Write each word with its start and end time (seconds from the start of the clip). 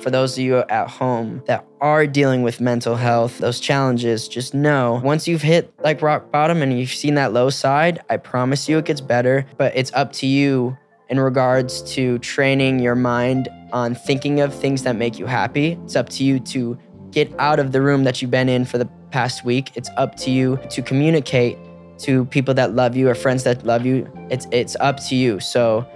For 0.00 0.10
those 0.10 0.36
of 0.36 0.44
you 0.44 0.58
at 0.58 0.90
home 0.90 1.42
that 1.46 1.64
are 1.80 2.06
dealing 2.06 2.42
with 2.42 2.60
mental 2.60 2.96
health, 2.96 3.38
those 3.38 3.58
challenges, 3.58 4.28
just 4.28 4.52
know 4.52 5.00
once 5.02 5.26
you've 5.26 5.40
hit 5.40 5.72
like 5.82 6.02
rock 6.02 6.30
bottom 6.30 6.60
and 6.60 6.78
you've 6.78 6.90
seen 6.90 7.14
that 7.14 7.32
low 7.32 7.48
side, 7.48 8.00
I 8.10 8.18
promise 8.18 8.68
you 8.68 8.76
it 8.76 8.84
gets 8.84 9.00
better. 9.00 9.46
But 9.56 9.74
it's 9.74 9.90
up 9.94 10.12
to 10.14 10.26
you 10.26 10.76
in 11.08 11.18
regards 11.18 11.82
to 11.94 12.18
training 12.18 12.78
your 12.78 12.94
mind 12.94 13.48
on 13.72 13.94
thinking 13.94 14.40
of 14.40 14.54
things 14.54 14.82
that 14.82 14.96
make 14.96 15.18
you 15.18 15.24
happy. 15.24 15.78
It's 15.84 15.96
up 15.96 16.10
to 16.10 16.24
you 16.24 16.40
to 16.40 16.78
get 17.10 17.32
out 17.38 17.58
of 17.58 17.72
the 17.72 17.80
room 17.80 18.04
that 18.04 18.20
you've 18.20 18.30
been 18.30 18.50
in 18.50 18.66
for 18.66 18.76
the 18.76 18.86
past 19.10 19.46
week. 19.46 19.70
It's 19.76 19.90
up 19.96 20.14
to 20.16 20.30
you 20.30 20.58
to 20.70 20.82
communicate 20.82 21.56
to 22.00 22.26
people 22.26 22.52
that 22.54 22.74
love 22.74 22.96
you 22.96 23.08
or 23.08 23.14
friends 23.14 23.44
that 23.44 23.64
love 23.64 23.86
you. 23.86 24.12
It's 24.30 24.46
it's 24.50 24.76
up 24.78 25.00
to 25.08 25.14
you. 25.14 25.40
So 25.40 25.86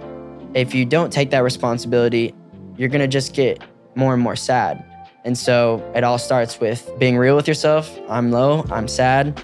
if 0.55 0.73
you 0.73 0.85
don't 0.85 1.13
take 1.13 1.29
that 1.29 1.43
responsibility, 1.43 2.33
you're 2.77 2.89
going 2.89 3.01
to 3.01 3.07
just 3.07 3.35
get 3.35 3.61
more 3.95 4.13
and 4.13 4.21
more 4.21 4.35
sad. 4.35 4.83
And 5.23 5.37
so 5.37 5.83
it 5.95 6.03
all 6.03 6.17
starts 6.17 6.59
with 6.59 6.91
being 6.97 7.17
real 7.17 7.35
with 7.35 7.47
yourself. 7.47 7.95
I'm 8.09 8.31
low, 8.31 8.65
I'm 8.71 8.87
sad, 8.87 9.41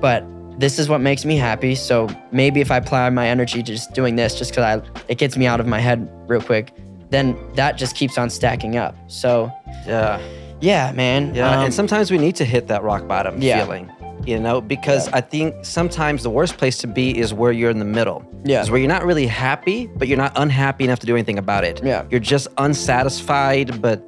but 0.00 0.24
this 0.58 0.78
is 0.78 0.88
what 0.88 1.00
makes 1.00 1.24
me 1.24 1.36
happy. 1.36 1.74
So 1.74 2.08
maybe 2.32 2.60
if 2.60 2.70
I 2.70 2.76
apply 2.78 3.10
my 3.10 3.28
energy 3.28 3.62
to 3.62 3.72
just 3.72 3.92
doing 3.92 4.16
this, 4.16 4.38
just 4.38 4.52
because 4.52 4.64
I 4.82 5.02
it 5.08 5.18
gets 5.18 5.36
me 5.36 5.46
out 5.46 5.60
of 5.60 5.66
my 5.66 5.80
head 5.80 6.08
real 6.28 6.40
quick, 6.40 6.72
then 7.10 7.36
that 7.54 7.76
just 7.76 7.96
keeps 7.96 8.16
on 8.18 8.30
stacking 8.30 8.76
up. 8.76 8.94
So 9.08 9.52
Yeah. 9.86 10.20
yeah, 10.60 10.92
man. 10.92 11.34
Yeah. 11.34 11.50
um, 11.58 11.64
and 11.66 11.74
sometimes 11.74 12.10
we 12.10 12.18
need 12.18 12.36
to 12.36 12.44
hit 12.44 12.68
that 12.68 12.82
rock 12.82 13.06
bottom 13.08 13.42
Yeah. 13.42 13.62
feeling. 13.64 13.90
You 14.26 14.40
know, 14.40 14.60
because 14.60 15.08
I 15.08 15.20
think 15.20 15.64
sometimes 15.64 16.22
the 16.22 16.30
worst 16.30 16.56
place 16.56 16.78
to 16.78 16.86
be 16.86 17.18
is 17.18 17.34
where 17.34 17.52
you're 17.52 17.70
in 17.70 17.78
the 17.78 17.84
middle. 17.84 18.24
Yeah. 18.44 18.62
Is 18.62 18.70
where 18.70 18.78
you're 18.80 18.88
not 18.88 19.04
really 19.04 19.26
happy, 19.26 19.86
but 19.86 20.08
you're 20.08 20.18
not 20.18 20.32
unhappy 20.36 20.84
enough 20.84 20.98
to 21.00 21.06
do 21.06 21.14
anything 21.14 21.38
about 21.38 21.64
it. 21.64 21.80
Yeah. 21.84 22.04
You're 22.10 22.20
just 22.20 22.48
unsatisfied, 22.58 23.80
but 23.82 24.02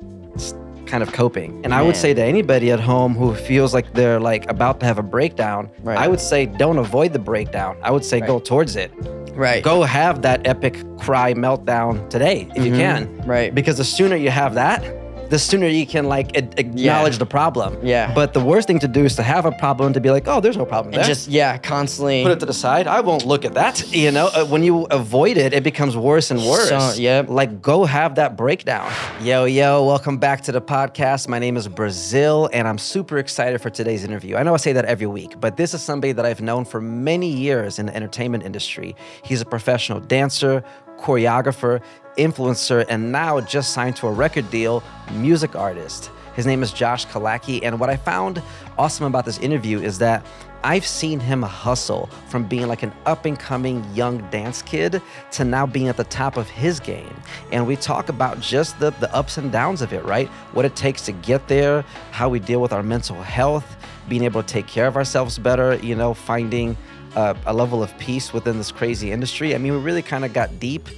kind 0.86 1.02
of 1.02 1.12
coping. 1.12 1.60
And 1.64 1.74
I 1.74 1.82
would 1.82 1.96
say 1.96 2.14
to 2.14 2.22
anybody 2.22 2.70
at 2.70 2.78
home 2.78 3.14
who 3.14 3.34
feels 3.34 3.74
like 3.74 3.92
they're 3.92 4.20
like 4.20 4.48
about 4.48 4.78
to 4.80 4.86
have 4.86 4.98
a 4.98 5.02
breakdown, 5.02 5.68
Right. 5.82 5.98
I 5.98 6.06
would 6.06 6.20
say 6.20 6.46
don't 6.46 6.78
avoid 6.78 7.12
the 7.12 7.18
breakdown. 7.18 7.76
I 7.82 7.90
would 7.90 8.04
say 8.04 8.20
go 8.20 8.38
towards 8.38 8.76
it. 8.76 8.92
right. 9.34 9.62
Go 9.62 9.82
have 9.82 10.22
that 10.22 10.46
epic 10.46 10.82
cry 10.98 11.34
meltdown 11.34 12.08
today 12.08 12.48
if 12.54 12.64
you 12.64 12.72
Mhm. 12.72 12.76
can. 12.78 13.22
Right. 13.26 13.54
Because 13.54 13.76
the 13.76 13.84
sooner 13.84 14.16
you 14.16 14.30
have 14.30 14.54
that, 14.54 14.82
the 15.28 15.38
sooner 15.38 15.66
you 15.66 15.86
can 15.86 16.06
like 16.08 16.36
a- 16.36 16.60
acknowledge 16.60 17.18
the 17.18 17.26
problem. 17.26 17.78
Yeah. 17.84 18.12
But 18.14 18.32
the 18.32 18.40
worst 18.40 18.68
thing 18.68 18.78
to 18.80 18.88
do 18.88 19.04
is 19.04 19.16
to 19.16 19.22
have 19.22 19.44
a 19.44 19.52
problem 19.52 19.92
to 19.94 20.00
be 20.00 20.10
like, 20.10 20.28
oh, 20.28 20.40
there's 20.40 20.56
no 20.56 20.64
problem 20.64 20.92
there. 20.92 21.00
and 21.00 21.06
just 21.08 21.28
yeah, 21.28 21.58
constantly. 21.58 22.22
put 22.22 22.32
it 22.32 22.40
to 22.40 22.46
the 22.46 22.52
side. 22.52 22.86
I 22.86 23.00
won't 23.00 23.26
look 23.26 23.44
at 23.44 23.54
that. 23.54 23.92
You 23.92 24.12
know, 24.12 24.28
uh, 24.34 24.44
when 24.44 24.62
you 24.62 24.84
avoid 24.84 25.36
it, 25.36 25.52
it 25.52 25.64
becomes 25.64 25.96
worse 25.96 26.30
and 26.30 26.40
worse. 26.40 26.68
So- 26.68 26.92
yep. 27.00 27.28
Like, 27.28 27.60
go 27.60 27.84
have 27.84 28.14
that 28.16 28.36
breakdown. 28.36 28.92
Yo, 29.20 29.44
yo, 29.46 29.84
welcome 29.84 30.18
back 30.18 30.42
to 30.42 30.52
the 30.52 30.60
podcast. 30.60 31.26
My 31.28 31.38
name 31.40 31.56
is 31.56 31.66
Brazil, 31.66 32.48
and 32.52 32.68
I'm 32.68 32.78
super 32.78 33.18
excited 33.18 33.60
for 33.60 33.70
today's 33.70 34.04
interview. 34.04 34.36
I 34.36 34.42
know 34.44 34.54
I 34.54 34.58
say 34.58 34.72
that 34.74 34.84
every 34.84 35.06
week, 35.08 35.40
but 35.40 35.56
this 35.56 35.74
is 35.74 35.82
somebody 35.82 36.12
that 36.12 36.24
I've 36.24 36.40
known 36.40 36.64
for 36.64 36.80
many 36.80 37.28
years 37.28 37.78
in 37.80 37.86
the 37.86 37.96
entertainment 37.96 38.44
industry. 38.44 38.94
He's 39.24 39.40
a 39.40 39.44
professional 39.46 39.98
dancer, 40.00 40.62
choreographer, 40.98 41.80
influencer, 42.16 42.84
and 42.88 43.12
now 43.12 43.40
just 43.40 43.72
signed 43.72 43.96
to 43.96 44.06
a 44.06 44.12
record 44.12 44.50
deal, 44.50 44.82
music 45.12 45.54
artist. 45.54 46.10
His 46.34 46.46
name 46.46 46.62
is 46.62 46.72
Josh 46.72 47.06
Killacky, 47.06 47.60
and 47.62 47.80
what 47.80 47.88
I 47.88 47.96
found 47.96 48.42
awesome 48.76 49.06
about 49.06 49.24
this 49.24 49.38
interview 49.38 49.80
is 49.80 49.98
that 49.98 50.24
I've 50.64 50.86
seen 50.86 51.20
him 51.20 51.42
hustle 51.42 52.10
from 52.28 52.44
being 52.44 52.66
like 52.66 52.82
an 52.82 52.92
up 53.06 53.24
and 53.24 53.38
coming 53.38 53.84
young 53.94 54.18
dance 54.30 54.62
kid 54.62 55.00
to 55.30 55.44
now 55.44 55.64
being 55.64 55.88
at 55.88 55.96
the 55.96 56.04
top 56.04 56.36
of 56.36 56.48
his 56.48 56.80
game. 56.80 57.14
And 57.52 57.66
we 57.66 57.76
talk 57.76 58.08
about 58.08 58.40
just 58.40 58.78
the, 58.80 58.90
the 58.90 59.14
ups 59.14 59.38
and 59.38 59.52
downs 59.52 59.80
of 59.80 59.92
it, 59.92 60.04
right? 60.04 60.26
What 60.52 60.64
it 60.64 60.74
takes 60.74 61.02
to 61.02 61.12
get 61.12 61.46
there, 61.46 61.82
how 62.10 62.28
we 62.28 62.40
deal 62.40 62.60
with 62.60 62.72
our 62.72 62.82
mental 62.82 63.22
health, 63.22 63.76
being 64.08 64.24
able 64.24 64.42
to 64.42 64.48
take 64.48 64.66
care 64.66 64.86
of 64.88 64.96
ourselves 64.96 65.38
better, 65.38 65.76
you 65.76 65.94
know, 65.94 66.14
finding 66.14 66.76
uh, 67.16 67.34
a 67.46 67.52
level 67.52 67.82
of 67.82 67.96
peace 67.98 68.32
within 68.32 68.58
this 68.58 68.70
crazy 68.70 69.10
industry. 69.10 69.54
I 69.54 69.58
mean, 69.58 69.72
we 69.72 69.78
really 69.78 70.02
kind 70.02 70.24
of 70.24 70.32
got 70.32 70.60
deep, 70.60 70.88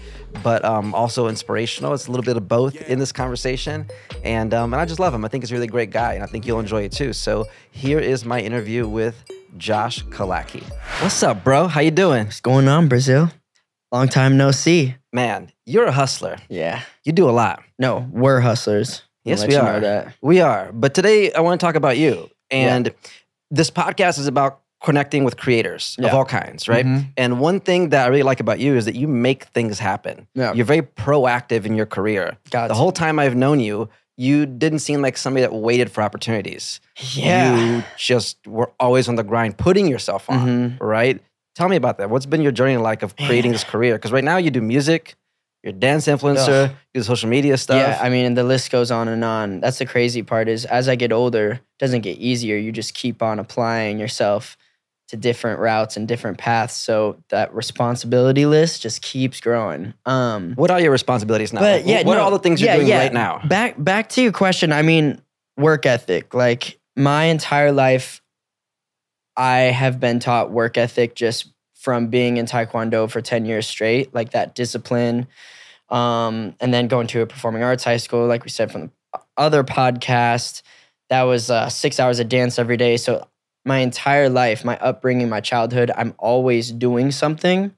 but 0.42 0.64
um, 0.64 0.94
also 0.94 1.28
inspirational. 1.28 1.94
It's 1.94 2.08
a 2.08 2.10
little 2.10 2.24
bit 2.24 2.36
of 2.36 2.48
both 2.48 2.76
in 2.88 2.98
this 2.98 3.12
conversation, 3.12 3.86
and 4.24 4.52
um, 4.52 4.74
and 4.74 4.80
I 4.80 4.84
just 4.84 5.00
love 5.00 5.14
him. 5.14 5.24
I 5.24 5.28
think 5.28 5.44
he's 5.44 5.52
a 5.52 5.54
really 5.54 5.68
great 5.68 5.90
guy, 5.90 6.14
and 6.14 6.22
I 6.22 6.26
think 6.26 6.46
you'll 6.46 6.60
enjoy 6.60 6.82
it 6.82 6.92
too. 6.92 7.12
So 7.12 7.46
here 7.70 8.00
is 8.00 8.24
my 8.24 8.40
interview 8.40 8.86
with 8.88 9.24
Josh 9.56 10.04
Killacky. 10.06 10.62
What's 11.00 11.22
up, 11.22 11.44
bro? 11.44 11.68
How 11.68 11.80
you 11.80 11.92
doing, 11.92 12.26
What's 12.26 12.40
going 12.40 12.68
on, 12.68 12.88
Brazil? 12.88 13.30
Long 13.90 14.08
time 14.08 14.36
no 14.36 14.50
see. 14.50 14.96
man? 15.14 15.50
You're 15.64 15.86
a 15.86 15.92
hustler. 15.92 16.36
Yeah. 16.50 16.82
You 17.04 17.12
do 17.12 17.28
a 17.28 17.32
lot. 17.32 17.62
No, 17.78 18.06
we're 18.10 18.40
hustlers. 18.40 19.02
Yes, 19.24 19.46
we 19.46 19.54
are. 19.54 19.80
That. 19.80 20.14
We 20.20 20.40
are. 20.40 20.72
But 20.72 20.94
today 20.94 21.32
I 21.32 21.40
want 21.40 21.60
to 21.60 21.64
talk 21.64 21.74
about 21.74 21.96
you. 21.96 22.28
And 22.50 22.94
this 23.50 23.70
podcast 23.70 24.18
is 24.18 24.26
about 24.26 24.60
connecting 24.84 25.24
with 25.24 25.36
creators 25.36 25.96
of 25.98 26.14
all 26.14 26.24
kinds, 26.24 26.68
right? 26.68 26.86
Mhm. 26.86 27.06
And 27.16 27.40
one 27.40 27.58
thing 27.60 27.88
that 27.88 28.04
I 28.04 28.08
really 28.08 28.22
like 28.22 28.38
about 28.40 28.60
you 28.60 28.76
is 28.76 28.84
that 28.84 28.94
you 28.94 29.08
make 29.08 29.44
things 29.46 29.78
happen. 29.80 30.28
Yeah. 30.34 30.52
You're 30.52 30.64
very 30.66 30.82
proactive 30.82 31.64
in 31.66 31.74
your 31.74 31.86
career. 31.86 32.36
Got 32.50 32.68
the 32.68 32.74
whole 32.74 32.92
time 32.92 33.18
I've 33.18 33.34
known 33.34 33.58
you, 33.60 33.88
you 34.16 34.46
didn't 34.46 34.78
seem 34.80 35.02
like 35.02 35.16
somebody 35.16 35.42
that 35.42 35.52
waited 35.52 35.90
for 35.90 36.02
opportunities. 36.02 36.80
Yeah. 37.14 37.56
You 37.58 37.84
just 37.96 38.36
were 38.46 38.70
always 38.78 39.08
on 39.08 39.16
the 39.16 39.24
grind, 39.24 39.58
putting 39.58 39.88
yourself 39.88 40.28
on, 40.30 40.46
Mhm. 40.48 40.76
right? 40.80 41.20
Tell 41.56 41.68
me 41.68 41.76
about 41.76 41.98
that. 41.98 42.08
What's 42.10 42.26
been 42.26 42.42
your 42.42 42.52
journey 42.52 42.76
like 42.76 43.02
of 43.02 43.16
creating 43.16 43.50
this 43.52 43.64
career? 43.64 43.94
Because 43.96 44.12
right 44.12 44.24
now 44.24 44.36
you 44.36 44.50
do 44.52 44.60
music, 44.60 45.16
you're 45.64 45.70
a 45.70 45.76
dance 45.76 46.06
influencer, 46.06 46.64
Ugh. 46.66 46.70
you 46.94 47.00
do 47.00 47.04
social 47.04 47.28
media 47.28 47.56
stuff. 47.56 47.78
Yeah, 47.80 47.98
I 48.00 48.10
mean, 48.10 48.26
and 48.26 48.36
the 48.38 48.44
list 48.44 48.70
goes 48.70 48.92
on 48.92 49.08
and 49.08 49.24
on. 49.24 49.58
That's 49.60 49.78
the 49.78 49.86
crazy 49.86 50.22
part 50.22 50.48
is 50.48 50.64
as 50.66 50.88
I 50.88 50.94
get 50.94 51.10
older, 51.12 51.50
it 51.52 51.60
doesn't 51.80 52.02
get 52.02 52.18
easier. 52.18 52.56
You 52.56 52.70
just 52.70 52.94
keep 52.94 53.22
on 53.22 53.40
applying 53.40 53.98
yourself 53.98 54.56
to 55.08 55.16
different 55.16 55.58
routes 55.58 55.96
and 55.96 56.06
different 56.06 56.38
paths. 56.38 56.74
So 56.74 57.22
that 57.30 57.54
responsibility 57.54 58.46
list 58.46 58.82
just 58.82 59.00
keeps 59.02 59.40
growing. 59.40 59.94
Um, 60.06 60.52
What 60.54 60.70
are 60.70 60.80
your 60.80 60.92
responsibilities 60.92 61.52
now? 61.52 61.60
But 61.60 61.80
Like, 61.80 61.90
yeah, 61.90 62.02
what 62.02 62.14
no, 62.14 62.20
are 62.20 62.24
all 62.24 62.30
the 62.30 62.38
things 62.38 62.60
you're 62.60 62.70
yeah, 62.70 62.76
doing 62.76 62.88
yeah. 62.88 62.98
right 62.98 63.12
now? 63.12 63.40
Back 63.48 63.74
back 63.82 64.10
to 64.10 64.22
your 64.22 64.32
question. 64.32 64.72
I 64.72 64.82
mean, 64.82 65.20
work 65.56 65.86
ethic. 65.86 66.34
Like 66.34 66.78
my 66.94 67.24
entire 67.24 67.72
life, 67.72 68.20
I 69.36 69.58
have 69.58 69.98
been 69.98 70.18
taught 70.18 70.50
work 70.50 70.76
ethic 70.76 71.14
just 71.14 71.52
from 71.74 72.08
being 72.08 72.36
in 72.36 72.44
Taekwondo 72.46 73.10
for 73.10 73.22
ten 73.22 73.46
years 73.46 73.66
straight. 73.66 74.12
Like 74.12 74.32
that 74.32 74.54
discipline, 74.54 75.26
um, 75.88 76.54
and 76.60 76.74
then 76.74 76.86
going 76.88 77.06
to 77.08 77.22
a 77.22 77.26
performing 77.26 77.62
arts 77.62 77.84
high 77.84 77.96
school. 77.96 78.26
Like 78.26 78.44
we 78.44 78.50
said 78.50 78.70
from 78.70 78.82
the 78.82 79.20
other 79.38 79.64
podcast, 79.64 80.60
that 81.08 81.22
was 81.22 81.50
uh, 81.50 81.70
six 81.70 81.98
hours 81.98 82.18
of 82.18 82.28
dance 82.28 82.58
every 82.58 82.76
day. 82.76 82.98
So 82.98 83.26
my 83.64 83.78
entire 83.78 84.28
life, 84.28 84.64
my 84.64 84.78
upbringing, 84.78 85.28
my 85.28 85.40
childhood, 85.40 85.90
I'm 85.96 86.14
always 86.18 86.72
doing 86.72 87.10
something. 87.10 87.74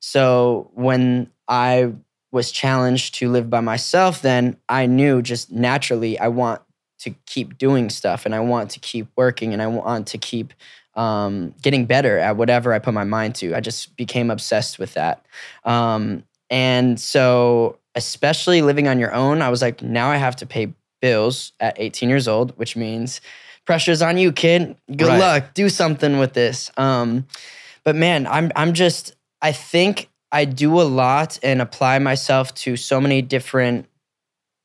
So 0.00 0.70
when 0.74 1.30
I 1.48 1.92
was 2.30 2.52
challenged 2.52 3.14
to 3.16 3.30
live 3.30 3.50
by 3.50 3.60
myself, 3.60 4.22
then 4.22 4.56
I 4.68 4.86
knew 4.86 5.22
just 5.22 5.50
naturally 5.50 6.18
I 6.18 6.28
want 6.28 6.62
to 7.00 7.14
keep 7.26 7.58
doing 7.58 7.90
stuff 7.90 8.26
and 8.26 8.34
I 8.34 8.40
want 8.40 8.70
to 8.70 8.80
keep 8.80 9.08
working 9.16 9.52
and 9.52 9.62
I 9.62 9.66
want 9.66 10.08
to 10.08 10.18
keep 10.18 10.52
um, 10.94 11.54
getting 11.62 11.86
better 11.86 12.18
at 12.18 12.36
whatever 12.36 12.72
I 12.72 12.80
put 12.80 12.92
my 12.92 13.04
mind 13.04 13.36
to. 13.36 13.54
I 13.54 13.60
just 13.60 13.96
became 13.96 14.30
obsessed 14.30 14.78
with 14.78 14.94
that. 14.94 15.24
Um, 15.64 16.24
and 16.50 16.98
so, 16.98 17.78
especially 17.94 18.62
living 18.62 18.88
on 18.88 18.98
your 18.98 19.12
own, 19.14 19.42
I 19.42 19.48
was 19.48 19.62
like, 19.62 19.82
now 19.82 20.10
I 20.10 20.16
have 20.16 20.36
to 20.36 20.46
pay 20.46 20.72
bills 21.00 21.52
at 21.60 21.76
18 21.78 22.08
years 22.08 22.26
old, 22.26 22.56
which 22.58 22.76
means 22.76 23.20
pressure's 23.68 24.00
on 24.00 24.16
you, 24.16 24.32
kid. 24.32 24.76
Good 24.88 25.08
Right. 25.08 25.18
luck. 25.20 25.52
Do 25.52 25.68
something 25.68 26.18
with 26.18 26.32
this. 26.32 26.70
Um, 26.78 27.26
but 27.84 27.94
man, 27.94 28.26
I'm 28.26 28.50
I'm 28.56 28.72
just 28.72 29.14
I 29.42 29.52
think 29.52 30.08
I 30.32 30.46
do 30.46 30.80
a 30.80 30.88
lot 30.88 31.38
and 31.42 31.60
apply 31.60 31.98
myself 31.98 32.54
to 32.64 32.76
so 32.78 32.98
many 32.98 33.20
different 33.20 33.84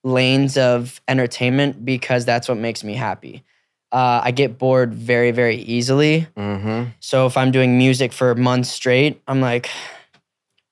lanes 0.06 0.58
of 0.58 1.02
entertainment 1.10 1.84
because 1.84 2.24
that's 2.24 2.48
what 2.48 2.58
makes 2.58 2.82
me 2.82 2.94
happy. 2.94 3.44
Uh, 3.92 4.22
I 4.24 4.32
get 4.32 4.58
bored 4.58 4.94
very 4.94 5.32
very 5.32 5.58
easily. 5.58 6.28
Mm-hmm. 6.38 6.92
So 7.02 7.26
if 7.28 7.36
I'm 7.36 7.52
doing 7.52 7.78
music 7.78 8.14
for 8.14 8.34
months 8.36 8.70
straight, 8.70 9.22
I'm 9.28 9.42
like, 9.42 9.70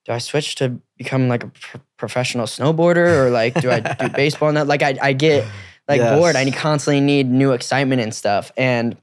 do 0.05 0.13
I 0.13 0.19
switch 0.19 0.55
to 0.55 0.79
become 0.97 1.27
like 1.27 1.43
a 1.43 1.47
pr- 1.47 1.77
professional 1.97 2.45
snowboarder 2.47 3.25
or 3.25 3.29
like 3.29 3.59
do 3.59 3.69
I 3.69 3.81
do 3.81 4.07
baseball 4.15 4.53
now? 4.53 4.63
Like 4.63 4.83
I, 4.83 4.97
I 5.01 5.11
get 5.11 5.43
like 5.91 6.01
Yes. 6.01 6.17
bored. 6.17 6.35
I 6.35 6.49
constantly 6.51 7.01
need 7.01 7.29
new 7.29 7.51
excitement 7.51 8.01
and 8.01 8.13
stuff. 8.13 8.51
And 8.57 8.97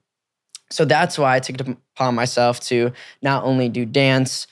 so 0.71 0.85
that's 0.85 1.19
why 1.19 1.37
I 1.37 1.41
took 1.41 1.61
it 1.61 1.69
upon 1.97 2.15
myself 2.15 2.61
to 2.61 2.93
not 3.23 3.45
only 3.45 3.69
do 3.69 3.85
dance, 3.85 4.47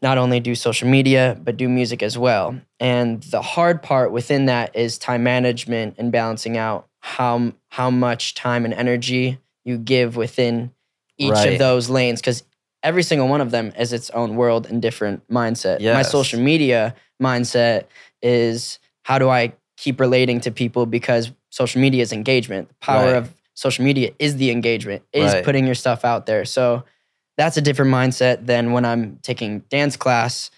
not 0.00 0.18
only 0.18 0.40
do 0.40 0.54
social 0.54 0.88
media, 0.88 1.38
but 1.42 1.56
do 1.56 1.68
music 1.68 2.02
as 2.02 2.18
well. 2.18 2.56
And 2.80 3.22
the 3.24 3.42
hard 3.42 3.82
part 3.82 4.10
within 4.12 4.46
that 4.46 4.74
is 4.74 4.98
time 4.98 5.22
management 5.22 5.96
and 5.98 6.10
balancing 6.10 6.56
out 6.56 6.88
how 7.00 7.52
how 7.70 7.90
much 7.90 8.34
time 8.34 8.64
and 8.64 8.74
energy 8.74 9.38
you 9.64 9.78
give 9.78 10.16
within 10.16 10.72
each 11.18 11.30
Right. 11.30 11.52
of 11.52 11.58
those 11.58 11.88
lanes 11.88 12.20
because 12.20 12.42
every 12.82 13.02
single 13.02 13.28
one 13.28 13.40
of 13.40 13.50
them 13.50 13.72
is 13.78 13.92
its 13.92 14.10
own 14.10 14.34
world 14.36 14.66
and 14.66 14.82
different 14.82 15.26
mindset. 15.28 15.80
My 15.94 16.02
social 16.02 16.40
media 16.40 16.94
mindset 17.22 17.84
is 18.20 18.78
how 19.04 19.18
do 19.18 19.28
I 19.28 19.52
keep 19.82 19.98
relating 19.98 20.38
to 20.40 20.52
people 20.52 20.86
because 20.86 21.32
social 21.50 21.80
media 21.80 22.02
is 22.02 22.12
engagement. 22.12 22.68
The 22.68 22.74
power 22.76 23.06
Right. 23.06 23.16
of 23.16 23.34
social 23.54 23.84
media 23.84 24.12
is 24.20 24.36
the 24.36 24.50
engagement, 24.52 25.02
is 25.12 25.32
Right. 25.32 25.44
putting 25.44 25.66
your 25.66 25.74
stuff 25.74 26.04
out 26.04 26.24
there. 26.26 26.44
So 26.44 26.84
that's 27.36 27.56
a 27.56 27.60
different 27.60 27.90
mindset 27.90 28.46
than 28.46 28.70
when 28.72 28.84
I'm 28.84 29.18
taking 29.22 29.60
dance 29.70 29.96
class 29.96 30.52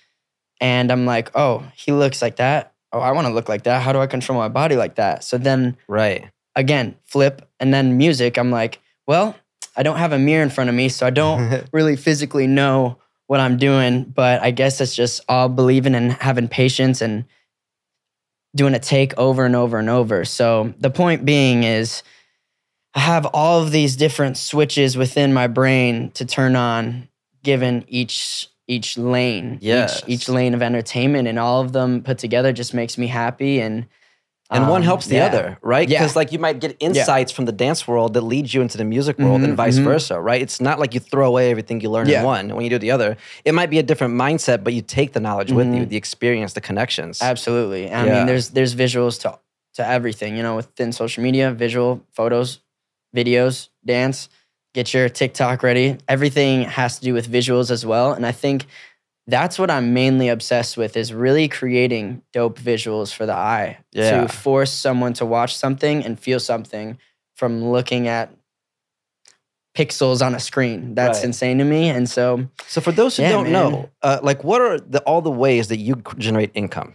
and 0.60 0.92
I'm 0.92 1.06
like, 1.06 1.30
oh, 1.34 1.64
he 1.74 1.90
looks 1.90 2.20
like 2.20 2.36
that. 2.36 2.72
Oh, 2.92 3.00
I 3.00 3.12
want 3.12 3.26
to 3.26 3.32
look 3.32 3.48
like 3.48 3.62
that. 3.64 3.80
How 3.80 3.92
do 3.94 3.98
I 3.98 4.06
control 4.06 4.38
my 4.38 4.48
body 4.48 4.76
like 4.76 4.96
that? 4.96 5.24
So 5.24 5.38
then 5.38 5.78
Right. 5.88 6.26
again, 6.54 6.94
flip. 7.06 7.48
And 7.58 7.72
then 7.72 7.96
music, 7.96 8.36
I'm 8.36 8.50
like, 8.50 8.78
well, 9.06 9.34
I 9.74 9.82
don't 9.82 9.96
have 9.96 10.12
a 10.12 10.18
mirror 10.18 10.42
in 10.42 10.50
front 10.50 10.68
of 10.68 10.76
me, 10.76 10.90
so 10.90 11.06
I 11.06 11.10
don't 11.10 11.64
really 11.72 11.96
physically 11.96 12.46
know 12.46 12.98
what 13.26 13.40
I'm 13.40 13.56
doing. 13.56 14.04
But 14.04 14.42
I 14.42 14.50
guess 14.50 14.82
it's 14.82 14.94
just 14.94 15.22
all 15.30 15.48
believing 15.48 15.94
and 15.94 16.12
having 16.12 16.46
patience 16.46 17.00
and 17.00 17.24
doing 18.54 18.74
a 18.74 18.78
take 18.78 19.16
over 19.18 19.44
and 19.44 19.56
over 19.56 19.78
and 19.78 19.90
over. 19.90 20.24
So 20.24 20.72
the 20.78 20.90
point 20.90 21.24
being 21.24 21.64
is, 21.64 22.02
I 22.94 23.00
have 23.00 23.26
all 23.26 23.60
of 23.62 23.72
these 23.72 23.96
different 23.96 24.36
switches 24.36 24.96
within 24.96 25.32
my 25.34 25.46
brain 25.48 26.10
to 26.12 26.24
turn 26.24 26.54
on, 26.56 27.08
given 27.42 27.84
each 27.88 28.48
each 28.66 28.96
lane, 28.96 29.58
Yes. 29.60 29.98
each, 30.06 30.08
each 30.08 30.28
lane 30.30 30.54
of 30.54 30.62
entertainment, 30.62 31.28
and 31.28 31.38
all 31.38 31.60
of 31.60 31.72
them 31.72 32.02
put 32.02 32.16
together 32.18 32.52
just 32.52 32.72
makes 32.74 32.96
me 32.96 33.06
happy 33.08 33.60
and. 33.60 33.86
And 34.50 34.68
one 34.68 34.82
um, 34.82 34.86
helps 34.86 35.06
the 35.06 35.16
yeah. 35.16 35.26
other, 35.26 35.58
right? 35.62 35.88
Yeah. 35.88 36.00
Because 36.00 36.14
like 36.16 36.30
you 36.32 36.38
might 36.38 36.60
get 36.60 36.76
insights 36.78 37.32
from 37.32 37.46
the 37.46 37.52
dance 37.52 37.88
world 37.88 38.14
that 38.14 38.20
leads 38.20 38.52
you 38.52 38.60
into 38.60 38.76
the 38.76 38.84
music 38.84 39.18
world 39.18 39.42
and 39.42 39.54
Mhm, 39.54 39.56
vice 39.56 39.78
mhm. 39.78 39.84
versa, 39.84 40.20
right? 40.20 40.40
It's 40.42 40.60
not 40.60 40.78
like 40.78 40.92
you 40.94 41.00
throw 41.00 41.26
away 41.26 41.50
everything 41.50 41.80
you 41.80 41.90
learn 41.90 42.08
Yeah. 42.08 42.20
in 42.20 42.24
one 42.26 42.54
when 42.54 42.62
you 42.64 42.70
do 42.70 42.78
the 42.78 42.90
other. 42.90 43.16
It 43.44 43.54
might 43.54 43.70
be 43.70 43.78
a 43.78 43.82
different 43.82 44.14
mindset, 44.14 44.62
but 44.62 44.72
you 44.74 44.82
take 44.82 45.12
the 45.12 45.20
knowledge 45.20 45.50
with 45.50 45.66
you, 45.74 45.82
Mhm. 45.84 45.88
the 45.88 45.96
experience, 45.96 46.52
the 46.52 46.60
connections. 46.60 47.22
Absolutely. 47.22 47.90
I 47.90 48.04
Yeah. 48.04 48.12
mean, 48.12 48.26
there's 48.26 48.50
there's 48.50 48.74
visuals 48.74 49.18
to 49.22 49.38
to 49.74 49.86
everything. 49.86 50.36
You 50.36 50.42
know, 50.42 50.56
within 50.56 50.92
social 50.92 51.22
media, 51.22 51.50
visual, 51.50 52.02
photos, 52.12 52.60
videos, 53.16 53.68
dance. 53.84 54.28
Get 54.74 54.92
your 54.92 55.08
TikTok 55.08 55.62
ready. 55.62 55.98
Everything 56.08 56.62
has 56.64 56.98
to 56.98 57.04
do 57.04 57.14
with 57.14 57.30
visuals 57.30 57.70
as 57.70 57.86
well. 57.86 58.12
And 58.12 58.26
I 58.26 58.32
think 58.32 58.66
that's 59.26 59.58
what 59.58 59.70
I'm 59.70 59.94
mainly 59.94 60.28
obsessed 60.28 60.76
with 60.76 60.96
is 60.96 61.12
really 61.12 61.48
creating 61.48 62.22
dope 62.32 62.58
visuals 62.58 63.12
for 63.12 63.24
the 63.26 63.32
eye 63.34 63.78
Yeah. 63.92 64.22
to 64.22 64.28
force 64.28 64.72
someone 64.72 65.14
to 65.14 65.24
watch 65.26 65.56
something 65.56 66.04
and 66.04 66.18
feel 66.18 66.38
something 66.40 66.98
from 67.34 67.64
looking 67.70 68.06
at 68.06 68.30
pixels 69.76 70.24
on 70.24 70.34
a 70.34 70.40
screen. 70.40 70.94
That's 70.94 71.18
Right. 71.18 71.24
insane 71.26 71.58
to 71.58 71.64
me. 71.64 71.88
And 71.88 72.08
so 72.08 72.46
So 72.68 72.80
for 72.80 72.92
those 72.92 73.16
who 73.16 73.24
Yeah, 73.24 73.30
don't 73.30 73.44
man. 73.44 73.52
know, 73.52 73.90
uh, 74.02 74.20
like 74.22 74.44
what 74.44 74.60
are 74.60 74.78
the, 74.78 75.00
all 75.00 75.20
the 75.20 75.30
ways 75.32 75.68
that 75.68 75.78
you 75.78 76.00
generate 76.18 76.50
income? 76.54 76.94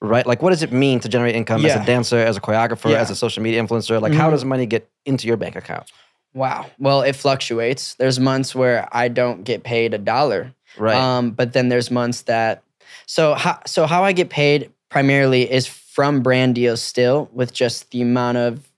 Right? 0.00 0.26
Like 0.26 0.42
what 0.42 0.50
does 0.50 0.62
it 0.62 0.72
mean 0.72 1.00
to 1.00 1.08
generate 1.08 1.34
income 1.34 1.64
as 1.64 1.74
a 1.74 1.84
dancer, 1.84 2.18
as 2.18 2.36
a 2.36 2.40
choreographer, 2.40 2.90
Yeah. 2.90 2.98
as 3.00 3.10
a 3.10 3.16
social 3.16 3.42
media 3.42 3.62
influencer? 3.62 4.00
Like 4.00 4.12
how 4.12 4.28
Mhm. 4.28 4.32
does 4.32 4.44
money 4.44 4.66
get 4.66 4.88
into 5.04 5.26
your 5.26 5.36
bank 5.36 5.56
account? 5.56 5.90
Wow. 6.34 6.66
Well, 6.78 7.02
it 7.02 7.14
fluctuates. 7.14 7.94
There's 7.94 8.18
months 8.18 8.54
where 8.54 8.88
I 8.92 9.08
don't 9.08 9.44
get 9.44 9.64
paid 9.64 9.92
a 9.92 9.98
dollar. 9.98 10.54
Right. 10.76 10.96
Um, 10.96 11.32
but 11.32 11.52
then 11.52 11.68
there's 11.68 11.90
months 11.90 12.22
that 12.22 12.62
so 13.06 13.34
how 13.34 13.60
so 13.66 13.86
how 13.86 14.04
I 14.04 14.12
get 14.12 14.30
paid 14.30 14.70
primarily 14.88 15.50
is 15.50 15.66
from 15.66 16.22
brand 16.22 16.54
deals 16.54 16.82
still 16.82 17.28
with 17.32 17.52
just 17.52 17.90
the 17.90 18.02
amount 18.02 18.38
of 18.38 18.68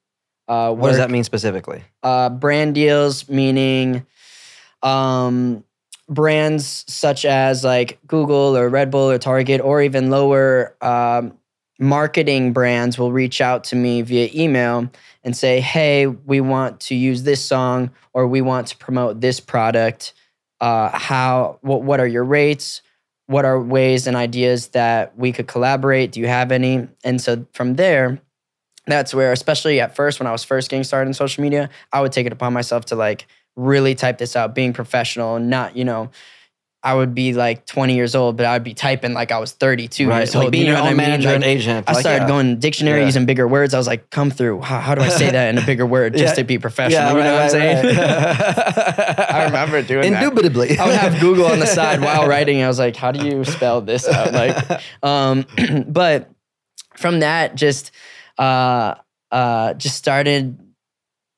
uh 0.48 0.72
what 0.72 0.88
does 0.88 0.98
that 0.98 1.10
mean 1.10 1.24
specifically? 1.24 1.82
Uh 2.02 2.28
brand 2.28 2.74
deals 2.74 3.28
meaning 3.28 4.06
um 4.82 5.64
brands 6.08 6.84
such 6.86 7.24
as 7.24 7.64
like 7.64 7.98
Google 8.06 8.56
or 8.56 8.68
Red 8.68 8.90
Bull 8.90 9.10
or 9.10 9.18
Target 9.18 9.60
or 9.60 9.82
even 9.82 10.10
lower 10.10 10.76
um 10.80 11.38
marketing 11.78 12.52
brands 12.52 12.98
will 12.98 13.12
reach 13.12 13.40
out 13.40 13.64
to 13.64 13.76
me 13.76 14.02
via 14.02 14.28
email 14.34 14.90
and 15.24 15.36
say, 15.36 15.60
"Hey, 15.60 16.06
we 16.06 16.40
want 16.40 16.80
to 16.80 16.94
use 16.94 17.24
this 17.24 17.44
song 17.44 17.90
or 18.12 18.26
we 18.26 18.40
want 18.40 18.68
to 18.68 18.76
promote 18.76 19.20
this 19.20 19.40
product. 19.40 20.12
Uh, 20.64 20.88
how? 20.96 21.58
What? 21.60 21.82
What 21.82 22.00
are 22.00 22.06
your 22.06 22.24
rates? 22.24 22.80
What 23.26 23.44
are 23.44 23.60
ways 23.60 24.06
and 24.06 24.16
ideas 24.16 24.68
that 24.68 25.16
we 25.18 25.30
could 25.32 25.46
collaborate? 25.46 26.12
Do 26.12 26.20
you 26.20 26.26
have 26.26 26.50
any?" 26.52 26.88
And 27.04 27.20
so 27.20 27.46
from 27.52 27.74
there, 27.74 28.18
that's 28.86 29.12
where, 29.14 29.32
especially 29.32 29.80
at 29.80 29.94
first, 29.94 30.20
when 30.20 30.26
I 30.26 30.32
was 30.32 30.44
first 30.44 30.70
getting 30.70 30.84
started 30.84 31.08
in 31.08 31.14
social 31.14 31.42
media, 31.42 31.68
I 31.92 32.00
would 32.00 32.12
take 32.12 32.26
it 32.26 32.32
upon 32.32 32.54
myself 32.54 32.86
to 32.86 32.96
like 32.96 33.26
really 33.56 33.94
type 33.94 34.16
this 34.18 34.36
out, 34.36 34.54
being 34.54 34.72
professional, 34.72 35.36
and 35.36 35.50
not 35.50 35.76
you 35.76 35.84
know. 35.84 36.10
I 36.84 36.94
would 36.94 37.14
be 37.14 37.32
like 37.32 37.64
20 37.64 37.94
years 37.94 38.14
old, 38.14 38.36
but 38.36 38.44
I 38.44 38.52
would 38.52 38.62
be 38.62 38.74
typing 38.74 39.14
like 39.14 39.32
I 39.32 39.38
was 39.38 39.52
32 39.52 40.06
right. 40.06 40.18
years 40.18 40.34
Like 40.34 40.44
old. 40.44 40.52
being 40.52 40.66
you 40.66 40.72
know 40.72 40.78
your 40.78 40.82
own 40.82 40.86
I 40.88 40.90
mean? 40.90 40.96
manager 40.98 41.28
Like, 41.28 41.34
and 41.36 41.44
agent. 41.44 41.88
I 41.88 41.92
like, 41.92 42.00
started 42.02 42.24
yeah. 42.24 42.28
going 42.28 42.58
dictionary 42.58 43.00
Yeah. 43.00 43.06
using 43.06 43.24
bigger 43.24 43.48
words. 43.48 43.72
I 43.72 43.78
was 43.78 43.86
like, 43.86 44.10
come 44.10 44.30
through. 44.30 44.60
How, 44.60 44.80
how 44.80 44.94
do 44.94 45.00
I 45.00 45.08
say 45.08 45.30
that 45.30 45.48
in 45.48 45.56
a 45.56 45.64
bigger 45.64 45.86
word 45.86 46.12
just 46.12 46.32
Yeah. 46.32 46.34
to 46.34 46.44
be 46.44 46.58
professional? 46.58 47.00
Yeah, 47.00 47.12
you 47.16 47.24
know 47.24 47.32
what 47.32 47.42
I'm 47.42 47.50
saying? 47.50 47.96
right. 47.96 49.18
I 49.30 49.44
remember 49.46 49.80
doing 49.82 50.12
that. 50.12 50.22
Indubitably. 50.22 50.78
I 50.78 50.86
would 50.86 50.94
have 50.96 51.18
Google 51.20 51.46
on 51.46 51.58
the 51.58 51.66
side 51.80 52.02
while 52.02 52.28
writing. 52.28 52.62
I 52.62 52.68
was 52.68 52.78
like, 52.78 52.96
how 52.96 53.12
do 53.12 53.26
you 53.26 53.44
spell 53.44 53.80
this 53.80 54.06
out? 54.06 54.32
Like, 54.34 54.82
um, 55.02 55.46
but 55.88 56.30
from 56.96 57.20
that, 57.20 57.54
just 57.54 57.92
uh, 58.38 58.94
uh, 59.32 59.72
just 59.74 59.96
started 59.96 60.58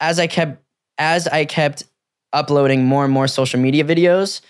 as 0.00 0.18
I 0.18 0.26
kept 0.26 0.60
as 0.98 1.28
I 1.28 1.44
kept 1.44 1.84
uploading 2.32 2.84
more 2.84 3.04
and 3.04 3.12
more 3.14 3.28
social 3.28 3.60
media 3.60 3.84
videos. 3.84 4.40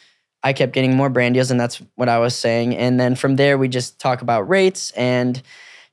I 0.46 0.52
kept 0.52 0.72
getting 0.72 0.94
more 0.94 1.08
brand 1.10 1.34
deals, 1.34 1.50
and 1.50 1.58
that's 1.58 1.82
what 1.96 2.08
I 2.08 2.18
was 2.20 2.34
saying. 2.36 2.76
And 2.76 3.00
then 3.00 3.16
from 3.16 3.34
there, 3.36 3.58
we 3.58 3.66
just 3.68 3.98
talk 3.98 4.22
about 4.22 4.48
rates, 4.48 4.92
and 4.92 5.42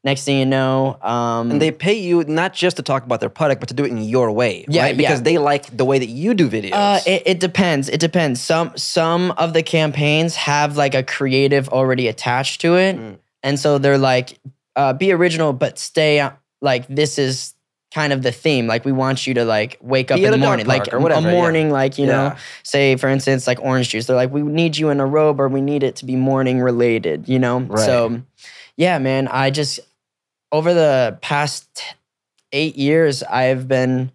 next 0.04 0.26
thing 0.26 0.38
you 0.38 0.46
know, 0.46 0.98
um, 1.02 1.50
and 1.50 1.60
they 1.62 1.72
pay 1.72 1.94
you 1.94 2.24
not 2.26 2.54
just 2.54 2.76
to 2.78 2.84
talk 2.84 3.04
about 3.04 3.20
their 3.20 3.30
product, 3.30 3.60
but 3.62 3.70
to 3.70 3.74
do 3.74 3.84
it 3.84 3.90
in 3.90 3.98
your 4.04 4.32
way, 4.32 4.66
Yeah, 4.68 4.84
right? 4.84 4.98
Because 4.98 5.20
yeah. 5.20 5.24
they 5.24 5.38
like 5.40 5.76
the 5.76 5.86
way 5.86 5.98
that 5.98 6.10
you 6.10 6.34
do 6.36 6.50
videos. 6.50 6.74
Uh, 6.74 7.00
it, 7.08 7.24
it 7.26 7.40
depends. 7.40 7.90
It 7.90 8.00
depends. 8.00 8.42
Some 8.42 8.74
some 8.76 9.32
of 9.32 9.54
the 9.54 9.64
campaigns 9.64 10.36
have 10.36 10.78
like 10.78 10.94
a 10.94 11.04
creative 11.04 11.68
already 11.70 12.08
attached 12.08 12.62
to 12.62 12.76
it, 12.76 12.96
Mm. 12.98 13.18
and 13.42 13.60
so 13.60 13.80
they're 13.80 13.98
like, 13.98 14.38
uh, 14.76 14.94
be 14.94 15.12
original, 15.12 15.52
but 15.54 15.80
stay 15.80 16.30
like 16.62 16.86
this 16.88 17.18
is 17.18 17.56
kind 17.94 18.12
of 18.12 18.22
the 18.24 18.32
theme. 18.32 18.66
Like 18.68 18.86
we 18.86 18.92
want 18.92 19.28
you 19.28 19.34
to 19.36 19.46
like 19.46 19.78
wake 19.82 20.10
up 20.12 20.18
Be 20.18 20.26
in 20.26 20.32
the 20.32 20.38
morning, 20.38 20.66
like 20.66 20.92
whatever, 20.92 21.28
a 21.28 21.32
yeah. 21.32 21.32
morning, 21.40 21.70
like 21.70 21.98
you 21.98 22.06
know, 22.08 22.24
Yeah. 22.24 22.38
say 22.64 22.96
for 22.96 23.08
instance, 23.08 23.46
like 23.48 23.62
orange 23.62 23.90
juice. 23.90 24.08
They're 24.08 24.16
like, 24.16 24.32
we 24.32 24.42
need 24.42 24.78
you 24.78 24.90
in 24.90 25.00
a 25.00 25.06
robe, 25.06 25.40
or 25.40 25.48
we 25.48 25.62
need 25.62 25.84
it 25.84 25.96
to 25.98 26.06
be 26.06 26.16
morning 26.16 26.60
related. 26.62 27.30
You 27.30 27.40
know, 27.40 27.60
Right. 27.60 27.86
so 27.86 28.22
yeah, 28.78 28.98
man. 29.00 29.28
I 29.28 29.52
just 29.52 29.80
over 30.52 30.74
the 30.74 31.18
past 31.22 31.68
eight 32.52 32.76
years, 32.76 33.24
I've 33.24 33.68
been 33.68 34.12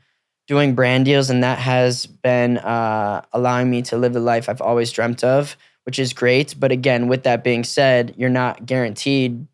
doing 0.47 0.75
brand 0.75 1.05
deals, 1.05 1.31
and 1.31 1.43
that 1.45 1.59
has 1.59 2.07
been 2.07 2.59
uh, 2.59 3.23
allowing 3.33 3.71
me 3.71 3.83
to 3.83 3.97
live 3.99 4.13
the 4.13 4.21
life 4.21 4.49
I've 4.49 4.61
always 4.63 4.91
dreamt 4.93 5.23
of, 5.23 5.57
which 5.85 5.99
is 5.99 6.13
great. 6.13 6.55
But 6.59 6.73
again, 6.73 7.07
with 7.09 7.25
that 7.25 7.45
being 7.45 7.65
said, 7.65 8.15
you're 8.17 8.31
not 8.31 8.65
guaranteed 8.65 9.47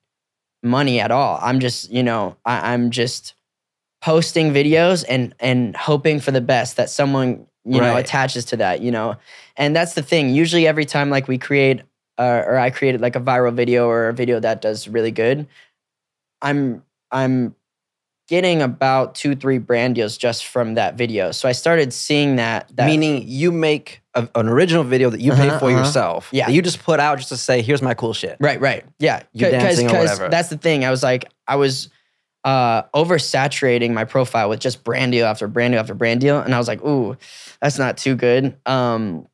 money 0.62 1.00
at 1.00 1.10
all. 1.10 1.38
I'm 1.42 1.58
just, 1.60 1.90
you 1.90 2.02
know, 2.02 2.36
I, 2.44 2.72
I'm 2.72 2.90
just 2.90 3.34
posting 4.04 4.52
videos 4.52 5.02
and 5.08 5.34
and 5.40 5.74
hoping 5.74 6.20
for 6.20 6.30
the 6.30 6.42
best 6.42 6.76
that 6.76 6.90
someone 6.90 7.46
you 7.64 7.80
know 7.80 7.96
attaches 7.96 8.44
to 8.44 8.56
that, 8.58 8.82
you 8.82 8.90
know. 8.90 9.16
And 9.56 9.74
that's 9.74 9.94
the 9.94 10.02
thing. 10.02 10.28
Usually, 10.34 10.66
every 10.66 10.84
time 10.84 11.08
like 11.08 11.26
we 11.26 11.38
create 11.38 11.80
uh, 12.18 12.42
or 12.46 12.58
I 12.58 12.68
created 12.68 13.00
like 13.00 13.16
a 13.16 13.20
viral 13.20 13.54
video 13.54 13.88
or 13.88 14.08
a 14.08 14.12
video 14.12 14.38
that 14.40 14.60
does 14.60 14.86
really 14.86 15.10
good, 15.10 15.46
I'm 16.42 16.84
I'm 17.10 17.56
getting 18.28 18.60
about 18.60 19.14
two 19.14 19.34
three 19.34 19.56
brand 19.56 19.94
deals 19.94 20.18
just 20.18 20.44
from 20.44 20.74
that 20.74 20.96
video. 20.96 21.32
So 21.32 21.48
I 21.48 21.52
started 21.52 21.94
seeing 21.94 22.36
that. 22.36 22.70
that 22.76 22.84
Meaning 22.86 23.24
you 23.26 23.52
make 23.52 24.02
a, 24.14 24.28
an 24.34 24.48
original 24.48 24.84
video 24.84 25.08
that 25.08 25.20
you 25.20 25.32
pay 25.32 25.48
Uh-huh, 25.48 25.58
for 25.58 25.70
uh-huh. 25.70 25.78
yourself. 25.78 26.28
Yeah. 26.30 26.48
you 26.50 26.60
just 26.60 26.82
put 26.82 27.00
out 27.00 27.16
just 27.18 27.30
to 27.30 27.38
say, 27.38 27.62
here's 27.62 27.82
my 27.82 27.94
cool 27.94 28.12
shit. 28.12 28.36
Right, 28.38 28.60
right. 28.60 28.84
Yeah. 28.98 29.22
You 29.32 29.50
dancing 29.50 29.90
or 29.90 29.98
whatever. 29.98 30.28
that's 30.28 30.48
the 30.48 30.58
thing. 30.58 30.84
I 30.84 30.90
was 30.90 31.02
like, 31.02 31.26
I 31.46 31.56
was 31.56 31.88
uh 32.44 32.82
oversaturating 32.94 33.92
my 33.92 34.04
profile 34.04 34.48
with 34.48 34.60
just 34.60 34.84
brand 34.84 35.12
deal 35.12 35.26
after 35.26 35.48
brand 35.48 35.72
deal 35.72 35.80
after 35.80 35.94
brand 35.94 36.20
deal. 36.20 36.38
And 36.38 36.54
I 36.54 36.58
was 36.58 36.68
like, 36.68 36.82
ooh, 36.84 37.16
that's 37.60 37.78
not 37.78 37.96
too 37.96 38.14
good. 38.14 38.56
Um 38.66 39.26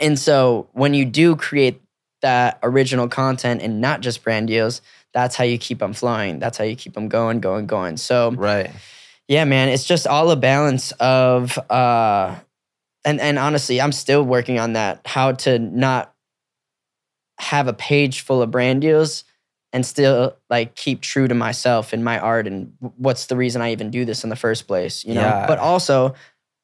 and 0.00 0.18
so 0.18 0.68
when 0.72 0.94
you 0.94 1.04
do 1.04 1.36
create 1.36 1.80
that 2.22 2.58
original 2.62 3.08
content 3.08 3.62
and 3.62 3.80
not 3.80 4.00
just 4.00 4.22
brand 4.24 4.48
deals, 4.48 4.80
that's 5.12 5.36
how 5.36 5.44
you 5.44 5.58
keep 5.58 5.78
them 5.78 5.92
flowing. 5.92 6.38
That's 6.38 6.58
how 6.58 6.64
you 6.64 6.76
keep 6.76 6.94
them 6.94 7.08
going, 7.08 7.40
going, 7.40 7.66
going. 7.66 7.96
So 7.98 8.32
Right. 8.32 8.70
yeah, 9.28 9.44
man, 9.44 9.68
it's 9.68 9.84
just 9.84 10.06
all 10.06 10.30
a 10.30 10.36
balance 10.36 10.92
of 10.92 11.58
uh 11.70 12.36
and 13.04 13.20
and 13.20 13.38
honestly, 13.38 13.80
I'm 13.80 13.92
still 13.92 14.22
working 14.22 14.58
on 14.58 14.72
that 14.72 15.00
how 15.06 15.32
to 15.32 15.58
not 15.58 16.12
have 17.38 17.68
a 17.68 17.74
page 17.74 18.20
full 18.22 18.40
of 18.40 18.50
brand 18.50 18.80
deals 18.80 19.24
and 19.76 19.84
still 19.84 20.34
like 20.48 20.74
keep 20.74 21.02
true 21.02 21.28
to 21.28 21.34
myself 21.34 21.92
and 21.92 22.02
my 22.02 22.18
art 22.18 22.46
and 22.46 22.72
what's 22.96 23.26
the 23.26 23.36
reason 23.36 23.60
I 23.60 23.72
even 23.72 23.90
do 23.90 24.06
this 24.06 24.24
in 24.24 24.30
the 24.30 24.36
first 24.36 24.66
place, 24.66 25.04
you 25.04 25.12
know? 25.12 25.20
Yeah. 25.20 25.46
But 25.46 25.58
also 25.58 26.14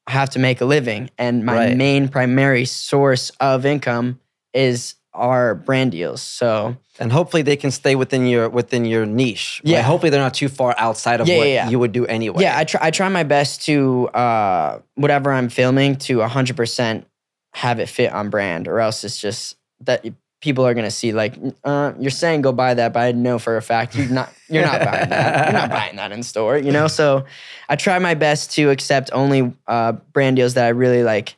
I 0.07 0.13
have 0.13 0.31
to 0.31 0.39
make 0.39 0.61
a 0.61 0.65
living 0.65 1.11
and 1.19 1.45
my 1.45 1.53
Right. 1.67 1.77
main 1.77 2.07
primary 2.09 2.65
source 2.65 3.29
of 3.39 3.67
income 3.67 4.19
is 4.51 4.95
our 5.13 5.53
brand 5.53 5.91
deals. 5.91 6.23
So 6.23 6.75
And 6.99 7.11
hopefully 7.11 7.43
they 7.43 7.55
can 7.55 7.69
stay 7.69 7.93
within 7.95 8.25
your 8.25 8.49
within 8.49 8.83
your 8.83 9.05
niche. 9.05 9.61
Yeah. 9.63 9.83
Hopefully 9.83 10.09
they're 10.09 10.19
not 10.19 10.33
too 10.33 10.49
far 10.49 10.73
outside 10.79 11.21
of 11.21 11.27
Yeah, 11.27 11.37
what 11.37 11.47
yeah. 11.49 11.69
you 11.69 11.77
would 11.77 11.91
do 11.91 12.07
anyway. 12.07 12.41
yeah, 12.41 12.57
I 12.57 12.63
try 12.63 12.79
I 12.87 12.89
try 12.89 13.09
my 13.09 13.23
best 13.23 13.61
to 13.67 14.07
uh 14.09 14.79
whatever 14.95 15.31
I'm 15.31 15.49
filming 15.49 15.97
to 16.07 16.17
100% 16.17 17.05
have 17.53 17.79
it 17.79 17.89
fit 17.89 18.11
on 18.11 18.31
brand 18.31 18.67
or 18.67 18.79
else 18.79 19.03
it's 19.03 19.21
just 19.21 19.55
that 19.81 20.03
people 20.43 20.67
are 20.67 20.73
going 20.73 20.83
to 20.83 20.91
see 20.91 21.13
like 21.13 21.35
uh 21.63 21.93
you're 21.97 22.11
saying 22.11 22.41
go 22.41 22.51
buy 22.51 22.73
that 22.73 22.91
but 22.91 22.99
I 22.99 23.13
know 23.13 23.39
for 23.39 23.55
a 23.55 23.61
fact 23.61 23.95
you're 23.95 24.09
not 24.09 24.29
you're 24.49 24.65
not 24.65 24.83
buying 24.83 25.09
that. 25.09 25.45
You're 25.47 25.59
not 25.61 25.69
buying 25.69 25.95
that 25.95 26.11
in 26.11 26.21
store, 26.21 26.57
you 26.57 26.73
know? 26.73 26.87
So 26.87 27.23
I 27.69 27.77
try 27.77 27.97
my 27.97 28.13
best 28.13 28.51
to 28.51 28.69
accept 28.69 29.09
only 29.13 29.53
uh 29.67 29.93
brand 30.11 30.35
deals 30.35 30.55
that 30.55 30.65
I 30.65 30.69
really 30.69 31.01
like 31.01 31.37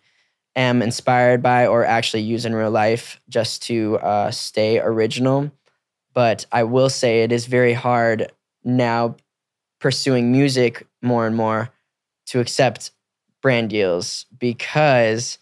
am 0.55 0.81
inspired 0.81 1.43
by 1.43 1.67
or 1.67 1.85
actually 1.85 2.23
use 2.23 2.45
in 2.45 2.55
real 2.55 2.71
life 2.71 3.21
just 3.29 3.61
to 3.63 3.97
uh, 3.99 4.31
stay 4.31 4.79
original. 4.79 5.51
But 6.13 6.45
I 6.51 6.63
will 6.63 6.89
say 6.89 7.23
it 7.23 7.31
is 7.31 7.45
very 7.45 7.73
hard 7.73 8.31
now 8.63 9.17
pursuing 9.79 10.31
music 10.31 10.87
more 11.01 11.27
and 11.27 11.35
more 11.35 11.69
to 12.27 12.39
accept 12.39 12.91
brand 13.41 13.69
deals 13.69 14.25
because 14.39 15.37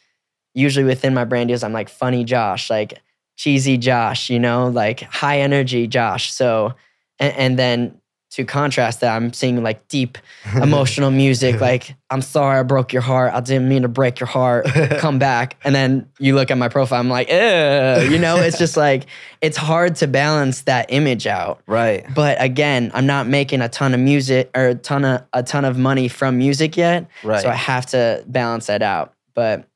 usually 0.54 0.86
within 0.86 1.14
my 1.14 1.24
brand 1.26 1.48
deals, 1.48 1.64
I'm 1.64 1.74
like 1.74 1.90
funny 1.90 2.24
Josh, 2.24 2.70
like 2.70 3.00
cheesy 3.36 3.78
Josh, 3.78 4.30
you 4.30 4.40
know, 4.40 4.68
like 4.68 5.02
high 5.02 5.40
energy 5.40 5.88
Josh. 5.88 6.32
So, 6.32 6.74
and, 7.20 7.36
and 7.36 7.60
then 7.60 8.00
to 8.34 8.44
contrast 8.44 9.02
that, 9.02 9.16
I'm 9.16 9.32
seeing 9.32 9.62
like 9.62 9.88
deep 9.90 10.18
emotional 10.56 11.12
music, 11.12 11.62
like 11.62 11.96
I'm 12.10 12.24
sorry 12.24 12.60
I 12.60 12.64
broke 12.64 12.92
your 12.92 13.04
heart. 13.04 13.32
I 13.32 13.40
didn't 13.42 13.70
mean 13.70 13.84
to 13.84 13.88
break 13.88 14.20
your 14.20 14.28
heart. 14.28 14.66
Come 14.98 15.20
back. 15.20 15.56
And 15.64 15.76
then 15.76 16.10
you 16.18 16.34
look 16.34 16.50
at 16.50 16.58
my 16.58 16.68
profile, 16.68 17.00
I'm 17.00 17.10
like, 17.10 17.30
Ew. 17.30 18.10
you 18.12 18.18
know, 18.18 18.38
it's 18.38 18.58
just 18.58 18.76
like 18.76 19.06
it's 19.42 19.58
hard 19.58 19.98
to 19.98 20.08
balance 20.08 20.62
that 20.62 20.88
image 20.90 21.28
out. 21.28 21.62
right. 21.68 22.06
But 22.16 22.42
again, 22.42 22.90
I'm 22.96 23.06
not 23.06 23.28
making 23.28 23.62
a 23.62 23.70
ton 23.70 23.94
of 23.94 24.00
music 24.00 24.50
or 24.56 24.70
a 24.70 24.76
ton 24.76 25.06
of 25.06 25.24
a 25.34 25.44
ton 25.44 25.64
of 25.64 25.78
money 25.78 26.08
from 26.08 26.40
music 26.40 26.76
yet. 26.76 27.08
Right. 27.24 27.42
So 27.42 27.50
I 27.50 27.56
have 27.56 27.86
to 27.88 28.24
balance 28.26 28.66
that 28.66 28.82
out. 28.82 29.14
But 29.36 29.68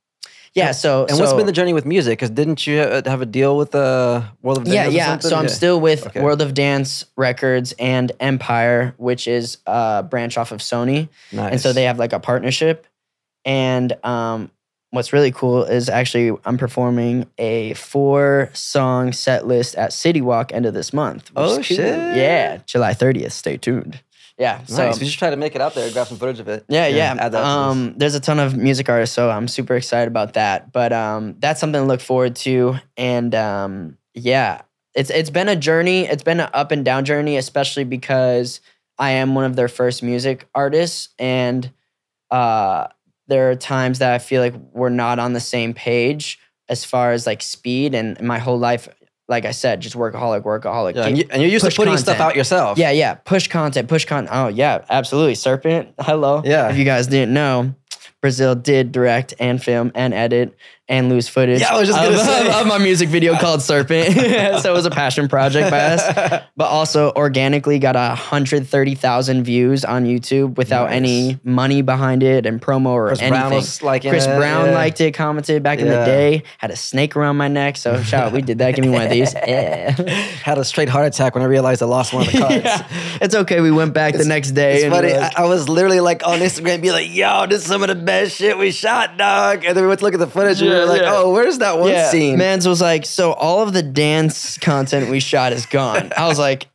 yeah, 0.57 0.71
so 0.71 1.05
and 1.07 1.17
what's 1.19 1.33
been 1.33 1.45
the 1.45 1.51
journey 1.51 1.73
with 1.73 1.85
music? 1.85 2.17
Because 2.17 2.29
didn't 2.31 2.65
you 2.67 2.77
have 2.79 3.21
a 3.21 3.25
deal 3.25 3.55
with 3.57 3.73
uh, 3.75 4.23
World 4.41 4.57
of 4.59 4.63
Dance? 4.65 4.75
yeah, 4.75 5.13
yeah. 5.13 5.17
So 5.19 5.35
I'm 5.35 5.47
still 5.49 5.79
with 5.79 6.07
Okay. 6.07 6.21
World 6.21 6.41
of 6.41 6.53
Dance 6.53 7.05
Records 7.15 7.73
and 7.79 8.11
Empire, 8.19 8.93
which 8.97 9.27
is 9.27 9.57
a 9.65 10.03
branch 10.03 10.37
off 10.37 10.51
of 10.51 10.59
Sony. 10.59 11.09
nice. 11.31 11.51
And 11.53 11.61
so 11.61 11.73
they 11.73 11.83
have 11.83 11.99
like 11.99 12.13
a 12.13 12.19
partnership. 12.19 12.85
And 13.45 13.93
um, 14.03 14.51
what's 14.91 15.13
really 15.13 15.31
cool 15.31 15.63
is 15.63 15.89
actually 15.89 16.37
I'm 16.45 16.57
performing 16.57 17.27
a 17.37 17.73
four 17.75 18.49
song 18.53 19.13
set 19.13 19.47
list 19.47 19.75
at 19.75 19.93
City 19.93 20.21
Walk 20.21 20.51
end 20.53 20.65
of 20.65 20.73
this 20.73 20.91
month. 20.91 21.31
Oh, 21.35 21.45
is 21.51 21.55
cool. 21.55 21.63
shit. 21.63 22.15
Yeah, 22.17 22.57
July 22.65 22.93
30th. 22.93 23.31
Stay 23.31 23.57
tuned. 23.57 24.01
Yeah. 24.37 24.57
nice. 24.69 24.95
So 24.95 24.99
we 24.99 25.07
should 25.07 25.17
try 25.17 25.31
to 25.31 25.35
make 25.35 25.55
it 25.55 25.61
out 25.61 25.73
there, 25.73 25.89
grab 25.91 26.07
some 26.07 26.17
footage 26.17 26.39
of 26.39 26.47
it. 26.47 26.65
yeah, 26.67 26.87
yeah. 26.87 27.15
that. 27.15 27.33
Um, 27.33 27.95
there's 27.97 28.15
a 28.15 28.19
ton 28.19 28.39
of 28.39 28.55
music 28.55 28.87
artists, 28.87 29.15
so 29.15 29.29
I'm 29.29 29.47
super 29.47 29.75
excited 29.75 30.07
about 30.07 30.33
that. 30.33 30.71
But 30.71 30.93
um, 30.93 31.35
that's 31.39 31.59
something 31.59 31.81
to 31.81 31.87
look 31.87 32.01
forward 32.01 32.35
to. 32.37 32.75
And 32.95 33.33
um, 33.33 33.97
yeah, 34.13 34.61
it's 34.93 35.09
it's 35.09 35.29
been 35.29 35.49
a 35.49 35.55
journey. 35.55 36.05
It's 36.05 36.23
been 36.23 36.39
an 36.39 36.49
up 36.53 36.71
and 36.71 36.85
down 36.85 37.05
journey, 37.05 37.37
especially 37.37 37.83
because 37.83 38.61
I 38.99 39.11
am 39.11 39.35
one 39.35 39.45
of 39.45 39.55
their 39.55 39.67
first 39.67 40.03
music 40.03 40.47
artists, 40.53 41.09
and 41.19 41.71
uh, 42.31 42.87
there 43.27 43.51
are 43.51 43.55
times 43.55 43.99
that 43.99 44.13
I 44.13 44.19
feel 44.19 44.41
like 44.41 44.55
we're 44.73 44.89
not 44.89 45.19
on 45.19 45.33
the 45.33 45.39
same 45.39 45.73
page 45.73 46.39
as 46.69 46.83
far 46.83 47.11
as 47.11 47.25
like 47.25 47.41
speed. 47.41 47.93
And 47.93 48.19
my 48.21 48.39
whole 48.39 48.57
life, 48.57 48.89
like 49.27 49.45
I 49.45 49.51
said, 49.51 49.81
just 49.81 49.95
workaholic, 49.95 50.43
workaholic. 50.43 50.95
Yeah, 50.95 51.05
and, 51.05 51.17
you, 51.17 51.25
and 51.29 51.41
you're 51.41 51.51
used 51.51 51.65
to 51.65 51.75
putting 51.75 51.97
stuff 51.97 52.19
out 52.19 52.35
yourself. 52.35 52.77
yeah, 52.77 52.91
yeah. 52.91 53.15
Push 53.15 53.49
content, 53.49 53.89
push 53.89 54.05
content. 54.05 54.29
Oh, 54.33 54.47
yeah, 54.47 54.85
absolutely. 54.89 55.35
Serpent, 55.35 55.93
hello. 55.99 56.41
Yeah. 56.45 56.69
If 56.69 56.77
you 56.77 56.85
guys 56.85 57.07
didn't 57.07 57.33
know, 57.33 57.75
Brazil 58.21 58.55
did 58.55 58.91
direct 58.91 59.33
and 59.39 59.61
film 59.61 59.91
and 59.95 60.13
edit 60.13 60.55
and 60.89 61.09
lose 61.09 61.27
footage. 61.27 61.59
Yeah, 61.61 61.73
I 61.75 61.79
was 61.79 61.87
just 61.89 61.99
gonna 61.99 62.15
of, 62.15 62.21
say. 62.21 62.51
of 62.61 62.67
my 62.67 62.77
music 62.77 63.09
video 63.09 63.35
called 63.39 63.61
Serpent. 63.61 64.13
so 64.61 64.69
it 64.71 64.73
was 64.73 64.85
a 64.85 64.89
passion 64.91 65.27
project 65.27 65.69
by 65.69 65.79
us. 65.79 66.43
But 66.55 66.65
also 66.65 67.11
organically 67.15 67.79
got 67.79 67.95
a 67.95 68.15
hundred 68.15 68.67
thirty 68.67 68.95
thousand 68.95 69.43
views 69.43 69.83
on 69.85 70.05
YouTube 70.05 70.55
without 70.57 70.85
Nice. 70.89 70.95
any 70.95 71.39
money 71.43 71.81
behind 71.81 72.23
it 72.23 72.45
and 72.45 72.61
promo 72.61 72.87
or 72.91 73.07
Chris 73.07 73.19
anything. 73.21 73.39
Brown 73.39 73.53
was 73.53 73.81
like, 73.83 74.01
Chris 74.03 74.25
Brown 74.25 74.71
liked 74.73 75.01
it, 75.01 75.13
commented 75.13 75.61
back 75.63 75.79
in 75.79 75.87
the 75.87 75.93
Yeah. 75.93 76.05
day. 76.05 76.43
Had 76.57 76.71
a 76.71 76.75
snake 76.75 77.15
around 77.15 77.37
my 77.37 77.47
neck. 77.47 77.77
So 77.77 78.01
shout 78.03 78.27
out, 78.27 78.31
we 78.33 78.41
did 78.41 78.59
that. 78.59 78.75
Give 78.75 78.85
me 78.85 78.91
one 78.91 79.03
of 79.03 79.09
these. 79.09 79.33
Yeah. 79.33 79.91
Had 80.43 80.57
a 80.57 80.63
straight 80.65 80.89
heart 80.89 81.05
attack 81.07 81.35
when 81.35 81.43
I 81.43 81.47
realized 81.47 81.81
I 81.83 81.85
lost 81.85 82.13
one 82.13 82.25
of 82.25 82.31
the 82.31 82.39
cards. 82.39 82.63
Yeah. 82.65 82.87
It's 83.21 83.35
okay. 83.35 83.59
We 83.61 83.71
went 83.71 83.93
back 83.93 84.13
the 84.15 84.25
next 84.25 84.51
day. 84.51 84.75
It's 84.75 84.83
and 84.85 84.93
funny. 84.93 85.09
we're 85.13 85.19
like- 85.19 85.37
I, 85.37 85.43
I 85.43 85.45
was 85.47 85.67
literally 85.69 85.99
like 85.99 86.25
on 86.25 86.39
Instagram, 86.39 86.81
be 86.81 86.91
like, 86.91 87.13
"Yo, 87.13 87.45
this 87.47 87.61
is 87.61 87.67
some 87.67 87.81
of 87.83 87.89
the 87.89 87.95
best 87.95 88.35
shit 88.35 88.57
we 88.57 88.71
shot, 88.71 89.17
dog." 89.17 89.65
And 89.65 89.75
then 89.75 89.83
we 89.83 89.87
went 89.87 89.99
to 89.99 90.05
look 90.05 90.13
at 90.13 90.19
the 90.19 90.27
footage, 90.27 90.61
and 90.61 90.69
we 90.69 90.76
Yeah, 90.79 90.83
like, 90.85 91.01
yeah. 91.01 91.11
"Oh, 91.13 91.31
where's 91.31 91.57
that 91.59 91.79
one 91.79 91.91
yeah, 91.91 92.09
scene?" 92.09 92.37
Mans 92.37 92.67
was 92.67 92.81
like, 92.81 93.05
so 93.05 93.33
all 93.33 93.61
of 93.63 93.73
the 93.73 93.83
dance 93.83 94.57
content 94.57 95.09
we 95.09 95.19
shot 95.19 95.53
is 95.53 95.65
gone. 95.65 96.11
I 96.17 96.27
was 96.27 96.39
like, 96.39 96.67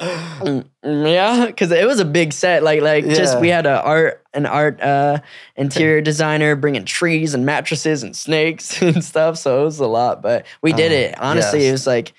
"Mm, 0.00 0.64
yeah, 0.82 1.46
because 1.46 1.70
it 1.70 1.86
was 1.86 2.00
a 2.00 2.04
big 2.04 2.32
set. 2.32 2.62
Like, 2.62 2.82
like 2.82 3.04
just 3.06 3.40
we 3.40 3.48
had 3.48 3.66
a 3.66 3.80
art, 3.82 4.22
an 4.34 4.46
art 4.46 4.80
uh, 4.80 5.20
interior 5.56 6.00
designer 6.00 6.56
bringing 6.56 6.84
trees 6.84 7.34
and 7.34 7.46
mattresses 7.46 8.02
and 8.02 8.14
snakes 8.16 8.80
and 8.82 9.04
stuff. 9.04 9.38
So 9.38 9.62
it 9.62 9.64
was 9.64 9.78
a 9.78 9.86
lot, 9.86 10.22
but 10.22 10.46
we 10.62 10.72
did 10.72 10.92
Uh, 10.92 10.94
it. 10.94 11.20
Honestly, 11.20 11.60
yes. 11.60 11.68
it 11.68 11.72
was 11.72 11.86
like. 11.86 12.12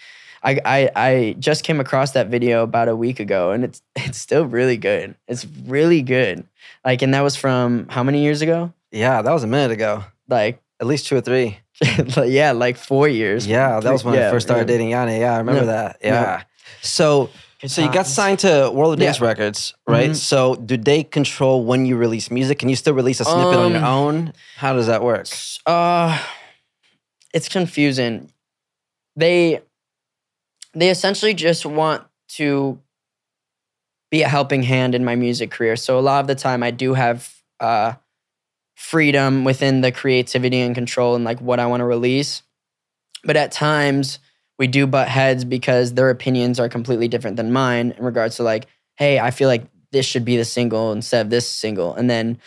I, 0.43 0.59
I, 0.63 0.89
I 0.95 1.35
just 1.39 1.63
came 1.63 1.79
across 1.79 2.11
that 2.11 2.27
video 2.27 2.61
about 2.61 2.87
a 2.87 2.95
week 2.95 3.19
ago 3.19 3.49
and 3.49 3.63
it's 3.63 3.81
it's 3.95 4.19
still 4.19 4.45
really 4.45 4.77
good. 4.77 5.15
It's 5.27 5.43
really 5.65 6.03
good. 6.03 6.45
Like 6.85 7.01
and 7.01 7.15
that 7.15 7.21
was 7.21 7.35
from 7.35 7.87
how 7.89 8.03
many 8.03 8.21
years 8.21 8.43
ago? 8.43 8.71
Yeah, 8.91 9.23
that 9.23 9.31
was 9.31 9.43
a 9.43 9.47
minute 9.47 9.71
ago. 9.71 10.03
Like 10.29 10.61
At 10.85 10.89
least 10.89 11.07
two 11.07 11.15
or 11.17 11.21
three. 11.21 11.57
yeah, 12.25 12.51
like 12.51 12.77
four 12.77 13.07
years. 13.07 13.47
Yeah, 13.47 13.79
that 13.79 13.91
was 13.91 14.03
when 14.03 14.13
I 14.15 14.29
first 14.29 14.45
started 14.45 14.69
yeah. 14.69 14.73
dating 14.73 14.89
Yanni. 14.91 15.19
Yeah, 15.19 15.33
I 15.33 15.37
remember 15.39 15.61
Yeah. 15.61 15.65
that. 15.65 15.97
Yeah. 16.01 16.09
Yeah. 16.21 16.43
So, 16.83 17.31
so 17.65 17.81
you 17.83 17.91
got 17.91 18.05
signed 18.05 18.39
to 18.39 18.69
World 18.71 18.93
of 18.93 18.99
Yeah. 18.99 19.07
Dance 19.07 19.19
Records, 19.19 19.73
right? 19.87 20.11
Mhm. 20.11 20.15
So, 20.15 20.55
do 20.55 20.77
they 20.77 21.03
control 21.03 21.63
when 21.65 21.87
you 21.87 21.97
release 21.97 22.29
music? 22.29 22.59
Can 22.59 22.69
you 22.69 22.75
still 22.75 22.93
release 22.93 23.19
a 23.19 23.25
snippet 23.25 23.57
on 23.57 23.71
your 23.71 23.79
Um, 23.83 23.83
own? 23.83 24.33
How 24.57 24.73
does 24.73 24.85
that 24.85 25.01
work? 25.01 25.27
Uh 25.65 26.19
it's 27.33 27.49
confusing. 27.49 28.31
They 29.15 29.61
they 30.73 30.89
essentially 30.91 31.33
just 31.33 31.65
want 31.65 32.03
to 32.37 32.79
be 34.11 34.21
a 34.21 34.27
helping 34.29 34.61
hand 34.63 34.93
in 34.93 35.03
my 35.03 35.15
music 35.15 35.49
career. 35.49 35.75
So 35.75 35.97
a 35.97 36.01
lot 36.01 36.19
of 36.21 36.27
the 36.27 36.35
time 36.35 36.61
I 36.61 36.69
do 36.69 36.93
have 36.93 37.33
uh 37.59 37.93
freedom 38.75 39.43
within 39.43 39.81
the 39.81 39.91
creativity 39.91 40.59
and 40.59 40.75
control 40.75 41.15
and 41.15 41.23
like 41.23 41.39
what 41.39 41.59
I 41.59 41.65
want 41.65 41.81
to 41.81 41.85
release. 41.85 42.43
But 43.23 43.37
at 43.37 43.51
times 43.51 44.19
we 44.59 44.67
do 44.67 44.85
butt 44.85 45.07
heads 45.07 45.43
because 45.43 45.93
their 45.93 46.09
opinions 46.09 46.59
are 46.59 46.69
completely 46.69 47.07
different 47.07 47.37
than 47.37 47.51
mine 47.51 47.93
in 47.97 48.05
regards 48.05 48.35
to 48.37 48.43
like, 48.43 48.67
hey, 48.95 49.19
I 49.19 49.31
feel 49.31 49.47
like 49.47 49.65
this 49.91 50.05
should 50.05 50.25
be 50.25 50.37
the 50.37 50.45
single 50.45 50.91
instead 50.91 51.25
of 51.25 51.29
this 51.29 51.47
single. 51.47 51.95
And 51.95 52.09
then, 52.09 52.37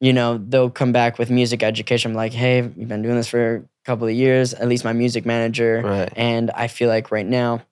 you 0.00 0.12
know, 0.12 0.38
they'll 0.38 0.70
come 0.70 0.92
back 0.92 1.18
with 1.18 1.30
music 1.30 1.62
education. 1.62 2.12
I'm 2.12 2.16
like, 2.16 2.32
hey, 2.32 2.62
we've 2.62 2.88
been 2.88 3.02
doing 3.02 3.16
this 3.16 3.28
for 3.28 3.56
a 3.56 3.62
couple 3.84 4.06
of 4.06 4.14
years, 4.14 4.54
at 4.54 4.68
least 4.68 4.84
my 4.84 4.92
music 4.92 5.26
manager. 5.26 5.82
Right. 5.84 6.12
And 6.14 6.50
I 6.52 6.68
feel 6.68 6.88
like 6.88 7.10
right 7.10 7.26
now, 7.26 7.62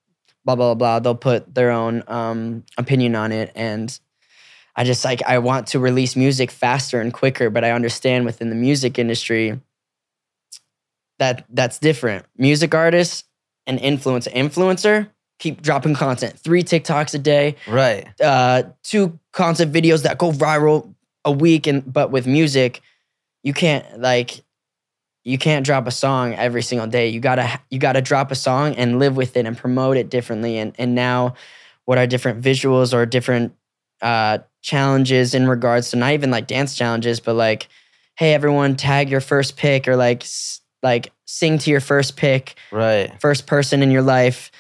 blah, 0.44 0.56
blah, 0.56 0.74
blah, 0.74 0.98
they'll 0.98 1.14
put 1.14 1.54
their 1.54 1.70
own 1.70 2.02
um, 2.08 2.64
opinion 2.78 3.14
on 3.14 3.32
it. 3.32 3.52
And 3.54 3.98
I 4.76 4.84
just 4.84 5.04
like, 5.04 5.22
I 5.26 5.38
want 5.38 5.68
to 5.68 5.78
release 5.78 6.16
music 6.16 6.50
faster 6.50 7.00
and 7.00 7.12
quicker, 7.12 7.48
but 7.50 7.64
I 7.64 7.70
understand 7.70 8.26
within 8.26 8.50
the 8.50 8.54
music 8.56 8.98
industry 8.98 9.58
that 11.18 11.44
that's 11.48 11.78
different. 11.78 12.26
Music 12.36 12.74
artists 12.74 13.24
and 13.66 13.78
influencer, 13.78 14.32
influencer 14.34 15.08
keep 15.38 15.60
dropping 15.62 15.94
content, 15.94 16.38
three 16.38 16.62
TikToks 16.62 17.14
a 17.14 17.18
day, 17.18 17.56
Right. 17.66 18.08
uh, 18.20 18.64
two 18.82 19.18
concept 19.32 19.72
videos 19.72 20.02
that 20.04 20.18
go 20.18 20.30
viral 20.32 20.94
a 21.24 21.32
week 21.32 21.66
and 21.66 21.90
but 21.92 22.10
with 22.12 22.26
music 22.26 22.80
you 23.42 23.52
can't 23.52 24.00
like 24.00 24.44
you 25.24 25.36
can't 25.38 25.66
drop 25.66 25.88
a 25.88 25.90
song 25.90 26.32
every 26.34 26.62
single 26.62 26.86
day 26.86 27.08
you 27.08 27.18
gotta 27.18 27.60
you 27.68 27.80
gotta 27.80 28.00
drop 28.00 28.30
a 28.30 28.36
song 28.36 28.76
and 28.76 29.00
live 29.00 29.16
with 29.16 29.36
it 29.36 29.44
and 29.44 29.58
promote 29.58 29.96
it 29.96 30.08
differently 30.08 30.56
and 30.56 30.72
and 30.78 30.94
now 30.94 31.34
what 31.84 31.98
are 31.98 32.06
different 32.06 32.40
visuals 32.40 32.94
or 32.94 33.04
different 33.06 33.52
uh 34.02 34.38
challenges 34.62 35.34
in 35.34 35.46
regards 35.48 35.90
to 35.90 35.96
not 35.96 36.12
even 36.12 36.30
like 36.30 36.46
dance 36.46 36.74
challenges 36.74 37.20
but 37.20 37.34
like 37.34 37.68
hey 38.16 38.34
everyone 38.34 38.74
tag 38.76 39.08
your 39.10 39.20
first 39.20 39.56
pick 39.56 39.86
or 39.88 39.96
like 39.96 40.22
s- 40.22 40.60
like 40.82 41.12
sing 41.26 41.58
to 41.58 41.70
your 41.70 41.80
first 41.80 42.16
pick 42.16 42.54
Right. 42.72 43.12
first 43.20 43.46
person 43.46 43.82
in 43.82 43.90
your 43.90 44.02
life 44.02 44.50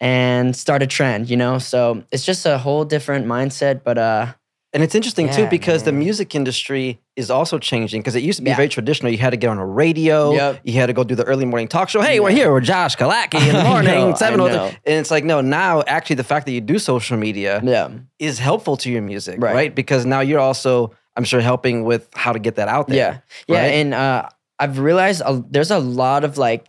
and 0.00 0.54
start 0.56 0.82
a 0.82 0.86
trend, 0.86 1.30
you 1.30 1.36
know? 1.36 1.58
So 1.58 2.02
it's 2.10 2.24
just 2.24 2.44
a 2.44 2.58
whole 2.58 2.84
different 2.84 3.26
mindset, 3.26 3.82
but 3.84 3.98
uh 3.98 4.32
And 4.74 4.82
it's 4.82 4.94
interesting 4.94 5.28
too 5.30 5.42
Yeah, 5.42 5.48
because 5.50 5.82
the 5.82 5.92
music 5.92 6.34
industry 6.34 6.98
is 7.14 7.30
also 7.30 7.58
changing 7.58 8.00
because 8.00 8.14
it 8.14 8.22
used 8.22 8.38
to 8.38 8.42
be 8.42 8.50
Yeah. 8.50 8.56
very 8.56 8.70
traditional. 8.70 9.12
You 9.12 9.18
had 9.18 9.30
to 9.30 9.36
get 9.36 9.48
on 9.48 9.58
a 9.58 9.66
radio. 9.66 10.32
Yep. 10.32 10.60
You 10.64 10.72
had 10.74 10.86
to 10.86 10.94
go 10.94 11.04
do 11.04 11.14
the 11.14 11.24
early 11.24 11.44
morning 11.44 11.68
talk 11.68 11.90
show. 11.90 12.00
Hey, 12.00 12.20
we're 12.20 12.30
Yeah. 12.30 12.36
here 12.36 12.54
with 12.54 12.64
Josh 12.64 12.96
Killacky 12.96 13.46
in 13.46 13.54
the 13.54 13.64
morning, 13.70 13.92
know, 14.10 14.14
seven 14.14 14.40
oh. 14.40 14.46
And 14.48 14.74
it's 14.86 15.10
like, 15.10 15.24
no, 15.24 15.42
now 15.42 15.82
actually 15.86 16.16
the 16.16 16.24
fact 16.24 16.46
that 16.46 16.52
you 16.52 16.62
do 16.62 16.78
social 16.78 17.18
media 17.18 17.60
Yeah. 17.62 17.90
is 18.18 18.38
helpful 18.38 18.78
to 18.78 18.90
your 18.90 19.02
music, 19.02 19.42
right? 19.42 19.54
Right. 19.54 19.74
Because 19.74 20.06
now 20.06 20.20
you're 20.20 20.40
also, 20.40 20.92
I'm 21.16 21.24
sure, 21.24 21.42
helping 21.42 21.84
with 21.84 22.08
how 22.14 22.32
to 22.32 22.38
get 22.38 22.54
that 22.56 22.68
out 22.68 22.88
there. 22.88 22.96
Yeah. 22.96 23.18
Yeah. 23.54 23.60
right? 23.62 23.74
And 23.74 23.92
uh, 23.92 24.28
I've 24.58 24.78
realized 24.78 25.20
a, 25.26 25.44
there's 25.50 25.70
a 25.70 25.80
lot 25.80 26.24
of 26.24 26.38
like 26.38 26.64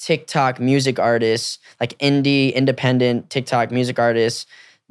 TikTok 0.00 0.58
music 0.58 0.98
artists, 0.98 1.60
like 1.80 1.96
indie, 1.98 2.52
independent 2.52 3.30
TikTok 3.30 3.70
music 3.70 4.00
artists 4.00 4.44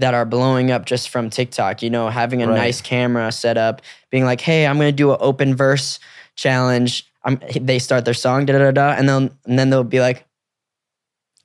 that 0.03 0.13
are 0.13 0.25
blowing 0.25 0.69
up 0.69 0.86
just 0.86 1.07
from 1.10 1.29
TikTok, 1.29 1.81
you 1.81 1.89
know, 1.89 2.10
having 2.10 2.43
a 2.43 2.48
Right. 2.48 2.57
nice 2.57 2.81
camera 2.81 3.31
set 3.31 3.57
up, 3.57 3.81
being 4.12 4.25
like, 4.25 4.41
hey, 4.41 4.67
I'm 4.67 4.77
going 4.77 4.91
to 4.91 4.95
do 4.95 5.12
an 5.12 5.17
open 5.22 5.55
verse 5.55 5.98
challenge. 6.36 7.05
I'm, 7.24 7.39
they 7.60 7.79
start 7.79 8.03
their 8.03 8.13
song, 8.13 8.45
da 8.45 8.51
da 8.53 8.60
da 8.60 8.72
da, 8.72 8.89
and 9.00 9.07
then 9.07 9.31
and 9.48 9.57
then 9.57 9.69
they'll 9.69 9.86
be 9.86 10.01
like, 10.01 10.25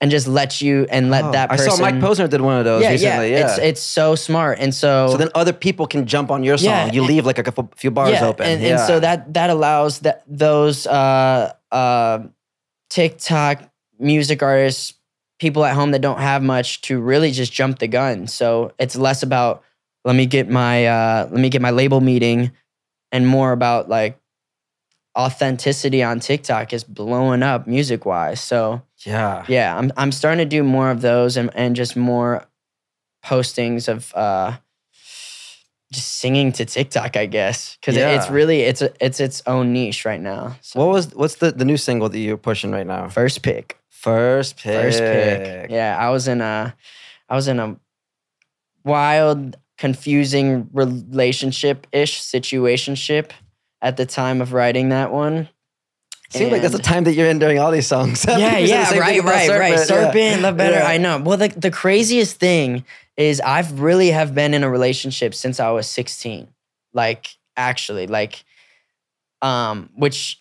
and 0.01 0.11
just 0.11 0.27
let 0.27 0.61
you 0.61 0.87
and 0.91 1.09
let 1.11 1.25
Oh, 1.25 1.31
that 1.33 1.53
I 1.53 1.57
person. 1.57 1.71
saw 1.71 1.81
Mike 1.83 1.95
Posner 2.03 2.29
did 2.29 2.41
one 2.41 2.59
of 2.59 2.65
those 2.65 2.83
yeah, 2.83 2.91
recently. 2.91 3.31
Yeah. 3.31 3.47
It's 3.47 3.59
it's 3.59 3.81
so 3.81 4.17
smart, 4.17 4.59
and 4.59 4.75
so 4.75 5.09
so 5.13 5.17
then 5.17 5.29
other 5.37 5.53
people 5.53 5.87
can 5.87 6.05
jump 6.07 6.31
on 6.33 6.43
your 6.43 6.59
song. 6.59 6.67
Yeah, 6.71 6.93
you 6.93 7.03
leave 7.03 7.25
like 7.27 7.39
a 7.39 7.45
couple, 7.45 7.71
few 7.77 7.93
bars 7.93 8.11
yeah, 8.11 8.27
open. 8.27 8.47
And, 8.47 8.61
yeah. 8.61 8.71
and 8.71 8.81
so 8.81 8.99
that 8.99 9.33
that 9.35 9.51
allows 9.51 10.01
that 10.01 10.25
those 10.27 10.85
uh, 10.89 11.53
uh, 11.71 12.19
TikTok 12.91 13.63
music 14.01 14.43
artists, 14.43 14.95
people 15.39 15.65
at 15.65 15.75
home 15.75 15.93
that 15.93 16.01
don't 16.01 16.21
have 16.21 16.43
much, 16.43 16.81
to 16.83 17.01
really 17.01 17.31
just 17.31 17.53
jump 17.53 17.79
the 17.79 17.89
gun. 17.89 18.27
So 18.27 18.73
it's 18.79 18.97
less 18.97 19.23
about 19.23 19.63
let 20.05 20.15
me 20.17 20.27
get 20.27 20.49
my 20.49 20.87
uh, 20.87 21.29
let 21.31 21.41
me 21.41 21.49
get 21.49 21.63
my 21.63 21.71
label 21.71 22.01
meeting, 22.01 22.53
and 23.13 23.27
more 23.27 23.53
about 23.53 23.89
like 23.89 24.19
authenticity 25.17 26.03
on 26.03 26.21
TikTok 26.21 26.73
is 26.73 26.85
blowing 26.85 27.43
up 27.43 27.67
music 27.67 28.07
wise. 28.07 28.41
So 28.41 28.83
yeah. 28.99 29.45
yeah, 29.49 29.77
I'm 29.77 29.93
I'm 29.97 30.13
starting 30.13 30.39
to 30.39 30.49
do 30.49 30.63
more 30.63 30.91
of 30.91 31.01
those 31.01 31.37
and, 31.37 31.51
and 31.55 31.75
just 31.75 31.97
more 31.97 32.47
postings 33.25 33.89
of 33.89 34.15
uh 34.15 34.57
just 35.93 36.19
singing 36.19 36.53
to 36.53 36.65
TikTok, 36.65 37.17
I 37.17 37.27
guess, 37.27 37.77
because 37.81 37.97
it's 37.97 38.31
really 38.31 38.61
it's 38.61 38.83
a, 38.83 38.93
it's 39.05 39.21
its 39.21 39.43
own 39.47 39.73
niche 39.73 40.05
right 40.05 40.21
now. 40.21 40.57
So 40.61 40.81
What 40.81 40.93
was 40.93 41.15
what's 41.15 41.37
the, 41.37 41.51
the 41.51 41.65
new 41.65 41.77
single 41.79 42.09
that 42.09 42.19
you're 42.19 42.37
pushing 42.37 42.71
right 42.71 42.87
now? 42.87 43.09
first 43.09 43.43
pick, 43.43 43.78
First 44.01 44.57
pick. 44.59 44.75
first 44.75 45.01
pick. 45.01 45.71
Yeah, 45.71 45.97
I 45.99 46.11
was 46.11 46.29
in 46.29 46.41
a 46.41 46.75
I 47.29 47.35
was 47.35 47.49
in 47.49 47.59
a 47.59 47.77
wild, 48.85 49.57
confusing 49.77 50.71
relationship 50.73 51.87
ish 51.91 52.21
situationship 52.21 53.33
at 53.83 53.97
the 53.97 54.07
time 54.07 54.41
of 54.41 54.53
writing 54.53 54.91
that 54.91 55.13
one. 55.13 55.49
Seems 56.31 56.53
like 56.53 56.63
that's 56.63 56.77
the 56.77 56.83
time 56.83 57.05
that 57.05 57.15
you're 57.15 57.29
in 57.29 57.41
during 57.41 57.59
all 57.59 57.73
these 57.73 57.89
songs. 57.89 58.25
yeah, 58.29 58.61
the 58.61 58.69
yeah, 58.69 58.85
same 58.85 59.01
right, 59.01 59.19
about 59.19 59.33
right, 59.33 59.49
right. 59.49 59.79
Serpent, 59.79 59.79
yeah. 59.79 59.85
Serpent, 59.85 60.43
love 60.43 60.57
better. 60.57 60.77
Yeah. 60.77 60.87
I 60.87 60.99
know. 60.99 61.19
Well, 61.19 61.39
the 61.39 61.49
the 61.49 61.71
craziest 61.71 62.37
thing 62.37 62.85
is 63.17 63.41
I've 63.41 63.81
really 63.81 64.13
have 64.13 64.33
been 64.33 64.55
in 64.55 64.63
a 64.63 64.71
relationship 64.71 65.35
since 65.35 65.59
I 65.59 65.71
was 65.71 65.89
16. 65.89 66.47
Like 66.93 67.37
actually, 67.57 68.07
like 68.07 68.45
um 69.43 69.91
which 69.97 70.41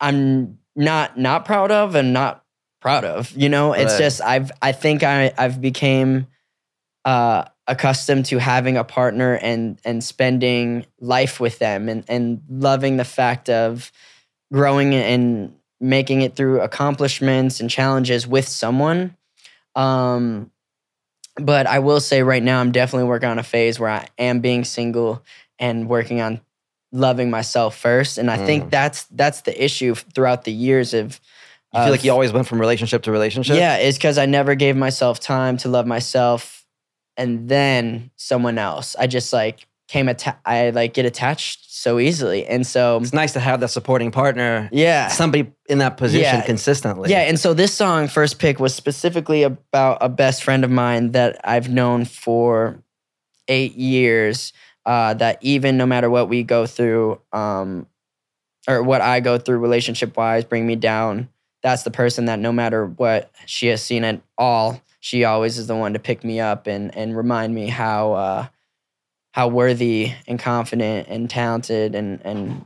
I'm 0.00 0.58
not 0.76 1.18
not 1.18 1.44
proud 1.44 1.72
of 1.72 1.96
and 1.96 2.12
not 2.12 2.41
proud 2.82 3.04
of. 3.04 3.30
You 3.34 3.48
know, 3.48 3.72
it's 3.72 3.94
Right. 3.94 3.98
just 3.98 4.20
I've 4.20 4.52
I 4.60 4.72
think 4.72 5.02
I 5.02 5.32
I've 5.38 5.60
became 5.60 6.26
uh 7.06 7.44
accustomed 7.66 8.26
to 8.26 8.38
having 8.38 8.76
a 8.76 8.84
partner 8.84 9.34
and 9.34 9.78
and 9.84 10.04
spending 10.04 10.84
life 11.00 11.40
with 11.40 11.58
them 11.58 11.88
and 11.88 12.04
and 12.08 12.42
loving 12.50 12.96
the 12.98 13.04
fact 13.04 13.48
of 13.48 13.90
growing 14.52 14.94
and 14.94 15.54
making 15.80 16.22
it 16.22 16.36
through 16.36 16.60
accomplishments 16.60 17.60
and 17.60 17.70
challenges 17.70 18.26
with 18.26 18.46
someone 18.46 19.16
um 19.74 20.50
but 21.36 21.66
I 21.66 21.78
will 21.78 22.00
say 22.00 22.22
right 22.22 22.42
now 22.42 22.60
I'm 22.60 22.72
definitely 22.72 23.08
working 23.08 23.28
on 23.30 23.38
a 23.38 23.42
phase 23.42 23.80
where 23.80 23.90
I 23.90 24.06
am 24.18 24.40
being 24.40 24.64
single 24.64 25.22
and 25.58 25.88
working 25.88 26.20
on 26.20 26.40
loving 26.92 27.30
myself 27.30 27.76
first 27.78 28.18
and 28.18 28.30
I 28.30 28.36
Mm. 28.38 28.46
think 28.46 28.70
that's 28.70 29.04
that's 29.04 29.40
the 29.42 29.64
issue 29.64 29.94
throughout 29.94 30.44
the 30.44 30.52
years 30.52 30.94
of 30.94 31.20
You 31.74 31.80
feel 31.82 31.90
like 31.90 32.04
you 32.04 32.12
always 32.12 32.32
went 32.32 32.46
from 32.46 32.60
relationship 32.60 33.02
to 33.04 33.12
relationship? 33.12 33.56
yeah, 33.56 33.76
it's 33.76 33.96
because 33.96 34.18
I 34.18 34.26
never 34.26 34.54
gave 34.54 34.76
myself 34.76 35.20
time 35.20 35.56
to 35.58 35.68
love 35.68 35.86
myself, 35.86 36.66
and 37.16 37.48
then 37.48 38.10
someone 38.16 38.58
else. 38.58 38.94
I 38.98 39.06
just 39.06 39.32
like 39.32 39.66
came 39.88 40.08
atta- 40.08 40.38
I 40.44 40.70
like 40.70 40.92
get 40.94 41.06
attached 41.06 41.60
so 41.72 41.98
easily, 41.98 42.46
and 42.46 42.66
so 42.66 42.98
It's 43.00 43.12
nice 43.14 43.32
to 43.32 43.40
have 43.40 43.60
that 43.60 43.68
supporting 43.68 44.10
partner, 44.10 44.68
yeah, 44.70 45.08
somebody 45.08 45.50
in 45.68 45.78
that 45.78 45.96
position 45.96 46.22
Yeah. 46.40 46.42
consistently. 46.42 47.10
yeah. 47.10 47.20
And 47.22 47.40
so 47.40 47.54
this 47.54 47.72
song, 47.74 48.06
first 48.08 48.38
pick, 48.38 48.60
was 48.60 48.74
specifically 48.74 49.42
about 49.42 49.98
a 50.00 50.08
best 50.10 50.44
friend 50.44 50.64
of 50.64 50.70
mine 50.70 51.12
that 51.12 51.40
I've 51.42 51.68
known 51.70 52.04
for 52.04 52.82
eight 53.48 53.74
years. 53.76 54.52
Uh, 54.84 55.14
that 55.14 55.38
even 55.42 55.76
no 55.76 55.86
matter 55.86 56.10
what 56.10 56.28
we 56.28 56.42
go 56.42 56.66
through, 56.66 57.20
um, 57.32 57.86
or 58.68 58.82
what 58.82 59.00
I 59.00 59.20
go 59.20 59.38
through 59.38 59.58
relationship 59.58 60.16
wise, 60.16 60.44
bring 60.44 60.66
me 60.66 60.74
down. 60.76 61.28
That's 61.62 61.84
the 61.84 61.90
person 61.90 62.26
that 62.26 62.38
no 62.38 62.52
matter 62.52 62.86
what 62.86 63.30
she 63.46 63.68
has 63.68 63.82
seen 63.82 64.04
at 64.04 64.20
all, 64.36 64.80
she 65.00 65.24
always 65.24 65.58
is 65.58 65.66
the 65.66 65.76
one 65.76 65.92
to 65.94 65.98
pick 65.98 66.22
me 66.24 66.40
up 66.40 66.66
and 66.66 66.96
and 66.96 67.16
remind 67.16 67.54
me 67.54 67.68
how 67.68 68.12
uh, 68.12 68.46
how 69.32 69.48
worthy 69.48 70.12
and 70.26 70.38
confident 70.38 71.08
and 71.08 71.28
talented 71.28 71.94
and 71.94 72.20
and 72.24 72.64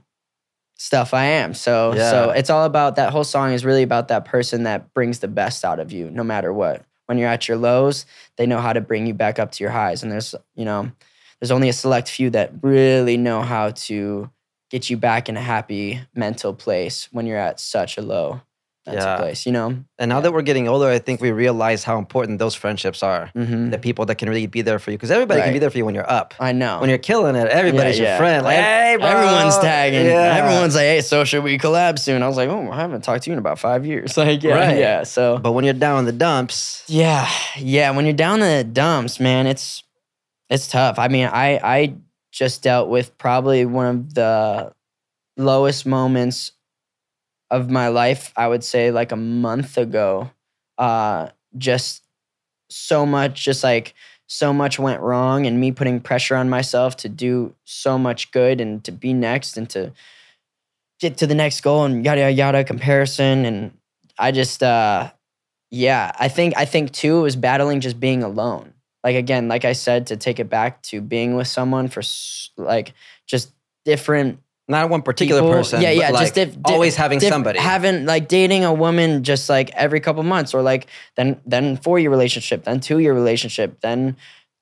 stuff 0.77 1.15
I 1.15 1.25
am. 1.25 1.55
So 1.55 1.95
so 1.97 2.31
it's 2.31 2.51
all 2.51 2.65
about 2.65 2.97
that 2.97 3.11
whole 3.11 3.25
song 3.25 3.53
is 3.53 3.65
really 3.65 3.83
about 3.83 4.09
that 4.09 4.25
person 4.25 4.65
that 4.65 4.93
brings 4.93 5.21
the 5.21 5.29
best 5.29 5.65
out 5.65 5.81
of 5.81 5.93
you, 5.93 6.11
no 6.11 6.23
matter 6.23 6.53
what. 6.53 6.85
When 7.07 7.19
you're 7.19 7.29
at 7.29 7.49
your 7.49 7.57
lows, 7.57 8.05
they 8.37 8.47
know 8.47 8.61
how 8.61 8.73
to 8.73 8.81
bring 8.81 9.07
you 9.07 9.15
back 9.15 9.39
up 9.39 9.53
to 9.53 9.65
your 9.65 9.71
highs. 9.71 10.03
And 10.03 10.11
there's 10.11 10.35
you 10.55 10.65
know, 10.65 10.91
there's 11.41 11.51
only 11.51 11.69
a 11.69 11.73
select 11.73 12.09
few 12.09 12.31
that 12.31 12.53
really 12.63 13.17
know 13.17 13.43
how 13.43 13.71
to 13.71 14.31
get 14.71 14.91
you 14.91 14.97
back 14.97 15.29
in 15.29 15.37
a 15.37 15.41
happy 15.41 16.01
mental 16.15 16.53
place 16.53 17.09
when 17.13 17.27
you're 17.27 17.39
at 17.39 17.61
such 17.61 17.97
a 17.97 18.03
low 18.03 18.43
mental 18.87 19.05
Yeah. 19.05 19.17
place, 19.19 19.47
you 19.47 19.53
know? 19.53 19.77
And 19.99 20.09
now 20.09 20.21
that 20.21 20.33
we're 20.33 20.43
getting 20.43 20.69
older, 20.69 20.89
I 20.89 20.99
think 20.99 21.21
we 21.21 21.33
realize 21.33 21.83
how 21.85 21.99
important 21.99 22.39
those 22.39 22.55
friendships 22.55 23.03
are. 23.03 23.31
hmm 23.35 23.71
The 23.71 23.79
people 23.79 24.07
that 24.07 24.15
can 24.17 24.29
really 24.29 24.47
be 24.47 24.63
there 24.63 24.79
for 24.79 24.91
you. 24.93 24.97
Because 24.97 25.11
everybody 25.11 25.41
can 25.43 25.53
be 25.53 25.59
there 25.59 25.71
for 25.71 25.79
you 25.79 25.85
when 25.85 25.95
you're 25.95 26.11
up. 26.11 26.35
I 26.39 26.53
know. 26.53 26.79
When 26.81 26.89
you're 26.89 26.99
killing 26.99 27.35
it, 27.37 27.49
everybody's 27.49 27.99
Yeah, 27.99 28.09
your 28.11 28.17
friend. 28.19 28.45
Like, 28.45 28.57
hey, 28.57 28.97
bro. 28.99 29.07
Everyone's 29.09 29.59
tagging. 29.59 30.07
Yeah. 30.07 30.37
Everyone's 30.43 30.75
like, 30.75 30.85
"Hey, 30.85 31.01
so 31.01 31.25
should 31.25 31.43
we 31.43 31.59
collab 31.59 31.99
soon?" 31.99 32.23
I 32.23 32.29
was 32.29 32.37
like, 32.37 32.49
"Oh, 32.49 32.71
I 32.71 32.77
haven't 32.77 33.03
talked 33.03 33.25
to 33.25 33.31
you 33.31 33.33
in 33.35 33.39
about 33.39 33.59
five 33.59 33.85
years." 33.85 34.17
Like, 34.23 34.43
yeah, 34.43 34.55
Right. 34.55 34.79
yeah. 34.79 35.03
So, 35.05 35.39
But 35.39 35.53
when 35.53 35.65
you're 35.65 35.75
down 35.75 35.99
in 36.01 36.05
the 36.07 36.13
dumps, 36.13 36.85
yeah, 36.87 37.29
yeah. 37.59 37.91
When 37.91 38.05
you're 38.07 38.15
down 38.27 38.41
in 38.43 38.59
the 38.59 38.65
dumps, 38.65 39.19
man, 39.21 39.47
it's 39.47 39.83
it's 40.49 40.69
tough. 40.69 40.99
I 40.99 41.09
mean, 41.09 41.27
I 41.27 41.59
I 41.77 41.95
just 42.33 42.63
dealt 42.63 42.89
with 42.89 43.17
probably 43.19 43.65
one 43.67 43.87
of 43.87 44.15
the 44.15 44.73
lowest 45.37 45.87
moments 45.87 46.53
of 47.51 47.71
my 47.71 47.89
life. 47.89 48.33
I 48.37 48.49
would 48.49 48.65
say 48.65 48.91
like 48.91 49.13
a 49.13 49.17
month 49.17 49.79
ago. 49.79 50.31
Uh, 50.79 51.29
just 51.57 52.03
so 52.69 53.07
much, 53.07 53.43
just 53.43 53.65
like 53.65 53.95
so 54.27 54.53
much 54.53 54.79
went 54.79 55.01
wrong, 55.01 55.47
and 55.47 55.61
me 55.61 55.73
putting 55.73 56.01
pressure 56.01 56.37
on 56.37 56.49
myself 56.51 56.97
to 56.99 57.09
do 57.09 57.55
so 57.65 57.97
much 57.97 58.31
good 58.33 58.61
and 58.61 58.83
to 58.85 58.93
be 58.93 59.13
next 59.15 59.57
and 59.57 59.71
to 59.71 59.93
get 61.01 61.19
to 61.19 61.27
the 61.27 61.35
next 61.35 61.61
goal 61.61 61.85
and 61.85 62.05
yada 62.05 62.21
yada 62.21 62.33
yada 62.33 62.65
comparison 62.65 63.45
and 63.45 63.77
I 64.19 64.33
just 64.33 64.63
uh 64.63 65.11
yeah, 65.71 66.13
I 66.19 66.29
think 66.29 66.55
I 66.57 66.65
think 66.65 66.93
too 66.93 67.23
was 67.23 67.37
battling 67.37 67.81
just 67.81 67.99
being 67.99 68.23
alone. 68.23 68.73
Like 69.05 69.17
again, 69.17 69.49
like 69.49 69.65
I 69.65 69.73
said, 69.73 70.07
to 70.09 70.17
take 70.17 70.39
it 70.39 70.49
back 70.49 70.83
to 70.85 71.01
being 71.01 71.35
with 71.37 71.49
someone 71.49 71.89
for 71.89 72.03
like 72.57 72.95
just 73.27 73.53
different 73.85 74.41
not 74.69 74.91
one 74.91 75.03
particular 75.03 75.43
people. 75.43 75.53
person. 75.53 75.81
Yeah, 75.81 75.91
yeah, 75.91 76.11
like 76.11 76.23
just 76.23 76.35
diff- 76.35 76.63
di- 76.63 76.73
always 76.73 76.97
having 76.97 77.19
diff- 77.19 77.29
somebody. 77.29 77.59
having 77.59 78.05
like 78.05 78.29
dating 78.29 78.65
a 78.65 78.73
woman 78.73 79.23
just 79.23 79.49
like 79.49 79.71
every 79.71 80.01
couple 80.01 80.23
months, 80.23 80.55
or 80.55 80.63
like 80.63 80.89
then 81.17 81.41
then 81.47 81.77
four 81.77 81.99
year 81.99 82.11
relationship, 82.11 82.65
then 82.65 82.81
two 82.81 82.99
year 82.99 83.15
relationship, 83.15 83.81
then 83.81 84.17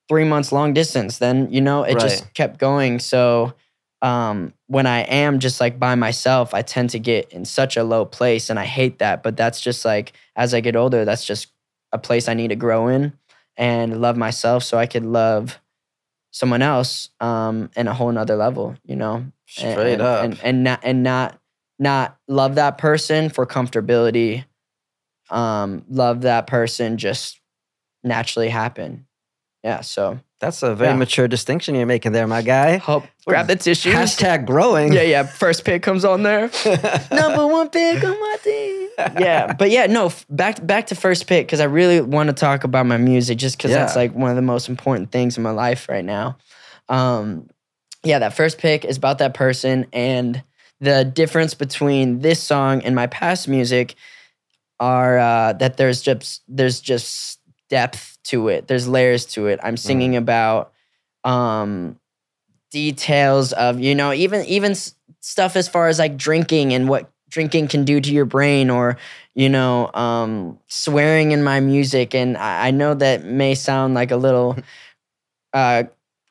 three 0.08 0.24
months 0.24 0.52
long 0.52 0.74
distance. 0.74 1.18
Then 1.18 1.50
you 1.50 1.60
know 1.60 1.84
it 1.84 1.98
just 1.98 2.32
kept 2.34 2.58
going. 2.58 2.98
So 2.98 3.54
um, 4.02 4.52
when 4.66 4.86
I 4.86 5.00
am 5.00 5.38
just 5.38 5.60
like 5.60 5.78
by 5.78 5.94
myself, 5.94 6.52
I 6.52 6.60
tend 6.60 6.90
to 6.90 6.98
get 6.98 7.32
in 7.32 7.46
such 7.46 7.76
a 7.76 7.84
low 7.84 8.04
place, 8.04 8.50
and 8.50 8.58
I 8.58 8.66
hate 8.66 8.98
that. 8.98 9.22
But 9.22 9.36
that's 9.36 9.60
just 9.60 9.84
like 9.84 10.12
as 10.36 10.52
I 10.52 10.60
get 10.60 10.76
older, 10.76 11.04
that's 11.06 11.24
just 11.24 11.48
a 11.92 11.98
place 11.98 12.28
I 12.28 12.34
need 12.34 12.48
to 12.48 12.56
grow 12.56 12.88
in 12.88 13.14
and 13.56 14.02
love 14.02 14.16
myself, 14.16 14.64
so 14.64 14.76
I 14.76 14.84
could 14.86 15.06
love 15.06 15.60
someone 16.30 16.60
else 16.60 17.10
um, 17.20 17.70
in 17.76 17.86
a 17.86 17.94
whole 17.94 18.12
nother 18.12 18.36
level. 18.36 18.76
You 18.84 18.96
know 18.96 19.32
Straight 19.56 19.94
and, 19.94 20.02
up. 20.02 20.24
and, 20.24 20.40
and 20.42 20.64
not 20.64 20.80
and 20.82 21.02
not 21.02 21.38
not 21.78 22.16
love 22.28 22.54
that 22.56 22.78
person 22.78 23.28
for 23.28 23.46
comfortability 23.46 24.44
um 25.30 25.84
love 25.88 26.22
that 26.22 26.46
person 26.46 26.98
just 26.98 27.40
naturally 28.02 28.48
happen 28.48 29.06
yeah 29.62 29.80
so 29.80 30.18
That's 30.40 30.62
a 30.62 30.74
very 30.74 30.90
Yeah. 30.90 30.96
mature 30.96 31.26
distinction 31.28 31.74
you're 31.74 31.86
making 31.86 32.12
there, 32.12 32.26
my 32.26 32.42
guy. 32.42 32.76
Hope 32.76 33.04
grab 33.26 33.46
the 33.46 33.56
tissues. 33.56 33.94
Hashtag 33.94 34.44
growing. 34.44 34.92
Yeah, 34.92 35.00
yeah. 35.02 35.22
First 35.24 35.64
pick 35.64 35.82
comes 35.82 36.04
on 36.04 36.22
there. 36.22 36.50
Number 37.10 37.46
one 37.46 37.70
pick 37.70 38.04
on 38.04 38.10
my 38.20 38.36
team. 38.44 38.88
Yeah, 39.18 39.54
but 39.54 39.70
yeah, 39.70 39.86
no. 39.86 40.06
f- 40.06 40.26
Back 40.28 40.60
back 40.66 40.88
to 40.88 40.94
first 40.94 41.26
pick 41.26 41.46
because 41.46 41.60
I 41.60 41.64
really 41.64 42.02
want 42.02 42.26
to 42.28 42.34
talk 42.34 42.64
about 42.64 42.84
my 42.84 42.98
music, 42.98 43.38
just 43.38 43.56
because 43.56 43.70
that's 43.70 43.96
like 43.96 44.12
one 44.14 44.28
of 44.28 44.36
the 44.36 44.42
most 44.42 44.68
important 44.68 45.10
things 45.10 45.38
in 45.38 45.42
my 45.42 45.50
life 45.52 45.88
right 45.88 46.04
now. 46.04 46.36
Um, 46.90 47.48
yeah, 48.04 48.18
that 48.20 48.34
first 48.34 48.58
pick 48.58 48.84
is 48.84 48.96
about 48.96 49.18
that 49.18 49.34
person, 49.34 49.86
and 49.92 50.42
the 50.80 51.04
difference 51.04 51.54
between 51.54 52.20
this 52.20 52.42
song 52.42 52.82
and 52.82 52.94
my 52.94 53.06
past 53.06 53.48
music 53.48 53.94
are 54.80 55.18
uh, 55.18 55.52
that 55.54 55.76
there's 55.76 56.02
just 56.02 56.42
there's 56.48 56.80
just 56.80 57.40
depth 57.70 58.18
to 58.24 58.48
it. 58.48 58.68
There's 58.68 58.86
layers 58.86 59.26
to 59.26 59.46
it. 59.46 59.60
I'm 59.62 59.76
singing 59.76 60.16
about 60.16 60.72
um, 61.24 61.98
details 62.70 63.52
of 63.52 63.80
you 63.80 63.94
know 63.94 64.12
even 64.12 64.44
even 64.46 64.74
stuff 65.20 65.56
as 65.56 65.68
far 65.68 65.88
as 65.88 65.98
like 65.98 66.16
drinking 66.16 66.74
and 66.74 66.88
what 66.88 67.10
drinking 67.30 67.68
can 67.68 67.84
do 67.84 68.00
to 68.00 68.12
your 68.12 68.24
brain 68.24 68.68
or 68.70 68.96
you 69.34 69.48
know 69.48 69.90
um, 69.94 70.58
swearing 70.66 71.32
in 71.32 71.42
my 71.42 71.60
music 71.60 72.14
and 72.14 72.36
I, 72.36 72.68
I 72.68 72.70
know 72.70 72.94
that 72.94 73.24
may 73.24 73.54
sound 73.54 73.94
like 73.94 74.10
a 74.10 74.16
little 74.16 74.56
uh, 75.52 75.84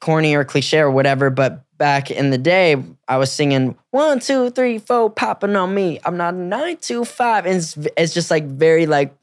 corny 0.03 0.35
or 0.35 0.43
cliche 0.43 0.79
or 0.79 0.91
whatever 0.91 1.29
but 1.29 1.63
back 1.77 2.11
in 2.11 2.29
the 2.29 2.37
day 2.37 2.75
i 3.07 3.17
was 3.17 3.31
singing 3.31 3.75
one 3.93 4.19
two 4.19 4.49
three 4.49 4.79
four 4.79 5.07
popping 5.07 5.55
on 5.55 5.71
me. 5.71 5.99
I'm 6.03 6.17
not 6.17 6.33
a 6.33 6.37
nine 6.37 6.77
two 6.77 7.05
five 7.05 7.45
and 7.45 7.57
it's, 7.57 7.77
it's 7.95 8.13
just 8.13 8.31
like 8.31 8.43
very 8.43 8.87
like 8.87 9.15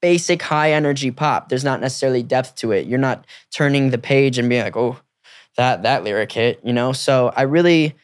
basic 0.00 0.40
high 0.40 0.70
energy 0.70 1.10
pop. 1.10 1.48
There's 1.48 1.64
not 1.64 1.80
necessarily 1.80 2.22
depth 2.22 2.54
to 2.56 2.70
it. 2.70 2.86
You're 2.86 3.00
not 3.00 3.26
turning 3.50 3.90
the 3.90 3.98
page 3.98 4.38
and 4.38 4.48
being 4.48 4.62
like 4.62 4.76
oh 4.76 5.00
that 5.56 5.82
that 5.82 6.04
lyric 6.04 6.30
hit 6.30 6.60
you 6.62 6.72
know? 6.72 6.92
So 6.92 7.32
i 7.36 7.42
really 7.42 7.96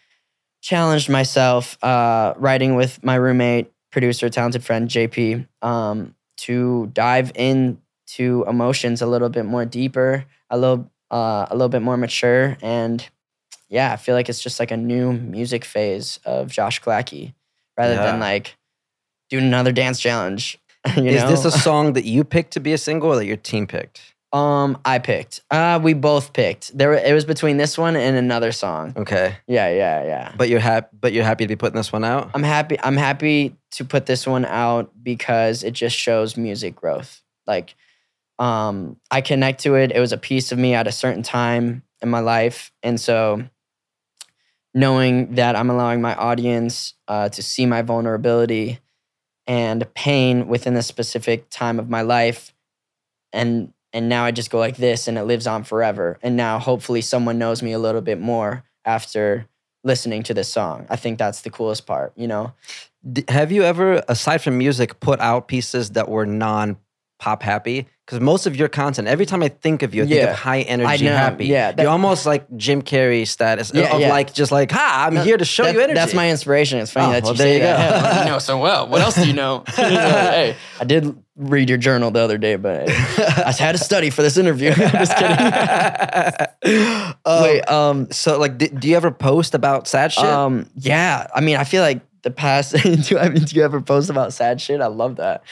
challenged 0.62 1.08
myself 1.08 1.82
uh, 1.82 2.34
writing 2.36 2.74
with 2.74 3.02
my 3.04 3.14
roommate 3.14 3.70
producer 3.92 4.28
talented 4.28 4.64
friend 4.64 4.88
jp 4.88 5.46
um, 5.62 6.14
to 6.36 6.88
dive 6.92 7.30
into 7.36 8.44
emotions 8.48 9.00
a 9.00 9.06
little 9.06 9.28
bit 9.28 9.44
more 9.44 9.64
deeper 9.64 10.24
a 10.50 10.58
little 10.58 10.90
uh, 11.10 11.46
a 11.50 11.54
little 11.54 11.68
bit 11.68 11.82
more 11.82 11.96
mature 11.96 12.56
and 12.62 13.08
yeah 13.68 13.92
i 13.92 13.96
feel 13.96 14.14
like 14.14 14.28
it's 14.28 14.42
just 14.42 14.58
like 14.60 14.70
a 14.70 14.76
new 14.76 15.12
music 15.12 15.64
phase 15.64 16.18
of 16.24 16.48
josh 16.50 16.80
Killacky, 16.80 17.34
rather 17.76 17.94
Yeah. 17.94 18.10
than 18.12 18.20
like 18.20 18.56
doing 19.28 19.44
another 19.44 19.72
dance 19.72 20.00
challenge 20.00 20.58
you 20.96 21.04
Is 21.04 21.22
know? 21.22 21.30
this 21.30 21.44
a 21.44 21.50
song 21.50 21.92
that 21.96 22.04
you 22.04 22.24
picked 22.24 22.52
to 22.54 22.60
be 22.60 22.72
a 22.72 22.78
single 22.78 23.10
or 23.10 23.16
that 23.16 23.26
your 23.26 23.36
team 23.36 23.66
picked? 23.66 24.00
Um, 24.32 24.78
I 24.84 24.98
picked. 25.00 25.42
Uh, 25.50 25.78
we 25.82 25.92
both 25.92 26.32
picked. 26.32 26.76
There, 26.78 26.94
it 26.94 27.12
was 27.12 27.24
between 27.26 27.56
this 27.58 27.76
one 27.76 27.96
and 27.96 28.16
another 28.16 28.50
song. 28.52 28.94
Okay. 28.96 29.36
Yeah, 29.48 29.68
yeah, 29.68 30.04
yeah. 30.04 30.32
But 30.38 30.48
you're 30.48 30.60
happy 30.60 30.86
but 30.98 31.12
you're 31.12 31.24
happy 31.24 31.44
to 31.44 31.48
be 31.48 31.56
putting 31.56 31.76
this 31.76 31.92
one 31.92 32.02
out? 32.04 32.30
I'm 32.32 32.44
happy. 32.44 32.78
I'm 32.82 32.96
happy 32.96 33.56
to 33.72 33.84
put 33.84 34.06
this 34.06 34.26
one 34.26 34.44
out 34.46 34.90
because 35.02 35.64
it 35.64 35.72
just 35.72 35.96
shows 35.96 36.36
music 36.36 36.76
growth. 36.76 37.20
Like, 37.46 37.74
um, 38.40 38.96
I 39.10 39.20
connect 39.20 39.60
to 39.60 39.76
it. 39.76 39.92
It 39.92 40.00
was 40.00 40.12
a 40.12 40.18
piece 40.18 40.50
of 40.50 40.58
me 40.58 40.74
at 40.74 40.88
a 40.88 40.92
certain 40.92 41.22
time 41.22 41.84
in 42.02 42.08
my 42.08 42.20
life, 42.20 42.72
and 42.82 42.98
so 43.00 43.44
knowing 44.74 45.34
that 45.34 45.54
I'm 45.56 45.70
allowing 45.70 46.00
my 46.00 46.14
audience 46.14 46.94
uh, 47.06 47.28
to 47.28 47.42
see 47.42 47.66
my 47.66 47.82
vulnerability 47.82 48.78
and 49.46 49.92
pain 49.94 50.48
within 50.48 50.76
a 50.76 50.82
specific 50.82 51.50
time 51.50 51.78
of 51.78 51.88
my 51.88 52.02
life, 52.02 52.52
and 53.32 53.72
and 53.92 54.08
now 54.08 54.24
I 54.24 54.30
just 54.30 54.50
go 54.50 54.58
like 54.58 54.76
this, 54.76 55.06
and 55.06 55.18
it 55.18 55.24
lives 55.24 55.46
on 55.46 55.62
forever. 55.64 56.18
And 56.22 56.36
now 56.36 56.58
hopefully 56.58 57.02
someone 57.02 57.38
knows 57.38 57.62
me 57.62 57.72
a 57.72 57.78
little 57.78 58.00
bit 58.00 58.20
more 58.20 58.64
after 58.84 59.46
listening 59.84 60.22
to 60.24 60.34
this 60.34 60.52
song. 60.52 60.86
I 60.88 60.96
think 60.96 61.18
that's 61.18 61.42
the 61.42 61.50
coolest 61.50 61.86
part, 61.86 62.12
you 62.16 62.28
know? 62.28 62.52
Have 63.28 63.50
you 63.50 63.62
ever, 63.62 64.02
aside 64.08 64.42
from 64.42 64.58
music, 64.58 65.00
put 65.00 65.20
out 65.20 65.48
pieces 65.48 65.90
that 65.90 66.08
were 66.08 66.26
non 66.26 66.76
pop 67.18 67.42
happy? 67.42 67.86
Because 68.10 68.24
most 68.24 68.46
of 68.46 68.56
your 68.56 68.68
content, 68.68 69.06
every 69.06 69.24
time 69.24 69.40
I 69.40 69.50
think 69.50 69.84
of 69.84 69.94
you, 69.94 70.02
I 70.02 70.06
think 70.08 70.28
of 70.30 70.34
high 70.34 70.62
energy 70.62 71.04
know, 71.04 71.12
happy. 71.16 71.46
yeah, 71.46 71.70
that- 71.70 71.80
You're 71.80 71.92
almost 71.92 72.26
like 72.26 72.44
Jim 72.56 72.82
Carrey 72.82 73.24
status 73.24 73.70
Yeah, 73.72 73.94
of 73.94 74.00
yeah. 74.00 74.08
like 74.08 74.34
just 74.34 74.50
like, 74.50 74.72
ha, 74.72 75.04
I'm 75.06 75.14
No, 75.14 75.22
here 75.22 75.36
to 75.36 75.44
show 75.44 75.62
That- 75.62 75.74
you 75.74 75.80
energy. 75.80 75.94
That's 75.94 76.12
my 76.12 76.28
inspiration. 76.28 76.80
It's 76.80 76.90
funny 76.90 77.06
Oh, 77.06 77.12
that 77.12 77.22
well, 77.22 77.32
you 77.34 77.38
there 77.38 77.46
say 77.46 77.54
you 77.54 77.60
that. 77.60 78.02
go. 78.02 78.08
Yeah, 78.08 78.24
you 78.24 78.30
know 78.32 78.38
so 78.40 78.58
well. 78.58 78.88
What 78.88 79.00
else 79.00 79.14
do 79.14 79.28
you 79.28 79.32
know? 79.32 79.62
You 79.78 79.84
know, 79.84 80.08
hey, 80.10 80.56
I 80.80 80.84
did 80.84 81.16
read 81.36 81.68
your 81.68 81.78
journal 81.78 82.10
the 82.10 82.18
other 82.18 82.36
day, 82.36 82.56
but 82.56 82.88
I 82.90 83.52
had 83.56 83.72
to 83.72 83.78
study 83.78 84.10
for 84.10 84.22
this 84.22 84.36
interview. 84.36 84.74
Just 84.74 85.16
kidding. 85.16 85.36
Um, 87.24 87.42
Wait, 87.44 87.62
um, 87.70 88.10
so 88.10 88.38
like, 88.40 88.58
d- 88.58 88.68
do 88.68 88.88
you 88.88 88.96
ever 88.96 89.10
post 89.12 89.54
about 89.54 89.86
sad 89.86 90.12
shit? 90.12 90.24
um, 90.24 90.68
yeah. 90.74 91.26
I 91.34 91.40
mean, 91.40 91.56
I 91.56 91.64
feel 91.64 91.82
like 91.82 92.00
the 92.22 92.30
past. 92.30 92.72
do 92.82 93.18
I 93.18 93.28
mean, 93.28 93.44
do 93.44 93.56
you 93.56 93.62
ever 93.62 93.80
post 93.80 94.10
about 94.10 94.32
sad 94.32 94.60
shit? 94.60 94.80
I 94.80 94.86
love 94.88 95.16
that. 95.16 95.42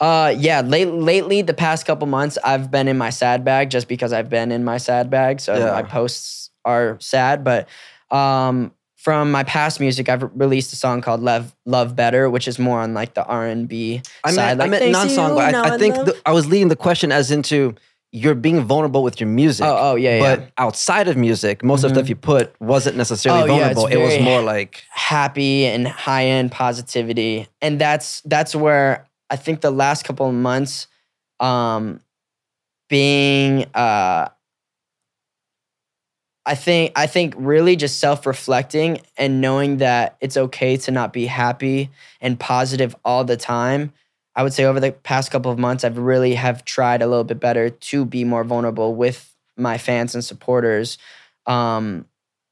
Uh, 0.00 0.34
yeah. 0.36 0.60
Late, 0.60 0.88
lately, 0.92 1.42
the 1.42 1.54
past 1.54 1.86
couple 1.86 2.06
months, 2.06 2.36
I've 2.44 2.70
been 2.70 2.88
in 2.88 2.98
my 2.98 3.10
sad 3.10 3.44
bag 3.44 3.70
just 3.70 3.88
because 3.88 4.12
I've 4.12 4.28
been 4.28 4.50
in 4.52 4.64
my 4.64 4.76
sad 4.78 5.08
bag. 5.10 5.40
So 5.40 5.56
Yeah. 5.56 5.70
my 5.72 5.82
posts 5.82 6.50
are 6.64 6.96
sad, 7.00 7.44
but 7.44 7.68
um, 8.10 8.72
from 8.96 9.30
my 9.30 9.44
past 9.44 9.80
music, 9.80 10.08
I've 10.08 10.22
released 10.34 10.72
a 10.72 10.76
song 10.76 11.00
called 11.02 11.20
"Love 11.20 11.54
Love 11.66 11.94
Better," 11.94 12.30
which 12.30 12.48
is 12.48 12.58
more 12.58 12.80
on 12.80 12.94
like 12.94 13.14
the 13.14 13.24
R 13.24 13.46
and 13.46 13.68
B 13.68 14.00
side. 14.26 14.34
meant, 14.34 14.38
I 14.38 14.52
like, 14.54 14.70
meant 14.70 14.82
"Thanks 14.82 14.98
non-song, 14.98 15.34
but 15.34 15.54
I, 15.54 15.74
I 15.74 15.78
think 15.78 15.94
the, 15.94 16.16
I 16.24 16.32
was 16.32 16.46
leading 16.46 16.68
the 16.68 16.76
question 16.76 17.12
as 17.12 17.30
into 17.30 17.74
you're 18.12 18.34
being 18.36 18.62
vulnerable 18.62 19.02
with 19.02 19.20
your 19.20 19.28
music. 19.28 19.66
Oh, 19.66 19.76
oh, 19.90 19.94
yeah, 19.96 20.20
But 20.20 20.40
yeah. 20.40 20.46
outside 20.56 21.08
of 21.08 21.16
music, 21.16 21.64
most 21.64 21.82
of 21.82 21.90
the 21.90 21.96
stuff 21.98 22.08
you 22.08 22.14
put 22.14 22.54
wasn't 22.60 22.96
necessarily 22.96 23.42
Oh, 23.42 23.46
yeah, 23.46 23.74
vulnerable. 23.74 23.86
it 23.88 23.96
was 23.96 24.18
more 24.20 24.40
like 24.40 24.84
happy 24.90 25.66
and 25.66 25.86
high 25.88 26.26
end 26.26 26.50
positivity, 26.52 27.46
and 27.60 27.78
that's 27.80 28.20
that's 28.22 28.54
where 28.54 29.06
I 29.34 29.36
think 29.36 29.62
the 29.62 29.72
last 29.72 30.04
couple 30.04 30.28
of 30.28 30.34
months, 30.34 30.86
um, 31.40 31.98
being 32.88 33.64
uh, 33.74 34.28
I 36.46 36.54
think 36.54 36.92
I 36.94 37.08
think 37.08 37.34
really 37.36 37.74
just 37.74 37.98
self 37.98 38.26
reflecting 38.26 39.00
and 39.16 39.40
knowing 39.40 39.78
that 39.78 40.16
it's 40.20 40.36
okay 40.36 40.76
to 40.76 40.92
not 40.92 41.12
be 41.12 41.26
happy 41.26 41.90
and 42.20 42.38
positive 42.38 42.94
all 43.04 43.24
the 43.24 43.36
time. 43.36 43.92
I 44.36 44.44
would 44.44 44.52
say 44.52 44.66
over 44.66 44.78
the 44.78 44.92
past 44.92 45.32
couple 45.32 45.50
of 45.50 45.58
months, 45.58 45.82
I've 45.82 45.98
really 45.98 46.34
have 46.34 46.64
tried 46.64 47.02
a 47.02 47.08
little 47.08 47.24
bit 47.24 47.40
better 47.40 47.70
to 47.70 48.04
be 48.04 48.22
more 48.22 48.44
vulnerable 48.44 48.94
with 48.94 49.34
my 49.56 49.78
fans 49.78 50.14
and 50.14 50.24
supporters, 50.24 50.96
um, 51.46 52.06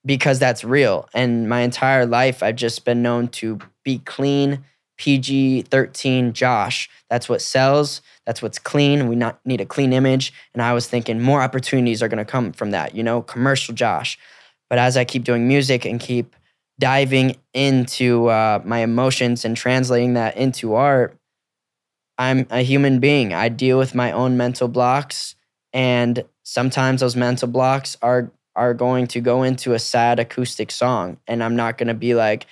because 0.05 0.41
that's 0.41 0.65
real. 0.65 1.09
And 1.15 1.49
my 1.49 1.61
entire 1.61 2.07
life, 2.07 2.43
I've 2.43 2.57
just 2.57 2.85
been 2.85 3.03
known 3.03 3.29
to 3.29 3.61
be 3.85 4.01
clean, 4.01 4.65
PG 4.99 5.63
thirteen, 5.63 6.33
Josh. 6.33 6.89
That's 7.11 7.29
what 7.29 7.43
sells. 7.43 8.03
That's 8.27 8.41
what's 8.41 8.59
clean. 8.59 9.09
We 9.09 9.17
not 9.17 9.41
need 9.45 9.61
a 9.61 9.67
clean 9.67 9.93
image. 9.93 10.33
And 10.55 10.63
I 10.63 10.73
was 10.73 10.87
thinking 10.87 11.21
more 11.21 11.43
opportunities 11.43 12.03
are 12.03 12.09
going 12.09 12.19
to 12.19 12.25
come 12.25 12.53
from 12.53 12.71
that. 12.71 12.95
You 12.95 13.03
know, 13.03 13.23
commercial 13.23 13.75
Josh. 13.75 14.19
But 14.71 14.79
as 14.79 14.97
I 14.97 15.05
keep 15.05 15.25
doing 15.25 15.47
music 15.47 15.85
and 15.85 16.01
keep 16.01 16.35
diving 16.79 17.37
into 17.53 18.29
uh, 18.29 18.61
my 18.65 18.79
emotions 18.79 19.45
and 19.45 19.57
translating 19.57 20.15
that 20.15 20.37
into 20.37 20.75
art, 20.75 21.17
I'm 22.19 22.47
a 22.51 22.63
human 22.63 22.99
being. 23.01 23.35
I 23.35 23.49
deal 23.49 23.79
with 23.79 23.95
my 23.95 24.13
own 24.13 24.37
mental 24.37 24.69
blocks, 24.69 25.35
and 25.73 26.25
sometimes 26.43 27.01
those 27.01 27.17
mental 27.17 27.49
blocks 27.49 27.97
are 28.03 28.31
are 28.55 28.75
going 28.75 29.07
to 29.09 29.21
go 29.21 29.43
into 29.43 29.73
a 29.73 29.79
sad 29.79 30.19
acoustic 30.19 30.71
song, 30.71 31.17
and 31.27 31.43
I'm 31.43 31.57
not 31.57 31.79
going 31.79 31.89
to 31.89 31.95
be 31.95 32.15
like, 32.15 32.47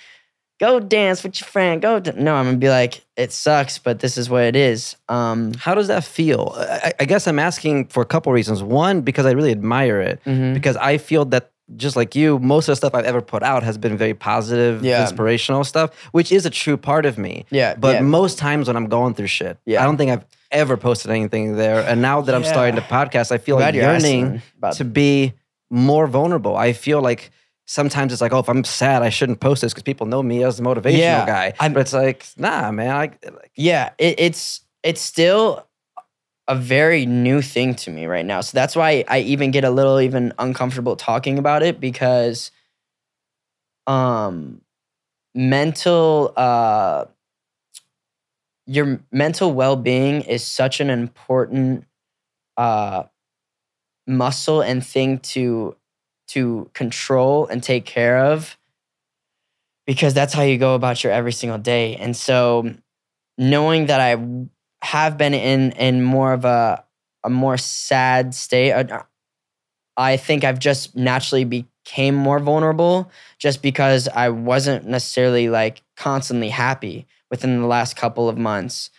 "Go 0.61 0.79
dance 0.79 1.23
with 1.23 1.41
your 1.41 1.47
friend." 1.47 1.81
Go. 1.81 1.99
d-" 1.99 2.11
No, 2.15 2.35
I'm 2.35 2.45
gonna 2.45 2.57
be 2.57 2.69
like, 2.69 3.01
"It 3.17 3.31
sucks, 3.33 3.77
but 3.79 3.99
this 3.99 4.17
is 4.17 4.29
what 4.29 4.43
it 4.43 4.55
is." 4.55 4.95
Um, 5.09 5.53
how 5.65 5.73
does 5.75 5.87
that 5.87 6.03
feel? 6.03 6.53
I, 6.57 6.93
I 7.01 7.05
guess 7.05 7.27
I'm 7.27 7.39
asking 7.39 7.87
for 7.87 8.01
a 8.01 8.05
couple 8.05 8.31
reasons. 8.31 8.61
One, 8.63 9.01
because 9.01 9.25
I 9.25 9.31
really 9.31 9.51
admire 9.51 9.99
it. 10.01 10.21
mhm. 10.25 10.53
Because 10.53 10.77
I 10.77 10.97
feel 10.97 11.25
that 11.25 11.49
just 11.77 11.95
like 11.95 12.15
you, 12.15 12.37
most 12.39 12.67
of 12.67 12.73
the 12.73 12.75
stuff 12.75 12.93
I've 12.93 13.05
ever 13.05 13.21
put 13.21 13.43
out 13.43 13.63
has 13.63 13.77
been 13.77 13.95
very 13.97 14.13
positive, 14.13 14.83
Yeah. 14.83 15.01
inspirational 15.03 15.63
stuff, 15.63 15.89
which 16.11 16.29
is 16.31 16.45
a 16.45 16.49
true 16.49 16.75
part 16.75 17.05
of 17.05 17.17
me. 17.17 17.45
Yeah, 17.49 17.75
But 17.79 17.95
yeah. 17.95 18.01
most 18.01 18.37
times 18.37 18.67
when 18.67 18.75
I'm 18.75 18.87
going 18.87 19.13
through 19.13 19.27
shit, 19.27 19.57
Yeah. 19.65 19.81
I 19.81 19.85
don't 19.85 19.95
think 19.97 20.11
I've 20.11 20.25
ever 20.51 20.75
posted 20.75 21.11
anything 21.11 21.55
there. 21.55 21.79
And 21.79 22.01
now 22.01 22.19
that 22.21 22.35
I'm 22.35 22.43
starting 22.43 22.75
to 22.75 22.81
podcast, 22.81 23.31
I 23.31 23.37
feel 23.37 23.55
Glad 23.55 23.73
like 23.73 23.75
yearning 23.83 24.41
to 24.73 24.83
be 24.83 25.31
more 25.69 26.07
vulnerable. 26.07 26.57
I 26.57 26.73
feel 26.73 27.01
like 27.01 27.31
sometimes 27.65 28.11
it's 28.11 28.21
like, 28.21 28.33
oh, 28.33 28.39
if 28.39 28.49
I'm 28.49 28.63
sad, 28.63 29.01
I 29.03 29.09
shouldn't 29.09 29.39
post 29.39 29.61
this 29.61 29.73
because 29.73 29.83
people 29.83 30.07
know 30.07 30.21
me 30.23 30.43
as 30.43 30.57
the 30.57 30.63
motivational 30.63 30.97
Yeah, 30.97 31.25
guy. 31.25 31.53
I'm- 31.59 31.73
but 31.73 31.81
it's 31.81 31.93
like, 31.93 32.25
nah, 32.37 32.71
man. 32.71 32.89
I 32.89 32.99
like, 32.99 33.51
yeah 33.55 33.91
it, 33.97 34.19
it's 34.19 34.61
it's 34.83 35.01
still 35.01 35.67
a 36.47 36.55
very 36.55 37.05
new 37.05 37.41
thing 37.41 37.75
to 37.75 37.91
me 37.91 38.05
right 38.07 38.25
now 38.25 38.41
so 38.41 38.51
that's 38.55 38.75
why 38.75 39.05
i 39.07 39.19
even 39.19 39.51
get 39.51 39.63
a 39.63 39.69
little 39.69 40.01
even 40.01 40.33
uncomfortable 40.39 40.95
talking 40.95 41.37
about 41.37 41.61
it 41.63 41.79
because 41.79 42.51
um 43.87 44.61
mental 45.35 46.33
uh 46.35 47.05
your 48.65 48.99
mental 49.11 49.53
well-being 49.53 50.21
is 50.21 50.45
such 50.45 50.79
an 50.79 50.89
important 50.89 51.85
uh 52.57 53.03
muscle 54.07 54.61
and 54.61 54.85
thing 54.85 55.19
to 55.19 55.75
to 56.33 56.69
control 56.73 57.47
and 57.47 57.61
take 57.61 57.85
care 57.85 58.17
of 58.17 58.57
because 59.85 60.13
that's 60.13 60.33
how 60.33 60.43
you 60.43 60.57
go 60.57 60.75
about 60.75 61.03
your 61.03 61.11
every 61.11 61.33
single 61.33 61.57
day. 61.57 61.95
And 61.95 62.15
so 62.15 62.73
knowing 63.37 63.87
that 63.87 63.99
I 63.99 64.17
have 64.81 65.17
been 65.17 65.33
in 65.33 65.71
in 65.73 66.01
more 66.01 66.33
of 66.33 66.45
a 66.45 66.83
a 67.23 67.29
more 67.29 67.57
sad 67.57 68.33
state, 68.33 68.71
uh, 68.71 69.03
I 69.97 70.17
think 70.17 70.43
I've 70.43 70.59
just 70.59 70.95
naturally 70.95 71.43
became 71.43 72.15
more 72.15 72.39
vulnerable 72.39 73.11
just 73.37 73.61
because 73.61 74.07
I 74.07 74.29
wasn't 74.29 74.87
necessarily 74.87 75.49
like 75.49 75.83
constantly 75.97 76.49
happy 76.49 77.07
within 77.29 77.59
the 77.59 77.67
last 77.67 77.95
couple 77.95 78.29
of 78.29 78.37
months. 78.37 78.89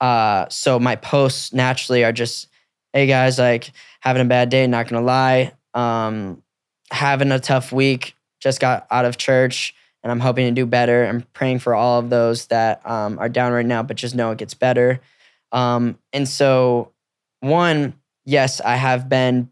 Uh, 0.00 0.46
so 0.48 0.78
my 0.78 0.96
posts 0.96 1.52
naturally 1.52 2.04
are 2.04 2.12
just, 2.12 2.48
hey 2.92 3.06
guys, 3.06 3.38
like 3.38 3.72
having 4.00 4.22
a 4.22 4.26
bad 4.28 4.48
day, 4.48 4.66
not 4.66 4.88
gonna 4.88 5.04
lie. 5.04 5.52
Um, 5.74 6.42
having 6.90 7.32
a 7.32 7.40
tough 7.40 7.72
week, 7.72 8.14
just 8.40 8.60
got 8.60 8.86
out 8.90 9.04
of 9.04 9.16
church 9.16 9.74
and 10.02 10.12
I'm 10.12 10.20
hoping 10.20 10.46
to 10.46 10.52
do 10.52 10.66
better. 10.66 11.04
I'm 11.04 11.22
praying 11.32 11.58
for 11.58 11.74
all 11.74 11.98
of 11.98 12.10
those 12.10 12.46
that 12.46 12.88
um, 12.88 13.18
are 13.18 13.28
down 13.28 13.52
right 13.52 13.66
now, 13.66 13.82
but 13.82 13.96
just 13.96 14.14
know 14.14 14.30
it 14.30 14.38
gets 14.38 14.54
better. 14.54 15.00
Um, 15.52 15.98
and 16.12 16.28
so, 16.28 16.92
one, 17.40 17.94
yes, 18.24 18.60
I 18.60 18.76
have 18.76 19.08
been 19.08 19.50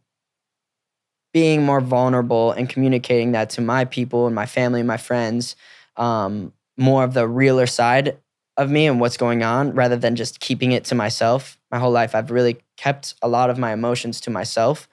being 1.33 1.65
more 1.65 1.81
vulnerable 1.81 2.53
and 2.53 2.69
communicating 2.69 3.33
that 3.33 3.51
to 3.51 3.61
my 3.61 3.85
people 3.85 4.27
and 4.27 4.35
my 4.35 4.47
family 4.47 4.81
and 4.81 4.87
my 4.87 4.97
friends, 4.97 5.57
um, 5.97 6.53
more 6.79 7.05
of 7.05 7.13
the 7.13 7.27
realer 7.27 7.67
side 7.67 8.17
of 8.57 8.71
me 8.71 8.87
and 8.87 9.01
what's 9.01 9.17
going 9.17 9.43
on 9.43 9.73
rather 9.75 9.97
than 9.97 10.17
just 10.17 10.41
keeping 10.41 10.73
it 10.73 10.85
to 10.85 10.95
myself. 10.95 11.59
My 11.71 11.79
whole 11.79 11.91
life, 11.91 12.15
I've 12.15 12.31
really 12.31 12.59
kept 12.77 13.15
a 13.21 13.29
lot 13.29 13.51
of 13.51 13.59
my 13.59 13.73
emotions 13.73 14.21
to 14.23 14.31
myself. 14.31 14.89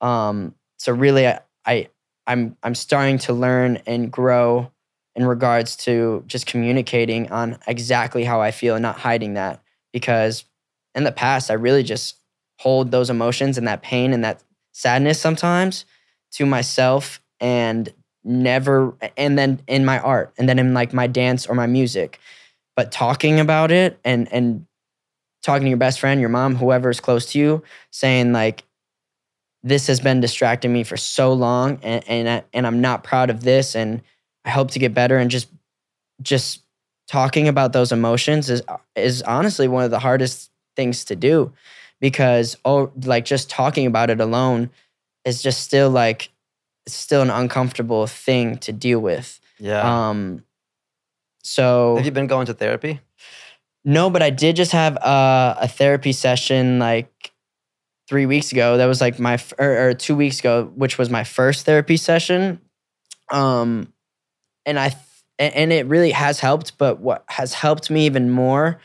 Um, 0.00 0.54
so 0.78 0.92
really, 0.92 1.26
I 1.66 1.88
I'm 2.26 2.56
I'm 2.62 2.74
starting 2.74 3.18
to 3.18 3.32
learn 3.32 3.78
and 3.86 4.10
grow 4.10 4.70
in 5.14 5.26
regards 5.26 5.76
to 5.76 6.22
just 6.26 6.46
communicating 6.46 7.30
on 7.30 7.58
exactly 7.66 8.24
how 8.24 8.40
I 8.40 8.50
feel 8.50 8.74
and 8.74 8.82
not 8.82 8.98
hiding 8.98 9.34
that 9.34 9.62
because 9.92 10.44
in 10.94 11.04
the 11.04 11.12
past 11.12 11.50
I 11.50 11.54
really 11.54 11.82
just 11.82 12.16
hold 12.58 12.90
those 12.90 13.10
emotions 13.10 13.58
and 13.58 13.66
that 13.68 13.82
pain 13.82 14.12
and 14.12 14.24
that 14.24 14.42
sadness 14.72 15.20
sometimes 15.20 15.84
to 16.32 16.46
myself 16.46 17.20
and 17.40 17.88
never 18.24 18.94
and 19.16 19.38
then 19.38 19.60
in 19.66 19.84
my 19.84 19.98
art 20.00 20.32
and 20.38 20.48
then 20.48 20.58
in 20.58 20.74
like 20.74 20.92
my 20.92 21.06
dance 21.06 21.46
or 21.46 21.54
my 21.54 21.66
music. 21.66 22.18
But 22.74 22.92
talking 22.92 23.40
about 23.40 23.70
it 23.70 23.98
and 24.04 24.30
and 24.32 24.66
talking 25.42 25.64
to 25.64 25.68
your 25.68 25.78
best 25.78 26.00
friend 26.00 26.20
your 26.20 26.28
mom 26.28 26.56
whoever 26.56 26.90
is 26.90 26.98
close 26.98 27.26
to 27.32 27.38
you 27.38 27.62
saying 27.90 28.32
like 28.32 28.64
this 29.66 29.88
has 29.88 29.98
been 29.98 30.20
distracting 30.20 30.72
me 30.72 30.84
for 30.84 30.96
so 30.96 31.32
long 31.32 31.80
and 31.82 32.04
and, 32.08 32.28
I, 32.28 32.44
and 32.54 32.66
I'm 32.66 32.80
not 32.80 33.02
proud 33.02 33.30
of 33.30 33.42
this 33.42 33.74
and 33.74 34.00
I 34.44 34.50
hope 34.50 34.70
to 34.70 34.78
get 34.78 34.94
better 34.94 35.18
and 35.18 35.30
just 35.30 35.48
just 36.22 36.62
talking 37.08 37.48
about 37.48 37.72
those 37.72 37.90
emotions 37.90 38.48
is 38.48 38.62
is 38.94 39.22
honestly 39.22 39.66
one 39.66 39.84
of 39.84 39.90
the 39.90 39.98
hardest 39.98 40.50
things 40.76 41.04
to 41.06 41.16
do 41.16 41.52
because 42.00 42.56
oh 42.64 42.92
like 43.02 43.24
just 43.24 43.50
talking 43.50 43.86
about 43.86 44.08
it 44.08 44.20
alone 44.20 44.70
is 45.24 45.42
just 45.42 45.62
still 45.62 45.90
like 45.90 46.30
it's 46.86 46.94
still 46.94 47.22
an 47.22 47.30
uncomfortable 47.30 48.06
thing 48.06 48.58
to 48.58 48.72
deal 48.72 49.00
with. 49.00 49.40
Yeah. 49.58 50.10
Um 50.10 50.44
so 51.42 51.96
Have 51.96 52.04
you 52.04 52.12
been 52.12 52.28
going 52.28 52.46
to 52.46 52.54
therapy? 52.54 53.00
no, 53.84 54.10
but 54.10 54.22
I 54.22 54.30
did 54.30 54.56
just 54.56 54.72
have 54.72 54.96
a, 54.96 55.58
a 55.62 55.68
therapy 55.68 56.12
session 56.12 56.78
like 56.78 57.32
three 58.08 58.26
weeks 58.26 58.52
ago. 58.52 58.76
That 58.76 58.86
was 58.86 59.00
like 59.00 59.18
my 59.18 59.38
or, 59.58 59.88
or 59.88 59.94
two 59.94 60.16
weeks 60.16 60.40
ago, 60.40 60.70
which 60.74 60.98
was 60.98 61.10
my 61.10 61.24
first 61.24 61.66
therapy 61.66 61.96
session. 61.96 62.60
Um, 63.30 63.92
and 64.64 64.78
I 64.78 64.90
th- 64.90 65.00
and 65.38 65.72
it 65.72 65.86
really 65.86 66.12
has 66.12 66.40
helped. 66.40 66.78
But 66.78 67.00
what 67.00 67.24
has 67.28 67.52
helped 67.52 67.90
me 67.90 68.06
even 68.06 68.30
more 68.30 68.80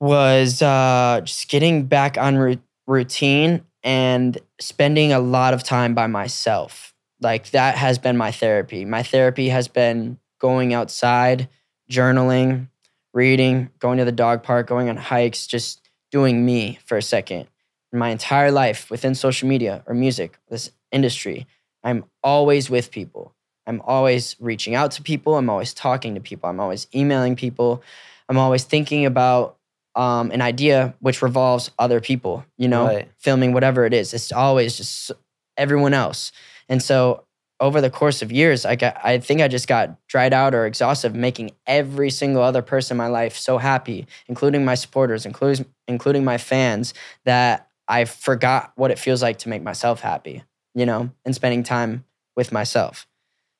was 0.00 0.62
uh, 0.62 1.20
just 1.24 1.48
getting 1.48 1.86
back 1.86 2.18
on 2.18 2.60
routine 2.86 3.64
and 3.82 4.38
spending 4.60 5.12
a 5.12 5.20
lot 5.20 5.54
of 5.54 5.62
time 5.62 5.94
by 5.94 6.06
myself. 6.06 6.94
Like 7.20 7.50
that 7.50 7.76
has 7.76 7.98
been 7.98 8.16
my 8.16 8.30
therapy. 8.30 8.84
My 8.84 9.02
therapy 9.02 9.48
has 9.48 9.66
been 9.68 10.18
going 10.40 10.72
outside, 10.72 11.48
journaling, 11.90 12.68
reading, 13.12 13.70
going 13.78 13.98
to 13.98 14.04
the 14.04 14.12
dog 14.12 14.42
park, 14.42 14.66
going 14.66 14.88
on 14.88 14.96
hikes, 14.96 15.46
just 15.46 15.88
doing 16.10 16.44
me 16.44 16.78
for 16.84 16.96
a 16.96 17.02
second. 17.02 17.48
My 17.92 18.10
entire 18.10 18.50
life 18.50 18.90
within 18.90 19.14
social 19.14 19.48
media 19.48 19.82
or 19.86 19.94
music, 19.94 20.38
this 20.48 20.70
industry, 20.92 21.46
I'm 21.82 22.04
always 22.22 22.68
with 22.68 22.90
people. 22.90 23.34
I'm 23.66 23.80
always 23.82 24.36
reaching 24.40 24.74
out 24.74 24.92
to 24.92 25.02
people. 25.02 25.36
I'm 25.36 25.50
always 25.50 25.74
talking 25.74 26.14
to 26.14 26.20
people. 26.20 26.48
I'm 26.48 26.60
always 26.60 26.86
emailing 26.94 27.36
people. 27.36 27.82
I'm 28.28 28.38
always 28.38 28.64
thinking 28.64 29.06
about 29.06 29.56
um, 29.94 30.30
an 30.30 30.40
idea 30.42 30.94
which 31.00 31.22
revolves 31.22 31.70
other 31.78 32.00
people, 32.00 32.44
you 32.56 32.68
know, 32.68 32.86
Right. 32.86 33.08
filming 33.18 33.52
whatever 33.52 33.84
it 33.84 33.92
is. 33.94 34.14
It's 34.14 34.32
always 34.32 34.76
just 34.76 35.12
everyone 35.56 35.92
else. 35.94 36.32
And 36.68 36.82
so 36.82 37.24
over 37.60 37.80
the 37.80 37.90
course 37.90 38.22
of 38.22 38.30
years, 38.30 38.64
I 38.64 38.76
got, 38.76 38.98
I 39.04 39.18
think 39.18 39.40
I 39.40 39.48
just 39.48 39.66
got 39.66 39.98
dried 40.06 40.32
out 40.32 40.54
or 40.54 40.64
exhausted 40.66 41.14
making 41.14 41.50
every 41.66 42.10
single 42.10 42.42
other 42.42 42.62
person 42.62 42.94
in 42.94 42.98
my 42.98 43.08
life 43.08 43.36
so 43.36 43.58
happy, 43.58 44.06
including 44.28 44.64
my 44.64 44.76
supporters, 44.76 45.26
including 45.26 45.66
including 45.88 46.24
my 46.24 46.38
fans, 46.38 46.94
that 47.24 47.67
I 47.88 48.04
forgot 48.04 48.72
what 48.76 48.90
it 48.90 48.98
feels 48.98 49.22
like 49.22 49.38
to 49.38 49.48
make 49.48 49.62
myself 49.62 50.00
happy, 50.00 50.44
you 50.74 50.86
know, 50.86 51.10
and 51.24 51.34
spending 51.34 51.62
time 51.62 52.04
with 52.36 52.52
myself. 52.52 53.06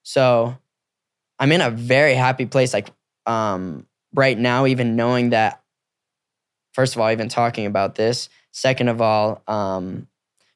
So 0.03 0.57
I'm 1.39 1.53
in 1.53 1.61
a 1.61 1.71
very 1.71 2.15
happy 2.15 2.47
place, 2.47 2.75
like 2.75 2.91
um, 3.27 3.87
right 4.15 4.39
now, 4.39 4.67
even 4.67 4.97
knowing 4.97 5.31
that. 5.31 5.63
First 6.73 6.95
of 6.95 7.01
all, 7.01 7.11
even 7.11 7.29
talking 7.29 7.67
about 7.67 7.97
this. 7.97 8.29
Second 8.53 8.89
of 8.89 9.01
all, 9.01 9.43
um, 9.49 10.07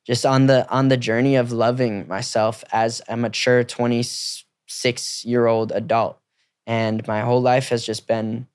just 0.07 0.27
on 0.27 0.47
the 0.47 0.69
on 0.69 0.89
the 0.89 0.97
journey 0.97 1.37
of 1.37 1.53
loving 1.53 2.07
myself 2.09 2.65
as 2.73 3.03
a 3.09 3.17
mature 3.17 3.65
26 3.65 5.25
year 5.25 5.47
old 5.47 5.73
adult 5.73 6.19
and 6.67 7.07
my 7.07 7.21
whole 7.21 7.43
life 7.43 7.69
has 7.69 7.85
just 7.85 8.07
been 8.07 8.47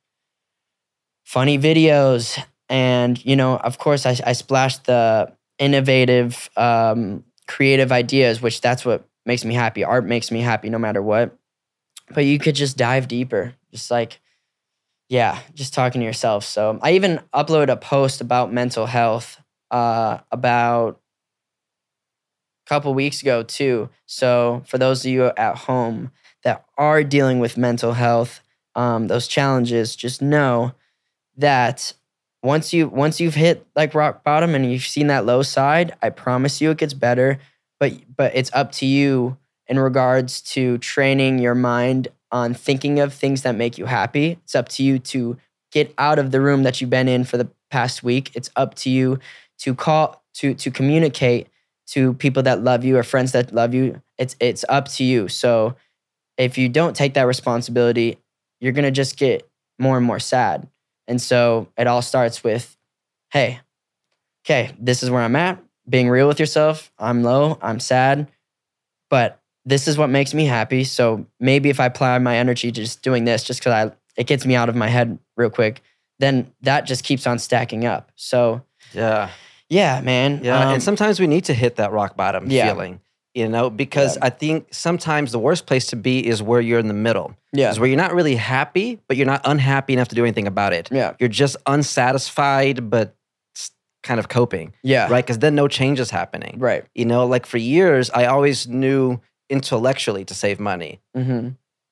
funny 1.23 1.58
videos 1.58 2.41
and 2.69 3.23
you 3.25 3.36
know 3.36 3.58
of 3.58 3.77
course 3.77 4.06
i, 4.06 4.15
I 4.25 4.34
splashed 4.34 4.86
the 4.86 5.32
innovative 5.60 6.49
um, 6.56 7.23
creative 7.47 7.91
ideas 7.91 8.41
which 8.41 8.62
that's 8.62 8.86
what 8.86 9.08
makes 9.27 9.45
me 9.45 9.53
happy. 9.53 9.84
Art 9.84 10.06
makes 10.06 10.32
me 10.32 10.39
happy 10.39 10.69
no 10.69 10.80
matter 10.80 11.01
what. 11.01 11.38
But 12.10 12.25
you 12.25 12.39
could 12.39 12.56
just 12.56 12.77
dive 12.77 13.08
deeper. 13.08 13.53
Just 13.71 13.91
like 13.91 14.19
yeah 15.10 15.39
just 15.53 15.73
talking 15.73 16.01
to 16.01 16.06
yourself. 16.06 16.43
So 16.45 16.80
i 16.82 16.93
even 16.93 17.19
uploaded 17.34 17.69
a 17.69 17.77
post 17.77 18.21
about 18.21 18.51
mental 18.51 18.86
health 18.86 19.39
uh, 19.69 20.19
about 20.32 21.01
a 22.65 22.69
couple 22.69 22.93
weeks 22.93 23.21
ago 23.21 23.43
too. 23.43 23.89
So 24.06 24.63
for 24.65 24.77
those 24.77 25.06
of 25.06 25.12
you 25.12 25.25
at 25.25 25.58
home 25.58 26.12
that 26.43 26.65
are 26.77 27.03
dealing 27.03 27.39
with 27.39 27.58
mental 27.58 27.93
health, 27.93 28.41
um, 28.75 29.08
those 29.08 29.27
challenges, 29.27 29.95
just 29.95 30.21
know 30.21 30.73
that 31.36 31.93
once 32.47 32.71
you 32.71 32.88
once 32.88 33.19
you've 33.19 33.36
hit 33.36 33.67
like 33.75 33.93
rock 33.93 34.23
bottom 34.23 34.55
and 34.55 34.71
you've 34.71 34.83
seen 34.83 35.07
that 35.07 35.25
low 35.25 35.43
side, 35.43 35.93
I 36.01 36.10
promise 36.10 36.62
you 36.62 36.71
it 36.71 36.77
gets 36.77 36.93
better. 36.93 37.39
But 37.77 37.91
but 38.15 38.33
it's 38.36 38.49
up 38.53 38.71
to 38.73 38.86
you 38.86 39.38
in 39.67 39.77
regards 39.77 40.41
to 40.53 40.77
training 40.77 41.39
your 41.39 41.55
mind 41.55 42.07
on 42.31 42.53
thinking 42.53 43.01
of 43.01 43.13
things 43.13 43.41
that 43.41 43.55
make 43.55 43.77
you 43.77 43.86
happy. 43.86 44.39
It's 44.43 44.55
up 44.55 44.69
to 44.69 44.83
you 44.83 44.97
to 44.99 45.38
get 45.73 45.93
out 45.97 46.19
of 46.19 46.31
the 46.31 46.39
room 46.39 46.63
that 46.63 46.79
you've 46.79 46.89
been 46.89 47.10
in 47.10 47.25
for 47.25 47.36
the 47.36 47.49
past 47.69 48.01
week. 48.01 48.31
It's 48.33 48.49
up 48.55 48.75
to 48.75 48.89
you 48.89 49.19
to 49.60 49.75
call 49.75 50.23
to 50.36 50.53
to 50.53 50.71
communicate 50.71 51.49
to 51.88 52.13
people 52.13 52.43
that 52.43 52.63
love 52.63 52.86
you 52.86 52.97
or 52.97 53.03
friends 53.03 53.33
that 53.33 53.53
love 53.53 53.73
you. 53.73 54.01
It's 54.17 54.38
it's 54.39 54.63
up 54.69 54.88
to 54.95 55.03
you. 55.03 55.27
So 55.27 55.75
if 56.38 56.57
you 56.57 56.69
don't 56.69 56.95
take 56.95 57.13
that 57.15 57.27
responsibility, 57.27 58.19
you're 58.62 58.71
gonna 58.71 58.89
just 58.89 59.17
get 59.17 59.45
more 59.77 59.97
and 59.97 60.05
more 60.05 60.19
sad. 60.19 60.69
And 61.07 61.21
so 61.21 61.69
it 61.77 61.87
all 61.87 62.01
starts 62.01 62.43
with, 62.43 62.75
hey, 63.31 63.59
okay, 64.45 64.71
this 64.79 65.03
is 65.03 65.09
where 65.09 65.21
I'm 65.21 65.35
at. 65.35 65.63
Being 65.89 66.09
real 66.09 66.27
with 66.27 66.39
yourself. 66.39 66.91
I'm 66.99 67.23
low. 67.23 67.57
I'm 67.61 67.79
sad, 67.79 68.29
but 69.09 69.39
this 69.65 69.87
is 69.87 69.97
what 69.97 70.09
makes 70.09 70.33
me 70.33 70.45
happy. 70.45 70.83
So 70.83 71.25
maybe 71.39 71.69
if 71.69 71.79
I 71.79 71.85
apply 71.85 72.17
my 72.19 72.37
energy 72.37 72.71
to 72.71 72.81
just 72.81 73.01
doing 73.01 73.23
this, 73.25 73.43
just 73.43 73.59
because 73.61 73.71
I 73.71 73.95
it 74.17 74.25
gets 74.27 74.45
me 74.45 74.55
out 74.55 74.67
of 74.69 74.75
my 74.75 74.87
head 74.87 75.17
real 75.37 75.49
quick, 75.49 75.81
then 76.19 76.51
that 76.61 76.85
just 76.85 77.03
keeps 77.03 77.25
on 77.27 77.37
stacking 77.39 77.85
up. 77.85 78.11
So 78.15 78.63
Yeah. 78.93 79.29
yeah, 79.69 80.01
man. 80.01 80.41
Yeah. 80.43 80.59
um, 80.59 80.73
and 80.73 80.83
sometimes 80.83 81.19
we 81.19 81.27
need 81.27 81.45
to 81.45 81.53
hit 81.53 81.75
that 81.77 81.91
rock 81.91 82.17
bottom 82.17 82.49
Yeah. 82.49 82.67
feeling, 82.73 82.99
you 83.38 83.47
know, 83.47 83.69
because 83.69 84.15
Yeah. 84.17 84.26
I 84.26 84.30
think 84.32 84.67
sometimes 84.71 85.32
the 85.32 85.39
worst 85.39 85.65
place 85.67 85.86
to 85.88 85.95
be 85.95 86.26
is 86.28 86.41
where 86.41 86.60
you're 86.60 86.80
in 86.80 86.88
the 86.88 86.93
middle. 87.08 87.36
yeah, 87.54 87.69
Is 87.69 87.80
where 87.80 87.88
you're 87.88 87.97
not 88.06 88.13
really 88.13 88.36
happy, 88.36 89.00
but 89.08 89.15
you're 89.17 89.28
not 89.28 89.41
unhappy 89.45 89.93
enough 89.93 90.08
to 90.10 90.15
do 90.15 90.23
anything 90.23 90.47
about 90.47 90.73
it. 90.73 90.89
yeah, 90.91 91.13
You're 91.19 91.30
just 91.30 91.56
unsatisfied, 91.67 92.89
but 92.89 93.13
kind 94.04 94.19
of 94.19 94.28
coping, 94.30 94.73
Yeah. 94.84 95.08
right? 95.10 95.23
Because 95.26 95.39
then 95.39 95.54
no 95.56 95.67
change 95.67 96.00
is 96.00 96.10
happening. 96.12 96.56
Right. 96.60 96.86
You 96.95 97.06
know, 97.06 97.26
like 97.26 97.45
for 97.45 97.58
years, 97.58 98.10
I 98.13 98.26
always 98.26 98.67
knew 98.67 99.19
intellectually 99.50 100.23
to 100.26 100.34
save 100.34 100.60
money. 100.60 101.02
Mm-hmm. 101.15 101.50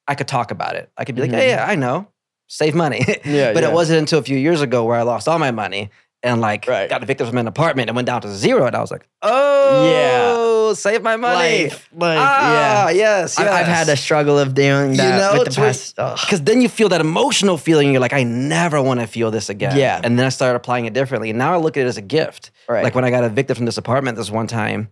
I 0.08 0.16
could 0.16 0.28
talk 0.28 0.52
about 0.52 0.76
it. 0.76 0.90
I 0.98 1.04
could 1.06 1.16
be 1.16 1.22
Mhm. 1.24 1.32
like, 1.32 1.42
hey, 1.42 1.50
yeah, 1.50 1.66
I 1.68 1.76
know, 1.76 2.08
save 2.48 2.74
money. 2.76 3.00
Yeah. 3.26 3.54
but 3.54 3.64
yeah. 3.64 3.70
it 3.70 3.74
wasn't 3.74 4.00
until 4.00 4.20
a 4.20 4.24
few 4.24 4.38
years 4.38 4.62
ago 4.62 4.84
where 4.86 4.98
I 4.98 5.02
lost 5.04 5.28
all 5.28 5.40
my 5.40 5.52
money 5.52 5.90
and 6.26 6.42
like 6.42 6.68
Right. 6.68 6.90
got 6.90 7.02
evicted 7.04 7.28
from 7.28 7.38
an 7.38 7.48
apartment 7.48 7.90
and 7.90 7.96
went 7.96 8.06
down 8.08 8.22
to 8.22 8.34
zero. 8.34 8.66
And 8.66 8.76
I 8.76 8.82
was 8.82 8.92
like, 8.92 9.08
oh, 9.22 10.70
yeah, 10.70 10.74
save 10.74 11.02
my 11.04 11.16
money. 11.16 11.64
Life. 11.66 11.90
Like, 11.96 12.18
ah, 12.20 12.90
yeah. 12.90 12.90
yes, 12.90 13.40
I- 13.40 13.60
I've 13.60 13.68
had 13.68 13.88
a 13.90 13.96
struggle 13.96 14.38
of 14.40 14.54
doing 14.54 14.92
You 14.92 14.98
that 14.98 15.18
know, 15.34 15.40
with 15.40 15.42
the 15.44 15.48
it's 15.48 15.56
past. 15.94 16.00
ugh. 16.00 16.18
Because 16.22 16.42
then 16.42 16.62
you 16.62 16.70
feel 16.70 16.90
that 16.90 17.02
emotional 17.02 17.58
feeling. 17.58 17.92
You're 17.92 18.02
like, 18.02 18.14
I 18.14 18.24
never 18.24 18.82
want 18.82 19.00
to 19.00 19.08
feel 19.08 19.32
this 19.32 19.50
again. 19.50 19.78
Yeah. 19.78 20.02
And 20.04 20.18
then 20.20 20.26
I 20.26 20.30
started 20.30 20.56
applying 20.56 20.86
it 20.86 20.94
differently. 20.94 21.30
And 21.30 21.40
now 21.40 21.54
I 21.54 21.58
look 21.58 21.78
at 21.78 21.86
it 21.86 21.88
as 21.88 21.98
a 21.98 22.02
gift. 22.02 22.52
Right. 22.68 22.84
Like 22.84 22.96
when 22.96 23.06
I 23.06 23.10
got 23.12 23.24
evicted 23.24 23.56
from 23.58 23.66
this 23.66 23.78
apartment 23.78 24.18
this 24.18 24.32
one 24.32 24.48
time, 24.48 24.90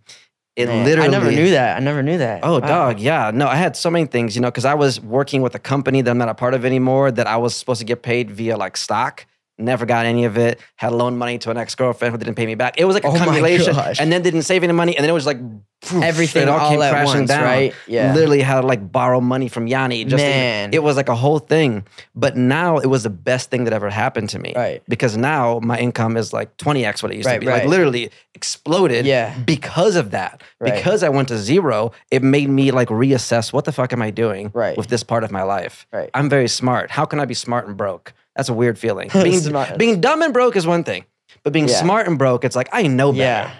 it 0.55 0.67
Man, 0.67 0.85
literally. 0.85 1.07
I 1.07 1.11
never 1.11 1.31
knew 1.31 1.49
that. 1.49 1.77
I 1.77 1.79
never 1.79 2.03
knew 2.03 2.19
that. 2.19 2.41
Oh, 2.43 2.59
Wow. 2.59 2.67
dog. 2.67 2.99
Yeah. 2.99 3.31
No, 3.33 3.47
I 3.47 3.55
had 3.55 3.75
so 3.75 3.89
many 3.89 4.05
things, 4.05 4.35
you 4.35 4.41
know, 4.41 4.49
because 4.51 4.65
I 4.65 4.75
was 4.75 4.99
working 5.01 5.41
with 5.41 5.55
a 5.55 5.59
company 5.59 6.01
that 6.03 6.11
I'm 6.11 6.19
not 6.19 6.29
a 6.29 6.35
part 6.35 6.53
of 6.53 6.63
anymore 6.63 7.11
that 7.11 7.25
I 7.25 7.37
was 7.37 7.55
supposed 7.55 7.79
to 7.79 7.85
get 7.85 8.03
paid 8.03 8.29
via 8.29 8.55
like 8.55 8.77
stock. 8.77 9.25
Never 9.57 9.85
got 9.85 10.05
any 10.07 10.25
of 10.25 10.37
it. 10.37 10.59
Had 10.77 10.93
loaned 10.93 11.19
money 11.19 11.37
to 11.39 11.51
an 11.51 11.57
ex 11.57 11.75
girlfriend 11.75 12.11
who 12.11 12.17
didn't 12.17 12.35
pay 12.35 12.45
me 12.47 12.55
back. 12.55 12.73
It 12.79 12.85
was 12.85 12.95
like 12.95 13.03
a 13.03 13.07
Oh 13.09 13.15
accumulation, 13.15 13.75
and 13.99 14.11
then 14.11 14.21
didn't 14.23 14.41
save 14.43 14.63
any 14.63 14.73
money, 14.73 14.95
and 14.97 15.03
then 15.03 15.09
it 15.11 15.13
was 15.13 15.27
like 15.27 15.37
poof, 15.81 16.01
Everything 16.01 16.43
it 16.43 16.49
all, 16.49 16.59
all 16.59 16.69
came 16.71 16.79
crashing 16.79 17.19
once, 17.19 17.27
down. 17.29 17.43
right? 17.43 17.73
Yeah. 17.87 18.13
literally 18.15 18.41
had 18.41 18.61
to 18.61 18.65
like 18.67 18.91
borrow 18.91 19.21
money 19.21 19.49
from 19.49 19.67
Yanni. 19.67 20.05
Just 20.05 20.23
to- 20.23 20.29
Man. 20.29 20.71
it 20.73 20.81
was 20.81 20.95
like 20.95 21.07
a 21.09 21.13
whole 21.15 21.37
thing. 21.39 21.85
But 22.15 22.35
now 22.35 22.77
it 22.79 22.87
was 22.87 23.03
the 23.03 23.09
best 23.11 23.51
thing 23.51 23.65
that 23.65 23.73
ever 23.73 23.89
happened 23.91 24.29
to 24.29 24.39
me. 24.39 24.53
Right. 24.55 24.81
Because 24.87 25.17
now 25.17 25.59
my 25.61 25.77
income 25.77 26.17
is 26.17 26.33
like 26.33 26.55
20x 26.57 27.03
what 27.03 27.11
it 27.11 27.17
used 27.17 27.27
to 27.27 27.33
Right, 27.33 27.39
be. 27.41 27.45
Like 27.45 27.65
literally 27.65 28.09
exploded 28.33 29.05
Yeah. 29.05 29.37
because 29.45 29.95
of 29.95 30.11
that. 30.11 30.41
Right. 30.59 30.73
Because 30.73 31.03
I 31.03 31.09
went 31.09 31.27
to 31.27 31.37
zero, 31.37 31.91
it 32.11 32.23
made 32.23 32.49
me 32.49 32.71
like 32.71 32.87
reassess 32.89 33.53
what 33.53 33.65
the 33.65 33.71
fuck 33.71 33.93
am 33.93 34.01
I 34.01 34.09
doing 34.09 34.51
Right. 34.53 34.77
with 34.77 34.87
this 34.87 35.03
part 35.03 35.23
of 35.23 35.31
my 35.31 35.43
life. 35.43 35.85
Right. 35.93 36.09
I'm 36.13 36.29
very 36.29 36.47
smart. 36.47 36.89
How 36.91 37.05
can 37.05 37.19
I 37.19 37.25
be 37.25 37.33
smart 37.35 37.67
and 37.67 37.77
broke? 37.77 38.13
That's 38.35 38.49
a 38.49 38.53
weird 38.53 38.77
feeling. 38.79 39.09
Being, 39.13 39.41
being 39.77 40.01
dumb 40.01 40.21
and 40.21 40.33
broke 40.33 40.55
is 40.55 40.65
one 40.65 40.83
thing, 40.83 41.05
but 41.43 41.53
being 41.53 41.67
Yeah. 41.67 41.75
smart 41.75 42.07
and 42.07 42.17
broke, 42.17 42.43
it's 42.43 42.55
like 42.55 42.69
I 42.71 42.87
know 42.87 43.11
better. 43.11 43.21
Yeah. 43.23 43.51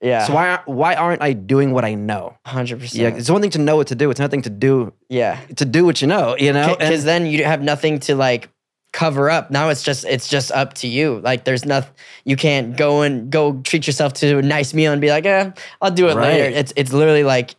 Yeah. 0.00 0.26
So 0.26 0.34
why 0.34 0.58
why 0.66 0.94
aren't 0.96 1.22
I 1.22 1.32
doing 1.32 1.72
what 1.72 1.84
I 1.84 1.94
know? 1.94 2.36
Hundred 2.44 2.80
percent. 2.80 3.00
Yeah, 3.02 3.18
it's 3.18 3.30
one 3.30 3.40
thing 3.40 3.50
to 3.52 3.58
know 3.60 3.76
what 3.76 3.86
to 3.88 3.94
do. 3.94 4.10
It's 4.10 4.18
another 4.18 4.32
thing 4.32 4.42
to 4.42 4.50
do 4.50 4.92
Yeah. 5.08 5.38
to 5.56 5.64
do 5.64 5.84
what 5.84 6.00
you 6.02 6.08
know. 6.08 6.34
You 6.36 6.52
know, 6.52 6.74
Because 6.76 7.04
then 7.04 7.26
you 7.26 7.44
have 7.44 7.62
nothing 7.62 8.00
to 8.00 8.16
like 8.16 8.48
cover 8.92 9.30
up. 9.30 9.50
Now 9.52 9.68
it's 9.68 9.82
just 9.84 10.04
it's 10.04 10.28
just 10.28 10.50
up 10.50 10.74
to 10.74 10.88
you. 10.88 11.20
Like 11.22 11.44
there's 11.44 11.64
nothing 11.64 11.92
you 12.24 12.36
can't 12.36 12.76
go 12.76 13.02
and 13.02 13.30
go 13.30 13.60
treat 13.62 13.86
yourself 13.86 14.12
to 14.14 14.38
a 14.38 14.42
nice 14.42 14.74
meal 14.74 14.90
and 14.92 15.00
be 15.00 15.10
like, 15.10 15.24
eh, 15.24 15.52
I'll 15.80 15.90
do 15.92 16.08
it 16.08 16.16
later. 16.16 16.44
It's 16.58 16.72
it's 16.74 16.92
literally 16.92 17.22
like 17.24 17.54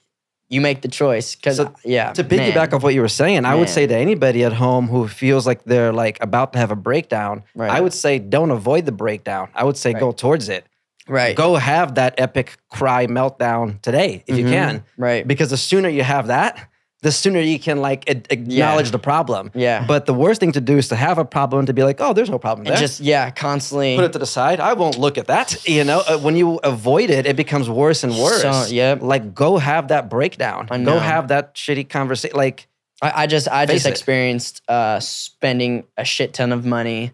you 0.53 0.61
make 0.61 0.81
the 0.81 0.87
choice. 0.87 1.35
Cause 1.35 1.57
So, 1.57 1.73
yeah. 1.83 2.13
to 2.13 2.23
piggyback 2.23 2.55
man. 2.69 2.73
off 2.75 2.83
what 2.83 2.93
you 2.93 3.01
were 3.01 3.07
saying, 3.23 3.43
I 3.45 3.55
would 3.55 3.69
say 3.69 3.87
to 3.87 3.95
anybody 3.95 4.43
at 4.43 4.53
home 4.53 4.87
who 4.87 5.07
feels 5.07 5.47
like 5.47 5.63
they're 5.65 5.91
like 5.91 6.17
about 6.21 6.53
to 6.53 6.59
have 6.59 6.71
a 6.71 6.75
breakdown, 6.75 7.43
Right. 7.55 7.71
I 7.71 7.81
would 7.81 7.93
say 7.93 8.19
don't 8.19 8.51
avoid 8.51 8.85
the 8.85 8.91
breakdown. 8.91 9.49
I 9.55 9.63
would 9.63 9.77
say 9.77 9.93
go 9.93 10.11
towards 10.11 10.47
it. 10.49 10.65
Right. 11.07 11.35
Go 11.35 11.55
have 11.55 11.95
that 11.95 12.13
epic 12.17 12.55
cry 12.69 13.07
meltdown 13.07 13.81
today 13.81 14.23
if 14.27 14.37
you 14.37 14.45
Mhm. 14.45 14.49
can, 14.51 14.83
Right. 14.97 15.27
because 15.27 15.49
the 15.49 15.57
sooner 15.57 15.89
you 15.89 16.03
have 16.03 16.27
that, 16.27 16.67
the 17.03 17.11
sooner 17.11 17.39
you 17.41 17.59
can 17.59 17.81
like 17.81 18.09
a- 18.09 18.23
acknowledge 18.33 18.91
the 18.91 18.97
problem. 18.97 19.51
Yeah. 19.53 19.85
But 19.85 20.05
the 20.05 20.13
worst 20.13 20.39
thing 20.39 20.53
to 20.53 20.61
do 20.61 20.77
is 20.77 20.87
to 20.87 20.95
have 20.95 21.17
a 21.17 21.25
problem 21.25 21.65
to 21.65 21.73
be 21.73 21.83
like, 21.83 21.99
oh, 21.99 22.13
there's 22.13 22.29
no 22.29 22.39
problem 22.39 22.63
there. 22.63 22.73
and 22.73 22.79
just 22.79 23.01
yeah, 23.01 23.29
constantly 23.29 23.95
put 23.97 24.05
it 24.05 24.13
to 24.13 24.19
the 24.19 24.25
side. 24.25 24.59
I 24.59 24.73
won't 24.73 24.97
look 24.97 25.17
at 25.17 25.27
that. 25.27 25.67
You 25.67 25.83
know, 25.83 26.01
uh, 26.07 26.17
when 26.17 26.35
you 26.35 26.59
avoid 26.63 27.09
it, 27.09 27.25
it 27.25 27.35
becomes 27.35 27.69
worse 27.69 28.03
and 28.03 28.13
worse. 28.17 28.41
So, 28.41 28.65
yep. 28.73 29.01
Like, 29.01 29.35
go 29.35 29.57
have 29.57 29.89
that 29.89 30.09
breakdown. 30.09 30.67
Go 30.67 30.97
have 30.97 31.27
that 31.27 31.55
shitty 31.55 31.89
conversation. 31.89 32.37
Like, 32.37 32.67
I, 33.01 33.23
I 33.23 33.27
just 33.27 33.47
I 33.49 33.65
just 33.65 33.85
it. 33.85 33.89
experienced 33.89 34.61
uh 34.69 34.99
spending 35.01 35.83
a 35.97 36.05
shit 36.05 36.33
ton 36.33 36.51
of 36.53 36.65
money 36.65 37.11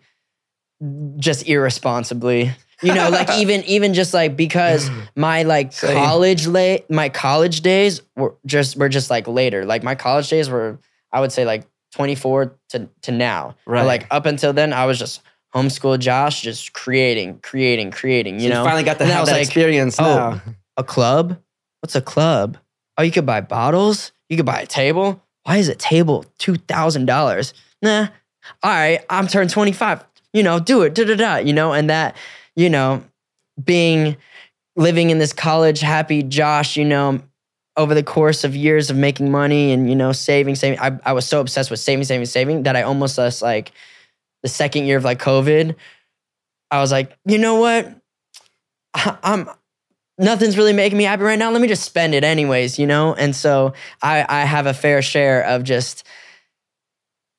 just 1.17 1.47
irresponsibly. 1.47 2.52
You 2.82 2.94
know, 2.94 3.10
like 3.10 3.30
even 3.38 3.63
even 3.65 3.94
just 3.94 4.13
like 4.13 4.36
because 4.36 4.89
my 5.15 5.44
like 5.44 5.74
Same. 5.74 5.96
college 5.96 6.48
late 6.48 6.89
my 6.89 7.10
college 7.10 7.62
days 7.62 8.02
were 8.15 8.36
just 8.46 8.78
were 8.78 8.89
just 8.89 9.10
like 9.10 9.28
later. 9.28 9.65
Like 9.65 9.84
my 9.84 9.96
college 9.96 10.30
days 10.30 10.50
were 10.50 10.80
I 11.12 11.20
would 11.22 11.32
say 11.32 11.46
like 11.46 11.65
24 11.94 12.56
to 12.70 12.89
to 13.04 13.12
now. 13.12 13.56
But, 13.65 13.72
Right. 13.72 13.86
like 13.86 14.08
up 14.12 14.26
until 14.26 14.54
then 14.54 14.74
I 14.74 14.86
was 14.86 14.98
just 15.00 15.22
homeschool 15.56 15.98
Josh 16.00 16.42
just 16.42 16.74
creating, 16.74 17.39
creating, 17.42 17.92
creating, 17.92 18.39
so 18.39 18.44
you 18.44 18.50
know. 18.52 18.63
finally 18.63 18.84
got 18.84 18.98
to 19.00 19.04
And 19.04 19.12
have 19.13 19.26
that 19.26 19.32
like, 19.34 19.42
experience 19.46 20.00
oh, 20.00 20.04
now. 20.04 20.42
a 20.78 20.84
club? 20.84 21.39
What's 21.82 21.96
a 21.96 22.02
club? 22.02 22.58
Oh, 22.98 23.02
you 23.04 23.12
could 23.12 23.26
buy 23.26 23.42
bottles. 23.42 24.12
You 24.30 24.38
could 24.38 24.46
buy 24.46 24.62
a 24.62 24.65
table. 24.68 25.22
Why 25.44 25.58
is 25.58 25.68
a 25.68 25.76
table 25.76 26.26
two 26.38 26.56
thousand 26.56 27.08
dollars? 27.08 27.54
Nah. 27.82 28.08
All 28.63 28.72
right, 28.72 29.00
I'm 29.10 29.28
turned 29.28 29.50
twenty 29.50 29.72
five. 29.72 30.04
You 30.34 30.44
know, 30.44 30.60
do 30.60 30.84
it. 30.84 30.94
Da 30.94 31.04
da 31.06 31.15
da. 31.15 31.38
You 31.38 31.54
know, 31.54 31.74
and 31.74 31.89
that, 31.89 32.15
you 32.60 32.69
know, 32.69 33.04
being 33.63 34.17
living 34.76 35.10
in 35.10 35.17
this 35.17 35.34
college 35.34 35.80
happy 35.80 36.24
Josh. 36.24 36.78
You 36.78 36.86
know, 36.86 37.22
over 37.78 37.95
the 37.95 38.04
course 38.04 38.43
of 38.43 38.56
years 38.56 38.89
of 38.89 38.98
making 38.98 39.32
money 39.32 39.72
and 39.72 39.89
you 39.89 39.95
know 39.95 40.12
saving, 40.12 40.56
saving. 40.56 40.80
I, 40.80 41.00
I 41.06 41.13
was 41.13 41.26
so 41.26 41.39
obsessed 41.39 41.72
with 41.72 41.80
saving, 41.80 42.04
saving, 42.04 42.26
saving 42.26 42.63
that 42.63 42.76
I 42.76 42.84
almost 42.84 43.15
just 43.15 43.41
like 43.41 43.72
the 44.43 44.50
second 44.50 44.86
year 44.86 44.98
of 44.98 45.04
like 45.04 45.19
COVID. 45.19 45.76
I 46.72 46.82
was 46.82 46.91
like, 46.91 47.17
you 47.26 47.38
know 47.38 47.56
what? 47.56 47.95
I- 48.93 49.17
I'm 49.24 49.50
nothing's 50.17 50.58
really 50.58 50.74
making 50.74 50.98
me 50.98 51.06
happy 51.06 51.24
right 51.24 51.39
now. 51.39 51.52
Let 51.52 51.62
me 51.62 51.67
just 51.67 51.84
spend 51.84 52.13
it 52.13 52.24
anyways, 52.24 52.78
you 52.78 52.86
know? 52.86 53.13
And 53.13 53.36
so 53.36 53.74
I, 54.02 54.26
I 54.28 54.41
have 54.41 54.65
a 54.65 54.74
fair 54.74 55.02
share 55.02 55.43
of 55.43 55.63
just 55.63 56.06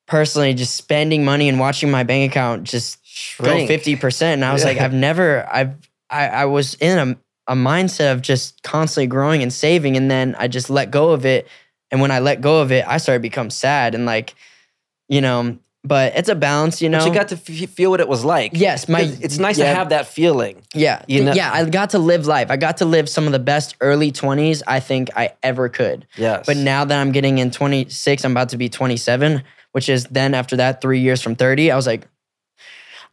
personally 0.07 0.55
just 0.55 0.75
spending 0.75 1.25
money 1.25 1.49
and 1.49 1.61
watching 1.61 1.91
my 1.91 2.03
bank 2.03 2.33
account 2.33 2.65
just 2.65 2.99
Shrink. 3.21 3.69
go 3.69 3.75
50%. 3.77 4.23
And 4.23 4.45
I 4.45 4.53
was 4.53 4.65
like, 4.65 4.79
I've 4.79 4.95
never, 4.95 5.47
I've, 5.51 5.75
I, 6.09 6.29
I 6.29 6.45
was 6.47 6.75
in 6.75 6.99
a, 6.99 7.53
a 7.53 7.55
mindset 7.55 8.13
of 8.13 8.23
just 8.23 8.63
constantly 8.63 9.07
growing 9.07 9.43
and 9.43 9.53
saving. 9.53 9.97
And 9.97 10.11
then 10.11 10.35
I 10.39 10.49
just 10.49 10.71
let 10.71 10.91
go 10.91 11.11
of 11.11 11.25
it. 11.27 11.47
And 11.91 12.01
when 12.01 12.11
I 12.11 12.21
let 12.21 12.41
go 12.41 12.61
of 12.61 12.73
it, 12.73 12.85
I 12.87 12.99
started 12.99 13.19
to 13.19 13.23
become 13.23 13.51
sad 13.51 13.95
and 13.95 14.07
like, 14.07 14.35
you 15.09 15.21
know, 15.21 15.59
but 15.83 16.15
it's 16.15 16.29
a 16.29 16.35
balance, 16.35 16.83
you 16.83 16.89
know? 16.89 16.99
But 16.99 17.07
you 17.07 17.15
got 17.15 17.29
to 17.29 17.37
f- 17.37 17.71
feel 17.71 17.91
what 17.91 18.01
it 18.01 18.09
was 18.09 18.23
like. 18.25 18.53
yes, 18.55 18.87
my 18.89 19.01
it's 19.01 19.39
nice 19.39 19.59
yeah. 19.59 19.71
to 19.71 19.75
have 19.75 19.89
that 19.89 20.07
feeling. 20.07 20.63
Yeah. 20.75 21.03
You 21.09 21.25
know- 21.25 21.33
yeah, 21.33 21.51
I 21.53 21.65
got 21.65 21.91
to 21.91 21.99
live 21.99 22.27
life. 22.27 22.51
I 22.51 22.57
got 22.57 22.77
to 22.79 22.85
live 22.85 23.09
some 23.09 23.27
of 23.27 23.33
the 23.33 23.39
best 23.39 23.77
early 23.81 24.13
20s 24.13 24.63
I 24.67 24.81
think 24.81 25.09
I 25.17 25.33
ever 25.43 25.69
could. 25.69 26.07
Yes. 26.17 26.45
But 26.47 26.59
now 26.59 26.85
that 26.85 27.01
I'm 27.01 27.13
getting 27.13 27.39
in 27.39 27.51
26, 27.51 28.25
I'm 28.25 28.33
about 28.33 28.51
to 28.51 28.59
be 28.59 28.69
27, 28.69 29.43
which 29.73 29.89
is 29.89 30.05
then 30.05 30.35
after 30.35 30.57
that 30.57 30.83
3 30.83 31.01
years 31.01 31.23
from 31.23 31.35
30, 31.35 31.71
I 31.71 31.77
was 31.77 31.87
like 31.87 32.07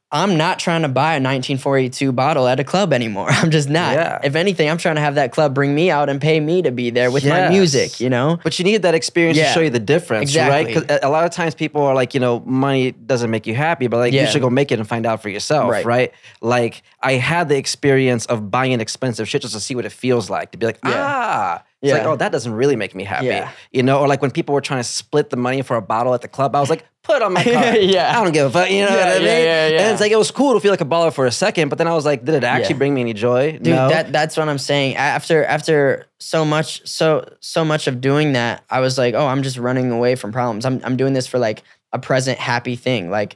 I'm 0.09 0.37
not 0.37 0.57
trying 0.57 0.83
to 0.83 0.87
buy 0.87 1.15
a 1.15 1.19
1942 1.19 2.13
bottle 2.13 2.47
at 2.47 2.61
a 2.61 2.63
club 2.63 2.93
anymore. 2.93 3.27
I'm 3.29 3.51
just 3.51 3.69
not. 3.69 3.93
Yeah. 3.93 4.19
If 4.23 4.35
anything, 4.35 4.69
I'm 4.69 4.77
trying 4.77 4.95
to 4.95 5.01
have 5.01 5.15
that 5.15 5.33
club 5.33 5.53
bring 5.53 5.75
me 5.75 5.91
out 5.91 6.07
and 6.07 6.21
pay 6.21 6.39
me 6.39 6.61
to 6.61 6.71
be 6.71 6.91
there 6.91 7.11
with 7.11 7.25
my 7.25 7.49
music, 7.49 7.99
you 7.99 8.09
know? 8.09 8.39
But 8.41 8.57
you 8.57 8.63
need 8.63 8.83
that 8.83 8.95
experience 8.95 9.37
to 9.37 9.45
show 9.47 9.59
you 9.59 9.69
the 9.69 9.79
difference, 9.79 10.35
right? 10.35 10.65
Because 10.65 10.99
a 11.03 11.09
lot 11.09 11.25
of 11.25 11.31
times 11.31 11.55
people 11.55 11.81
are 11.81 11.93
like, 11.93 12.13
you 12.13 12.19
know, 12.21 12.39
money 12.45 12.91
doesn't 12.93 13.29
make 13.29 13.45
you 13.47 13.55
happy, 13.55 13.87
but 13.87 13.97
like 13.97 14.13
you 14.13 14.25
should 14.27 14.41
go 14.41 14.49
make 14.49 14.71
it 14.71 14.79
and 14.79 14.87
find 14.87 15.05
out 15.05 15.21
for 15.21 15.29
yourself, 15.29 15.69
right. 15.71 15.85
Right. 15.85 16.13
Like 16.41 16.83
I 17.01 17.13
had 17.13 17.49
the 17.49 17.57
experience 17.57 18.25
of 18.27 18.49
buying 18.49 18.79
expensive 18.79 19.27
shit 19.27 19.41
just 19.41 19.53
to 19.55 19.59
see 19.59 19.75
what 19.75 19.85
it 19.85 19.91
feels 19.91 20.29
like 20.29 20.51
to 20.51 20.57
be 20.57 20.65
like, 20.67 20.79
Yeah. 20.85 20.91
ah, 20.95 21.63
it's 21.81 21.91
like, 21.91 22.01
Yeah. 22.01 22.07
oh, 22.09 22.15
that 22.15 22.31
doesn't 22.31 22.53
really 22.53 22.75
make 22.75 22.95
me 22.95 23.03
happy, 23.03 23.27
Yeah. 23.27 23.51
you 23.71 23.83
know? 23.83 23.99
Or 23.99 24.07
like 24.07 24.21
when 24.21 24.31
people 24.31 24.55
were 24.55 24.61
trying 24.61 24.79
to 24.79 24.83
split 24.83 25.29
the 25.29 25.37
money 25.37 25.61
for 25.61 25.75
a 25.77 25.81
bottle 25.81 26.13
at 26.13 26.21
the 26.21 26.27
club, 26.27 26.55
I 26.55 26.59
was 26.59 26.69
like, 26.69 26.85
put 27.03 27.21
on 27.21 27.33
my 27.33 27.43
card. 27.53 27.77
Yeah. 27.83 28.11
I 28.19 28.23
don't 28.23 28.33
give 28.33 28.47
a 28.47 28.49
fuck, 28.49 28.69
you 28.71 28.81
know 28.81 28.89
Yeah, 28.89 28.95
what 29.05 29.07
I 29.15 29.19
mean? 29.19 29.27
yeah, 29.27 29.67
yeah. 29.67 29.81
And 29.83 29.91
it's 29.91 30.01
like 30.01 30.11
it 30.11 30.17
was 30.17 30.31
cool 30.31 30.53
to 30.53 30.59
feel 30.59 30.71
like 30.71 30.81
a 30.81 30.85
baller 30.85 31.13
for 31.13 31.25
a 31.27 31.31
second, 31.31 31.69
but 31.69 31.77
then 31.77 31.87
I 31.87 31.93
was 31.93 32.03
like, 32.05 32.25
did 32.25 32.35
it 32.35 32.43
actually 32.43 32.75
bring 32.75 32.93
me 32.93 33.01
any 33.01 33.13
joy? 33.13 33.51
Dude, 33.53 33.67
no. 33.75 33.89
that 33.89 34.11
that's 34.11 34.35
what 34.35 34.49
I'm 34.49 34.57
saying. 34.57 34.95
After 34.95 35.45
after 35.45 36.07
so 36.19 36.43
much 36.43 36.87
so 36.87 37.31
so 37.41 37.63
much 37.63 37.85
of 37.87 38.01
doing 38.01 38.33
that, 38.33 38.63
I 38.69 38.79
was 38.79 38.97
like, 38.97 39.13
oh, 39.13 39.27
I'm 39.27 39.43
just 39.43 39.57
running 39.57 39.91
away 39.91 40.15
from 40.15 40.31
problems. 40.31 40.65
I'm 40.65 40.81
I'm 40.83 40.97
doing 40.97 41.13
this 41.13 41.27
for 41.27 41.37
like 41.37 41.61
a 41.93 41.99
present 41.99 42.39
happy 42.39 42.75
thing. 42.75 43.09
Like, 43.11 43.35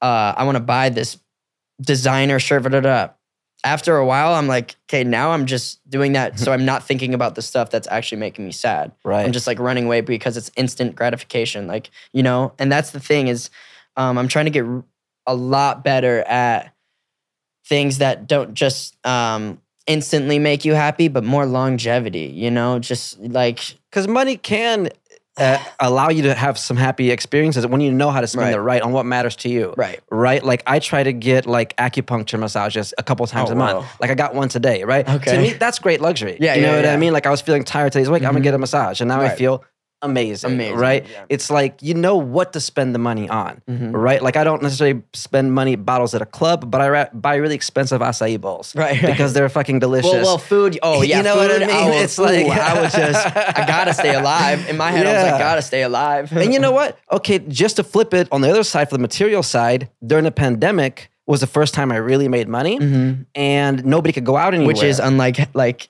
uh, 0.00 0.32
I 0.36 0.44
want 0.44 0.56
to 0.56 0.62
buy 0.62 0.88
this 0.88 1.18
designer 1.80 2.38
shirt. 2.38 2.62
Da, 2.62 2.68
da, 2.70 2.80
da. 2.80 3.08
After 3.62 3.96
a 3.96 4.06
while, 4.06 4.34
I'm 4.34 4.46
like, 4.46 4.76
okay, 4.88 5.04
now 5.04 5.32
I'm 5.32 5.44
just 5.46 5.88
doing 5.90 6.12
that, 6.12 6.38
so 6.38 6.52
I'm 6.52 6.64
not 6.64 6.84
thinking 6.84 7.12
about 7.12 7.34
the 7.34 7.42
stuff 7.42 7.70
that's 7.70 7.86
actually 7.88 8.18
making 8.18 8.46
me 8.46 8.52
sad. 8.52 8.92
right. 9.04 9.24
I'm 9.24 9.32
just 9.32 9.46
like 9.46 9.58
running 9.58 9.84
away 9.84 10.00
because 10.00 10.36
it's 10.36 10.50
instant 10.56 10.96
gratification. 10.96 11.66
Like, 11.66 11.90
you 12.12 12.22
know, 12.22 12.54
and 12.58 12.72
that's 12.72 12.90
the 12.90 13.00
thing 13.00 13.28
is 13.28 13.50
um, 13.96 14.16
I'm 14.16 14.28
trying 14.28 14.46
to 14.46 14.50
get 14.50 14.64
a 15.26 15.34
lot 15.34 15.84
better 15.84 16.20
at 16.20 16.74
things 17.66 17.98
that 17.98 18.26
don't 18.26 18.54
just 18.54 18.96
um, 19.06 19.60
instantly 19.86 20.38
make 20.38 20.64
you 20.64 20.74
happy, 20.74 21.08
but 21.08 21.24
more 21.24 21.46
longevity, 21.46 22.32
you 22.34 22.50
know, 22.50 22.78
just 22.78 23.18
like, 23.20 23.76
because 23.90 24.08
money 24.08 24.36
can 24.36 24.88
uh, 25.40 25.58
allow 25.80 26.10
you 26.10 26.22
to 26.24 26.34
have 26.34 26.58
some 26.58 26.76
happy 26.76 27.10
experiences 27.10 27.66
when 27.66 27.80
you 27.80 27.92
know 27.92 28.10
how 28.10 28.20
to 28.20 28.26
spend 28.26 28.46
Right. 28.46 28.54
it 28.54 28.60
right 28.60 28.82
on 28.82 28.92
what 28.92 29.06
matters 29.06 29.36
to 29.36 29.48
you. 29.48 29.74
Right. 29.76 29.98
Right. 30.10 30.44
Like 30.44 30.62
I 30.66 30.78
try 30.78 31.02
to 31.02 31.12
get 31.12 31.46
like 31.46 31.74
acupuncture 31.76 32.38
massages 32.38 32.92
a 32.98 33.02
couple 33.02 33.26
times 33.26 33.50
Oh, 33.50 33.54
a 33.54 33.56
month. 33.56 33.78
wow. 33.84 33.90
Like 34.00 34.10
I 34.10 34.14
got 34.14 34.34
one 34.34 34.48
today. 34.48 34.84
Right. 34.84 35.08
Okay. 35.08 35.32
To 35.36 35.38
me, 35.42 35.52
that's 35.54 35.78
great 35.78 36.00
luxury. 36.00 36.36
Yeah, 36.40 36.54
You 36.54 36.62
know 36.62 36.68
yeah, 36.70 36.76
what 36.76 36.84
yeah. 36.84 36.92
I 36.94 36.96
mean? 36.98 37.12
Like 37.12 37.26
I 37.26 37.30
was 37.30 37.40
feeling 37.40 37.64
tired 37.64 37.92
today's 37.92 38.10
week. 38.10 38.22
I'm 38.22 38.28
gonna 38.32 38.40
Mhm. 38.40 38.44
get 38.44 38.54
a 38.54 38.58
massage, 38.58 39.00
and 39.00 39.08
now 39.08 39.20
I 39.20 39.30
feel 39.30 39.64
amazing. 40.02 40.52
Amazing, 40.52 40.76
Right. 40.76 41.06
yeah. 41.10 41.24
It's 41.28 41.50
like 41.50 41.82
you 41.82 41.94
know 41.94 42.16
what 42.16 42.52
to 42.54 42.60
spend 42.60 42.94
the 42.94 42.98
money 42.98 43.28
on. 43.28 43.60
Mhm. 43.68 43.90
Right. 43.92 44.22
Like 44.22 44.36
I 44.36 44.44
don't 44.44 44.62
necessarily 44.62 45.02
spend 45.12 45.52
money 45.52 45.76
bottles 45.76 46.14
at 46.14 46.22
a 46.22 46.26
club, 46.26 46.70
but 46.70 46.80
I 46.80 46.88
ra- 46.88 47.06
buy 47.12 47.34
really 47.36 47.54
expensive 47.54 48.00
acai 48.00 48.40
bowls. 48.40 48.74
Right, 48.80 49.00
right. 49.02 49.10
Because 49.12 49.32
they're 49.34 49.48
fucking 49.48 49.78
delicious. 49.80 50.10
Well, 50.12 50.22
well, 50.24 50.38
food. 50.38 50.78
Oh 50.82 51.02
You 51.02 51.08
yeah, 51.10 51.22
know 51.22 51.36
what 51.36 51.50
I 51.50 51.58
food, 51.58 51.66
mean? 51.68 51.84
will- 51.86 52.02
It's 52.02 52.18
like- 52.18 52.46
ooh, 52.46 52.50
I 52.50 52.80
was 52.80 52.92
just, 52.92 53.26
I 53.36 53.64
gotta 53.66 53.92
stay 53.94 54.14
alive. 54.14 54.68
In 54.68 54.76
my 54.76 54.90
head, 54.90 55.06
I 55.06 55.12
was 55.12 55.22
Yeah. 55.24 55.30
like, 55.32 55.40
gotta 55.40 55.62
stay 55.62 55.82
alive. 55.82 56.32
and 56.32 56.52
you 56.52 56.58
know 56.58 56.72
what? 56.72 56.98
Okay, 57.12 57.38
just 57.40 57.76
to 57.76 57.84
flip 57.84 58.14
it 58.14 58.28
on 58.32 58.40
the 58.40 58.50
other 58.50 58.62
side 58.64 58.88
for 58.88 58.96
the 58.96 59.02
material 59.02 59.42
side, 59.42 59.88
during 60.06 60.24
the 60.24 60.30
pandemic 60.32 61.10
was 61.26 61.40
the 61.40 61.46
first 61.46 61.74
time 61.74 61.92
I 61.92 61.96
really 61.96 62.26
made 62.26 62.48
money 62.48 62.78
Mhm. 62.78 63.26
and 63.36 63.84
nobody 63.84 64.12
could 64.12 64.24
go 64.24 64.36
out 64.36 64.52
anywhere. 64.54 64.66
which 64.74 64.82
is 64.82 64.98
unlike 64.98 65.48
like 65.54 65.88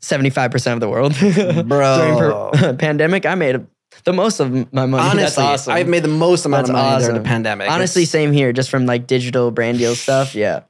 seventy 0.00 0.30
five 0.30 0.50
percent 0.50 0.74
of 0.74 0.80
the 0.80 0.88
world, 0.88 1.14
Bro. 1.68 1.96
During 1.98 2.18
per- 2.18 2.74
pandemic, 2.78 3.26
I 3.26 3.34
made 3.34 3.66
the 4.04 4.12
most 4.12 4.40
of 4.40 4.50
my 4.72 4.86
money. 4.86 5.02
honestly, 5.10 5.20
That's 5.22 5.38
awesome. 5.38 5.72
I've 5.74 5.88
made 5.88 6.02
the 6.02 6.08
most 6.08 6.44
amount 6.46 6.68
That's 6.68 6.70
of 6.70 6.74
money 6.76 7.00
during 7.04 7.22
the 7.22 7.28
pandemic. 7.28 7.70
Honestly, 7.70 8.02
It's 8.02 8.10
same 8.10 8.32
here. 8.32 8.52
Just 8.52 8.70
from 8.70 8.86
like 8.86 9.06
digital 9.06 9.50
brand 9.50 9.78
deal 9.78 9.94
stuff. 9.94 10.34
Yeah, 10.34 10.60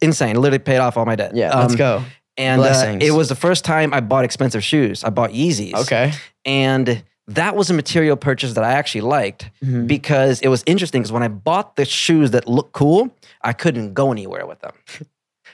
insane. 0.00 0.36
Literally 0.36 0.58
paid 0.58 0.78
off 0.78 0.96
all 0.96 1.06
my 1.06 1.16
debt. 1.16 1.34
yeah. 1.34 1.56
let's 1.58 1.72
Um, 1.72 1.78
go. 1.78 2.04
And 2.36 2.62
uh, 2.62 2.96
it 3.00 3.10
was 3.10 3.28
the 3.28 3.34
first 3.34 3.64
time 3.64 3.92
I 3.92 4.00
bought 4.00 4.24
expensive 4.24 4.64
shoes. 4.64 5.04
I 5.04 5.10
bought 5.10 5.30
Yeezys. 5.30 5.74
Okay. 5.74 6.12
And 6.46 7.02
that 7.28 7.54
was 7.54 7.68
a 7.70 7.74
material 7.74 8.16
purchase 8.16 8.54
that 8.54 8.64
I 8.64 8.72
actually 8.72 9.02
liked 9.02 9.50
Mhm. 9.62 9.86
because 9.86 10.40
it 10.40 10.48
was 10.48 10.62
interesting 10.66 11.02
because 11.02 11.12
when 11.12 11.22
I 11.22 11.28
bought 11.28 11.76
the 11.76 11.84
shoes 11.84 12.30
that 12.30 12.48
looked 12.48 12.72
cool, 12.72 13.10
I 13.42 13.52
couldn't 13.52 13.92
go 13.94 14.10
anywhere 14.10 14.46
with 14.46 14.60
them. 14.60 14.72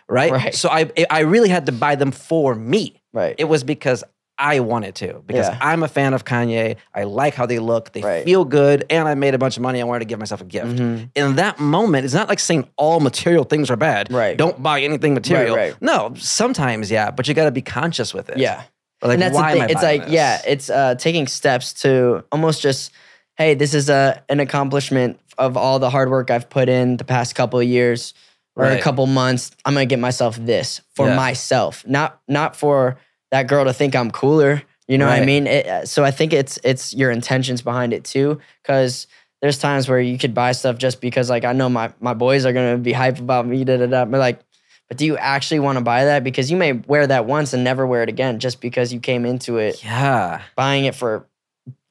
Right? 0.08 0.30
Right. 0.32 0.54
So 0.54 0.68
I 0.68 0.90
I 1.10 1.20
really 1.20 1.48
had 1.48 1.66
to 1.66 1.72
buy 1.72 1.94
them 1.96 2.12
for 2.12 2.54
me. 2.54 3.00
Right. 3.12 3.34
It 3.38 3.44
was 3.44 3.64
because 3.64 4.04
I 4.38 4.60
wanted 4.60 4.94
to 4.96 5.22
because 5.26 5.48
Yeah. 5.48 5.58
I'm 5.60 5.82
a 5.82 5.88
fan 5.88 6.12
of 6.12 6.24
Kanye. 6.24 6.76
I 6.94 7.04
like 7.04 7.34
how 7.34 7.46
they 7.46 7.58
look. 7.58 7.92
They 7.92 8.02
Right. 8.02 8.24
feel 8.24 8.44
good 8.44 8.84
and 8.90 9.08
I 9.08 9.14
made 9.14 9.34
a 9.34 9.38
bunch 9.38 9.56
of 9.56 9.62
money. 9.62 9.80
I 9.80 9.84
wanted 9.84 10.00
to 10.00 10.04
give 10.04 10.18
myself 10.18 10.42
a 10.42 10.44
gift. 10.44 10.76
Mhm. 10.76 11.08
In 11.14 11.36
that 11.36 11.58
moment, 11.58 12.04
it's 12.04 12.12
not 12.14 12.28
like 12.28 12.38
saying 12.38 12.68
all 12.76 13.00
material 13.00 13.44
things 13.44 13.70
are 13.70 13.76
bad. 13.76 14.12
Right. 14.12 14.36
Don't 14.36 14.62
buy 14.62 14.82
anything 14.82 15.14
material. 15.14 15.56
right. 15.56 15.74
No, 15.80 16.12
sometimes 16.16 16.90
yeah, 16.90 17.10
but 17.10 17.26
you 17.26 17.34
got 17.34 17.44
to 17.46 17.50
be 17.50 17.62
conscious 17.62 18.12
with 18.12 18.28
it. 18.28 18.36
Yeah. 18.36 18.62
Or 19.02 19.08
like, 19.08 19.14
and 19.14 19.22
that's 19.22 19.34
why 19.34 19.54
the 19.54 19.60
thing. 19.60 19.70
It's 19.70 19.82
like, 19.82 20.02
this? 20.04 20.10
yeah, 20.12 20.42
it's 20.46 20.70
uh, 20.70 20.94
taking 20.96 21.26
steps 21.26 21.72
to 21.82 22.22
almost 22.30 22.60
just, 22.62 22.92
hey, 23.36 23.54
this 23.54 23.72
is 23.74 23.88
a 23.88 24.22
an 24.28 24.40
accomplishment 24.40 25.18
of 25.38 25.56
all 25.56 25.78
the 25.78 25.90
hard 25.90 26.10
work 26.10 26.30
I've 26.30 26.48
put 26.50 26.68
in 26.68 26.96
the 26.98 27.04
past 27.04 27.34
couple 27.34 27.58
of 27.58 27.66
years 27.66 28.12
or 28.56 28.64
Right. 28.64 28.78
a 28.78 28.82
couple 28.82 29.06
months. 29.06 29.50
I'm 29.64 29.74
gonna 29.74 29.86
get 29.86 29.98
myself 29.98 30.36
this 30.36 30.80
for 30.94 31.06
Yeah. 31.06 31.14
myself, 31.16 31.84
not 31.86 32.20
not 32.26 32.56
for 32.56 32.96
that 33.30 33.46
girl 33.46 33.64
to 33.64 33.72
think 33.72 33.94
I'm 33.94 34.10
cooler. 34.10 34.62
You 34.88 34.98
know 34.98 35.06
what 35.06 35.18
I 35.20 35.24
mean? 35.24 35.46
It, 35.46 35.66
uh, 35.66 35.84
so 35.84 36.04
I 36.04 36.10
think 36.10 36.32
it's 36.32 36.58
it's 36.64 36.94
your 36.94 37.10
intentions 37.10 37.62
behind 37.62 37.92
it 37.92 38.04
too, 38.04 38.40
because. 38.62 39.06
There's 39.42 39.58
times 39.58 39.86
where 39.86 40.00
you 40.00 40.16
could 40.16 40.32
buy 40.32 40.52
stuff 40.52 40.78
just 40.78 40.98
because, 41.02 41.28
like, 41.28 41.44
I 41.44 41.52
know 41.52 41.68
my, 41.68 41.92
my 42.00 42.14
boys 42.14 42.46
are 42.46 42.54
gonna 42.54 42.78
be 42.78 42.92
hype 42.94 43.18
about 43.18 43.46
me, 43.46 43.64
da 43.64 43.76
da 43.76 43.84
da. 43.84 44.04
But 44.06 44.18
like, 44.18 44.40
but 44.88 44.96
do 44.96 45.04
you 45.04 45.18
actually 45.18 45.60
want 45.60 45.76
to 45.76 45.84
buy 45.84 46.06
that? 46.06 46.24
Because 46.24 46.50
you 46.50 46.56
may 46.56 46.72
wear 46.72 47.06
that 47.06 47.26
once 47.26 47.52
and 47.52 47.62
never 47.62 47.86
wear 47.86 48.02
it 48.02 48.08
again, 48.08 48.38
just 48.40 48.62
because 48.62 48.94
you 48.94 48.98
came 48.98 49.26
into 49.26 49.58
it 49.58 49.84
Yeah. 49.84 50.40
buying 50.56 50.86
it 50.86 50.94
for 50.94 51.26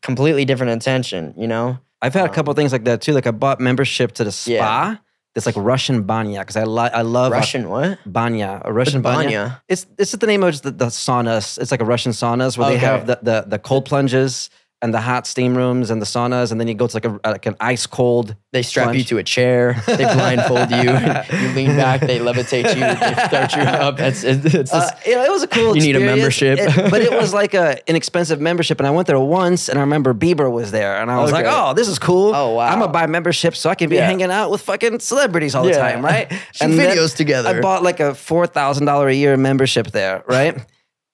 completely 0.01 0.43
different 0.43 0.71
intention, 0.71 1.35
you 1.37 1.47
know? 1.47 1.77
I've 2.01 2.15
had 2.15 2.25
a 2.25 2.29
Um, 2.29 2.33
couple 2.33 2.53
things 2.55 2.71
like 2.71 2.85
that 2.85 2.99
too. 3.01 3.13
Like 3.13 3.27
I 3.27 3.31
bought 3.31 3.59
membership 3.59 4.13
to 4.13 4.23
the 4.23 4.31
spa. 4.31 4.51
Yeah. 4.51 4.95
It's 5.35 5.45
like 5.45 5.55
Russian 5.57 6.03
banya 6.03 6.39
because 6.39 6.55
I 6.55 6.63
li- 6.63 6.91
I 6.93 7.01
love 7.01 7.31
Russian 7.31 7.69
what? 7.69 7.99
banya, 8.05 8.61
a 8.63 8.71
Russian 8.71 9.01
banya. 9.01 9.23
banya? 9.23 9.61
It's 9.67 9.85
it's 9.97 10.11
the 10.13 10.27
name 10.27 10.43
of 10.43 10.51
just 10.51 10.63
the, 10.63 10.71
the 10.71 10.85
saunas. 10.85 11.57
It's 11.59 11.71
like 11.71 11.81
a 11.81 11.85
Russian 11.85 12.13
saunas 12.13 12.57
where 12.57 12.69
they 12.69 12.77
have 12.77 13.05
the, 13.07 13.19
the 13.21 13.45
the 13.45 13.59
cold 13.59 13.83
plunges 13.85 14.49
and 14.81 14.93
the 14.93 14.99
hot 15.01 15.25
steam 15.25 15.55
rooms 15.57 15.89
and 15.89 16.01
the 16.01 16.05
saunas, 16.05 16.51
and 16.51 16.59
then 16.59 16.67
you 16.67 16.73
go 16.75 16.85
to 16.85 16.95
like 16.95 17.05
a 17.05 17.19
like 17.29 17.45
an 17.45 17.55
ice 17.59 17.87
cold. 17.87 18.35
They 18.51 18.61
strap 18.61 18.93
you 18.95 19.03
to 19.05 19.17
a 19.17 19.23
chair, 19.23 19.81
they 19.87 19.95
blindfold 20.15 20.69
you, 20.71 20.91
you 21.39 21.49
lean 21.53 21.75
back, 21.75 22.01
they 22.01 22.19
levitate 22.19 22.73
you, 22.75 22.81
they 22.81 23.23
start 23.27 23.55
you 23.55 23.61
up. 23.61 23.99
It's, 23.99 24.23
it's, 24.23 24.45
it's 24.53 24.73
Uh, 24.73 24.89
you 25.05 25.17
it 25.19 25.31
was 25.31 25.43
a 25.43 25.47
cool. 25.47 25.75
You 25.75 25.81
need 25.81 25.95
a 25.95 25.99
membership. 25.99 26.59
It- 26.59 26.91
but 26.91 27.01
it 27.01 27.11
was 27.11 27.33
like 27.41 27.53
a 27.53 27.77
an 27.89 27.95
expensive 27.95 28.39
membership, 28.39 28.79
and 28.79 28.85
I 28.87 28.91
went 28.91 29.07
there 29.07 29.19
once, 29.19 29.69
and 29.69 29.77
I 29.79 29.81
remember 29.81 30.13
Bieber 30.13 30.51
was 30.51 30.71
there, 30.71 30.97
and 31.01 31.09
I 31.09 31.19
was 31.21 31.31
like, 31.31 31.45
"Oh, 31.47 31.73
this 31.73 31.87
is 31.87 31.97
cool. 31.97 32.35
Oh, 32.35 32.53
wow. 32.55 32.67
I'm 32.67 32.79
gonna 32.79 32.91
buy 32.91 33.07
membership 33.07 33.55
so 33.55 33.69
I 33.69 33.75
can 33.75 33.89
be 33.89 33.95
Yeah. 33.95 34.05
hanging 34.07 34.29
out 34.31 34.51
with 34.51 34.61
fucking 34.61 34.99
celebrities 34.99 35.55
all 35.55 35.63
the 35.63 35.71
Yeah. 35.71 35.91
time, 35.91 36.03
right?" 36.05 36.31
Shoot 36.53 36.67
then 36.67 36.71
videos 36.77 37.15
together. 37.15 37.49
I 37.57 37.61
bought 37.61 37.81
like 37.81 37.99
a 37.99 38.13
four 38.13 38.45
thousand 38.45 38.85
dollar 38.85 39.07
a 39.07 39.13
year 39.13 39.35
membership 39.37 39.87
there, 39.91 40.23
right? 40.27 40.57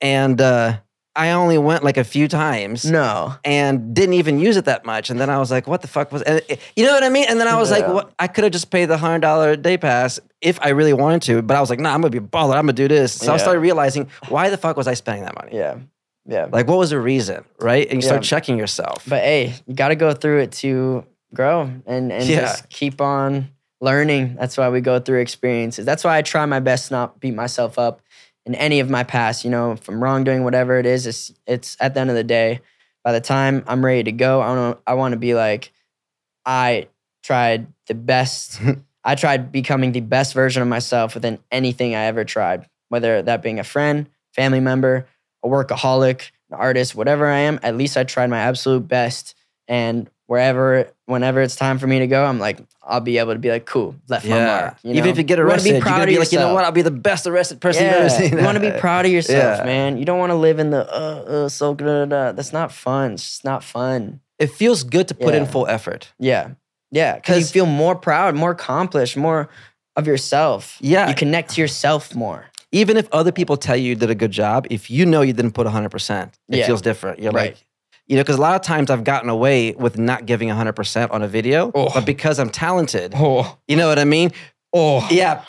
and 0.03 0.41
uh, 0.41 0.77
I 1.15 1.31
only 1.31 1.57
went 1.57 1.83
like 1.83 1.97
a 1.97 2.03
few 2.05 2.27
times. 2.29 2.85
no. 2.85 3.35
And 3.43 3.93
didn't 3.93 4.13
even 4.13 4.39
use 4.39 4.55
it 4.55 4.65
that 4.65 4.85
much, 4.85 5.09
and 5.09 5.19
then 5.19 5.29
I 5.29 5.39
was 5.39 5.51
like, 5.51 5.67
"What 5.67 5.81
the 5.81 5.87
fuck 5.87 6.11
was?" 6.11 6.21
And 6.21 6.41
it- 6.47 6.59
you 6.75 6.85
know 6.85 6.93
what 6.93 7.03
I 7.03 7.09
mean? 7.09 7.25
And 7.27 7.39
then 7.39 7.47
I 7.49 7.57
was 7.57 7.69
like, 7.69 7.85
"What?" 7.87 8.11
I 8.17 8.27
could 8.27 8.43
have 8.45 8.53
just 8.53 8.71
paid 8.71 8.85
the 8.85 8.97
hundred 8.97 9.19
dollar 9.19 9.55
day 9.57 9.77
pass 9.77 10.19
if 10.39 10.57
I 10.61 10.69
really 10.69 10.93
wanted 10.93 11.21
to, 11.23 11.41
but 11.41 11.57
I 11.57 11.59
was 11.59 11.69
like, 11.69 11.79
"Nah, 11.79 11.93
I'm 11.93 12.01
gonna 12.01 12.11
be 12.11 12.17
a 12.19 12.21
baller. 12.21 12.55
I'm 12.55 12.61
gonna 12.63 12.73
do 12.73 12.87
this." 12.87 13.11
So 13.13 13.33
I 13.33 13.37
started 13.37 13.59
realizing, 13.59 14.09
why 14.29 14.49
the 14.49 14.57
fuck 14.57 14.77
was 14.77 14.87
I 14.87 14.93
spending 14.93 15.23
that 15.25 15.35
money? 15.35 15.51
Yeah. 15.57 15.75
Yeah. 16.25 16.47
Like, 16.51 16.67
what 16.67 16.77
was 16.77 16.91
the 16.91 16.99
reason, 16.99 17.43
right? 17.59 17.85
And 17.89 17.95
you 17.97 18.01
start 18.03 18.21
checking 18.23 18.57
yourself. 18.57 19.03
But 19.07 19.21
hey, 19.23 19.55
you 19.65 19.73
got 19.75 19.89
to 19.89 19.95
go 19.95 20.13
through 20.13 20.41
it 20.41 20.51
to 20.63 21.03
grow 21.33 21.61
and, 21.87 22.11
and 22.11 22.23
Yeah. 22.23 22.41
just 22.41 22.69
keep 22.69 23.01
on 23.01 23.49
learning. 23.81 24.35
That's 24.39 24.55
why 24.57 24.69
we 24.69 24.79
go 24.81 24.99
through 24.99 25.19
experiences. 25.21 25.83
That's 25.85 26.03
why 26.03 26.17
I 26.17 26.21
try 26.21 26.45
my 26.45 26.59
best 26.59 26.89
to 26.89 26.93
not 26.93 27.19
beat 27.19 27.33
myself 27.33 27.79
up 27.79 28.01
in 28.45 28.55
any 28.55 28.79
of 28.79 28.89
my 28.89 29.03
past, 29.03 29.43
you 29.43 29.51
know, 29.51 29.75
from 29.75 30.01
wrongdoing, 30.01 30.43
whatever 30.43 30.79
it 30.79 30.85
is. 30.85 31.05
It's, 31.07 31.33
it's 31.45 31.77
at 31.79 31.93
the 31.93 31.99
end 31.99 32.09
of 32.09 32.15
the 32.15 32.23
day, 32.23 32.61
by 33.03 33.11
the 33.11 33.21
time 33.21 33.63
I'm 33.67 33.83
ready 33.83 34.03
to 34.03 34.11
go, 34.11 34.41
I 34.41 34.55
want 34.55 34.79
I 34.85 34.93
want 34.93 35.13
to 35.13 35.17
be 35.17 35.33
like, 35.33 35.71
I 36.45 36.87
tried 37.23 37.67
the 37.87 37.95
best. 37.95 38.59
Hmm. 38.71 38.71
I 39.03 39.15
tried 39.15 39.51
becoming 39.51 39.93
the 39.93 40.01
best 40.01 40.35
version 40.35 40.61
of 40.61 40.67
myself 40.67 41.15
within 41.15 41.39
anything 41.51 41.95
I 41.95 42.03
ever 42.03 42.23
tried, 42.23 42.69
whether 42.89 43.23
that 43.23 43.41
being 43.41 43.59
a 43.59 43.63
friend, 43.63 44.07
family 44.35 44.59
member, 44.59 45.07
a 45.43 45.47
workaholic, 45.47 46.29
an 46.51 46.57
artist, 46.57 46.93
whatever 46.93 47.25
I 47.25 47.39
am, 47.39 47.59
at 47.63 47.75
least 47.75 47.97
I 47.97 48.03
tried 48.03 48.29
my 48.29 48.37
absolute 48.37 48.87
best. 48.87 49.33
And 49.67 50.07
wherever, 50.31 50.89
whenever 51.07 51.41
it's 51.41 51.57
time 51.57 51.77
for 51.77 51.87
me 51.87 51.99
to 51.99 52.07
go, 52.07 52.23
I'm 52.23 52.39
like, 52.39 52.57
I'll 52.81 53.01
be 53.01 53.17
able 53.17 53.33
to 53.33 53.39
be 53.39 53.51
like, 53.51 53.65
cool, 53.65 53.95
left 54.07 54.25
my 54.25 54.45
mark. 54.45 54.77
you 54.81 54.93
Even 54.93 55.09
if 55.09 55.17
you 55.17 55.23
get 55.23 55.39
arrested, 55.39 55.71
you're 55.73 55.81
gonna 55.81 56.05
be 56.05 56.17
like, 56.17 56.31
you 56.31 56.39
know 56.39 56.53
what? 56.53 56.63
I'll 56.63 56.71
be 56.71 56.83
the 56.83 56.89
best 56.89 57.27
arrested 57.27 57.59
person 57.59 57.83
you've 57.83 57.91
Yeah, 57.91 57.99
ever 57.99 58.09
seen. 58.09 58.37
you 58.37 58.45
want 58.45 58.55
to 58.57 58.71
be 58.71 58.71
proud 58.79 59.05
of 59.05 59.11
yourself, 59.11 59.57
Yeah. 59.59 59.65
man. 59.65 59.97
You 59.97 60.05
don't 60.05 60.19
want 60.19 60.29
to 60.29 60.35
live 60.35 60.59
in 60.59 60.69
the 60.69 60.87
uh, 60.89 61.45
uh 61.45 61.49
so 61.49 61.73
da, 61.75 61.83
da, 61.85 62.05
da. 62.05 62.31
That's 62.31 62.53
not 62.53 62.71
fun. 62.71 63.11
It's 63.15 63.23
just 63.23 63.43
not 63.43 63.61
fun. 63.61 64.21
It 64.39 64.51
feels 64.51 64.85
good 64.85 65.09
to 65.09 65.15
put 65.15 65.35
in 65.35 65.45
full 65.47 65.67
effort. 65.67 66.13
Yeah, 66.17 66.51
yeah, 66.91 67.15
because 67.15 67.39
you 67.39 67.45
feel 67.47 67.65
more 67.65 67.95
proud, 67.97 68.33
more 68.33 68.51
accomplished, 68.51 69.17
more 69.17 69.49
of 69.97 70.07
yourself. 70.07 70.77
Yeah. 70.79 71.09
you 71.09 71.13
connect 71.15 71.55
to 71.55 71.61
yourself 71.61 72.15
more. 72.15 72.45
Even 72.71 72.95
if 72.95 73.09
other 73.11 73.33
people 73.33 73.57
tell 73.57 73.75
you 73.75 73.89
you 73.89 73.95
did 73.95 74.09
a 74.09 74.15
good 74.15 74.31
job, 74.31 74.65
if 74.69 74.89
you 74.89 75.05
know 75.05 75.21
you 75.23 75.33
didn't 75.33 75.51
put 75.51 75.67
100%, 75.67 76.31
it 76.47 76.57
Yeah. 76.59 76.67
feels 76.67 76.81
different. 76.81 77.19
You're 77.19 77.33
Right. 77.33 77.51
like, 77.51 77.65
you 78.11 78.17
know, 78.17 78.23
because 78.23 78.35
a 78.35 78.41
lot 78.41 78.55
of 78.55 78.61
times 78.61 78.89
I've 78.91 79.05
gotten 79.05 79.29
away 79.29 79.71
with 79.71 79.97
not 79.97 80.25
giving 80.25 80.49
100% 80.49 81.11
on 81.11 81.21
a 81.23 81.27
video, 81.29 81.71
Oh. 81.73 81.89
but 81.93 82.05
because 82.05 82.39
I'm 82.39 82.49
talented, 82.49 83.13
Oh, 83.15 83.57
you 83.69 83.77
know 83.77 83.87
what 83.87 83.97
I 83.99 84.03
mean? 84.03 84.31
oh, 84.73 85.07
Yeah. 85.09 85.41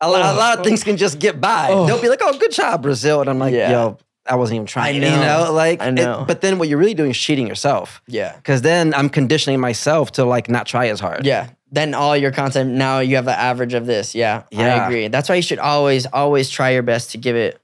A 0.00 0.08
lot, 0.08 0.20
a 0.22 0.30
Oh. 0.30 0.38
lot 0.38 0.58
of 0.58 0.64
things 0.64 0.84
can 0.84 0.96
just 0.96 1.18
get 1.18 1.40
by. 1.40 1.68
Oh. 1.70 1.86
They'll 1.86 2.00
be 2.00 2.08
like, 2.08 2.20
oh, 2.22 2.38
good 2.38 2.52
job, 2.52 2.82
Brazil. 2.82 3.20
And 3.20 3.28
I'm 3.28 3.38
like, 3.40 3.52
Yeah. 3.52 3.70
yo, 3.70 3.98
I 4.28 4.36
wasn't 4.36 4.56
even 4.56 4.66
trying. 4.66 4.86
I 4.86 4.90
You 4.90 5.00
know. 5.16 5.44
know, 5.46 5.52
like, 5.52 5.80
I 5.82 5.88
it- 5.88 5.92
know. 5.92 6.24
but 6.26 6.40
then 6.40 6.58
what 6.60 6.68
you're 6.68 6.78
really 6.78 6.94
doing 6.94 7.10
is 7.10 7.18
cheating 7.18 7.48
yourself. 7.48 8.00
yeah. 8.06 8.36
Because 8.36 8.62
then 8.62 8.94
I'm 8.94 9.08
conditioning 9.08 9.58
myself 9.58 10.12
to 10.12 10.24
like 10.24 10.48
not 10.48 10.66
try 10.66 10.86
as 10.88 11.00
hard. 11.00 11.26
Yeah. 11.26 11.48
Then 11.72 11.94
all 11.94 12.16
your 12.16 12.30
content 12.30 12.70
now 12.70 13.00
you 13.00 13.16
have 13.16 13.24
the 13.24 13.36
average 13.36 13.74
of 13.74 13.86
this. 13.86 14.14
Yeah, 14.14 14.42
Yeah. 14.52 14.74
I 14.82 14.86
agree. 14.86 15.08
That's 15.08 15.28
why 15.28 15.34
you 15.34 15.42
should 15.42 15.58
always 15.58 16.06
always 16.06 16.48
try 16.48 16.70
your 16.70 16.82
best 16.84 17.10
to 17.12 17.18
give 17.18 17.34
it, 17.34 17.58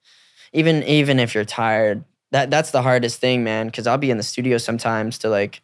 even 0.53 0.83
even 0.83 1.21
if 1.21 1.35
you're 1.37 1.45
tired. 1.45 2.03
That 2.33 2.51
that's 2.51 2.71
the 2.71 2.83
hardest 2.83 3.21
thing, 3.21 3.43
man. 3.45 3.67
Because 3.67 3.87
I'll 3.87 3.99
be 3.99 4.11
in 4.11 4.17
the 4.17 4.23
studio 4.23 4.59
sometimes 4.59 5.19
to 5.19 5.29
like 5.29 5.63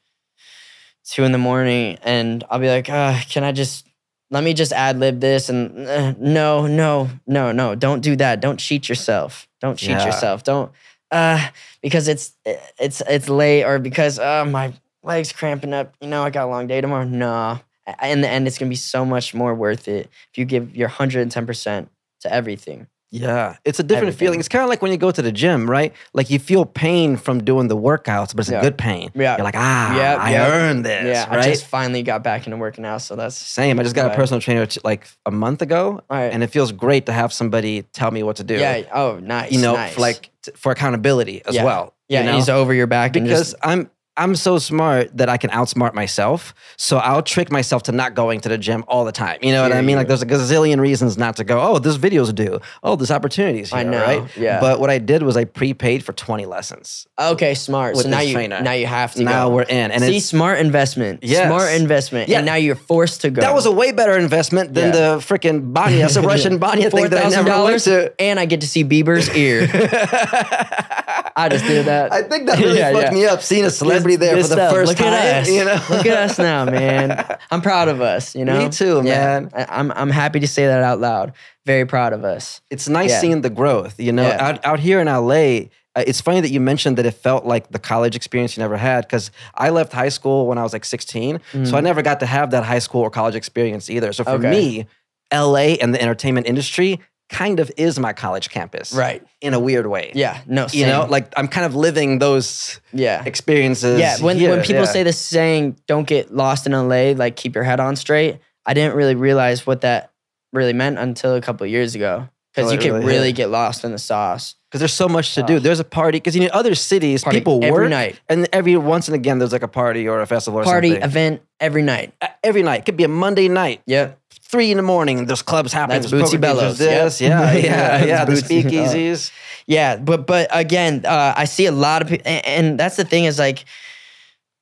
two 1.05 1.25
in 1.25 1.33
the 1.33 1.39
morning, 1.39 1.99
and 2.03 2.43
I'll 2.51 2.59
be 2.59 2.69
like, 2.69 2.89
uh, 2.91 3.21
can 3.29 3.45
I 3.45 3.53
just 3.53 3.87
let 4.31 4.43
me 4.43 4.55
just 4.55 4.73
ad 4.73 4.99
lib 4.99 5.21
this? 5.21 5.49
And 5.49 5.87
uh, 5.87 6.15
no, 6.19 6.67
no, 6.67 7.09
no, 7.27 7.53
no, 7.53 7.75
don't 7.75 8.01
do 8.01 8.17
that. 8.17 8.41
Don't 8.41 8.59
cheat 8.59 8.89
yourself. 8.89 9.47
Don't 9.61 9.79
cheat 9.79 9.91
Yeah. 9.91 10.07
yourself. 10.07 10.43
Don't 10.45 10.73
uh 11.13 11.51
because 11.83 12.09
it's 12.09 12.33
it's 12.45 13.01
it's 13.09 13.29
late 13.29 13.63
or 13.63 13.79
because 13.79 14.19
uh 14.19 14.45
my 14.45 14.73
legs 15.05 15.33
cramping 15.33 15.73
up. 15.73 15.95
You 16.01 16.09
know, 16.09 16.23
I 16.25 16.31
got 16.31 16.47
a 16.47 16.51
long 16.51 16.67
day 16.67 16.81
tomorrow. 16.81 17.05
No, 17.05 17.61
in 18.03 18.21
the 18.23 18.29
end, 18.29 18.49
it's 18.49 18.59
gonna 18.59 18.69
be 18.69 18.75
so 18.75 19.05
much 19.05 19.33
more 19.33 19.55
worth 19.55 19.87
it 19.87 20.11
if 20.33 20.39
you 20.39 20.45
give 20.45 20.75
your 20.75 20.89
hundred 20.89 21.21
and 21.23 21.31
ten 21.31 21.47
percent 21.47 21.89
to 22.23 22.33
everything. 22.33 22.89
Yeah, 23.13 23.57
it's 23.65 23.79
a 23.79 23.83
different 23.85 24.09
Everything. 24.09 24.19
feeling. 24.27 24.41
It's 24.41 24.49
kind 24.49 24.63
of 24.65 24.69
like 24.69 24.83
when 24.83 24.91
you 24.91 24.99
go 24.99 25.11
to 25.13 25.23
the 25.23 25.31
gym, 25.31 25.71
right? 25.71 25.93
Like 26.13 26.29
you 26.29 26.39
feel 26.39 26.65
pain 26.65 27.17
from 27.17 27.45
doing 27.45 27.69
the 27.69 27.77
workouts, 27.77 28.35
but 28.35 28.41
it's 28.41 28.51
Yeah. 28.51 28.59
a 28.59 28.63
good 28.63 28.77
pain. 28.77 29.11
Yeah. 29.15 29.37
You're 29.37 29.45
like, 29.45 29.55
ah, 29.57 29.97
Yep, 29.97 30.19
I 30.19 30.37
earned 30.51 30.85
this, 30.85 31.05
yeah, 31.07 31.29
right? 31.35 31.45
I 31.47 31.49
just 31.51 31.67
finally 31.67 32.03
got 32.03 32.25
back 32.25 32.47
into 32.47 32.57
working 32.57 32.85
out, 32.85 33.03
so 33.03 33.15
that's 33.15 33.37
Same. 33.37 33.79
I 33.79 33.85
just 33.85 33.95
got 33.95 34.13
a 34.13 34.15
personal 34.17 34.41
trainer 34.41 34.67
like 34.83 35.07
a 35.25 35.31
month 35.31 35.63
ago, 35.63 36.01
right. 36.11 36.33
and 36.33 36.43
it 36.43 36.49
feels 36.49 36.73
great 36.73 37.07
to 37.07 37.13
have 37.13 37.33
somebody 37.33 37.83
tell 37.93 38.11
me 38.11 38.23
what 38.25 38.37
to 38.37 38.45
do. 38.45 38.55
yeah. 38.57 38.83
Oh, 38.93 39.19
nice. 39.23 39.53
you 39.53 39.61
know, 39.61 39.75
nice. 39.75 39.95
for 39.95 40.01
like 40.01 40.31
for 40.57 40.73
accountability 40.73 41.43
as 41.47 41.55
Yeah. 41.55 41.65
well. 41.65 41.95
yeah, 42.09 42.21
you 42.21 42.27
know? 42.27 42.37
he's 42.37 42.49
over 42.49 42.73
your 42.75 42.87
back 42.87 43.13
because 43.13 43.29
just 43.29 43.55
I'm 43.63 43.89
I'm 44.19 44.35
so 44.35 44.59
smart 44.59 45.17
that 45.17 45.29
I 45.29 45.37
can 45.37 45.51
outsmart 45.51 45.93
myself. 45.95 46.55
So 46.77 46.97
I'll 46.99 47.23
trick 47.23 47.51
myself 47.53 47.83
to 47.85 47.93
not 47.93 48.15
going 48.15 48.41
to 48.41 48.49
the 48.49 48.57
gym 48.59 48.85
all 48.89 49.05
the 49.05 49.13
time. 49.13 49.39
You 49.43 49.53
know 49.53 49.63
what 49.63 49.73
I 49.73 49.81
mean? 49.83 49.91
you. 49.91 49.97
Like 49.97 50.09
there's 50.09 50.23
a 50.23 50.27
gazillion 50.27 50.81
reasons 50.81 51.19
not 51.19 51.37
to 51.37 51.45
go. 51.45 51.61
Oh, 51.61 51.79
this 51.79 51.97
video's 51.97 52.33
due. 52.33 52.61
Oh, 52.83 52.97
this 52.97 53.11
opportunities 53.11 53.71
here, 53.71 53.79
I 53.81 53.83
know, 53.83 54.01
right? 54.03 54.37
yeah. 54.37 54.59
But 54.61 54.81
what 54.81 54.89
I 54.91 54.99
did 54.99 55.23
was 55.23 55.37
I 55.37 55.45
prepaid 55.45 56.05
for 56.05 56.13
20 56.15 56.47
lessons. 56.47 57.07
okay, 57.19 57.55
smart. 57.55 57.97
So 57.97 58.09
now 58.09 58.21
you 58.21 58.33
trainer. 58.33 58.61
now 58.63 58.73
you 58.73 58.87
have 58.87 59.13
to 59.15 59.23
now 59.23 59.49
go. 59.49 59.55
we're 59.57 59.63
in, 59.63 59.91
and 59.91 60.03
See, 60.03 60.17
it's 60.17 60.27
smart 60.27 60.61
investment. 60.61 61.21
Yes. 61.23 61.47
Smart 61.49 61.73
investment. 61.81 62.29
Yeah. 62.29 62.39
And 62.39 62.47
now 62.47 62.55
you're 62.55 62.75
forced 62.75 63.21
to 63.23 63.31
go. 63.31 63.41
that 63.43 63.55
was 63.55 63.67
a 63.67 63.73
way 63.73 63.93
better 63.93 64.17
investment 64.17 64.73
than 64.75 64.95
Yeah. 64.95 65.15
the 65.17 65.19
freaking 65.19 65.73
Banya, 65.73 66.09
some 66.17 66.25
Russian 66.25 66.59
Banya 66.59 66.91
thing 66.91 67.09
that 67.11 67.27
I 67.27 67.29
never 67.29 67.51
went 67.65 67.77
$4,000 67.83 67.85
to. 67.85 68.15
and 68.21 68.41
I 68.41 68.47
get 68.47 68.63
to 68.63 68.69
see 68.69 68.85
Bieber's 68.85 69.29
ear. 69.37 69.67
I 71.39 71.49
just 71.51 71.65
did 71.67 71.85
that. 71.87 72.13
I 72.13 72.23
think 72.23 72.47
that 72.47 72.59
really 72.59 72.79
Yeah, 72.79 72.93
fucked 72.93 73.05
yeah. 73.09 73.11
me 73.13 73.27
up 73.27 73.43
seeing 73.43 73.65
a 73.67 73.71
celebrity 73.71 74.17
there 74.17 74.35
Good 74.37 74.43
for 74.45 74.49
the 74.49 74.55
stuff. 74.55 74.73
first 74.73 74.89
Look 74.89 74.97
time. 74.99 75.13
At 75.13 75.43
us. 75.43 75.51
You 75.51 75.65
know, 75.67 75.81
Look 75.91 76.07
at 76.07 76.31
us 76.31 76.39
now, 76.39 76.65
man. 76.65 77.39
I'm 77.51 77.61
proud 77.61 77.89
of 77.89 78.01
us. 78.01 78.35
You 78.35 78.45
know, 78.47 78.59
Me 78.59 78.69
too, 78.71 79.03
man. 79.03 79.51
I, 79.55 79.67
I'm 79.69 79.93
I'm 79.93 80.11
happy 80.11 80.41
to 80.41 80.49
say 80.49 80.67
that 80.67 80.83
out 80.83 80.99
loud. 80.99 81.35
Very 81.67 81.85
proud 81.87 82.13
of 82.13 82.25
us. 82.25 82.61
it's 82.71 82.89
nice 82.89 83.21
seeing 83.21 83.43
the 83.43 83.51
growth. 83.51 84.01
You 84.01 84.13
know, 84.13 84.25
out 84.31 84.65
out 84.65 84.81
here 84.81 84.99
in 85.01 85.07
LA. 85.09 85.69
Uh, 85.95 86.05
it's 86.07 86.21
funny 86.21 86.41
that 86.43 86.51
you 86.51 86.61
mentioned 86.61 86.99
that 86.99 87.07
it 87.07 87.13
felt 87.15 87.47
like 87.47 87.71
the 87.71 87.79
college 87.79 88.15
experience 88.17 88.55
you 88.57 88.63
never 88.63 88.77
had 88.77 89.05
because 89.07 89.31
I 89.55 89.71
left 89.71 89.93
high 89.95 90.11
school 90.11 90.47
when 90.47 90.59
I 90.59 90.63
was 90.63 90.75
like 90.75 90.85
16, 90.85 91.41
so 91.65 91.75
I 91.75 91.81
never 91.81 92.03
got 92.03 92.21
to 92.21 92.27
have 92.27 92.51
that 92.51 92.65
high 92.65 92.81
school 92.81 93.01
or 93.01 93.09
college 93.11 93.35
experience 93.35 93.89
either. 93.89 94.13
So 94.13 94.23
for 94.25 94.33
Mm. 94.33 94.39
Okay. 94.41 94.51
me, 94.51 94.87
LA 95.33 95.77
and 95.81 95.95
the 95.95 96.01
entertainment 96.03 96.47
industry 96.47 97.01
kind 97.29 97.59
of 97.61 97.71
is 97.77 97.99
my 97.99 98.13
college 98.13 98.51
campus, 98.51 98.93
Right. 98.93 99.23
In 99.41 99.53
a 99.55 99.59
weird 99.61 99.87
way, 99.87 100.13
Yeah. 100.15 100.41
No. 100.47 100.67
You 100.71 100.87
know, 100.87 101.07
like 101.09 101.33
I'm 101.37 101.49
kind 101.49 101.67
of 101.67 101.75
living 101.75 102.19
those 102.21 102.81
yeah. 102.93 103.23
experiences. 103.25 103.99
Yeah, 103.99 104.19
when, 104.21 104.37
here, 104.39 104.51
when 104.51 104.61
people 104.63 104.83
yeah. 104.85 104.93
say 104.93 105.03
this 105.03 105.19
saying, 105.19 105.77
don't 105.87 106.07
get 106.07 106.33
lost 106.35 106.67
in 106.67 106.73
LA, 106.73 107.13
like 107.13 107.37
keep 107.37 107.55
your 107.55 107.65
head 107.65 107.81
on 107.81 107.97
straight, 107.97 108.39
I 108.65 108.75
didn't 108.75 108.95
really 108.97 109.15
realize 109.17 109.67
what 109.67 109.81
that 109.83 110.13
really 110.53 110.73
meant 110.73 110.99
until 110.99 111.35
a 111.35 111.41
couple 111.41 111.65
of 111.65 111.71
years 111.71 111.95
ago. 111.95 112.29
Because 112.55 112.71
Oh, 112.71 112.75
you 112.75 112.81
can 112.81 112.93
really 112.95 113.05
really 113.07 113.33
get 113.33 113.51
lost 113.51 113.85
in 113.85 113.93
the 113.93 113.99
sauce. 113.99 114.55
because 114.71 114.79
there's 114.81 114.95
so 114.95 115.09
much 115.09 115.35
to 115.35 115.43
do. 115.43 115.61
There's 115.61 115.79
a 115.81 115.85
party 115.85 116.17
because 116.19 116.35
you 116.35 116.41
know 116.43 116.49
other 116.55 116.75
cities 116.75 117.23
Party 117.23 117.39
people 117.41 117.63
every 117.63 117.71
work 117.83 117.91
night. 117.91 118.19
and 118.31 118.49
every 118.51 118.77
once 118.79 119.09
and 119.09 119.15
again 119.15 119.39
there's 119.39 119.53
like 119.53 119.63
a 119.63 119.69
party 119.69 120.09
or 120.09 120.23
a 120.23 120.27
festival 120.27 120.61
or 120.61 120.65
something. 120.65 120.73
Party, 120.73 120.89
something. 120.93 121.05
event, 121.05 121.43
every 121.61 121.83
night. 121.83 122.15
Uh, 122.23 122.29
every 122.43 122.63
night 122.63 122.87
could 122.87 122.97
be 122.97 123.05
a 123.05 123.09
Monday 123.09 123.49
night, 123.49 123.83
Yep. 123.87 124.19
Three 124.49 124.71
in 124.71 124.77
the 124.77 124.83
morning. 124.83 125.27
There's 125.27 125.43
clubs 125.43 125.73
happening. 125.73 126.03
That's 126.03 126.13
Bootsy 126.13 126.41
Bellows, 126.41 126.79
there's 126.79 127.21
yep. 127.21 127.31
Yeah, 127.31 127.53
Yeah, 127.53 127.99
yeah, 127.99 128.05
yeah. 128.05 128.25
The 128.25 128.33
speakeasies. 128.33 129.31
Yeah, 129.67 129.97
but 129.97 130.27
but 130.27 130.49
again, 130.53 131.05
uh, 131.05 131.35
I 131.37 131.45
see 131.45 131.67
a 131.67 131.73
lot 131.73 132.03
of 132.03 132.09
people, 132.09 132.27
and, 132.27 132.47
and 132.47 132.81
that's 132.81 132.97
the 132.97 133.05
thing 133.05 133.25
is 133.25 133.39
like, 133.39 133.65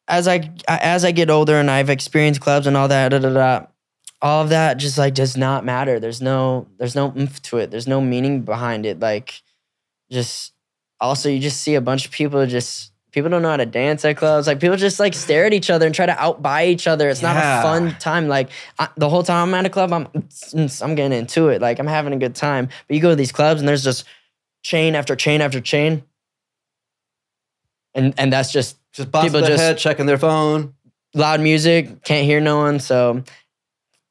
as 0.08 0.26
I 0.26 0.50
as 0.66 1.04
I 1.04 1.12
get 1.12 1.30
older 1.30 1.56
and 1.56 1.70
I've 1.70 1.90
experienced 1.90 2.40
clubs 2.40 2.66
and 2.66 2.76
all 2.76 2.88
that, 2.88 3.10
da, 3.10 3.18
da, 3.18 3.32
da, 3.32 3.66
all 4.22 4.42
of 4.42 4.48
that 4.48 4.78
just 4.78 4.96
like 4.96 5.14
does 5.14 5.36
not 5.36 5.64
matter. 5.64 6.00
There's 6.00 6.22
no 6.22 6.66
there's 6.78 6.94
no 6.94 7.12
oomph 7.16 7.42
to 7.42 7.58
it. 7.58 7.70
There's 7.70 7.86
no 7.86 8.00
meaning 8.00 8.42
behind 8.42 8.86
it. 8.86 8.98
Like, 8.98 9.42
just 10.10 10.52
also 11.00 11.28
you 11.28 11.38
just 11.38 11.60
see 11.60 11.74
a 11.74 11.82
bunch 11.82 12.06
of 12.06 12.12
people 12.12 12.46
just 12.46 12.93
people 13.14 13.30
don't 13.30 13.40
know 13.42 13.50
how 13.50 13.56
to 13.56 13.64
dance 13.64 14.04
at 14.04 14.16
clubs. 14.16 14.46
Like 14.48 14.60
people 14.60 14.76
just 14.76 14.98
like 15.00 15.14
stare 15.14 15.46
at 15.46 15.54
each 15.54 15.70
other 15.70 15.86
and 15.86 15.94
try 15.94 16.04
to 16.04 16.12
outbuy 16.12 16.66
each 16.66 16.86
other. 16.86 17.08
It's 17.08 17.22
not 17.22 17.36
a 17.36 17.62
fun 17.62 17.96
time. 18.00 18.28
Like 18.28 18.50
I, 18.78 18.88
the 18.96 19.08
whole 19.08 19.22
time 19.22 19.48
I'm 19.48 19.54
at 19.54 19.64
a 19.64 19.70
club, 19.70 19.92
I'm 19.92 20.08
I'm 20.82 20.94
getting 20.96 21.16
into 21.16 21.48
it. 21.48 21.62
Like 21.62 21.78
I'm 21.78 21.86
having 21.86 22.12
a 22.12 22.18
good 22.18 22.34
time. 22.34 22.66
But 22.66 22.94
you 22.94 23.00
go 23.00 23.10
to 23.10 23.16
these 23.16 23.32
clubs 23.32 23.60
and 23.60 23.68
there's 23.68 23.84
just 23.84 24.04
chain 24.62 24.94
after 24.96 25.14
chain 25.16 25.40
after 25.40 25.60
chain, 25.60 26.02
and 27.94 28.12
and 28.18 28.32
that's 28.32 28.52
just 28.52 28.76
Just 28.92 29.12
People 29.12 29.40
just- 29.40 29.62
head, 29.62 29.78
checking 29.78 30.06
their 30.06 30.18
phone. 30.18 30.74
loud 31.14 31.40
music. 31.40 32.02
Can't 32.04 32.24
hear 32.26 32.40
no 32.40 32.58
one. 32.58 32.80
So. 32.80 33.22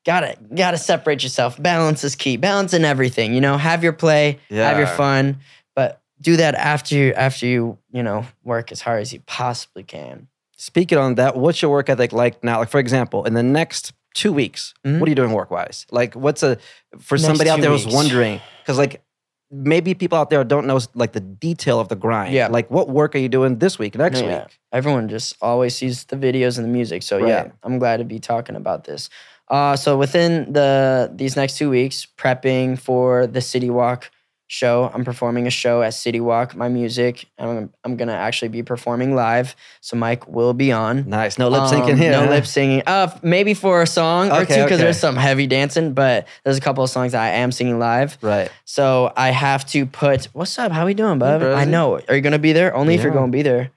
Gotta 0.05 0.35
gotta 0.53 0.77
separate 0.77 1.23
yourself. 1.23 1.61
Balance 1.63 2.03
is 2.03 2.13
key. 2.17 2.35
Balance 2.35 2.73
in 2.73 2.83
everything. 2.83 3.33
You 3.33 3.39
know, 3.39 3.55
have 3.57 3.85
your 3.85 3.93
play, 3.93 4.37
have 4.49 4.77
your 4.77 4.85
fun, 4.85 5.37
do 6.23 6.37
that 6.37 6.55
after 6.55 6.95
you 6.95 7.13
after 7.13 7.45
you 7.45 7.77
you 7.91 8.03
know 8.03 8.25
work 8.43 8.71
as 8.71 8.81
hard 8.81 9.01
as 9.01 9.13
you 9.13 9.19
possibly 9.27 9.83
can. 9.83 10.27
Speaking 10.57 10.97
on 10.97 11.15
that, 11.15 11.35
what's 11.35 11.61
your 11.61 11.71
work 11.71 11.89
ethic 11.89 12.13
like 12.13 12.43
now? 12.43 12.59
Like 12.59 12.69
for 12.69 12.79
example, 12.79 13.25
in 13.25 13.33
the 13.33 13.43
next 13.43 13.91
two 14.13 14.31
weeks, 14.31 14.73
Mhm. 14.85 14.99
what 14.99 15.07
are 15.07 15.11
you 15.11 15.15
doing 15.15 15.31
work 15.31 15.51
wise? 15.51 15.85
Like 15.91 16.15
what's 16.15 16.43
a 16.43 16.57
for 16.99 17.15
Next 17.15 17.25
somebody 17.25 17.49
out 17.49 17.59
there 17.61 17.71
who's 17.71 17.87
wondering 17.87 18.39
because 18.61 18.77
like 18.77 19.01
maybe 19.51 19.93
people 19.93 20.17
out 20.17 20.29
there 20.29 20.43
don't 20.43 20.65
know 20.65 20.79
like 20.95 21.11
the 21.11 21.19
detail 21.19 21.79
of 21.79 21.87
the 21.89 21.95
grind. 21.95 22.33
Yeah. 22.33 22.47
Like 22.47 22.71
what 22.71 22.89
work 22.89 23.15
are 23.15 23.19
you 23.19 23.29
doing 23.29 23.59
this 23.59 23.77
week, 23.77 23.95
next 23.95 24.21
yeah. 24.21 24.43
week? 24.43 24.59
Everyone 24.71 25.09
just 25.09 25.35
always 25.41 25.75
sees 25.75 26.05
the 26.05 26.15
videos 26.15 26.57
and 26.57 26.65
the 26.65 26.71
music. 26.71 27.03
So 27.03 27.17
yeah, 27.17 27.51
I'm 27.63 27.77
glad 27.77 27.97
to 27.97 28.03
be 28.05 28.19
talking 28.19 28.55
about 28.55 28.85
this. 28.85 29.09
Uh, 29.49 29.75
so 29.75 29.97
within 29.97 30.53
the 30.53 31.11
these 31.13 31.35
next 31.35 31.57
two 31.57 31.69
weeks, 31.69 32.07
prepping 32.17 32.79
for 32.79 33.27
the 33.27 33.41
City 33.41 33.69
Walk 33.69 34.09
show, 34.53 34.91
I'm 34.93 35.03
performing 35.03 35.47
a 35.47 35.49
show 35.49 35.81
at 35.81 35.93
City 35.95 36.19
Walk. 36.19 36.55
My 36.55 36.69
music, 36.69 37.25
I'm 37.39 37.71
I'm 37.83 37.97
gonna 37.97 38.13
actually 38.13 38.49
be 38.49 38.61
performing 38.63 39.15
live. 39.15 39.55
So 39.81 39.97
Mike 39.97 40.27
will 40.27 40.53
be 40.53 40.71
on. 40.71 41.09
Nice. 41.09 41.37
No 41.39 41.49
lip 41.49 41.63
syncing 41.63 41.93
Um, 41.93 41.97
here. 41.97 42.11
No 42.11 42.25
huh? 42.25 42.29
lip 42.29 42.45
singing. 42.45 42.83
Uh, 42.85 43.09
maybe 43.23 43.53
for 43.55 43.81
a 43.81 43.87
song 43.87 44.31
or 44.31 44.41
two 44.45 44.53
because 44.53 44.63
okay. 44.65 44.77
there's 44.77 44.99
some 44.99 45.15
heavy 45.15 45.47
dancing, 45.47 45.93
but 45.93 46.27
there's 46.43 46.57
a 46.57 46.61
couple 46.61 46.83
of 46.83 46.89
songs 46.89 47.13
that 47.13 47.21
I 47.21 47.29
am 47.41 47.51
singing 47.51 47.79
live. 47.79 48.17
Right. 48.21 48.49
So 48.65 49.11
I 49.17 49.31
have 49.31 49.65
to 49.73 49.85
put. 49.85 50.25
What's 50.33 50.57
up? 50.59 50.71
How 50.71 50.85
we 50.85 50.93
doing, 50.93 51.17
bub? 51.19 51.41
bro. 51.41 51.55
I 51.55 51.65
know. 51.65 51.99
Are 52.07 52.15
you 52.15 52.21
gonna 52.21 52.39
be 52.39 52.53
there? 52.53 52.75
Only 52.75 52.93
if 52.95 53.01
you're 53.01 53.11
gonna 53.11 53.31
be 53.31 53.41
there. 53.41 53.71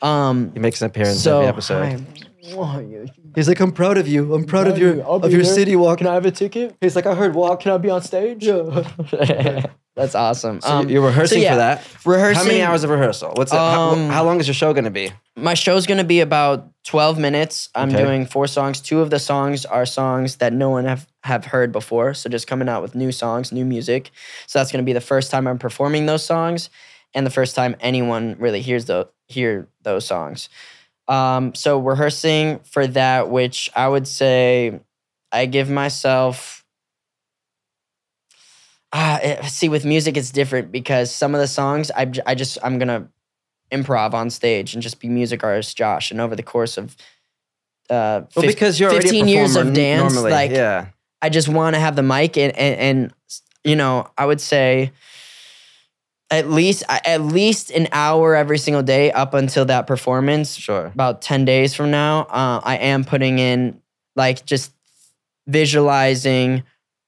Um. 0.00 0.50
He 0.54 0.60
makes 0.60 0.80
an 0.80 0.86
appearance 0.86 1.22
So 1.22 1.40
every 1.40 1.48
episode. 1.48 1.84
hi. 1.84 2.28
Whoa, 2.44 2.80
you- 2.80 3.06
He's 3.34 3.46
like, 3.48 3.60
I'm 3.60 3.72
proud 3.72 3.98
of 3.98 4.08
you. 4.08 4.34
I'm 4.34 4.44
proud 4.44 4.66
of 4.66 4.76
your 4.78 4.90
of 4.90 4.96
you. 4.96 5.02
Of 5.04 5.32
your 5.32 5.42
there. 5.42 5.54
city 5.54 5.76
walk. 5.76 5.98
Can 5.98 6.06
I 6.08 6.14
have 6.14 6.26
a 6.26 6.30
ticket? 6.32 6.76
He's 6.80 6.96
like, 6.96 7.06
I 7.06 7.14
heard 7.14 7.34
walk. 7.34 7.60
Can 7.60 7.72
I 7.72 7.78
be 7.78 7.88
on 7.88 8.02
stage? 8.02 8.44
Yeah. 8.44 8.84
That's 9.94 10.14
awesome. 10.14 10.60
So 10.62 10.68
Um, 10.68 10.88
you're 10.88 11.04
rehearsing 11.04 11.38
so 11.38 11.42
yeah, 11.42 11.50
for 11.52 11.56
that. 11.58 11.86
Rehearsing. 12.06 12.42
How 12.42 12.48
many 12.48 12.62
hours 12.62 12.82
of 12.82 12.90
rehearsal? 12.90 13.32
What's 13.36 13.52
it, 13.52 13.56
how, 13.56 13.90
Um, 13.90 14.08
how 14.08 14.24
long 14.24 14.40
is 14.40 14.46
your 14.48 14.54
show 14.54 14.72
going 14.72 14.84
to 14.86 14.90
be? 14.90 15.12
My 15.36 15.52
show's 15.54 15.86
gonna 15.86 16.02
be 16.04 16.20
about 16.20 16.68
12 16.84 17.18
minutes. 17.18 17.68
I'm 17.74 17.90
Okay. 17.90 18.02
doing 18.02 18.26
four 18.26 18.46
songs. 18.46 18.80
Two 18.80 19.00
of 19.00 19.10
the 19.10 19.18
songs 19.18 19.64
are 19.66 19.86
songs 19.86 20.36
that 20.36 20.52
no 20.52 20.70
one 20.70 20.84
have, 20.86 21.06
have 21.24 21.44
heard 21.46 21.72
before. 21.72 22.12
So 22.14 22.28
just 22.30 22.46
coming 22.46 22.68
out 22.68 22.82
with 22.82 22.94
new 22.94 23.12
songs, 23.12 23.52
new 23.52 23.64
music. 23.64 24.10
So 24.46 24.58
that's 24.58 24.70
gonna 24.72 24.82
be 24.82 24.92
the 24.94 25.00
first 25.00 25.30
time 25.30 25.46
I'm 25.46 25.58
performing 25.58 26.06
those 26.06 26.24
songs 26.24 26.70
and 27.14 27.24
the 27.26 27.30
first 27.30 27.54
time 27.54 27.76
anyone 27.80 28.36
really 28.38 28.60
hears 28.62 28.86
the 28.86 29.08
hear 29.28 29.68
those 29.82 30.04
songs. 30.06 30.48
Um, 31.08 31.54
so 31.54 31.78
rehearsing 31.78 32.60
for 32.60 32.86
that, 32.86 33.28
which 33.28 33.70
I 33.74 33.88
would 33.88 34.06
say 34.06 34.80
I 35.30 35.46
give 35.46 35.68
myself 35.68 36.64
eh, 38.92 39.46
see, 39.46 39.68
with 39.68 39.84
music, 39.84 40.16
it's 40.16 40.30
different 40.30 40.70
because 40.70 41.14
some 41.14 41.34
of 41.34 41.40
the 41.40 41.48
songs 41.48 41.90
I, 41.90 42.10
I 42.26 42.34
just 42.34 42.58
I'm 42.62 42.78
gonna 42.78 43.08
improv 43.72 44.12
on 44.12 44.30
stage 44.30 44.74
and 44.74 44.82
just 44.82 45.00
be 45.00 45.08
music 45.08 45.42
artist 45.42 45.76
Josh. 45.76 46.10
And 46.10 46.20
over 46.20 46.36
the 46.36 46.42
course 46.42 46.76
of 46.76 46.96
uh, 47.90 48.22
Well, 48.36 48.46
because 48.46 48.78
you're 48.78 48.90
already 48.90 49.08
a 49.08 49.12
15 49.12 49.28
years 49.28 49.56
of 49.56 49.72
dance, 49.72 50.14
normally. 50.14 50.30
like 50.30 50.50
yeah. 50.50 50.86
I 51.20 51.28
just 51.28 51.48
want 51.48 51.74
to 51.74 51.80
have 51.80 51.96
the 51.96 52.02
mic 52.02 52.36
and, 52.36 52.56
and 52.56 52.80
and 52.80 53.14
you 53.64 53.76
know 53.76 54.08
I 54.16 54.26
would 54.26 54.40
say 54.40 54.92
at 56.32 56.50
least 56.50 56.82
at 56.88 57.20
least 57.20 57.70
an 57.70 57.86
hour 57.92 58.34
every 58.34 58.58
single 58.58 58.82
day 58.82 59.12
up 59.12 59.34
until 59.34 59.64
that 59.66 59.86
performance. 59.86 60.56
Sure. 60.56 60.86
About 60.86 61.22
ten 61.22 61.44
days 61.44 61.74
from 61.74 61.90
now, 61.92 62.22
uh, 62.22 62.60
I 62.64 62.76
am 62.78 63.04
putting 63.04 63.38
in 63.38 63.80
like 64.16 64.44
just 64.46 64.72
visualizing 65.46 66.62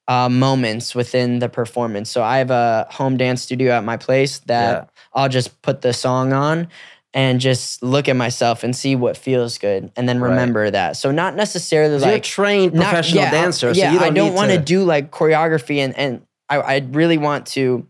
uh, 0.07 0.29
moments 0.29 0.95
within 0.95 1.39
the 1.39 1.49
performance. 1.49 2.11
So 2.11 2.23
I 2.23 2.39
have 2.39 2.51
a 2.51 2.87
home 2.91 3.17
dance 3.17 3.43
studio 3.43 3.73
at 3.73 3.85
my 3.85 3.97
place 3.97 4.41
that 4.41 4.73
Yeah. 4.73 4.85
I'll 5.15 5.29
just 5.31 5.63
put 5.63 5.81
the 5.81 5.93
song 5.93 6.33
on 6.33 6.69
and 7.15 7.41
just 7.41 7.83
look 7.83 8.09
at 8.09 8.17
myself 8.17 8.65
and 8.65 8.75
see 8.77 8.97
what 8.97 9.17
feels 9.17 9.57
good 9.57 9.91
and 9.97 10.09
then 10.09 10.21
Right. 10.21 10.31
remember 10.31 10.71
that. 10.71 10.97
So 10.97 11.11
not 11.11 11.37
necessarily 11.37 11.95
'Cause 11.95 12.03
you're 12.03 12.11
a 12.11 12.15
like 12.15 12.23
trained 12.25 12.75
not- 12.75 12.89
professional 12.89 13.23
yeah, 13.25 13.31
dancer, 13.31 13.69
Yeah, 13.73 13.87
so 13.87 13.93
you 13.93 13.99
don't 14.01 14.09
I 14.09 14.11
don't 14.15 14.35
want 14.35 14.51
to 14.51 14.59
to 14.59 14.63
do 14.65 14.85
like 14.85 15.11
choreography 15.11 15.79
and 15.79 15.97
and 15.97 16.23
I, 16.51 16.57
I 16.59 16.77
really 16.91 17.17
want 17.17 17.47
to 17.57 17.87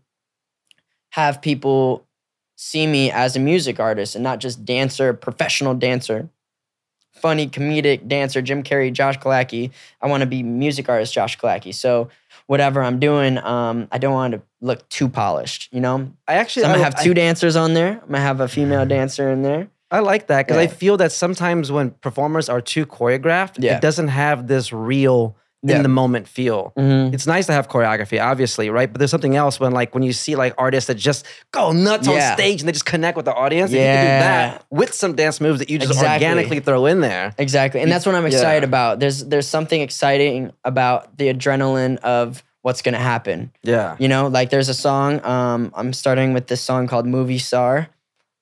have 1.15 1.41
people 1.41 2.05
see 2.57 2.85
me 2.85 3.09
as 3.09 3.35
a 3.37 3.39
music 3.39 3.79
artist 3.79 4.15
and 4.15 4.23
not 4.23 4.39
just 4.39 4.65
dancer, 4.65 5.13
professional 5.13 5.73
dancer. 5.73 6.29
funny 7.13 7.47
comedic 7.47 8.09
dancer 8.09 8.41
Jim 8.41 8.61
Carrey, 8.61 8.91
Josh 8.91 9.17
Killacky. 9.19 9.71
I 10.01 10.07
want 10.07 10.19
to 10.21 10.27
be 10.27 10.43
music 10.43 10.89
artist 10.89 11.13
Josh 11.13 11.37
Killacky. 11.39 11.73
So 11.73 12.09
whatever 12.47 12.83
I'm 12.83 12.99
doing, 12.99 13.37
um, 13.37 13.87
I 13.93 13.97
don't 13.97 14.13
want 14.13 14.33
to 14.33 14.41
look 14.59 14.87
too 14.89 15.07
polished. 15.07 15.69
You 15.71 15.79
know, 15.79 16.11
I 16.27 16.33
actually 16.35 16.63
so 16.63 16.67
I'm 16.67 16.73
gonna 16.75 16.81
I- 16.81 16.91
have 16.91 17.01
two 17.01 17.13
dancers 17.13 17.55
on 17.55 17.73
there. 17.73 17.93
I'm 18.01 18.07
gonna 18.07 18.19
have 18.19 18.41
a 18.41 18.49
female 18.49 18.85
dancer 18.85 19.31
in 19.31 19.43
there. 19.43 19.69
I 19.89 19.99
like 19.99 20.27
that 20.27 20.45
because 20.45 20.57
I 20.59 20.67
feel 20.67 20.97
that 20.97 21.13
sometimes 21.13 21.71
when 21.71 21.91
performers 21.91 22.49
are 22.49 22.59
too 22.59 22.85
choreographed, 22.85 23.55
Yeah. 23.59 23.77
it 23.77 23.81
doesn't 23.81 24.09
have 24.09 24.47
this 24.47 24.73
real 24.73 25.37
Yeah. 25.37 25.41
In 25.73 25.83
the 25.83 25.89
moment 25.89 26.27
feel. 26.27 26.73
Mhm. 26.77 27.13
It's 27.13 27.25
nice 27.27 27.45
to 27.47 27.53
have 27.53 27.67
choreography, 27.67 28.21
obviously, 28.23 28.69
right? 28.69 28.91
But 28.91 28.99
there's 28.99 29.11
something 29.11 29.35
else 29.35 29.59
when, 29.59 29.71
like, 29.71 29.93
when 29.93 30.03
you 30.03 30.13
see 30.13 30.35
like 30.35 30.53
artists 30.57 30.87
that 30.87 30.95
just 30.95 31.25
go 31.51 31.71
nuts 31.71 32.07
Yeah. 32.07 32.31
on 32.31 32.37
stage 32.37 32.61
and 32.61 32.67
they 32.67 32.71
just 32.73 32.85
connect 32.85 33.15
with 33.17 33.25
the 33.25 33.33
audience. 33.33 33.71
and 33.71 33.79
you 33.79 33.85
can 33.85 34.05
do 34.05 34.07
Yeah. 34.09 34.19
that 34.51 34.63
with 34.69 34.93
some 34.93 35.15
dance 35.15 35.39
moves 35.41 35.59
that 35.59 35.69
you 35.69 35.77
just 35.79 35.91
Exactly. 35.91 36.25
organically 36.27 36.59
throw 36.59 36.85
in 36.85 37.01
there. 37.01 37.33
Exactly. 37.37 37.81
And 37.81 37.91
that's 37.91 38.05
what 38.05 38.15
I'm 38.15 38.23
Yeah. 38.23 38.29
excited 38.29 38.63
about. 38.63 38.99
There's 38.99 39.23
there's 39.25 39.47
something 39.47 39.81
exciting 39.81 40.51
about 40.63 41.17
the 41.17 41.33
adrenaline 41.33 41.97
of 41.99 42.43
what's 42.61 42.81
gonna 42.81 42.97
happen. 42.99 43.51
Yeah. 43.63 43.95
You 43.99 44.07
know, 44.07 44.27
like 44.27 44.49
there's 44.49 44.69
a 44.69 44.73
song. 44.73 45.19
Um, 45.25 45.71
I'm 45.75 45.93
starting 45.93 46.33
with 46.33 46.47
this 46.47 46.61
song 46.61 46.87
called 46.87 47.05
"Movie 47.05 47.37
Star" 47.39 47.87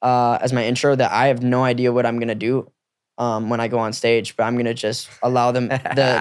uh, 0.01 0.38
as 0.41 0.51
my 0.53 0.65
intro. 0.65 0.95
That 0.95 1.11
I 1.11 1.28
have 1.28 1.41
no 1.43 1.63
idea 1.63 1.91
what 1.91 2.05
I'm 2.05 2.19
gonna 2.19 2.36
do 2.36 2.67
um, 3.24 3.49
when 3.49 3.59
I 3.59 3.67
go 3.69 3.80
on 3.80 3.93
stage, 3.93 4.36
but 4.36 4.43
I'm 4.43 4.57
gonna 4.57 4.74
just 4.74 5.09
allow 5.21 5.51
them 5.51 5.65
the 5.69 5.78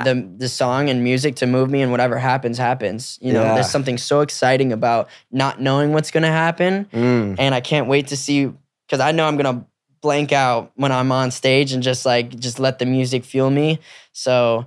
the 0.09 0.29
the 0.45 0.49
song 0.49 0.89
and 0.91 1.03
music 1.03 1.37
to 1.37 1.47
move 1.47 1.69
me, 1.71 1.83
and 1.83 1.91
whatever 1.91 2.17
happens, 2.19 2.59
happens. 2.59 3.19
You 3.21 3.33
know, 3.33 3.43
Yeah. 3.43 3.55
there's 3.55 3.71
something 3.71 3.99
so 3.99 4.21
exciting 4.21 4.73
about 4.73 5.09
not 5.31 5.61
knowing 5.61 5.93
what's 5.93 6.11
gonna 6.11 6.37
happen, 6.45 6.87
Mm. 6.93 7.37
and 7.39 7.55
I 7.55 7.61
can't 7.61 7.87
wait 7.89 8.09
to 8.09 8.17
see 8.17 8.53
because 8.87 9.01
I 9.01 9.11
know 9.13 9.27
I'm 9.27 9.37
gonna 9.37 9.65
blank 10.01 10.33
out 10.33 10.73
when 10.75 10.93
I'm 10.93 11.11
on 11.13 11.31
stage 11.31 11.73
and 11.73 11.83
just 11.83 12.05
like 12.07 12.27
just 12.39 12.59
let 12.59 12.79
the 12.79 12.87
music 12.87 13.25
fuel 13.25 13.51
me. 13.51 13.79
So 14.13 14.67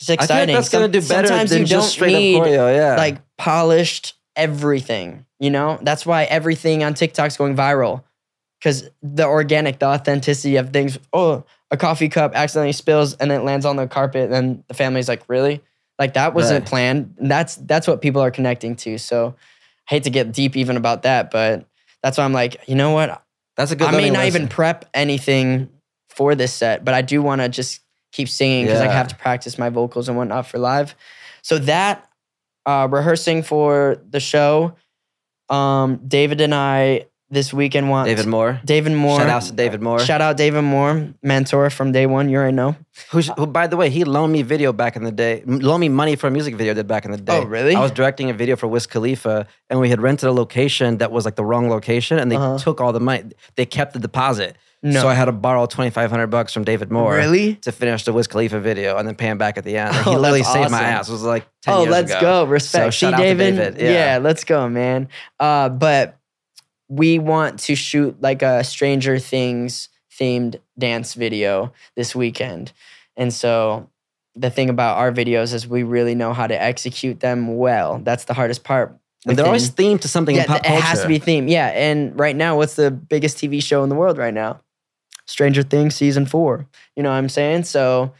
it's 0.00 0.08
exciting. 0.10 0.54
that's 0.54 0.68
gonna 0.70 0.88
do 0.88 1.00
better 1.02 1.28
sometimes 1.28 1.50
than 1.50 1.60
you 1.60 1.66
just 1.66 1.86
don't 1.86 1.90
straight 1.90 2.12
need 2.18 2.40
up 2.40 2.46
choreo. 2.46 2.76
Yeah. 2.76 2.96
like 2.96 3.18
polished 3.38 4.14
everything. 4.36 5.24
You 5.38 5.50
know, 5.50 5.78
that's 5.82 6.04
why 6.04 6.24
everything 6.24 6.82
on 6.84 6.94
TikTok's 6.94 7.36
going 7.36 7.56
viral 7.56 8.02
because 8.58 8.90
the 9.02 9.24
organic, 9.24 9.78
the 9.78 9.86
authenticity 9.86 10.56
of 10.56 10.70
things. 10.72 10.98
Oh, 11.12 11.44
a 11.70 11.76
coffee 11.76 12.08
cup 12.08 12.34
accidentally 12.34 12.72
spills 12.72 13.14
and 13.14 13.30
it 13.30 13.40
lands 13.40 13.64
on 13.64 13.76
the 13.76 13.86
carpet, 13.86 14.24
and 14.24 14.32
then 14.32 14.64
the 14.68 14.74
family's 14.74 15.08
like, 15.08 15.22
"Really? 15.28 15.62
Like 15.98 16.14
that 16.14 16.34
wasn't 16.34 16.64
Right. 16.64 16.68
planned." 16.68 17.14
And 17.18 17.30
that's 17.30 17.56
that's 17.56 17.86
what 17.86 18.00
people 18.00 18.20
are 18.22 18.30
connecting 18.30 18.76
to. 18.76 18.98
So, 18.98 19.34
I 19.88 19.94
hate 19.94 20.04
to 20.04 20.10
get 20.10 20.32
deep 20.32 20.56
even 20.56 20.76
about 20.76 21.02
that, 21.02 21.30
but 21.30 21.66
that's 22.02 22.18
why 22.18 22.24
I'm 22.24 22.32
like, 22.32 22.68
you 22.68 22.74
know 22.74 22.92
what? 22.92 23.22
that's 23.56 23.72
a 23.72 23.76
good. 23.76 23.88
I 23.88 23.90
may 23.92 24.10
not 24.10 24.26
even 24.26 24.48
prep 24.48 24.88
anything 24.94 25.68
for 26.08 26.34
this 26.34 26.52
set, 26.52 26.84
but 26.84 26.94
I 26.94 27.02
do 27.02 27.22
want 27.22 27.42
to 27.42 27.48
just 27.48 27.80
keep 28.12 28.28
singing 28.28 28.64
because 28.64 28.80
I 28.80 28.88
have 28.88 29.08
to 29.08 29.14
practice 29.14 29.58
my 29.58 29.68
vocals 29.68 30.08
and 30.08 30.16
whatnot 30.16 30.46
for 30.46 30.58
live. 30.58 30.94
So 31.42 31.58
that 31.58 32.08
uh, 32.66 32.88
rehearsing 32.90 33.42
for 33.42 34.02
the 34.08 34.20
show, 34.20 34.74
um, 35.48 36.00
David 36.06 36.40
and 36.40 36.54
I 36.54 37.06
this 37.30 37.52
weekend 37.52 37.88
want 37.88 38.06
David 38.08 38.26
Moore. 38.26 38.60
David 38.64 38.92
Moore. 38.92 39.18
Shout 39.20 39.28
out 39.28 39.42
to 39.42 39.52
David 39.52 39.80
Moore. 39.80 40.00
Shout 40.00 40.20
out 40.20 40.36
David 40.36 40.62
Moore, 40.62 41.08
mentor 41.22 41.70
from 41.70 41.92
day 41.92 42.06
one. 42.06 42.28
You 42.28 42.38
already 42.38 42.56
know. 42.56 42.76
Who's, 43.12 43.28
who, 43.36 43.46
by 43.46 43.66
the 43.68 43.76
way, 43.76 43.88
he 43.88 44.04
loaned 44.04 44.32
me 44.32 44.42
video 44.42 44.72
back 44.72 44.96
in 44.96 45.04
the 45.04 45.12
day. 45.12 45.42
Loaned 45.46 45.80
me 45.80 45.88
money 45.88 46.16
for 46.16 46.26
a 46.26 46.30
music 46.30 46.56
video 46.56 46.72
I 46.72 46.74
did 46.74 46.86
back 46.88 47.04
in 47.04 47.12
the 47.12 47.16
day. 47.18 47.38
Oh, 47.38 47.44
really? 47.44 47.74
I 47.74 47.80
was 47.80 47.92
directing 47.92 48.30
a 48.30 48.34
video 48.34 48.56
for 48.56 48.66
Wiz 48.66 48.86
Khalifa, 48.86 49.46
and 49.68 49.78
we 49.80 49.88
had 49.90 50.00
rented 50.00 50.28
a 50.28 50.32
location 50.32 50.98
that 50.98 51.12
was 51.12 51.24
like 51.24 51.36
the 51.36 51.44
wrong 51.44 51.68
location, 51.70 52.18
and 52.18 52.30
they 52.32 52.36
Uh-huh. 52.36 52.58
took 52.58 52.80
all 52.80 52.92
the 52.92 53.00
money. 53.00 53.30
They 53.54 53.64
kept 53.64 53.92
the 53.92 54.00
deposit, 54.00 54.56
No. 54.82 55.00
so 55.02 55.08
I 55.08 55.14
had 55.14 55.26
to 55.26 55.32
borrow 55.32 55.66
twenty 55.66 55.90
five 55.90 56.10
hundred 56.10 56.28
bucks 56.28 56.52
from 56.52 56.64
David 56.64 56.90
Moore 56.90 57.14
Really? 57.14 57.54
to 57.62 57.70
finish 57.70 58.04
the 58.04 58.12
Wiz 58.12 58.26
Khalifa 58.26 58.58
video, 58.60 58.96
and 58.96 59.06
then 59.06 59.14
pay 59.14 59.26
him 59.28 59.38
back 59.38 59.56
at 59.56 59.62
the 59.64 59.76
end. 59.76 59.94
And 59.94 60.04
he 60.04 60.10
Oh, 60.16 60.18
literally 60.18 60.42
saved 60.42 60.70
my 60.72 60.82
ass. 60.82 61.08
It 61.08 61.12
was 61.12 61.22
like 61.22 61.46
10 61.62 61.74
Oh, 61.74 61.82
let's 61.84 62.10
ago. 62.10 62.20
go. 62.20 62.44
Respect. 62.44 62.86
So 62.86 62.90
shout 62.90 63.10
See, 63.12 63.14
out 63.14 63.18
to 63.18 63.22
David. 63.22 63.56
David. 63.56 63.80
Yeah. 63.80 63.90
Yeah. 64.14 64.18
let's 64.18 64.42
go, 64.44 64.68
man. 64.68 65.08
Uh, 65.38 65.68
but 65.68 66.16
we 66.90 67.18
want 67.18 67.60
to 67.60 67.74
shoot 67.74 68.20
like 68.20 68.42
a 68.42 68.64
Stranger 68.64 69.18
Things 69.18 69.88
themed 70.12 70.60
dance 70.78 71.14
video 71.14 71.72
this 71.96 72.14
weekend. 72.14 72.72
And 73.16 73.32
so 73.32 73.88
the 74.34 74.50
thing 74.50 74.68
about 74.68 74.98
our 74.98 75.12
videos 75.12 75.54
is 75.54 75.66
we 75.66 75.84
really 75.84 76.14
know 76.14 76.32
how 76.34 76.46
to 76.46 76.60
execute 76.60 77.20
them 77.20 77.56
well. 77.56 78.00
That's 78.02 78.24
the 78.24 78.34
hardest 78.34 78.64
part. 78.64 78.96
And 79.26 79.38
they're 79.38 79.46
always 79.46 79.70
themed 79.70 80.00
to 80.00 80.08
something 80.08 80.34
yeah, 80.34 80.42
in 80.42 80.48
pop 80.48 80.62
th- 80.62 80.74
it 80.74 80.80
has 80.80 81.02
to 81.02 81.08
be 81.08 81.20
themed. 81.20 81.50
Yeah. 81.50 81.68
And 81.68 82.18
right 82.18 82.34
now, 82.34 82.56
what's 82.56 82.74
the 82.74 82.90
biggest 82.90 83.38
TV 83.38 83.62
show 83.62 83.82
in 83.82 83.88
the 83.88 83.94
world 83.94 84.18
right 84.18 84.34
now? 84.34 84.60
Stranger 85.26 85.62
Things 85.62 85.94
season 85.94 86.26
four. 86.26 86.66
You 86.96 87.02
know 87.02 87.10
what 87.10 87.16
I'm 87.16 87.28
saying? 87.28 87.64
So 87.64 88.14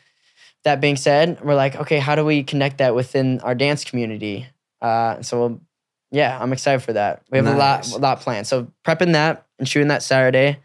that 0.64 0.81
being 0.81 0.97
said, 0.97 1.41
we're 1.43 1.55
like, 1.55 1.75
okay, 1.77 1.99
how 1.99 2.14
do 2.14 2.25
we 2.25 2.43
connect 2.43 2.79
that 2.79 2.95
within 2.95 3.41
our 3.41 3.55
dance 3.55 3.83
community? 3.83 4.47
Uh, 4.81 5.23
so 5.23 5.41
we'll, 5.41 5.61
yeah, 6.11 6.38
I'm 6.40 6.52
excited 6.52 6.80
for 6.82 6.92
that. 6.94 7.22
We 7.30 7.38
have 7.38 7.46
a 7.46 7.54
lot, 7.56 7.90
a 7.92 7.98
lot 7.98 8.20
planned. 8.20 8.46
So 8.46 8.70
prepping 8.86 9.12
that 9.12 9.46
and 9.58 9.68
shooting 9.68 9.88
that 9.88 10.02
Saturday, 10.02 10.58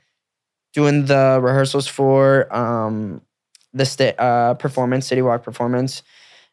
doing 0.74 1.06
the 1.06 1.40
rehearsals 1.42 1.88
for 1.88 2.54
um, 2.56 3.22
the 3.74 3.86
sta- 3.86 4.16
uh, 4.18 4.54
performance, 4.56 5.08
City 5.08 5.22
Walk 5.22 5.44
performance, 5.44 6.04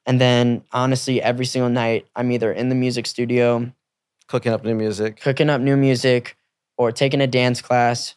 and 0.07 0.21
then 0.21 0.65
honestly, 0.73 1.23
every 1.23 1.45
single 1.45 1.71
night, 1.71 2.07
I'm 2.17 2.33
either 2.33 2.53
in 2.53 2.69
the 2.69 2.75
music 2.75 3.07
studio 3.07 3.73
Cooking 4.27 4.53
up 4.53 4.65
new 4.65 4.75
music. 4.75 5.21
cooking 5.21 5.51
up 5.51 5.61
new 5.61 5.77
music 5.77 6.37
or 6.79 6.91
taking 6.91 7.21
a 7.21 7.27
dance 7.27 7.61
class 7.63 8.15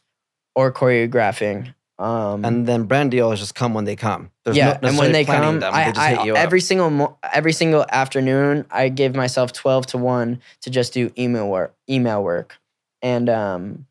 or 0.56 0.72
choreographing. 0.72 1.75
Um, 1.98 2.44
And 2.44 2.68
then 2.68 2.84
brand 2.84 3.12
deals 3.12 3.40
just 3.40 3.56
come 3.56 3.74
when 3.74 3.86
they 3.86 3.96
come. 3.96 4.32
There's 4.44 4.58
yeah, 4.58 4.78
no 4.82 4.90
and 4.90 4.98
when 4.98 5.12
they 5.14 5.24
come, 5.24 5.60
them. 5.62 5.74
I, 5.74 5.86
they 5.86 5.92
just 5.92 6.00
I 6.00 6.10
hit 6.16 6.26
you 6.26 6.34
up. 6.34 6.40
every 6.40 6.60
single 6.60 6.90
mo- 6.90 7.18
every 7.34 7.54
single 7.54 7.86
afternoon, 7.90 8.66
I 8.70 8.90
give 8.90 9.16
myself 9.16 9.54
twelve 9.54 9.86
to 9.88 9.98
one 9.98 10.42
to 10.62 10.70
just 10.70 10.94
do 10.94 11.12
email 11.18 11.48
work, 11.50 11.74
email 11.90 12.22
work, 12.22 12.58
and 13.02 13.30
um, 13.30 13.86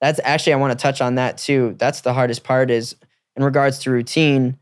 that's 0.00 0.20
actually 0.24 0.52
I 0.52 0.56
want 0.56 0.78
to 0.78 0.82
touch 0.82 1.00
on 1.00 1.14
that 1.14 1.38
too. 1.38 1.74
That's 1.78 2.02
the 2.02 2.12
hardest 2.12 2.44
part 2.44 2.70
is 2.70 2.96
in 3.34 3.42
regards 3.42 3.78
to 3.80 3.90
routine. 3.90 4.58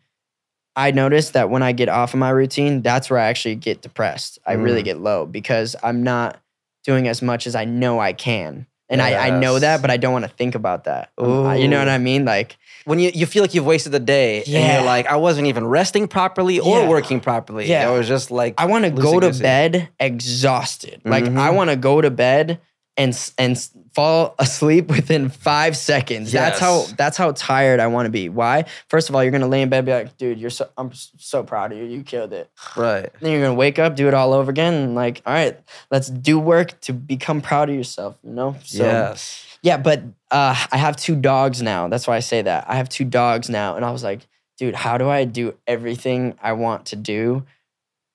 I 0.77 0.91
notice 0.93 1.31
that 1.31 1.51
when 1.51 1.63
I 1.63 1.73
get 1.73 1.89
off 1.89 2.15
of 2.15 2.21
my 2.21 2.31
routine, 2.31 2.83
that's 2.83 3.11
where 3.11 3.19
I 3.19 3.25
actually 3.27 3.57
get 3.57 3.83
depressed. 3.83 4.39
I 4.47 4.53
really 4.53 4.83
Mm. 4.83 4.85
get 4.85 5.01
low 5.01 5.27
because 5.27 5.75
I'm 5.83 6.03
not 6.03 6.39
doing 6.85 7.09
as 7.09 7.21
much 7.23 7.47
as 7.47 7.57
I 7.57 7.65
know 7.65 7.99
I 7.99 8.13
can. 8.13 8.67
And 8.89 9.03
I, 9.03 9.27
I 9.29 9.31
know 9.41 9.59
that, 9.59 9.83
but 9.83 9.91
I 9.91 9.97
don't 9.97 10.13
want 10.13 10.25
to 10.25 10.31
think 10.31 10.55
about 10.55 10.85
that. 10.85 11.11
You 11.19 11.67
know 11.69 11.79
what 11.79 11.89
I 11.89 11.99
mean? 11.99 12.25
Like, 12.25 12.57
when 12.85 13.01
you, 13.01 13.11
you 13.13 13.27
feel 13.27 13.43
like 13.43 13.53
you've 13.53 13.67
wasted 13.67 13.91
the 13.93 13.99
day 13.99 14.45
and 14.45 14.49
you're 14.75 14.83
like, 14.85 15.07
I 15.07 15.17
wasn't 15.17 15.49
even 15.49 15.67
resting 15.67 16.07
properly 16.07 16.61
or 16.61 16.81
Yeah. 16.83 16.89
working 16.89 17.19
properly. 17.19 17.69
Yeah. 17.69 17.91
It 17.93 17.99
was 17.99 18.07
just 18.07 18.31
like, 18.31 18.55
I 18.59 18.67
want 18.67 18.85
to 18.85 18.91
go 18.93 19.19
to 19.19 19.33
bed 19.33 19.89
exhausted. 19.99 21.03
Like 21.05 21.25
I 21.25 21.29
Mhm. 21.51 21.55
want 21.55 21.71
to 21.71 21.77
go 21.77 22.01
to 22.01 22.11
bed 22.11 22.61
and 22.97 23.13
and 23.39 23.69
fall 23.97 24.35
asleep 24.39 24.89
within 24.89 25.31
five 25.31 25.75
seconds. 25.77 26.31
That's 26.31 26.61
how 26.61 26.85
that's 26.99 27.17
how 27.17 27.33
tired 27.33 27.81
I 27.81 27.87
want 27.87 28.05
to 28.05 28.11
be. 28.11 28.29
Why? 28.29 28.67
First 28.91 29.09
of 29.09 29.15
all, 29.17 29.23
you're 29.25 29.33
gonna 29.33 29.49
lay 29.49 29.63
in 29.63 29.71
bed, 29.71 29.79
and 29.79 29.87
be 29.87 29.93
like, 29.93 30.17
dude, 30.19 30.39
you're 30.39 30.51
so 30.51 30.69
I'm 30.77 30.91
so 30.93 31.43
proud 31.43 31.73
of 31.73 31.79
you. 31.79 31.85
You 31.85 32.03
killed 32.03 32.35
it. 32.35 32.51
right. 32.77 33.11
Then 33.21 33.33
you're 33.33 33.41
gonna 33.41 33.55
wake 33.55 33.79
up, 33.79 33.97
do 33.97 34.07
it 34.07 34.13
all 34.15 34.35
over 34.35 34.51
again, 34.51 34.75
and 34.75 34.95
like, 34.95 35.23
all 35.25 35.33
right, 35.33 35.59
let's 35.91 36.09
do 36.09 36.39
work 36.39 36.79
to 36.83 36.93
become 36.93 37.41
proud 37.41 37.71
of 37.71 37.75
yourself. 37.75 38.19
You 38.23 38.33
know? 38.35 38.57
So, 38.63 38.85
yes. 38.85 39.43
Yeah, 39.63 39.79
but 39.79 40.03
uh, 40.31 40.55
I 40.71 40.77
have 40.77 40.97
two 40.97 41.17
dogs 41.17 41.63
now. 41.63 41.89
That's 41.89 42.07
why 42.07 42.17
I 42.17 42.21
say 42.21 42.43
that. 42.43 42.67
I 42.69 42.77
have 42.77 42.89
two 42.91 43.05
dogs 43.05 43.49
now. 43.49 43.75
And 43.77 43.85
I 43.85 43.91
was 43.91 44.05
like, 44.05 44.21
dude, 44.59 44.75
how 44.75 44.99
do 44.99 45.09
I 45.09 45.25
do 45.25 45.55
everything 45.67 46.39
I 46.43 46.53
want 46.53 46.87
to 46.87 46.97
do 46.97 47.45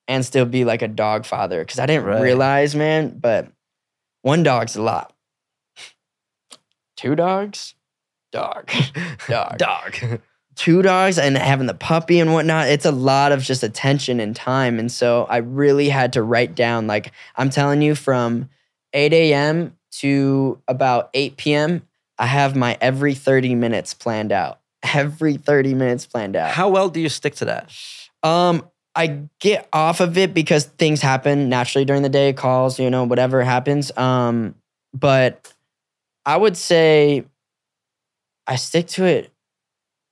and 0.08 0.24
still 0.24 0.46
be 0.46 0.64
like 0.64 0.82
a 0.82 0.88
dog 0.88 1.26
father? 1.26 1.60
Because 1.60 1.80
I 1.80 1.88
didn't 1.88 2.06
Right. 2.06 2.22
realize, 2.22 2.76
man, 2.76 3.18
but 3.20 3.48
one 4.22 4.44
dog's 4.44 4.76
a 4.76 4.82
lot. 4.82 5.12
Two 7.02 7.16
dogs? 7.16 7.74
Dog. 8.32 8.72
Dog. 9.28 9.58
Dog. 9.58 10.22
Two 10.54 10.84
dogs 10.84 11.18
and 11.18 11.36
having 11.36 11.66
the 11.66 11.74
puppy 11.74 12.20
and 12.20 12.32
whatnot, 12.32 12.68
it's 12.68 12.86
a 12.86 12.92
lot 12.92 13.32
of 13.32 13.42
just 13.42 13.64
attention 13.64 14.20
and 14.20 14.36
time. 14.36 14.78
And 14.78 14.92
so 14.92 15.26
I 15.28 15.38
really 15.38 15.90
had 15.90 16.14
to 16.14 16.22
write 16.22 16.54
down, 16.54 16.86
like, 16.86 17.12
I'm 17.36 17.50
telling 17.50 17.82
you, 17.82 17.96
from 17.96 18.50
8 18.94 19.14
a.m. 19.14 19.76
to 19.94 20.62
about 20.68 21.10
8 21.16 21.38
p.m., 21.38 21.88
I 22.20 22.28
have 22.28 22.56
my 22.56 22.78
every 22.80 23.16
30 23.16 23.56
minutes 23.56 23.96
planned 23.96 24.32
out. 24.32 24.60
Every 24.94 25.38
30 25.38 25.74
minutes 25.74 26.06
planned 26.06 26.36
out. 26.36 26.52
How 26.52 26.70
well 26.70 26.90
do 26.90 27.00
you 27.00 27.10
stick 27.10 27.34
to 27.36 27.46
that? 27.46 27.72
Um, 28.22 28.70
I 28.96 29.24
get 29.40 29.68
off 29.74 30.02
of 30.02 30.20
it 30.20 30.36
because 30.36 30.66
things 30.66 31.02
happen 31.02 31.50
naturally 31.50 31.86
during 31.86 32.04
the 32.04 32.10
day, 32.10 32.34
calls, 32.34 32.80
you 32.80 32.92
know, 32.92 33.06
whatever 33.06 33.44
happens. 33.44 33.96
Um, 33.98 34.54
but 34.94 35.52
I 36.26 36.38
would 36.38 36.56
say 36.58 37.26
I 38.48 38.56
stick 38.56 38.88
to 38.90 39.06
it. 39.06 39.32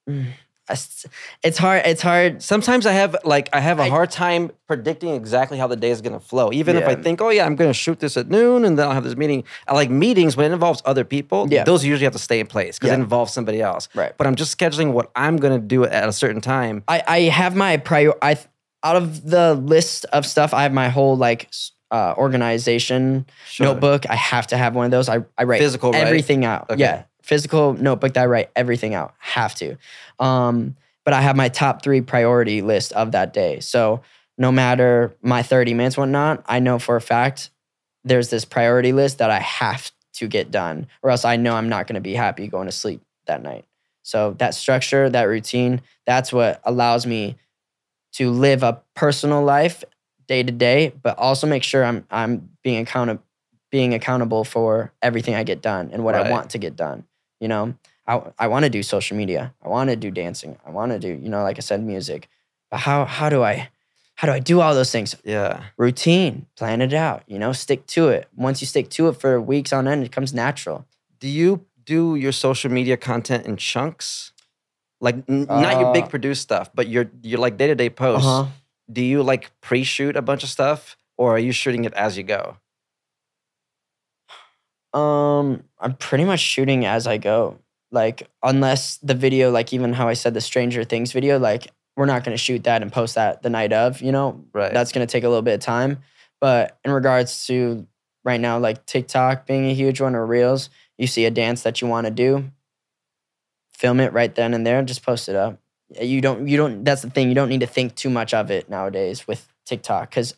mm, 0.09 0.27
I 0.67 0.73
s- 0.73 1.05
it's 1.43 1.57
hard. 1.57 1.81
It's 1.85 2.01
hard. 2.01 2.41
Sometimes 2.43 2.85
I 2.85 2.91
have 2.93 3.15
like 3.23 3.49
I 3.53 3.59
have 3.59 3.79
a 3.79 3.83
I- 3.83 3.89
hard 3.89 4.11
time 4.11 4.51
predicting 4.67 5.13
exactly 5.15 5.57
how 5.57 5.67
the 5.67 5.75
day 5.75 5.89
is 5.89 6.01
gonna 6.01 6.19
flow. 6.19 6.51
Even 6.53 6.75
if 6.77 6.87
I 6.87 6.95
think, 6.95 7.21
oh 7.21 7.29
yeah, 7.29 7.45
I'm 7.45 7.55
gonna 7.55 7.73
shoot 7.73 7.99
this 7.99 8.17
at 8.17 8.29
noon 8.29 8.65
and 8.65 8.77
then 8.77 8.87
I'll 8.87 8.93
have 8.93 9.03
this 9.03 9.15
meeting. 9.17 9.43
I 9.67 9.73
like 9.73 9.89
meetings 9.89 10.37
when 10.37 10.49
it 10.49 10.53
involves 10.53 10.81
other 10.85 11.03
people. 11.03 11.47
Yeah. 11.49 11.63
Those 11.63 11.83
usually 11.85 12.03
have 12.05 12.13
to 12.13 12.19
stay 12.19 12.39
in 12.39 12.47
place 12.47 12.77
because 12.77 12.89
Yeah. 12.89 12.97
it 12.97 12.99
involves 13.01 13.33
somebody 13.33 13.61
else. 13.61 13.89
Right. 13.95 14.13
But 14.17 14.27
I'm 14.27 14.35
just 14.35 14.55
scheduling 14.57 14.93
what 14.93 15.09
I'm 15.15 15.37
gonna 15.37 15.57
do 15.59 15.85
at 15.85 16.07
a 16.07 16.13
certain 16.13 16.41
time. 16.41 16.83
I, 16.87 17.03
I 17.07 17.19
have 17.21 17.55
my 17.55 17.77
prior. 17.77 18.13
I 18.21 18.37
out 18.83 18.95
of 18.95 19.29
the 19.29 19.55
list 19.55 20.05
of 20.13 20.25
stuff, 20.25 20.53
I 20.53 20.63
have 20.63 20.71
my 20.73 20.89
whole 20.89 21.17
like 21.17 21.49
uh, 21.91 22.13
organization 22.17 23.25
Sure. 23.47 23.67
notebook. 23.67 24.09
I 24.09 24.15
have 24.15 24.47
to 24.47 24.57
have 24.57 24.75
one 24.75 24.85
of 24.85 24.91
those. 24.91 25.09
I, 25.09 25.19
I 25.37 25.43
write 25.43 25.59
Physical, 25.59 25.91
right? 25.91 26.05
everything 26.05 26.45
out. 26.45 26.69
Okay. 26.69 26.79
Yeah, 26.79 27.03
physical 27.21 27.73
notebook 27.73 28.13
that 28.13 28.23
I 28.23 28.25
write 28.25 28.49
everything 28.55 28.93
out. 28.93 29.13
Have 29.19 29.55
to. 29.55 29.77
Um, 30.19 30.75
but 31.05 31.13
I 31.13 31.21
have 31.21 31.35
my 31.35 31.49
top 31.49 31.81
three 31.81 32.01
priority 32.01 32.61
list 32.61 32.93
of 32.93 33.13
that 33.13 33.33
day. 33.33 33.59
So 33.61 34.01
no 34.37 34.51
matter 34.51 35.15
my 35.21 35.41
30 35.43 35.73
minutes, 35.73 35.97
whatnot, 35.97 36.43
I 36.47 36.59
know 36.59 36.79
for 36.79 36.95
a 36.95 37.01
fact 37.01 37.49
there's 38.03 38.29
this 38.29 38.45
priority 38.45 38.93
list 38.93 39.17
that 39.17 39.29
I 39.29 39.39
have 39.39 39.91
to 40.13 40.27
get 40.27 40.51
done, 40.51 40.87
or 41.01 41.09
else 41.11 41.25
I 41.25 41.35
know 41.35 41.55
I'm 41.55 41.69
not 41.69 41.87
going 41.87 41.95
to 41.95 42.01
be 42.01 42.13
happy 42.13 42.47
going 42.47 42.67
to 42.67 42.71
sleep 42.71 43.01
that 43.27 43.41
night. 43.41 43.65
So 44.03 44.35
that 44.39 44.55
structure, 44.55 45.09
that 45.09 45.23
routine, 45.23 45.81
that's 46.05 46.31
what 46.31 46.61
allows 46.63 47.05
me 47.05 47.37
to 48.13 48.31
live 48.31 48.63
a 48.63 48.81
personal 48.95 49.43
life 49.43 49.83
day 50.29 50.41
to 50.43 50.51
day, 50.53 50.93
but 51.03 51.17
also 51.17 51.45
make 51.47 51.63
sure 51.63 51.83
I'm 51.83 52.05
I'm 52.09 52.49
being 52.63 52.79
accountable 52.85 53.23
being 53.71 53.93
accountable 53.93 54.43
for 54.43 54.91
everything 55.01 55.35
I 55.35 55.43
get 55.43 55.61
done 55.61 55.91
and 55.93 56.03
what 56.03 56.15
Right. 56.15 56.25
I 56.25 56.31
want 56.31 56.49
to 56.51 56.57
get 56.57 56.75
done. 56.75 57.03
You 57.41 57.47
know, 57.49 57.73
I 58.07 58.13
I 58.43 58.47
want 58.47 58.63
to 58.65 58.69
do 58.77 58.81
social 58.83 59.17
media. 59.17 59.53
I 59.65 59.67
want 59.69 59.89
to 59.91 59.95
do 59.95 60.09
dancing. 60.23 60.57
I 60.65 60.69
want 60.71 60.91
to 60.93 60.99
do, 60.99 61.09
you 61.23 61.29
know, 61.29 61.43
like 61.43 61.57
I 61.57 61.61
said, 61.69 61.83
music. 61.83 62.29
But 62.71 62.79
how 62.87 63.05
how 63.05 63.29
do 63.29 63.43
I 63.43 63.69
how 64.15 64.25
do 64.27 64.33
I 64.33 64.39
do 64.39 64.59
all 64.61 64.73
those 64.75 64.91
things? 64.91 65.15
Yeah. 65.23 65.63
Routine, 65.77 66.45
plan 66.57 66.81
it 66.81 66.93
out, 66.93 67.23
you 67.27 67.39
know, 67.39 67.53
stick 67.53 67.85
to 67.95 68.09
it. 68.09 68.27
Once 68.35 68.61
you 68.61 68.67
stick 68.67 68.89
to 68.97 69.07
it 69.09 69.15
for 69.21 69.39
weeks 69.41 69.71
on 69.73 69.87
end, 69.87 70.03
it 70.03 70.11
comes 70.11 70.33
natural. 70.33 70.85
Do 71.19 71.27
you 71.27 71.65
do 71.85 72.15
your 72.15 72.31
social 72.33 72.71
media 72.71 72.97
content 72.97 73.45
in 73.45 73.55
chunks? 73.57 74.33
Like 75.01 75.15
n- 75.29 75.45
not 75.49 75.79
your 75.79 75.89
Uh, 75.89 75.93
big 75.93 76.09
produced 76.09 76.41
stuff, 76.41 76.69
but 76.73 76.87
your 76.87 77.05
your 77.23 77.39
like 77.39 77.55
day 77.57 77.67
to 77.67 77.75
day 77.75 77.89
posts. 77.89 78.27
Uh-huh. 78.27 78.49
Do 78.91 79.01
you 79.01 79.23
like 79.23 79.51
pre 79.61 79.83
shoot 79.83 80.15
a 80.15 80.21
bunch 80.21 80.43
of 80.43 80.49
stuff, 80.49 80.97
or 81.17 81.35
are 81.35 81.39
you 81.39 81.51
shooting 81.51 81.85
it 81.85 81.93
as 81.93 82.17
you 82.17 82.23
go? 82.23 82.57
Um, 84.93 85.63
I'm 85.79 85.93
pretty 85.95 86.25
much 86.25 86.39
shooting 86.39 86.85
as 86.85 87.05
I 87.07 87.17
go. 87.17 87.59
Like, 87.91 88.29
unless 88.43 88.97
the 88.97 89.13
video, 89.13 89.51
like 89.51 89.73
even 89.73 89.93
how 89.93 90.07
I 90.07 90.13
said 90.13 90.33
the 90.33 90.41
Stranger 90.41 90.83
Things 90.83 91.11
video, 91.11 91.37
like 91.39 91.67
we're 91.95 92.05
not 92.05 92.23
gonna 92.23 92.37
shoot 92.37 92.63
that 92.63 92.81
and 92.81 92.91
post 92.91 93.15
that 93.15 93.41
the 93.43 93.49
night 93.49 93.73
of. 93.73 94.01
You 94.01 94.11
know, 94.11 94.43
Right. 94.53 94.73
that's 94.73 94.91
gonna 94.91 95.05
take 95.07 95.23
a 95.23 95.29
little 95.29 95.41
bit 95.41 95.55
of 95.55 95.59
time. 95.59 95.99
But 96.39 96.77
in 96.85 96.91
regards 96.91 97.45
to 97.47 97.85
right 98.23 98.39
now, 98.39 98.57
like 98.59 98.85
TikTok 98.85 99.45
being 99.45 99.65
a 99.65 99.73
huge 99.73 100.01
one 100.01 100.15
or 100.15 100.25
Reels, 100.25 100.69
you 100.97 101.07
see 101.07 101.25
a 101.25 101.31
dance 101.31 101.63
that 101.63 101.81
you 101.81 101.87
want 101.87 102.05
to 102.05 102.11
do, 102.11 102.51
film 103.73 103.99
it 103.99 104.13
right 104.13 104.33
then 104.33 104.53
and 104.53 104.65
there, 104.65 104.79
and 104.79 104.87
just 104.87 105.03
post 105.03 105.29
it 105.29 105.35
up. 105.35 105.59
You 105.99 106.21
don't. 106.21 106.47
You 106.47 106.57
don't. 106.57 106.83
That's 106.83 107.01
the 107.01 107.09
thing. 107.09 107.29
You 107.29 107.35
don't 107.35 107.49
need 107.49 107.61
to 107.61 107.67
think 107.67 107.95
too 107.95 108.09
much 108.09 108.33
of 108.33 108.51
it 108.51 108.69
nowadays 108.69 109.27
with 109.27 109.47
TikTok 109.65 110.09
because 110.09 110.35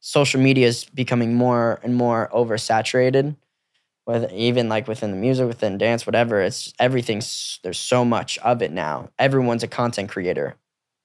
social 0.00 0.40
media 0.40 0.66
is 0.66 0.84
becoming 0.86 1.34
more 1.34 1.78
and 1.82 1.94
more 1.94 2.30
oversaturated 2.34 3.36
with 4.06 4.32
even 4.32 4.68
like 4.68 4.88
within 4.88 5.10
the 5.10 5.16
music 5.16 5.46
within 5.46 5.76
dance 5.78 6.06
whatever 6.06 6.40
it's 6.40 6.72
everything's 6.78 7.60
there's 7.62 7.78
so 7.78 8.04
much 8.04 8.38
of 8.38 8.62
it 8.62 8.72
now 8.72 9.10
everyone's 9.18 9.62
a 9.62 9.68
content 9.68 10.08
creator 10.08 10.56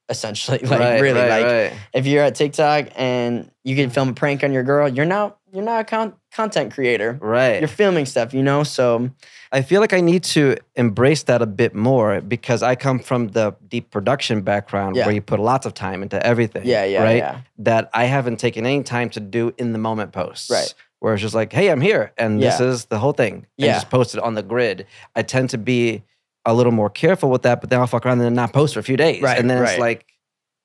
essentially 0.07 0.57
like 0.63 0.79
Right, 0.79 1.01
really 1.01 1.19
right, 1.19 1.29
like 1.29 1.45
right. 1.45 1.73
if 1.93 2.05
you're 2.05 2.23
at 2.23 2.35
tiktok 2.35 2.87
and 2.95 3.51
you 3.65 3.75
can 3.75 3.89
film 3.89 4.09
a 4.09 4.13
prank 4.13 4.43
on 4.45 4.53
your 4.53 4.63
girl 4.63 4.87
you're 4.87 5.05
now 5.05 5.35
you're 5.55 5.63
not 5.63 5.79
a 5.81 5.83
con- 5.85 6.13
content 6.33 6.73
creator 6.73 7.17
Right. 7.21 7.59
you're 7.61 7.67
filming 7.67 8.05
stuff 8.05 8.33
you 8.33 8.43
know 8.43 8.63
so 8.63 9.09
I 9.51 9.61
feel 9.61 9.79
like 9.79 9.93
I 9.93 10.01
need 10.01 10.23
to 10.35 10.57
embrace 10.75 11.23
that 11.23 11.41
a 11.41 11.45
bit 11.45 11.73
more 11.73 12.19
because 12.19 12.61
I 12.61 12.75
come 12.75 12.99
from 12.99 13.29
the 13.29 13.55
deep 13.67 13.89
production 13.89 14.41
background 14.41 14.95
Yeah. 14.97 15.05
where 15.05 15.15
you 15.15 15.21
put 15.21 15.39
lots 15.39 15.65
of 15.65 15.73
time 15.73 16.03
into 16.03 16.23
everything. 16.25 16.65
yeah 16.65 16.83
yeah 16.83 17.03
right? 17.03 17.17
yeah 17.17 17.39
That 17.59 17.89
I 17.93 18.05
haven't 18.05 18.37
taken 18.37 18.65
any 18.65 18.83
time 18.83 19.09
to 19.11 19.19
do 19.21 19.53
in 19.57 19.71
the 19.71 19.79
moment 19.79 20.11
posts. 20.11 20.49
Right. 20.49 20.73
Where 20.99 21.13
it's 21.13 21.21
just 21.21 21.35
like, 21.35 21.53
hey, 21.53 21.69
I'm 21.69 21.81
here 21.81 22.11
and 22.17 22.41
this 22.41 22.59
is 22.59 22.85
the 22.85 22.97
whole 22.99 23.13
thing. 23.13 23.33
And 23.35 23.45
Yeah. 23.67 23.73
just 23.75 23.89
post 23.89 24.15
it 24.15 24.21
on 24.21 24.33
the 24.33 24.43
grid. 24.43 24.87
I 25.15 25.21
tend 25.21 25.51
to 25.51 25.57
be 25.57 26.03
a 26.45 26.53
little 26.53 26.73
more 26.73 26.89
careful 26.89 27.29
with 27.29 27.43
that, 27.43 27.61
but 27.61 27.69
then 27.69 27.79
I'll 27.79 27.87
fuck 27.87 28.05
around 28.05 28.17
and 28.19 28.25
then 28.25 28.33
not 28.33 28.51
post 28.53 28.73
for 28.73 28.79
a 28.81 28.83
few 28.83 28.97
days. 28.97 29.21
Right, 29.21 29.37
And 29.39 29.49
then 29.49 29.63
it's 29.63 29.77
like, 29.79 30.05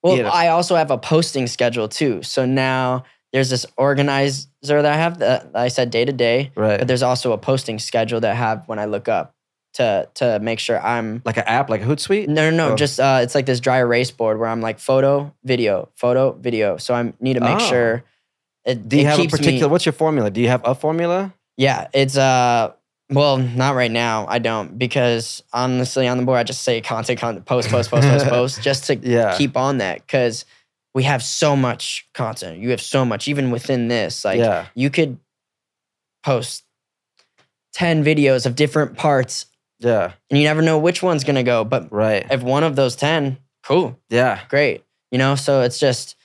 Well, 0.03 0.17
you 0.17 0.23
know. 0.23 0.29
I 0.29 0.47
also 0.49 0.75
have 0.75 0.91
a 0.91 0.97
posting 0.97 1.47
schedule 1.47 1.87
too. 1.87 2.23
So 2.23 2.45
now 2.45 3.03
there's 3.33 3.49
this 3.49 3.65
organizer 3.77 4.47
that 4.81 4.85
I 4.85 4.95
have 4.97 5.19
that 5.19 5.51
I 5.55 5.67
said 5.69 5.89
day 5.89 6.05
to 6.05 6.11
day, 6.13 6.51
right. 6.55 6.79
but 6.79 6.87
there's 6.87 7.03
also 7.03 7.31
a 7.31 7.37
posting 7.37 7.79
schedule 7.79 8.19
that 8.19 8.31
I 8.31 8.35
have 8.35 8.67
when 8.67 8.79
I 8.79 8.85
look 8.85 9.07
up 9.07 9.35
to 9.75 10.07
to 10.15 10.39
make 10.41 10.59
sure 10.59 10.79
I'm 10.81 11.21
like 11.25 11.37
an 11.37 11.43
app, 11.45 11.69
like 11.69 11.81
Hootsuite. 11.81 12.27
no 12.27 12.49
no 12.49 12.55
no 12.55 12.73
Oh. 12.73 12.75
just 12.75 12.99
uh, 12.99 13.19
it's 13.23 13.33
like 13.35 13.45
this 13.45 13.59
dry 13.61 13.77
erase 13.79 14.11
board 14.11 14.37
where 14.39 14.49
I'm 14.49 14.59
like 14.61 14.79
photo 14.79 15.33
video 15.43 15.89
photo 15.95 16.33
video. 16.33 16.77
So 16.77 16.93
I 16.93 17.13
need 17.21 17.35
to 17.35 17.39
make 17.41 17.55
Oh. 17.61 17.69
sure. 17.69 18.03
It, 18.65 18.87
Do 18.87 18.97
you 18.97 19.03
it 19.03 19.05
have 19.07 19.17
a 19.17 19.21
keeps 19.23 19.33
me- 19.33 19.37
particular, 19.39 19.69
what's 19.69 19.85
your 19.85 19.93
formula? 19.93 20.29
Do 20.29 20.39
you 20.41 20.49
have 20.49 20.61
a 20.65 20.75
formula? 20.75 21.33
Yeah, 21.57 21.87
it's 21.93 22.17
uh 22.17 22.73
well, 23.09 23.37
not 23.37 23.75
right 23.75 23.91
now. 23.91 24.25
I 24.29 24.39
don't 24.39 24.77
because 24.77 25.43
honestly, 25.51 26.07
on 26.07 26.17
the 26.17 26.23
board, 26.23 26.37
I 26.39 26.43
just 26.43 26.63
say 26.63 26.79
content, 26.81 27.19
content, 27.19 27.45
post, 27.45 27.69
post, 27.69 27.89
post, 27.91 28.07
post, 28.07 28.25
post, 28.35 28.61
just 28.61 28.85
to 28.85 28.95
Yeah. 28.97 29.37
keep 29.37 29.55
on 29.57 29.77
that 29.79 30.05
because 30.05 30.45
we 30.93 31.03
have 31.03 31.23
so 31.23 31.55
much 31.55 32.07
content. 32.13 32.59
You 32.59 32.71
have 32.71 32.81
so 32.81 33.05
much, 33.05 33.27
even 33.27 33.51
within 33.51 33.87
this. 33.87 34.25
Like 34.25 34.39
yeah. 34.39 34.67
you 34.75 34.89
could 34.89 35.17
post 36.23 36.63
ten 37.73 38.03
videos 38.03 38.45
of 38.45 38.55
different 38.55 38.97
parts, 38.97 39.45
Yeah. 39.79 40.11
and 40.29 40.37
you 40.37 40.43
never 40.45 40.61
know 40.61 40.77
which 40.77 41.01
one's 41.01 41.23
gonna 41.23 41.43
go. 41.43 41.63
But 41.63 41.91
Right. 41.91 42.25
if 42.29 42.43
one 42.43 42.63
of 42.63 42.75
those 42.75 42.95
ten, 42.95 43.37
cool, 43.63 43.97
Yeah. 44.09 44.41
great. 44.49 44.83
You 45.11 45.17
know, 45.17 45.35
so 45.35 45.61
it's 45.61 45.79
just 45.79 46.15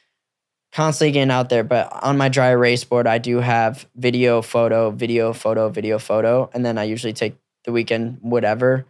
constantly 0.72 1.12
getting 1.12 1.30
out 1.30 1.48
there. 1.48 1.64
But 1.64 1.90
on 2.02 2.16
my 2.18 2.28
dry 2.28 2.50
erase 2.50 2.84
board, 2.84 3.06
I 3.06 3.18
do 3.18 3.38
have 3.40 3.86
video, 3.96 4.42
photo, 4.42 4.90
video, 4.90 5.32
photo, 5.32 5.68
video, 5.68 5.98
photo. 5.98 6.50
And 6.52 6.64
then 6.64 6.76
I 6.78 6.84
usually 6.84 7.12
take 7.12 7.36
the 7.64 7.72
weekend, 7.72 8.18
whatever, 8.20 8.84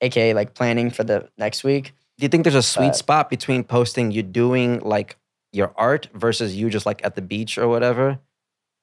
aka 0.00 0.34
like 0.34 0.54
planning 0.54 0.90
for 0.90 1.04
the 1.04 1.28
next 1.38 1.64
week. 1.64 1.94
Do 2.18 2.24
you 2.24 2.28
think 2.28 2.44
there's 2.44 2.54
a 2.54 2.62
sweet 2.62 2.88
But- 2.88 2.96
spot 2.96 3.30
between 3.30 3.64
posting 3.64 4.10
you 4.10 4.22
doing 4.22 4.80
like 4.80 5.16
your 5.52 5.72
art 5.76 6.08
versus 6.14 6.56
you 6.56 6.70
just 6.70 6.86
like 6.86 7.04
at 7.04 7.14
the 7.14 7.22
beach 7.22 7.58
or 7.58 7.68
whatever? 7.68 8.18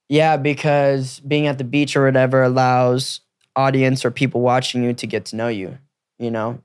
Yeah, 0.07 0.37
because 0.37 1.19
being 1.19 1.45
at 1.47 1.57
the 1.59 1.63
beach 1.63 1.95
or 1.95 2.05
whatever 2.05 2.41
allows 2.43 3.21
audience 3.55 4.03
or 4.03 4.11
people 4.11 4.41
watching 4.41 4.83
you 4.83 4.93
to 4.93 5.05
get 5.07 5.25
to 5.25 5.35
know 5.35 5.47
you, 5.47 5.77
you 6.17 6.31
know? 6.31 6.61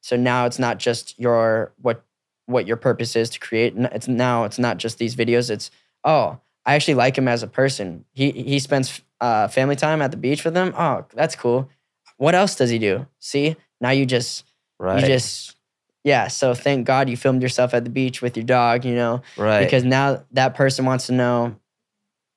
So 0.00 0.16
now 0.16 0.46
it's 0.46 0.58
not 0.58 0.78
just 0.78 1.18
your 1.18 1.72
what 1.80 2.04
what 2.46 2.66
your 2.66 2.76
purpose 2.76 3.14
is 3.14 3.30
to 3.30 3.38
create. 3.38 3.74
It's 3.76 4.08
now 4.08 4.44
it's 4.44 4.58
not 4.58 4.78
just 4.78 4.98
these 4.98 5.14
videos. 5.14 5.48
It's 5.48 5.70
oh, 6.02 6.40
I 6.66 6.74
actually 6.74 6.94
like 6.94 7.16
him 7.16 7.28
as 7.28 7.44
a 7.44 7.46
person. 7.46 8.04
He 8.12 8.32
he 8.32 8.58
spends 8.58 9.00
uh, 9.20 9.46
family 9.46 9.76
time 9.76 10.02
at 10.02 10.10
the 10.10 10.16
beach 10.16 10.44
with 10.44 10.54
them. 10.54 10.74
Oh, 10.76 11.04
that's 11.14 11.36
cool. 11.36 11.68
What 12.16 12.34
else 12.34 12.56
does 12.56 12.70
he 12.70 12.78
do? 12.80 13.06
See, 13.20 13.54
now 13.80 13.90
you 13.90 14.04
just 14.06 14.44
Right. 14.80 15.00
you 15.00 15.06
just 15.06 15.54
yeah. 16.04 16.28
So 16.28 16.54
thank 16.54 16.86
God 16.86 17.08
you 17.08 17.16
filmed 17.16 17.42
yourself 17.42 17.74
at 17.74 17.84
the 17.84 17.90
beach 17.90 18.20
with 18.22 18.36
your 18.36 18.44
dog. 18.44 18.84
You 18.84 18.94
know, 18.94 19.22
right. 19.36 19.64
because 19.64 19.84
now 19.84 20.24
that 20.32 20.54
person 20.54 20.84
wants 20.84 21.06
to 21.06 21.12
know 21.12 21.56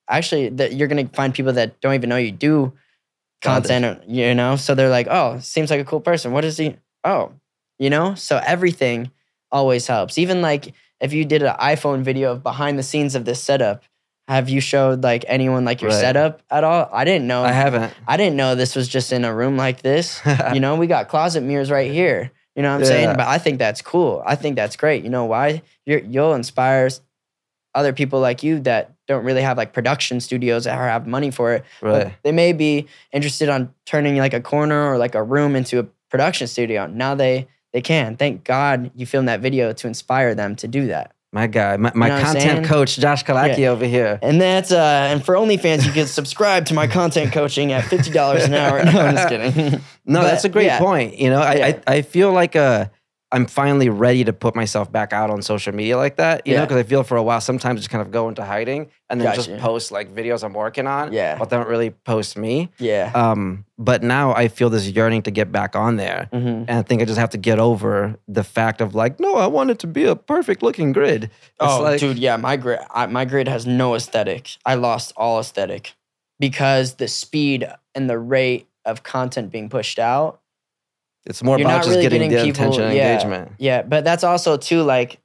actually 0.09 0.49
that 0.49 0.73
you're 0.73 0.87
going 0.87 1.07
to 1.07 1.13
find 1.15 1.33
people 1.33 1.53
that 1.53 1.81
don't 1.81 1.95
even 1.95 2.09
know 2.09 2.17
you 2.17 2.31
do 2.31 2.73
content 3.41 3.85
or, 3.85 4.01
you 4.07 4.33
know 4.33 4.55
so 4.55 4.73
they're 4.73 4.89
like 4.89 5.07
oh 5.09 5.37
seems 5.39 5.69
like 5.69 5.79
a 5.79 5.83
cool 5.85 5.99
person 5.99 6.31
what 6.31 6.45
is 6.45 6.57
he 6.57 6.75
oh 7.03 7.31
you 7.77 7.89
know 7.89 8.15
so 8.15 8.39
everything 8.45 9.11
always 9.51 9.87
helps 9.87 10.17
even 10.17 10.41
like 10.41 10.73
if 10.99 11.13
you 11.13 11.25
did 11.25 11.43
an 11.43 11.55
iphone 11.57 12.01
video 12.01 12.31
of 12.31 12.43
behind 12.43 12.79
the 12.79 12.83
scenes 12.83 13.13
of 13.13 13.25
this 13.25 13.41
setup 13.41 13.83
have 14.27 14.49
you 14.49 14.59
showed 14.59 15.03
like 15.03 15.25
anyone 15.27 15.65
like 15.65 15.81
your 15.81 15.91
Right. 15.91 15.99
setup 15.99 16.41
at 16.49 16.63
all 16.63 16.89
i 16.91 17.03
didn't 17.03 17.27
know 17.27 17.43
I 17.43 17.51
haven't. 17.51 17.93
I 18.07 18.17
didn't 18.17 18.35
know 18.37 18.55
this 18.55 18.75
was 18.75 18.87
just 18.87 19.11
in 19.11 19.25
a 19.25 19.33
room 19.33 19.57
like 19.57 19.81
this 19.81 20.21
you 20.53 20.59
know, 20.59 20.75
we 20.75 20.87
got 20.87 21.07
closet 21.07 21.41
mirrors 21.41 21.69
right 21.69 21.91
here. 21.91 22.31
You 22.55 22.61
know 22.63 22.69
what 22.71 22.75
I'm 22.75 22.81
saying? 22.87 23.07
But 23.17 23.27
I 23.27 23.37
think 23.37 23.59
that's 23.59 23.81
cool. 23.81 24.23
I 24.25 24.35
think 24.35 24.55
that's 24.55 24.75
great. 24.75 25.03
You 25.03 25.09
know 25.09 25.25
why? 25.25 25.61
You're, 25.85 25.99
you'll 25.99 26.33
inspire 26.33 26.89
other 27.73 27.91
people 27.91 28.19
like 28.21 28.41
you 28.43 28.59
that 28.61 28.93
don't 29.07 29.25
really 29.25 29.41
have 29.41 29.57
like 29.57 29.73
production 29.73 30.19
studios 30.21 30.65
or 30.65 30.71
have 30.71 31.05
money 31.05 31.29
for 31.31 31.53
it. 31.53 31.65
but 31.91 32.13
they 32.23 32.31
may 32.31 32.53
be 32.53 32.87
interested 33.11 33.49
on 33.49 33.73
turning 33.85 34.17
like 34.17 34.33
a 34.33 34.41
corner 34.41 34.89
or 34.89 34.97
like 34.97 35.15
a 35.15 35.21
room 35.23 35.55
into 35.55 35.79
a 35.79 35.83
production 36.09 36.47
studio. 36.47 36.87
Now 36.87 37.15
they 37.15 37.47
they 37.73 37.81
can. 37.81 38.15
Thank 38.15 38.45
God 38.45 38.91
you 38.95 39.05
filmed 39.05 39.27
that 39.27 39.41
video 39.41 39.73
to 39.73 39.87
inspire 39.87 40.33
them 40.33 40.55
to 40.57 40.67
do 40.67 40.87
that. 40.87 41.11
My 41.35 41.47
guy, 41.47 41.75
my, 41.75 41.91
my 41.93 42.07
You 42.07 42.13
know 42.13 42.21
content 42.21 42.65
coach, 42.65 42.95
Josh 42.95 43.25
Killacky 43.25 43.57
Yeah. 43.57 43.67
over 43.71 43.85
here. 43.85 44.19
And 44.21 44.39
that's 44.39 44.71
uh 44.71 45.09
and 45.11 45.23
for 45.25 45.35
OnlyFans 45.35 45.85
you 45.85 45.91
can 45.91 46.07
subscribe 46.07 46.65
to 46.67 46.73
my 46.73 46.87
content 46.87 47.33
coaching 47.33 47.73
at 47.73 47.83
fifty 47.83 48.09
dollars 48.09 48.45
an 48.45 48.53
hour. 48.53 48.81
No, 48.85 49.01
I'm 49.01 49.15
just 49.17 49.27
kidding. 49.27 49.81
No, 50.05 50.21
But, 50.21 50.27
that's 50.27 50.45
a 50.45 50.49
great 50.49 50.67
yeah. 50.67 50.79
point. 50.79 51.17
You 51.19 51.29
know, 51.31 51.41
I, 51.41 51.53
Yeah. 51.55 51.79
I 51.87 51.95
I 51.97 52.01
feel 52.03 52.31
like 52.31 52.55
uh 52.55 52.85
I'm 53.35 53.45
finally 53.47 53.89
ready 53.89 54.23
to 54.23 54.31
put 54.31 54.55
myself 54.55 54.89
back 54.89 55.11
out 55.11 55.29
on 55.29 55.41
social 55.41 55.75
media 55.75 55.97
like 55.97 56.15
that. 56.15 56.47
You 56.47 56.55
know, 56.55 56.61
because 56.61 56.77
I 56.77 56.83
feel 56.83 57.03
for 57.03 57.17
a 57.17 57.23
while 57.23 57.41
sometimes 57.41 57.81
just 57.81 57.89
kind 57.89 58.01
of 58.01 58.09
go 58.09 58.29
into 58.29 58.45
hiding 58.45 58.89
and 59.09 59.19
then 59.19 59.35
just 59.35 59.55
post 59.57 59.91
like 59.91 60.15
videos 60.15 60.41
I'm 60.41 60.53
working 60.53 60.87
on. 60.87 61.11
Yeah. 61.11 61.37
But 61.37 61.49
don't 61.49 61.67
really 61.67 61.89
post 61.89 62.37
me. 62.37 62.69
Yeah. 62.79 63.11
Um, 63.13 63.65
but 63.77 64.01
now 64.03 64.33
I 64.33 64.47
feel 64.47 64.69
this 64.69 64.87
yearning 64.87 65.23
to 65.23 65.31
get 65.31 65.51
back 65.51 65.75
on 65.75 65.97
there. 65.97 66.29
hmm 66.31 66.63
And 66.67 66.71
I 66.71 66.81
think 66.81 67.01
I 67.01 67.05
just 67.05 67.19
have 67.19 67.31
to 67.31 67.37
get 67.37 67.59
over 67.59 68.17
the 68.29 68.43
fact 68.45 68.79
of 68.79 68.95
like, 68.95 69.19
no, 69.19 69.35
I 69.35 69.47
want 69.47 69.69
it 69.69 69.79
to 69.79 69.87
be 69.87 70.05
a 70.05 70.15
perfect 70.15 70.63
looking 70.63 70.93
grid. 70.93 71.25
It's 71.25 71.31
Oh, 71.59 71.81
like, 71.81 71.99
dude, 71.99 72.17
yeah, 72.17 72.37
my 72.37 72.55
grid, 72.55 72.79
I, 72.89 73.05
my 73.07 73.25
grid 73.25 73.49
has 73.49 73.67
no 73.67 73.95
aesthetic. 73.95 74.51
I 74.65 74.75
lost 74.75 75.11
all 75.17 75.41
aesthetic 75.41 75.93
because 76.39 76.95
the 76.95 77.09
speed 77.09 77.67
and 77.93 78.09
the 78.09 78.17
rate 78.17 78.67
of 78.85 79.03
content 79.03 79.51
being 79.51 79.67
pushed 79.67 79.99
out. 79.99 80.39
It's 81.25 81.41
more 81.41 81.57
You're 81.57 81.67
about 81.67 81.83
just 81.83 81.89
really 81.89 82.01
getting, 82.03 82.29
getting 82.29 82.37
the 82.37 82.43
people- 82.43 82.61
attention 82.63 82.83
and 82.83 82.95
yeah. 82.95 83.13
engagement. 83.13 83.51
Yeah, 83.57 83.81
but 83.81 84.03
that's 84.03 84.23
also 84.23 84.57
too 84.57 84.83
like 84.83 85.19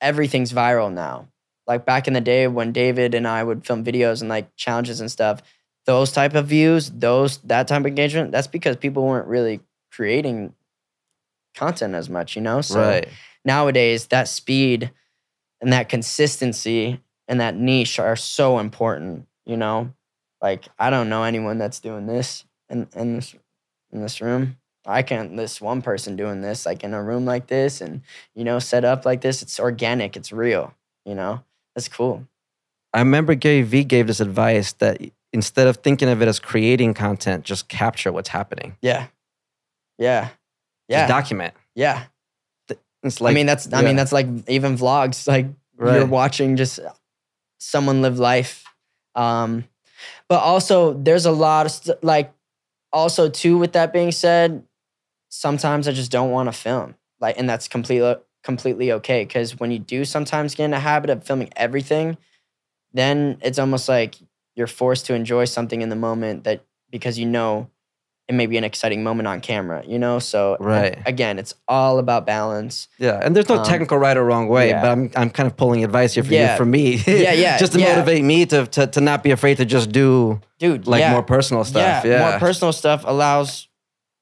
everything's 0.00 0.52
viral 0.52 0.92
now. 0.92 1.28
Like 1.66 1.84
back 1.84 2.08
in 2.08 2.14
the 2.14 2.20
day 2.20 2.48
when 2.48 2.72
David 2.72 3.14
and 3.14 3.28
I 3.28 3.44
would 3.44 3.66
film 3.66 3.84
videos 3.84 4.20
and 4.20 4.30
like 4.30 4.54
challenges 4.56 5.00
and 5.00 5.10
stuff, 5.10 5.42
those 5.84 6.12
type 6.12 6.34
of 6.34 6.46
views, 6.46 6.90
those 6.90 7.38
that 7.38 7.68
type 7.68 7.80
of 7.80 7.86
engagement, 7.86 8.32
that's 8.32 8.46
because 8.46 8.76
people 8.76 9.06
weren't 9.06 9.26
really 9.26 9.60
creating 9.92 10.54
content 11.54 11.94
as 11.94 12.08
much, 12.08 12.36
you 12.36 12.42
know? 12.42 12.60
So 12.60 12.80
right. 12.80 13.08
nowadays 13.44 14.06
that 14.08 14.28
speed 14.28 14.92
and 15.60 15.72
that 15.72 15.88
consistency 15.88 17.02
and 17.26 17.40
that 17.40 17.56
niche 17.56 17.98
are 17.98 18.16
so 18.16 18.58
important, 18.58 19.26
you 19.44 19.56
know? 19.56 19.92
Like 20.40 20.68
I 20.78 20.88
don't 20.90 21.08
know 21.08 21.24
anyone 21.24 21.58
that's 21.58 21.80
doing 21.80 22.06
this 22.06 22.44
in, 22.70 22.86
in 22.94 23.16
this 23.16 23.34
in 23.90 24.02
this 24.02 24.20
room. 24.20 24.57
I 24.88 25.02
can't 25.02 25.36
list 25.36 25.60
one 25.60 25.82
person 25.82 26.16
doing 26.16 26.40
this 26.40 26.64
like 26.66 26.82
in 26.82 26.94
a 26.94 27.02
room 27.02 27.24
like 27.24 27.46
this 27.46 27.80
and 27.80 28.02
you 28.34 28.44
know 28.44 28.58
set 28.58 28.84
up 28.84 29.04
like 29.04 29.20
this. 29.20 29.42
It's 29.42 29.60
organic, 29.60 30.16
it's 30.16 30.32
real, 30.32 30.74
you 31.04 31.14
know? 31.14 31.44
That's 31.74 31.88
cool. 31.88 32.26
I 32.94 33.00
remember 33.00 33.34
Gary 33.34 33.62
Vee 33.62 33.84
gave 33.84 34.06
this 34.06 34.18
advice 34.20 34.72
that 34.74 35.00
instead 35.32 35.66
of 35.66 35.76
thinking 35.76 36.08
of 36.08 36.22
it 36.22 36.28
as 36.28 36.40
creating 36.40 36.94
content, 36.94 37.44
just 37.44 37.68
capture 37.68 38.10
what's 38.10 38.30
happening. 38.30 38.76
Yeah. 38.80 39.06
Yeah. 39.98 40.22
Just 40.22 40.34
Yeah. 40.88 41.06
document. 41.06 41.54
yeah. 41.74 42.04
It's 43.04 43.20
like 43.20 43.30
I 43.30 43.34
mean 43.34 43.46
that's 43.46 43.72
I 43.72 43.80
yeah. 43.80 43.86
mean 43.86 43.96
that's 43.96 44.10
like 44.10 44.26
even 44.48 44.76
vlogs 44.76 45.28
like 45.28 45.46
you're 45.78 46.04
watching 46.06 46.56
just 46.56 46.80
someone 47.60 48.02
live 48.02 48.18
life 48.18 48.64
um 49.14 49.64
but 50.28 50.40
also 50.40 50.94
there's 50.94 51.24
a 51.24 51.30
lot 51.30 51.66
of 51.66 51.72
st- 51.72 52.02
like 52.02 52.32
also 52.92 53.28
too 53.28 53.56
with 53.56 53.72
that 53.74 53.92
being 53.92 54.10
said 54.10 54.64
sometimes 55.28 55.86
i 55.88 55.92
just 55.92 56.10
don't 56.10 56.30
want 56.30 56.46
to 56.48 56.52
film 56.52 56.94
like 57.20 57.38
and 57.38 57.48
that's 57.48 57.68
completely 57.68 58.14
completely 58.42 58.92
okay 58.92 59.24
because 59.24 59.58
when 59.58 59.70
you 59.70 59.78
do 59.78 60.04
sometimes 60.04 60.54
get 60.54 60.64
in 60.64 60.72
a 60.74 60.80
habit 60.80 61.10
of 61.10 61.22
filming 61.24 61.50
everything 61.56 62.16
then 62.94 63.38
it's 63.42 63.58
almost 63.58 63.88
like 63.88 64.14
you're 64.54 64.66
forced 64.66 65.06
to 65.06 65.14
enjoy 65.14 65.44
something 65.44 65.82
in 65.82 65.88
the 65.88 65.96
moment 65.96 66.44
that 66.44 66.64
because 66.90 67.18
you 67.18 67.26
know 67.26 67.68
it 68.28 68.34
may 68.34 68.46
be 68.46 68.56
an 68.58 68.64
exciting 68.64 69.02
moment 69.02 69.26
on 69.26 69.40
camera 69.40 69.82
you 69.86 69.98
know 69.98 70.18
so 70.18 70.56
Right. 70.60 70.98
again 71.06 71.38
it's 71.38 71.54
all 71.66 71.98
about 71.98 72.26
balance 72.26 72.88
Yeah, 72.98 73.20
and 73.22 73.34
there's 73.36 73.48
no 73.48 73.56
Um, 73.58 73.64
technical 73.64 73.98
right 73.98 74.16
or 74.16 74.24
wrong 74.24 74.48
way, 74.48 74.68
yeah. 74.70 74.82
but 74.82 74.90
I'm 74.90 75.10
I'm 75.16 75.30
kind 75.30 75.46
of 75.46 75.56
pulling 75.56 75.82
advice 75.84 76.14
here 76.14 76.24
for 76.24 76.32
Yeah. 76.32 76.52
you, 76.52 76.56
for 76.56 76.64
me. 76.66 76.96
Yeah, 77.06 77.32
yeah, 77.32 77.58
just 77.62 77.72
to 77.72 77.80
yeah. 77.80 77.94
motivate 77.94 78.24
me 78.24 78.46
to, 78.46 78.66
to 78.66 78.86
to 78.86 79.00
not 79.00 79.22
be 79.22 79.30
afraid 79.30 79.56
to 79.58 79.64
just 79.64 79.92
do 79.92 80.40
dude 80.58 80.86
like 80.86 81.08
more 81.10 81.22
personal 81.22 81.64
stuff. 81.64 82.04
Yeah, 82.04 82.30
more 82.30 82.38
personal 82.38 82.72
stuff 82.72 83.04
allows 83.06 83.67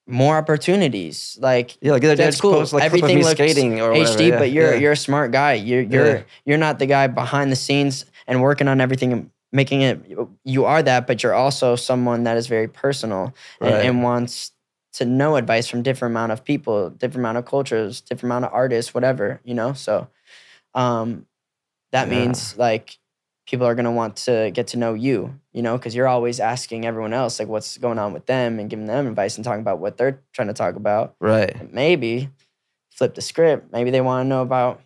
more 0.07 0.37
opportunities. 0.37 1.37
Like 1.41 1.77
Yeah, 1.81 1.93
like 1.93 2.03
the 2.03 2.09
other 2.09 2.17
day 2.17 2.23
I 2.25 2.27
that's 2.27 2.41
cool. 2.41 2.53
posted, 2.53 2.75
like, 2.81 2.87
a 2.87 2.91
clip 2.91 3.03
of 3.03 3.11
Everything 3.11 3.25
looks 3.25 3.39
skating 3.41 3.81
or 3.81 3.93
HD, 3.93 4.29
yeah, 4.29 4.39
but 4.39 4.51
you're 4.51 4.73
yeah. 4.75 4.79
you're 4.81 4.93
a 4.93 4.97
smart 4.97 5.33
guy. 5.33 5.55
You're 5.55 5.83
you're 5.83 6.07
Yeah. 6.17 6.23
you're 6.45 6.59
not 6.59 6.79
the 6.79 6.87
guy 6.87 7.07
behind 7.09 7.51
the 7.51 7.57
scenes 7.57 8.05
and 8.27 8.41
working 8.43 8.69
on 8.69 8.81
everything 8.81 9.13
and 9.13 9.31
making 9.53 9.83
it. 9.83 10.01
You 10.45 10.65
are 10.65 10.83
that, 10.83 11.07
but 11.07 11.23
you're 11.23 11.35
also 11.35 11.77
someone 11.77 12.25
that 12.25 12.37
is 12.37 12.47
very 12.47 12.69
personal 12.69 13.35
and, 13.61 13.73
Right. 13.75 13.85
and 13.87 14.03
wants 14.03 14.53
to 14.95 15.05
know 15.05 15.37
advice 15.37 15.69
from 15.69 15.83
different 15.83 16.13
amount 16.13 16.33
of 16.33 16.45
people, 16.45 16.91
different 16.91 17.21
amount 17.21 17.39
of 17.39 17.45
cultures, 17.45 18.01
different 18.01 18.31
amount 18.33 18.45
of 18.47 18.53
artists, 18.53 18.95
whatever 18.95 19.41
you 19.45 19.55
know. 19.55 19.73
So, 19.73 20.09
um, 20.75 21.27
that 21.93 22.09
means 22.09 22.57
like 22.59 22.99
people 23.47 23.67
are 23.67 23.75
gonna 23.75 23.93
want 23.93 24.17
to 24.17 24.51
get 24.53 24.67
to 24.69 24.77
know 24.77 24.95
you, 24.95 25.39
you 25.53 25.63
know, 25.63 25.77
because 25.77 25.95
you're 25.95 26.09
always 26.09 26.41
asking 26.41 26.85
everyone 26.85 27.13
else 27.13 27.39
like 27.39 27.49
what's 27.49 27.79
going 27.79 27.99
on 27.99 28.13
with 28.13 28.27
them 28.27 28.59
and 28.59 28.69
giving 28.69 28.87
them 28.87 29.07
advice 29.07 29.37
and 29.37 29.45
talking 29.45 29.61
about 29.61 29.79
what 29.79 29.97
they're 29.97 30.21
trying 30.33 30.49
to 30.49 30.55
talk 30.55 30.75
about. 30.77 31.15
right. 31.21 31.73
Maybe 31.73 32.29
flip 32.91 33.15
the 33.15 33.23
script. 33.23 33.73
Maybe 33.73 33.91
they 33.91 34.01
want 34.01 34.25
to 34.25 34.29
know 34.29 34.43
about, 34.43 34.81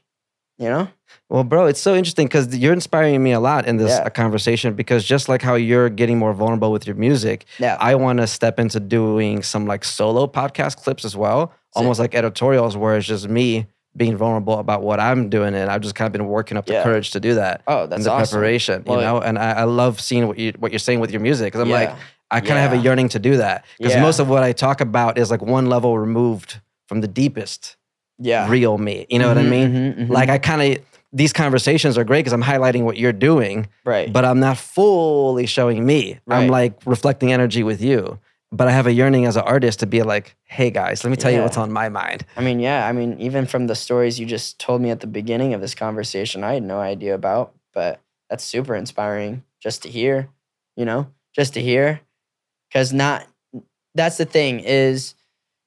you 0.59 0.69
know, 0.69 0.89
Well, 1.29 1.43
bro, 1.45 1.67
it's 1.67 1.81
so 1.81 1.95
interesting 1.95 2.27
because 2.27 2.55
you're 2.57 2.73
inspiring 2.73 3.23
me 3.23 3.33
a 3.33 3.41
lot 3.41 3.67
in 3.67 3.77
this 3.79 3.91
Yeah. 3.91 4.05
uh, 4.05 4.11
conversation. 4.11 4.75
Because 4.75 5.05
just 5.05 5.29
like 5.29 5.41
how 5.43 5.55
you're 5.55 5.89
getting 5.89 6.19
more 6.19 6.35
vulnerable 6.35 6.71
with 6.73 6.87
your 6.87 6.97
music, 6.97 7.47
yeah, 7.59 7.77
I 7.81 7.95
want 7.95 8.19
to 8.19 8.27
step 8.27 8.59
into 8.61 8.79
doing 8.81 9.43
some 9.43 9.67
like 9.67 9.85
solo 9.85 10.27
podcast 10.27 10.77
clips 10.77 11.05
as 11.05 11.17
well, 11.17 11.53
almost 11.75 11.99
like 12.01 12.15
editorials 12.15 12.77
where 12.77 12.97
it's 12.97 13.07
just 13.07 13.29
me 13.29 13.67
being 13.97 14.17
vulnerable 14.17 14.59
about 14.59 14.83
what 14.83 15.01
I'm 15.01 15.29
doing, 15.29 15.55
and 15.55 15.71
I've 15.71 15.81
just 15.81 15.95
kind 15.95 16.07
of 16.07 16.13
been 16.13 16.27
working 16.27 16.57
up 16.57 16.67
the 16.67 16.75
Yeah. 16.75 16.83
courage 16.83 17.11
to 17.13 17.21
do 17.21 17.35
that. 17.35 17.63
oh, 17.67 17.87
that's 17.87 18.05
the 18.05 18.13
awesome. 18.13 18.37
preparation, 18.37 18.83
Well, 18.87 18.99
you 19.01 19.05
know, 19.07 19.19
and 19.21 19.39
I, 19.39 19.53
I 19.53 19.65
love 19.65 20.01
seeing 20.01 20.27
what 20.29 20.39
you 20.39 20.53
what 20.59 20.71
you're 20.73 20.79
saying 20.79 21.01
with 21.01 21.11
your 21.11 21.21
music 21.21 21.47
because 21.49 21.61
I'm 21.61 21.71
like 21.71 21.91
I 22.31 22.39
kind 22.41 22.53
of 22.53 22.59
have 22.59 22.73
a 22.73 22.77
yearning 22.79 23.09
to 23.11 23.19
do 23.19 23.39
that 23.39 23.65
because 23.79 23.95
Yeah. 23.95 24.03
most 24.03 24.21
of 24.21 24.29
what 24.29 24.43
I 24.45 24.53
talk 24.53 24.81
about 24.81 25.19
is 25.19 25.31
like 25.31 25.43
one 25.43 25.67
level 25.67 25.99
removed 25.99 26.61
from 26.87 27.01
the 27.01 27.09
deepest 27.09 27.77
yeah, 28.19 28.47
real 28.49 28.79
me. 28.79 29.07
You 29.09 29.19
know 29.19 29.29
what 29.29 29.39
I 29.39 29.43
Mhm, 29.43 29.49
mean? 29.49 29.71
mhm, 29.73 29.99
mhm. 30.07 30.11
Like 30.11 30.29
I 30.29 30.39
kind 30.39 30.63
of 30.79 30.85
these 31.13 31.33
conversations 31.33 31.99
are 31.99 32.05
great 32.05 32.21
because 32.21 32.33
I'm 32.33 32.43
highlighting 32.43 32.83
what 32.85 32.97
you're 32.97 33.13
doing, 33.13 33.67
right, 33.85 34.13
but 34.13 34.25
I'm 34.25 34.39
not 34.39 34.57
fully 34.59 35.47
showing 35.47 35.85
me. 35.85 36.21
I'm 36.29 36.47
like 36.47 36.75
reflecting 36.87 37.33
energy 37.33 37.65
with 37.65 37.83
you. 37.83 38.21
But 38.53 38.67
I 38.67 38.73
have 38.73 38.87
a 38.87 38.93
yearning 38.93 39.27
as 39.27 39.37
an 39.37 39.45
artist 39.45 39.81
to 39.81 39.87
be 39.87 40.03
like, 40.03 40.37
hey 40.43 40.71
guys, 40.71 41.05
let 41.05 41.11
me 41.11 41.17
tell 41.17 41.31
you 41.31 41.41
what's 41.41 41.57
on 41.57 41.71
my 41.71 41.89
mind. 41.89 42.27
I 42.37 42.41
mean, 42.41 42.59
yeah, 42.59 42.87
I 42.87 42.93
mean, 42.93 43.17
even 43.21 43.47
from 43.47 43.69
the 43.69 43.77
stories 43.77 44.19
you 44.19 44.27
just 44.27 44.59
told 44.59 44.81
me 44.83 44.91
at 44.91 45.01
the 45.01 45.07
beginning 45.07 45.55
of 45.55 45.61
this 45.61 45.75
conversation, 45.75 46.43
I 46.43 46.55
had 46.55 46.65
no 46.65 46.81
idea 46.81 47.15
about, 47.15 47.55
but 47.73 48.01
that's 48.29 48.43
super 48.43 48.75
inspiring 48.75 49.45
just 49.61 49.85
to 49.85 49.89
hear, 49.89 50.29
you 50.77 50.85
know, 50.85 51.07
just 51.33 51.55
to 51.55 51.63
hear. 51.63 52.01
Cause 52.73 52.93
not, 52.93 53.25
that's 53.95 54.17
the 54.17 54.25
thing 54.25 54.61
is 54.61 55.15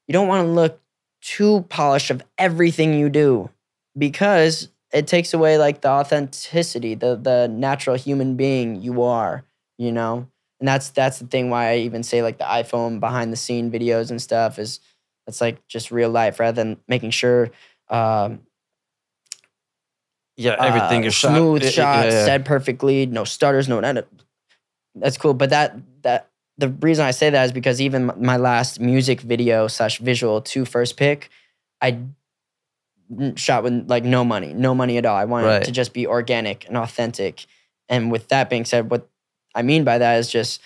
you 0.08 0.14
don't 0.14 0.28
want 0.28 0.46
to 0.46 0.52
look 0.52 0.82
too 1.22 1.66
polished 1.70 2.12
of 2.12 2.22
everything 2.38 2.94
you 2.94 3.08
do 3.10 3.50
because 3.98 4.70
it 4.92 5.08
takes 5.08 5.34
away 5.34 5.58
like 5.58 5.82
the 5.82 5.90
authenticity, 5.90 6.96
the, 6.96 7.16
the 7.16 7.48
natural 7.48 7.96
human 7.96 8.36
being 8.36 8.82
you 8.82 9.04
are, 9.04 9.46
you 9.78 9.92
know? 9.92 10.28
And 10.64 10.68
that's, 10.70 10.92
that's 10.92 11.20
the 11.20 11.28
thing 11.28 11.50
why 11.50 11.72
I 11.72 11.78
even 11.80 12.04
say 12.04 12.24
like 12.24 12.38
the 12.38 12.46
iPhone 12.46 13.02
behind 13.02 13.34
the 13.34 13.36
scene 13.36 13.70
videos 13.70 14.12
and 14.12 14.22
stuff 14.22 14.58
is, 14.58 14.80
it's 15.28 15.42
like 15.42 15.68
just 15.68 15.92
real 15.92 16.10
life 16.10 16.40
rather 16.40 16.56
than 16.56 16.78
making 16.88 17.10
sure 17.12 17.52
um, 17.90 18.44
Yeah, 20.38 20.56
everything 20.58 21.04
uh, 21.04 21.08
is 21.08 21.18
smooth 21.18 21.66
shot, 21.66 22.10
said 22.14 22.46
perfectly, 22.46 23.06
no 23.06 23.26
stutters, 23.26 23.68
no 23.68 23.80
edit. 23.80 24.08
That's 24.96 25.18
cool, 25.18 25.34
but 25.34 25.50
that 25.50 25.76
that 26.04 26.30
the 26.58 26.70
reason 26.70 27.04
I 27.04 27.12
say 27.12 27.30
that 27.30 27.44
is 27.44 27.52
because 27.52 27.82
even 27.82 28.10
my 28.18 28.38
last 28.38 28.80
music 28.80 29.20
video 29.20 29.68
slash 29.68 29.98
visual 29.98 30.40
to 30.44 30.64
first 30.64 30.96
pick, 30.96 31.30
I 31.82 32.00
shot 33.36 33.64
with 33.64 33.90
like 33.90 34.06
no 34.06 34.24
money, 34.24 34.54
no 34.54 34.74
money 34.74 34.98
at 34.98 35.06
all. 35.06 35.18
I 35.18 35.26
wanted 35.26 35.48
it 35.48 35.50
Right. 35.50 35.64
to 35.66 35.72
just 35.74 35.92
be 35.94 36.08
organic 36.08 36.66
and 36.70 36.78
authentic. 36.78 37.48
And 37.90 38.14
with 38.14 38.30
that 38.30 38.50
being 38.50 38.64
said, 38.64 38.90
what 38.90 39.10
I 39.56 39.62
mean 39.62 39.84
by 39.84 39.98
that 39.98 40.20
is 40.20 40.30
just 40.30 40.62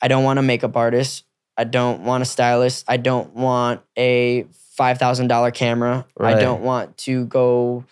I 0.00 0.08
don't 0.08 0.24
want 0.24 0.38
a 0.38 0.42
makeup 0.42 0.76
artist. 0.76 1.24
I 1.56 1.64
don't 1.64 2.02
want 2.02 2.22
a 2.22 2.24
stylist. 2.24 2.84
I 2.88 2.96
don't 2.96 3.34
want 3.34 3.82
a 3.96 4.46
five 4.72 4.98
thousand 4.98 5.28
dollar 5.28 5.50
camera. 5.50 6.06
I 6.18 6.34
don't 6.34 6.62
want 6.62 6.96
to 6.98 7.26
go 7.26 7.84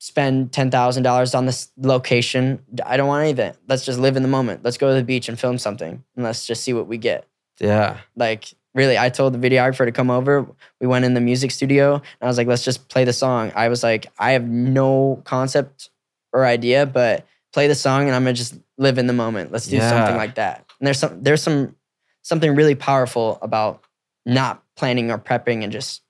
spend 0.00 0.52
ten 0.52 0.70
thousand 0.70 1.02
dollars 1.02 1.34
on 1.34 1.46
this 1.46 1.70
location. 1.76 2.64
I 2.84 2.96
don't 2.96 3.08
want 3.08 3.24
anything. 3.24 3.54
Let's 3.68 3.84
just 3.84 3.98
live 3.98 4.16
in 4.16 4.22
the 4.22 4.28
moment. 4.28 4.64
Let's 4.64 4.78
go 4.78 4.88
to 4.88 4.94
the 4.94 5.04
beach 5.04 5.28
and 5.28 5.38
film 5.38 5.58
something, 5.58 6.02
and 6.16 6.24
let's 6.24 6.46
just 6.46 6.64
see 6.64 6.72
what 6.72 6.86
we 6.86 6.98
get. 6.98 7.26
Yeah. 7.60 7.98
Like 8.16 8.52
really, 8.74 8.98
I 8.98 9.10
told 9.10 9.34
the 9.34 9.50
videographer 9.50 9.84
to 9.84 9.92
come 9.92 10.10
over. 10.10 10.46
We 10.80 10.86
went 10.86 11.04
in 11.04 11.14
the 11.14 11.20
music 11.20 11.50
studio, 11.50 11.94
and 11.94 12.02
I 12.22 12.26
was 12.26 12.38
like, 12.38 12.46
"Let's 12.46 12.64
just 12.64 12.88
play 12.88 13.04
the 13.04 13.12
song." 13.12 13.52
I 13.54 13.68
was 13.68 13.82
like, 13.82 14.06
"I 14.18 14.32
have 14.32 14.48
no 14.48 15.20
concept 15.24 15.90
or 16.32 16.46
idea, 16.46 16.86
but 16.86 17.26
play 17.52 17.68
the 17.68 17.74
song, 17.74 18.06
and 18.06 18.14
I'm 18.14 18.22
gonna 18.22 18.32
just 18.32 18.54
live 18.78 18.96
in 18.98 19.06
the 19.06 19.12
moment. 19.12 19.52
Let's 19.52 19.66
do 19.66 19.76
Yeah. 19.76 19.90
something 19.90 20.16
like 20.16 20.36
that." 20.36 20.64
And 20.80 20.86
there's 20.86 20.98
some 20.98 21.22
there's 21.22 21.42
some 21.42 21.74
something 22.22 22.54
really 22.54 22.74
powerful 22.74 23.38
about 23.42 23.82
not 24.24 24.62
planning 24.76 25.10
or 25.10 25.18
prepping 25.18 25.62
and 25.64 25.72
just 25.72 26.02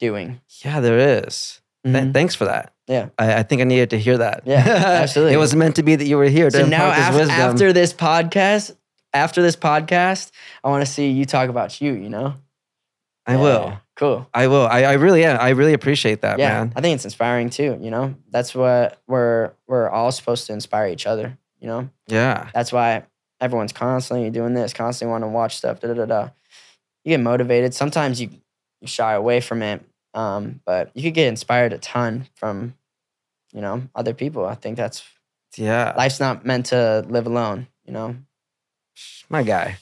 doing. 0.00 0.40
Yeah, 0.64 0.80
there 0.80 0.98
is. 1.24 1.60
Th- 1.84 1.94
Mhm. 1.96 2.12
thanks 2.14 2.34
for 2.34 2.44
that. 2.46 2.72
Yeah. 2.86 3.08
I, 3.18 3.34
I 3.36 3.42
think 3.42 3.60
I 3.60 3.64
needed 3.64 3.90
to 3.90 3.98
hear 3.98 4.18
that. 4.18 4.42
Yeah, 4.44 4.58
absolutely. 5.02 5.34
it 5.34 5.38
was 5.38 5.54
meant 5.54 5.76
to 5.76 5.82
be 5.82 5.96
that 5.96 6.06
you 6.06 6.16
were 6.16 6.24
here 6.28 6.50
to 6.50 6.56
So 6.60 6.66
now 6.66 6.88
af- 6.90 7.28
after 7.30 7.72
this 7.72 7.92
podcast, 7.92 8.74
after 9.12 9.42
this 9.42 9.56
podcast, 9.56 10.30
I 10.62 10.68
want 10.68 10.84
to 10.84 10.90
see 10.90 11.10
you 11.10 11.24
talk 11.24 11.48
about 11.48 11.80
you. 11.80 11.92
You 11.92 12.08
know. 12.08 12.34
I 13.26 13.34
Yeah. 13.34 13.40
will. 13.40 13.72
Cool. 13.96 14.28
I 14.34 14.48
will. 14.48 14.66
I, 14.66 14.82
I 14.84 14.92
really 14.94 15.24
am. 15.24 15.38
I 15.40 15.50
really 15.50 15.72
appreciate 15.72 16.20
that, 16.22 16.38
yeah, 16.38 16.48
man. 16.48 16.72
I 16.76 16.80
think 16.82 16.96
it's 16.96 17.04
inspiring 17.04 17.48
too. 17.48 17.78
You 17.80 17.90
know, 17.90 18.14
that's 18.30 18.54
what 18.54 19.00
we're 19.06 19.52
we're 19.66 19.88
all 19.88 20.10
supposed 20.12 20.46
to 20.48 20.52
inspire 20.52 20.88
each 20.88 21.06
other. 21.06 21.38
You 21.64 21.70
know, 21.70 21.88
Yeah. 22.08 22.50
that's 22.52 22.72
why 22.74 23.04
everyone's 23.40 23.72
constantly 23.72 24.28
doing 24.28 24.52
this, 24.52 24.74
constantly 24.74 25.10
wanting 25.12 25.30
to 25.30 25.32
watch 25.34 25.56
stuff. 25.56 25.80
Da 25.80 25.88
da 25.88 25.94
da 25.94 26.04
da. 26.04 26.28
You 27.04 27.10
get 27.16 27.20
motivated. 27.20 27.72
Sometimes 27.72 28.20
you 28.20 28.28
you 28.82 28.86
shy 28.86 29.14
away 29.14 29.40
from 29.40 29.62
it, 29.62 29.82
um, 30.12 30.60
but 30.66 30.90
you 30.94 31.02
could 31.04 31.14
get 31.14 31.28
inspired 31.28 31.72
a 31.72 31.78
ton 31.78 32.26
from, 32.34 32.74
you 33.54 33.62
know, 33.62 33.80
other 33.94 34.12
people. 34.12 34.44
I 34.44 34.56
think 34.56 34.76
that's 34.76 35.02
Yeah. 35.56 35.94
life's 35.96 36.20
not 36.20 36.44
meant 36.44 36.66
to 36.66 37.02
live 37.08 37.26
alone. 37.26 37.66
You 37.86 37.94
know. 37.94 38.16
My 39.30 39.42
guy. 39.42 39.78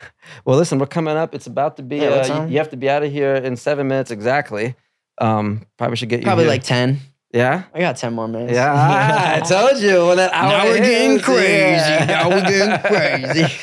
Well, 0.44 0.56
listen, 0.56 0.78
we're 0.80 0.86
coming 0.86 1.16
up. 1.16 1.32
It's 1.34 1.46
about 1.46 1.76
to 1.76 1.82
be. 1.84 1.98
Yeah, 1.98 2.08
uh, 2.08 2.44
you, 2.46 2.52
you 2.52 2.58
have 2.58 2.70
to 2.70 2.76
be 2.76 2.88
out 2.90 3.02
of 3.04 3.12
here 3.12 3.34
in 3.36 3.54
seven 3.56 3.86
minutes 3.86 4.10
exactly. 4.10 4.74
Um, 5.18 5.66
probably 5.78 5.96
should 5.96 6.08
get 6.08 6.20
you. 6.20 6.24
Probably 6.24 6.44
here. 6.44 6.50
like 6.54 6.64
ten. 6.64 6.98
Yeah. 7.32 7.64
I 7.74 7.80
got 7.80 7.96
ten 7.96 8.12
more 8.14 8.26
minutes. 8.28 8.52
Yeah, 8.52 8.72
Ah, 8.74 9.36
I 9.36 9.40
told 9.70 9.80
you 9.82 10.06
when 10.08 10.16
that 10.16 10.32
hour 10.32 10.50
Now 10.50 10.64
we're 10.64 10.78
getting 10.78 11.20
crazy. 11.20 11.44
yeah. 11.46 12.04
Now 12.06 12.28
we're 12.28 12.42
getting 12.42 12.78
crazy. 13.34 13.54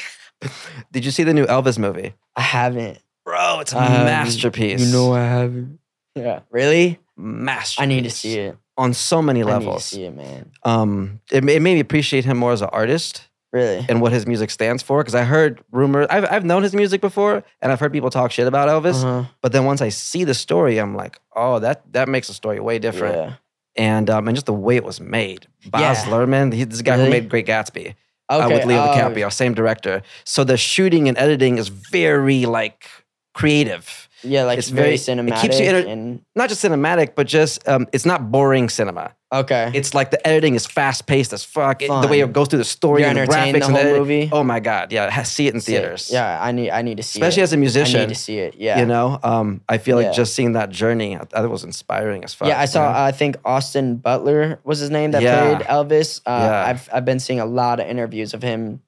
Did 0.92 1.04
you 1.06 1.12
see 1.12 1.24
the 1.24 1.34
new 1.34 1.46
Elvis 1.46 1.78
movie? 1.78 2.14
I 2.36 2.42
haven't. 2.42 3.00
Bro, 3.26 3.60
it's 3.62 3.74
a 3.74 3.82
haven't. 3.82 4.06
masterpiece. 4.06 4.80
You 4.86 4.92
know 4.94 5.14
I 5.14 5.24
haven't. 5.24 5.80
Yeah. 6.16 6.42
Really? 6.50 7.00
masterpiece. 7.18 7.82
I 7.84 7.86
need 7.88 8.04
to 8.04 8.10
see 8.12 8.38
it. 8.38 8.58
on 8.78 8.94
so 8.94 9.22
many 9.24 9.42
I 9.42 9.44
need 9.44 9.50
to 9.50 9.58
levels. 9.58 9.86
see 9.86 10.04
it, 10.04 10.16
man. 10.16 10.52
Um, 10.64 11.20
it, 11.32 11.38
it 11.50 11.62
made 11.62 11.74
me 11.74 11.80
appreciate 11.80 12.26
him 12.26 12.38
more 12.38 12.52
as 12.54 12.62
an 12.62 12.70
artist 12.72 13.28
Really? 13.52 13.84
and 13.90 14.02
what 14.02 14.12
his 14.12 14.28
music 14.28 14.52
stands 14.52 14.84
for. 14.84 15.00
Because 15.02 15.16
I 15.16 15.24
heard 15.24 15.62
rumors, 15.72 16.06
I've 16.12 16.26
I've 16.32 16.46
known 16.46 16.62
his 16.64 16.76
music 16.76 17.02
before, 17.02 17.44
and 17.62 17.72
I've 17.72 17.80
heard 17.80 17.92
people 17.92 18.12
talk 18.12 18.32
shit 18.32 18.46
about 18.48 18.70
Elvis. 18.70 19.04
Uh-huh. 19.04 19.28
But 19.42 19.52
then 19.52 19.66
once 19.66 19.82
I 19.82 19.90
see 19.90 20.24
the 20.26 20.36
story, 20.36 20.78
I'm 20.78 20.96
like, 20.96 21.20
oh, 21.36 21.58
that 21.60 21.82
that 21.94 22.08
makes 22.08 22.28
the 22.28 22.34
story 22.36 22.60
way 22.60 22.78
different. 22.78 23.16
Yeah. 23.16 23.34
And 23.78 24.10
um, 24.10 24.28
and 24.28 24.36
just 24.36 24.48
the 24.48 24.54
way 24.54 24.76
it 24.76 24.84
was 24.84 25.00
made. 25.00 25.48
Baz 25.70 26.06
Yeah. 26.06 26.12
Luhrmann, 26.12 26.52
he, 26.54 26.64
this 26.64 26.82
guy 26.82 26.98
who 26.98 27.10
made 27.10 27.30
Great 27.30 27.46
Gatsby 27.46 27.94
Okay. 28.32 28.44
uh, 28.44 28.50
with 28.50 28.66
Leo 28.66 28.84
oh, 28.84 28.88
DiCaprio, 28.88 29.32
same 29.32 29.54
director. 29.54 30.02
So 30.26 30.44
the 30.44 30.58
shooting 30.58 31.08
and 31.08 31.18
editing 31.18 31.58
is 31.58 31.68
very 31.70 32.46
like 32.46 32.90
creative. 33.34 34.10
Yeah, 34.24 34.44
like 34.46 34.58
It's 34.58 34.68
it's 34.70 34.76
very, 34.76 34.96
cinematic. 34.96 35.38
it 35.38 35.42
keeps 35.42 35.60
you 35.60 35.66
enter- 35.68 35.88
and 35.88 36.22
Not 36.36 36.50
just 36.50 36.64
cinematic, 36.64 37.14
but 37.16 37.28
just 37.28 37.66
um, 37.68 37.86
it's 37.94 38.06
not 38.06 38.32
boring 38.32 38.68
cinema. 38.70 39.14
Okay. 39.32 39.72
It's 39.74 39.94
like 39.94 40.12
the 40.12 40.26
editing 40.28 40.56
is 40.56 40.66
fast 40.66 41.06
paced 41.08 41.34
as 41.34 41.44
fuck. 41.44 41.82
It- 41.82 41.88
the 41.88 42.08
way 42.08 42.20
it 42.22 42.32
goes 42.34 42.48
through 42.48 42.60
the 42.60 42.66
story 42.66 43.02
You're 43.02 43.10
and 43.10 43.18
the 43.20 43.26
graphics 43.26 43.60
the 43.60 43.66
and 43.66 43.76
whole 43.76 43.98
movie. 44.00 44.30
Oh 44.32 44.44
my 44.44 44.60
god, 44.60 44.92
yeah, 44.92 45.24
see 45.24 45.48
it 45.48 45.54
in 45.54 45.62
Sick. 45.62 45.74
theaters. 45.82 46.10
Yeah, 46.12 46.42
I 46.42 46.52
need 46.52 46.70
I 46.72 46.82
need 46.82 46.98
to 46.98 47.04
see 47.04 47.20
it. 47.20 47.24
especially 47.24 47.42
it. 47.42 47.44
as 47.44 47.54
a 47.54 47.58
musician. 47.58 48.02
I 48.02 48.06
need 48.06 48.10
to 48.14 48.20
see 48.20 48.38
it. 48.40 48.56
Yeah. 48.58 48.80
You 48.80 48.86
know, 48.86 49.20
um, 49.24 49.62
I 49.68 49.78
feel 49.78 49.96
like 49.98 50.06
Yeah. 50.08 50.12
just 50.14 50.34
seeing 50.36 50.54
that 50.54 50.70
journey, 50.70 51.16
I 51.16 51.20
thought 51.26 51.50
was 51.50 51.64
inspiring 51.64 52.24
as 52.24 52.34
fuck. 52.34 52.48
yeah, 52.48 52.60
I 52.60 52.66
saw. 52.66 52.82
man. 52.92 52.96
I 52.96 53.12
think 53.12 53.38
Austin 53.46 53.98
Butler 53.98 54.60
was 54.64 54.80
his 54.80 54.90
name 54.90 55.12
that 55.12 55.22
Yeah. 55.22 55.56
played 55.56 55.68
Elvis. 55.68 56.22
Uh, 56.26 56.32
Yeah. 56.42 56.66
I've 56.68 56.90
I've 56.94 57.06
been 57.06 57.20
seeing 57.20 57.40
a 57.40 57.46
lot 57.46 57.80
of 57.80 57.88
interviews 57.88 58.34
of 58.34 58.42
him 58.42 58.82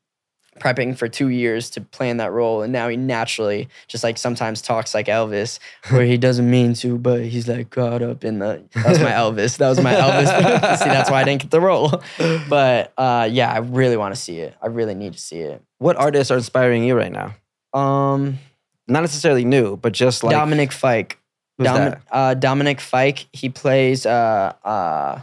prepping 0.59 0.97
for 0.97 1.07
two 1.07 1.29
years 1.29 1.69
to 1.71 1.81
play 1.81 2.09
in 2.09 2.17
that 2.17 2.31
role, 2.31 2.61
and 2.61 2.71
now 2.73 2.87
he 2.89 2.97
naturally 2.97 3.67
just 3.87 4.03
like 4.03 4.17
sometimes 4.17 4.61
talks 4.61 4.93
like 4.93 5.07
Elvis, 5.07 5.59
where 5.89 6.05
he 6.05 6.17
doesn't 6.17 6.49
mean 6.49 6.73
to, 6.75 6.97
but 6.97 7.21
he's 7.25 7.47
like 7.47 7.69
caught 7.69 8.01
up 8.01 8.23
in 8.23 8.39
the. 8.39 8.63
That 8.75 8.85
was 8.89 8.99
my 8.99 9.11
Elvis. 9.11 9.57
That 9.57 9.69
was 9.69 9.81
my 9.81 9.93
Elvis. 9.93 10.77
see, 10.79 10.85
that's 10.89 11.09
why 11.09 11.21
I 11.21 11.23
didn't 11.23 11.41
get 11.41 11.51
the 11.51 11.61
role. 11.61 12.01
But 12.49 12.93
uh, 12.97 13.27
yeah, 13.31 13.51
I 13.51 13.59
really 13.59 13.97
want 13.97 14.13
to 14.15 14.19
see 14.19 14.39
it. 14.39 14.55
I 14.61 14.67
really 14.67 14.95
need 14.95 15.13
to 15.13 15.19
see 15.19 15.39
it. 15.39 15.61
what 15.77 15.95
artists 15.95 16.31
are 16.31 16.37
inspiring 16.37 16.83
you 16.83 16.95
right 16.95 17.11
now? 17.11 17.33
Um, 17.79 18.39
Not 18.87 19.01
necessarily 19.01 19.45
new, 19.45 19.77
but 19.77 19.93
just 19.93 20.23
like 20.23 20.31
Dominic 20.33 20.71
Fike. 20.71 21.17
who's 21.57 21.67
Domi- 21.67 21.79
that? 21.91 22.01
Uh, 22.11 22.33
Dominic 22.33 22.81
Fike. 22.81 23.27
He 23.33 23.49
plays 23.49 24.05
uh 24.05 24.53
uh 24.63 25.21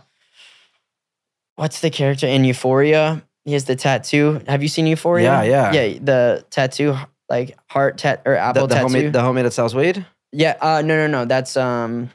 what's 1.56 1.80
the 1.80 1.90
character 1.90 2.26
in 2.26 2.44
Euphoria? 2.44 3.22
He 3.46 3.52
has 3.54 3.64
the 3.64 3.76
tattoo. 3.76 4.42
Have 4.48 4.60
you 4.62 4.68
seen 4.68 4.86
Euphoria? 4.88 5.42
Yeah, 5.42 5.42
yeah. 5.72 5.72
Yeah, 5.72 5.98
the 6.02 6.44
tattoo 6.50 6.96
like 7.30 7.56
heart 7.70 7.96
tat 7.96 8.20
or 8.26 8.34
The, 8.34 8.40
apple 8.40 8.66
the 8.66 8.74
tattoo. 8.74 8.86
homie, 8.94 9.12
the 9.12 9.20
homie 9.20 9.42
that 9.44 9.52
sells 9.52 9.74
weed. 9.74 10.04
yeah, 10.32 10.56
uh 10.60 10.82
no 10.84 10.96
no 10.96 11.06
no, 11.06 11.24
that's 11.24 11.56
um 11.56 12.10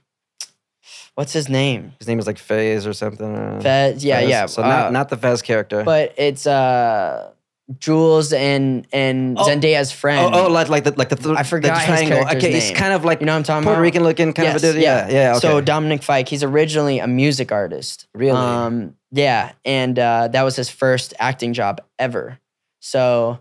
what's 1.16 1.34
his 1.34 1.48
name? 1.50 1.94
His 2.00 2.08
name 2.08 2.20
is 2.20 2.28
like 2.28 2.38
Fez 2.38 2.86
or 2.86 2.94
something. 2.94 3.26
or- 3.26 3.62
Fez. 3.62 4.04
Yeah, 4.06 4.20
Fez. 4.20 4.30
yeah. 4.30 4.46
So 4.46 4.62
not 4.62 4.88
uh, 4.88 4.92
not 4.92 5.10
the 5.10 5.18
Fez 5.18 5.42
character. 5.42 5.84
but 5.84 6.14
it's 6.18 6.46
uh 6.46 7.32
Jules 7.80 8.34
and 8.34 8.86
and 8.92 9.38
Oh. 9.38 9.44
Zendaya's 9.48 9.92
friend. 9.92 10.34
oh, 10.36 10.46
oh, 10.48 10.50
like 10.50 10.68
like 10.70 10.84
the 10.84 10.92
like 10.98 11.10
the, 11.10 11.16
th- 11.16 11.38
I 11.38 11.44
forgot 11.44 11.76
the 11.76 11.80
his 11.80 11.86
triangle. 11.88 12.18
character's 12.24 12.44
okay, 12.44 12.54
he's 12.54 12.72
kind 12.72 12.94
of 12.94 13.06
like 13.06 13.22
you 13.22 13.26
know 13.26 13.32
what 13.34 13.38
I'm 13.38 13.44
talking 13.44 13.64
Puerto 13.64 13.76
about? 13.78 13.82
Rican 13.84 14.04
looking 14.04 14.34
kind 14.34 14.50
of 14.50 14.56
a 14.56 14.60
dude. 14.60 14.82
Yeah, 14.82 15.08
yeah. 15.10 15.32
okay. 15.32 15.40
So 15.40 15.62
Dominic 15.62 16.04
Fike, 16.04 16.28
he's 16.28 16.44
originally 16.44 17.00
a 17.00 17.08
music 17.08 17.52
artist. 17.52 18.08
Really? 18.14 18.38
Um, 18.38 18.96
yeah, 19.12 19.54
and 19.64 19.98
uh, 19.98 20.28
that 20.30 20.44
was 20.44 20.56
his 20.58 20.70
first 20.70 21.14
acting 21.20 21.54
job 21.54 21.82
ever. 21.98 22.40
So, 22.82 23.40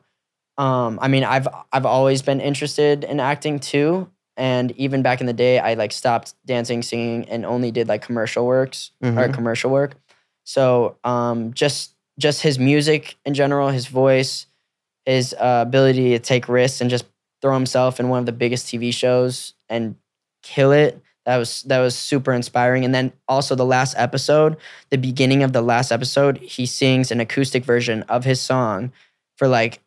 um, 0.59 0.99
I 1.03 1.09
mean, 1.09 1.25
I've 1.25 1.49
I've 1.73 1.87
always 1.87 2.23
been 2.23 2.41
interested 2.41 3.03
in 3.05 3.19
acting 3.21 3.59
too, 3.59 4.09
and 4.37 4.71
even 4.73 5.03
back 5.03 5.21
in 5.21 5.27
the 5.27 5.33
day, 5.33 5.59
I 5.59 5.75
like 5.75 5.91
stopped 5.93 6.35
dancing, 6.47 6.83
singing, 6.83 7.29
and 7.29 7.45
only 7.45 7.71
did 7.73 7.89
like 7.89 8.03
commercial 8.03 8.47
works 8.47 8.93
or 9.03 9.09
Mhm. 9.11 9.35
commercial 9.35 9.71
work. 9.71 9.95
So, 10.45 10.97
um, 11.05 11.53
just 11.55 11.95
just 12.21 12.43
his 12.43 12.59
music 12.59 13.17
in 13.25 13.35
general, 13.35 13.69
his 13.71 13.87
voice, 13.87 14.47
his 15.07 15.35
uh, 15.35 15.65
ability 15.67 16.11
to 16.11 16.19
take 16.19 16.49
risks 16.49 16.81
and 16.81 16.91
just 16.91 17.05
throw 17.43 17.55
himself 17.55 17.99
in 17.99 18.09
one 18.09 18.19
of 18.21 18.27
the 18.27 18.33
biggest 18.33 18.67
TV 18.67 18.93
shows 18.93 19.55
and 19.69 19.97
kill 20.43 20.73
it. 20.73 21.03
That 21.27 21.37
was 21.39 21.63
that 21.65 21.81
was 21.81 21.97
super 21.97 22.33
inspiring. 22.33 22.85
And 22.85 22.95
then 22.95 23.13
also 23.29 23.55
the 23.55 23.65
last 23.65 23.95
episode, 23.97 24.57
the 24.91 24.99
beginning 24.99 25.43
of 25.43 25.53
the 25.53 25.63
last 25.63 25.91
episode, 25.93 26.39
he 26.39 26.67
sings 26.67 27.11
an 27.11 27.21
acoustic 27.21 27.65
version 27.65 28.03
of 28.05 28.25
his 28.25 28.41
song 28.41 28.93
for 29.37 29.49
like 29.49 29.81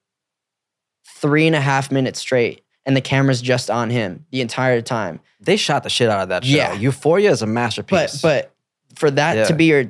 three 1.05 1.47
and 1.47 1.55
a 1.55 1.61
half 1.61 1.91
minutes 1.91 2.19
straight, 2.19 2.63
and 2.85 2.95
the 2.95 3.01
camera's 3.01 3.41
just 3.41 3.69
on 3.69 3.89
him 3.89 4.25
the 4.31 4.41
entire 4.41 4.81
time. 4.81 5.19
they 5.39 5.57
shot 5.57 5.83
the 5.83 5.89
shit 5.89 6.09
out 6.09 6.21
of 6.21 6.29
that 6.29 6.45
show. 6.45 6.55
Yeah. 6.55 6.73
Euphoria 6.73 7.29
is 7.31 7.41
a 7.41 7.45
masterpiece. 7.47 8.21
But 8.21 8.51
but 8.91 8.97
for 8.99 9.11
that 9.11 9.35
Yeah. 9.35 9.43
to 9.45 9.53
be 9.53 9.65
your 9.65 9.85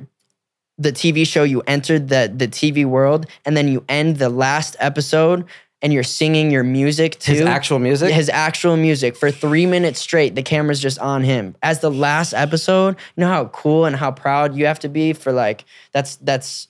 the 0.78 0.92
TV 0.92 1.26
show, 1.26 1.44
you 1.44 1.62
entered 1.66 2.08
the 2.08 2.32
the 2.34 2.48
TV 2.48 2.84
world, 2.84 3.26
and 3.44 3.56
then 3.56 3.68
you 3.68 3.84
end 3.88 4.16
the 4.16 4.28
last 4.28 4.76
episode, 4.80 5.44
and 5.82 5.92
you're 5.92 6.02
singing 6.02 6.50
your 6.50 6.64
music 6.64 7.18
to 7.20 7.30
his 7.32 7.40
actual 7.42 7.78
music. 7.78 8.12
his 8.12 8.28
actual 8.28 8.76
music 8.76 9.16
for 9.16 9.30
three 9.30 9.66
minutes 9.66 10.00
straight. 10.00 10.34
The 10.34 10.42
camera's 10.42 10.80
just 10.80 10.98
on 10.98 11.22
him. 11.22 11.54
As 11.62 11.80
the 11.80 11.90
last 11.90 12.32
episode, 12.34 12.96
you 13.16 13.20
know 13.20 13.28
how 13.28 13.44
cool 13.46 13.84
and 13.84 13.94
how 13.94 14.10
proud 14.10 14.56
you 14.56 14.66
have 14.66 14.80
to 14.80 14.88
be 14.88 15.12
for 15.12 15.32
like 15.32 15.64
that's 15.92 16.16
that's 16.16 16.68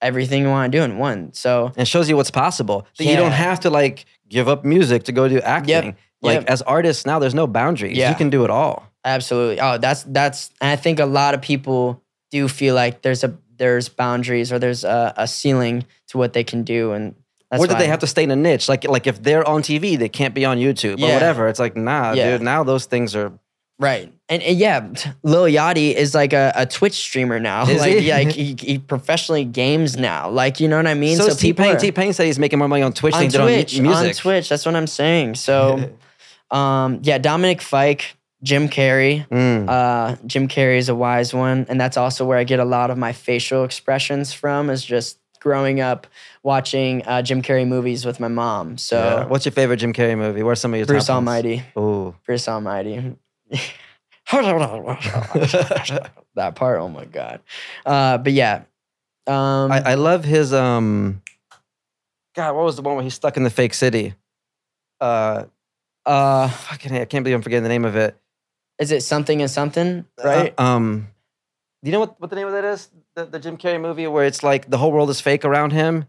everything 0.00 0.42
you 0.42 0.48
want 0.48 0.70
to 0.72 0.78
do 0.78 0.82
in 0.84 0.98
one. 0.98 1.32
So 1.32 1.72
and 1.76 1.88
shows 1.88 2.08
you 2.08 2.16
what's 2.16 2.30
possible. 2.30 2.86
That 2.98 3.04
you 3.04 3.16
don't 3.16 3.32
have 3.32 3.60
to 3.60 3.70
like 3.70 4.04
give 4.28 4.48
up 4.48 4.64
music 4.64 5.04
to 5.04 5.12
go 5.12 5.28
do 5.28 5.40
acting. 5.40 5.96
Like 6.22 6.40
Yep. 6.40 6.50
as 6.50 6.62
artists 6.62 7.04
now, 7.04 7.18
there's 7.18 7.34
no 7.34 7.46
boundaries. 7.46 7.98
Yeah. 7.98 8.08
You 8.10 8.16
can 8.16 8.30
do 8.30 8.44
it 8.44 8.50
all. 8.50 8.86
absolutely. 9.04 9.60
Oh, 9.60 9.76
that's 9.76 10.04
that's. 10.04 10.50
And 10.60 10.70
I 10.70 10.76
think 10.76 10.98
a 11.00 11.04
lot 11.06 11.34
of 11.34 11.42
people 11.42 12.02
do 12.34 12.48
feel 12.48 12.74
like 12.74 13.02
there's 13.02 13.22
a 13.22 13.36
there's 13.56 13.88
boundaries 13.88 14.52
or 14.52 14.58
there's 14.58 14.82
a, 14.84 15.14
a 15.16 15.26
ceiling 15.28 15.84
to 16.08 16.18
what 16.18 16.32
they 16.32 16.42
can 16.44 16.64
do, 16.64 16.92
and 16.92 17.14
that's 17.50 17.62
or 17.62 17.66
that 17.68 17.78
they 17.78 17.86
have 17.86 18.00
to 18.00 18.06
stay 18.08 18.24
in 18.24 18.30
a 18.30 18.36
niche. 18.36 18.68
Like 18.68 18.84
like 18.88 19.06
if 19.06 19.22
they're 19.22 19.46
on 19.46 19.62
TV, 19.62 19.96
they 19.96 20.08
can't 20.08 20.34
be 20.34 20.44
on 20.44 20.58
YouTube 20.58 20.98
or 21.00 21.12
whatever. 21.12 21.48
It's 21.48 21.60
like 21.60 21.76
nah, 21.76 22.12
Yeah. 22.12 22.32
dude. 22.32 22.42
Now 22.42 22.64
those 22.64 22.86
things 22.86 23.14
are. 23.14 23.32
Right. 23.78 24.12
And, 24.28 24.40
and 24.42 24.56
yeah, 24.56 24.86
Lil 25.24 25.44
Yachty 25.44 25.92
is 25.94 26.14
like 26.14 26.32
a, 26.32 26.52
a 26.54 26.64
Twitch 26.64 26.94
streamer 26.94 27.40
now. 27.40 27.68
Is 27.68 27.80
like, 27.84 27.96
he? 27.98 28.10
like 28.12 28.30
he, 28.30 28.56
he 28.58 28.78
professionally 28.78 29.44
games 29.44 29.96
now. 29.96 30.30
Like, 30.30 30.60
you 30.60 30.68
know 30.68 30.76
what 30.76 30.86
I 30.86 30.94
mean? 30.94 31.16
so, 31.16 31.26
is 31.26 31.36
t-pain 31.36 31.74
are- 31.74 31.78
T 31.78 31.90
Pain 31.90 32.12
said 32.12 32.26
he's 32.26 32.38
making 32.38 32.60
more 32.60 32.68
money 32.68 32.82
on 32.82 32.92
Twitch 32.92 33.14
than 33.14 33.22
on 33.40 33.48
he 33.48 33.64
did 33.64 33.78
on 33.78 33.82
music. 33.82 34.08
on 34.08 34.14
Twitch. 34.14 34.48
That's 34.48 34.64
what 34.64 34.76
I'm 34.76 34.86
saying. 34.86 35.34
So, 35.34 35.90
um, 36.50 37.00
yeah, 37.02 37.18
Dominic 37.18 37.60
Fike, 37.62 38.16
Jim 38.44 38.68
Carrey. 38.68 39.26
Mm. 39.28 39.68
Uh, 39.68 40.16
Jim 40.26 40.46
Carrey 40.46 40.76
is 40.76 40.88
a 40.88 40.94
wise 40.94 41.34
one, 41.34 41.66
and 41.68 41.80
that's 41.80 41.96
also 41.96 42.24
where 42.24 42.38
I 42.38 42.44
get 42.44 42.60
a 42.60 42.64
lot 42.64 42.90
of 42.90 42.98
my 42.98 43.12
facial 43.12 43.64
expressions 43.64 44.32
from. 44.32 44.70
Is 44.70 44.84
just 44.84 45.18
growing 45.40 45.80
up 45.80 46.06
watching 46.42 47.04
uh, 47.06 47.22
Jim 47.22 47.42
Carrey 47.42 47.66
movies 47.66 48.04
with 48.06 48.20
my 48.20 48.28
mom. 48.28 48.78
So, 48.78 48.98
Yeah. 48.98 49.26
What's 49.26 49.44
your 49.44 49.52
favorite 49.52 49.78
Jim 49.78 49.92
Carrey 49.92 50.16
movie? 50.16 50.42
Where's 50.42 50.60
some 50.60 50.72
of 50.72 50.78
your 50.78 50.86
Bruce? 50.86 51.10
Almighty. 51.10 51.62
Ooh. 51.76 52.14
Bruce 52.24 52.46
Almighty. 52.48 53.16
that 56.34 56.54
part, 56.54 56.80
oh 56.80 56.88
my 56.88 57.04
god. 57.04 57.40
Uh, 57.84 58.18
but 58.18 58.32
yeah, 58.32 58.62
um, 59.26 59.72
I, 59.72 59.82
I 59.84 59.94
love 59.94 60.24
his 60.24 60.52
um. 60.52 61.22
God, 62.34 62.56
what 62.56 62.64
was 62.64 62.76
the 62.76 62.82
one 62.82 62.96
where 62.96 63.04
he's 63.04 63.14
stuck 63.14 63.36
in 63.36 63.44
the 63.44 63.50
fake 63.50 63.74
city? 63.74 64.14
Uh, 65.00 65.44
uh, 66.04 66.48
fucking, 66.48 66.92
I 66.92 67.04
can't 67.04 67.22
believe 67.22 67.36
I'm 67.36 67.42
forgetting 67.42 67.62
the 67.62 67.68
name 67.68 67.84
of 67.84 67.96
it. 67.96 68.16
Is 68.78 68.90
it 68.92 69.02
something 69.02 69.40
and 69.40 69.50
something? 69.50 70.04
Right. 70.22 70.52
Uh, 70.58 70.62
um, 70.62 71.08
do 71.82 71.90
you 71.90 71.92
know 71.92 72.00
what, 72.00 72.20
what 72.20 72.30
the 72.30 72.36
name 72.36 72.46
of 72.46 72.52
that 72.54 72.64
is? 72.64 72.90
The, 73.14 73.26
the 73.26 73.38
Jim 73.38 73.56
Carrey 73.56 73.80
movie 73.80 74.06
where 74.06 74.24
it's 74.24 74.42
like 74.42 74.70
the 74.70 74.78
whole 74.78 74.90
world 74.92 75.10
is 75.10 75.20
fake 75.20 75.44
around 75.44 75.72
him. 75.72 76.06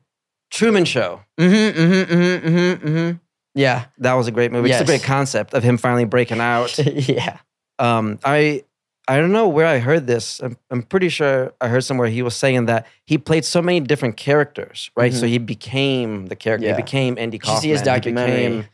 Truman 0.52 0.86
Show. 0.86 1.22
mm-hmm. 1.38 1.54
Mm-hmm. 1.80 2.14
Mm-hmm. 2.14 2.48
Mm-hmm. 2.48 2.88
Mm-hmm. 2.88 3.18
Yeah. 3.56 3.86
That 4.00 4.14
was 4.14 4.28
a 4.28 4.32
great 4.32 4.52
movie. 4.52 4.72
It's 4.72 4.82
a 4.82 4.86
great 4.86 5.04
concept 5.04 5.54
of 5.54 5.64
him 5.64 5.78
finally 5.78 6.06
breaking 6.06 6.40
out. 6.40 6.78
yeah. 6.86 7.40
um, 7.80 8.20
I 8.24 8.64
I 9.08 9.18
don't 9.18 9.32
know 9.32 9.48
where 9.48 9.68
I 9.68 9.78
heard 9.78 10.08
this. 10.08 10.40
I'm, 10.40 10.58
I'm 10.72 10.82
pretty 10.82 11.10
sure 11.10 11.54
I 11.62 11.68
heard 11.68 11.84
somewhere 11.84 12.08
he 12.08 12.24
was 12.24 12.36
saying 12.36 12.66
that 12.66 12.88
he 13.06 13.20
played 13.20 13.46
so 13.46 13.62
many 13.62 13.80
different 13.80 14.18
characters, 14.18 14.90
right? 14.96 15.14
So 15.14 15.26
Mhm. 15.26 15.30
he 15.30 15.38
became 15.38 16.26
the 16.26 16.36
character. 16.36 16.66
Yeah. 16.68 16.76
He 16.76 16.82
became 16.82 17.18
Andy 17.20 17.38
Did 17.38 17.48
you 17.48 17.58
see 17.58 17.70
his 17.70 17.84
documentary? 17.84 18.36
became- 18.48 18.66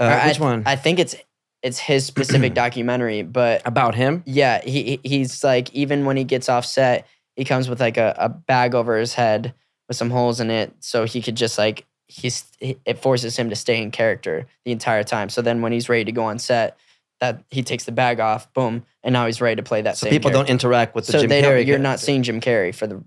uh, 0.00 0.04
Or 0.20 0.28
which 0.28 0.40
I, 0.40 0.42
one? 0.42 0.62
I 0.66 0.74
think 0.76 0.98
it's 0.98 1.14
it's 1.62 1.78
his 1.78 2.04
specific 2.06 2.54
documentary, 2.64 3.22
but 3.22 3.62
About 3.64 3.94
him? 3.94 4.22
yeah, 4.26 4.60
he 4.62 4.98
he- 5.02 5.08
he's 5.08 5.42
like 5.44 5.72
even 5.74 6.04
when 6.04 6.16
he 6.16 6.24
gets 6.24 6.48
off 6.48 6.64
set, 6.66 7.06
he 7.36 7.44
comes 7.44 7.68
with 7.68 7.80
like 7.80 7.96
a, 7.96 8.14
a 8.18 8.28
bag 8.28 8.74
over 8.74 8.96
his 8.98 9.14
head 9.14 9.54
with 9.88 9.96
some 9.96 10.10
holes 10.10 10.40
in 10.40 10.50
it, 10.50 10.74
so 10.80 11.04
he 11.04 11.22
could 11.22 11.36
just 11.36 11.58
like 11.58 11.86
he's 12.08 12.44
it 12.60 12.98
forces 12.98 13.36
him 13.36 13.48
to 13.50 13.56
stay 13.56 13.80
in 13.80 13.90
character 13.90 14.46
the 14.64 14.72
entire 14.72 15.02
time. 15.04 15.28
So 15.28 15.40
then 15.42 15.62
when 15.62 15.72
he's 15.72 15.88
ready 15.88 16.04
to 16.04 16.12
go 16.12 16.24
on 16.24 16.38
set, 16.38 16.76
that 17.20 17.42
he 17.50 17.62
takes 17.62 17.84
the 17.84 17.92
bag 17.92 18.20
off, 18.20 18.52
boom, 18.52 18.84
and 19.02 19.12
now 19.12 19.26
he's 19.26 19.40
ready 19.40 19.56
to 19.56 19.62
play 19.62 19.80
that 19.82 19.96
So 19.96 20.04
same. 20.04 20.10
people 20.10 20.30
don't 20.30 20.48
interact 20.50 20.94
with 20.94 21.06
the 21.06 21.12
so 21.12 21.20
Jim 21.20 21.28
they 21.30 21.40
Carrey. 21.42 21.58
don't. 21.58 21.66
You're 21.68 21.78
not 21.78 22.00
seeing 22.00 22.22
Jim 22.22 22.40
Carrey 22.40 22.74
for 22.74 22.86
the 22.86 23.02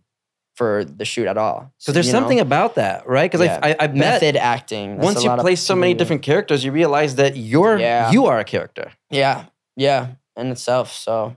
for 0.55 0.85
the 0.85 1.05
shoot 1.05 1.27
at 1.27 1.37
all. 1.37 1.71
So 1.77 1.91
there's 1.91 2.07
you 2.07 2.13
know? 2.13 2.19
something 2.19 2.39
about 2.39 2.75
that, 2.75 3.05
right? 3.07 3.29
Because 3.31 3.45
Yeah. 3.45 3.59
I, 3.61 3.71
I, 3.71 3.75
I 3.81 3.87
method 3.87 4.35
acting. 4.37 4.95
That's 4.97 5.05
once 5.05 5.23
you 5.23 5.29
play 5.35 5.55
so 5.55 5.75
many 5.75 5.93
different 5.93 6.21
characters, 6.21 6.63
you 6.63 6.71
realize 6.71 7.15
that 7.15 7.35
you're 7.35 7.77
Yeah. 7.77 8.11
you 8.11 8.25
are 8.27 8.39
a 8.39 8.43
character, 8.45 8.91
Yeah, 9.09 9.45
yeah, 9.75 10.07
in 10.37 10.47
itself. 10.51 10.91
So, 10.93 11.35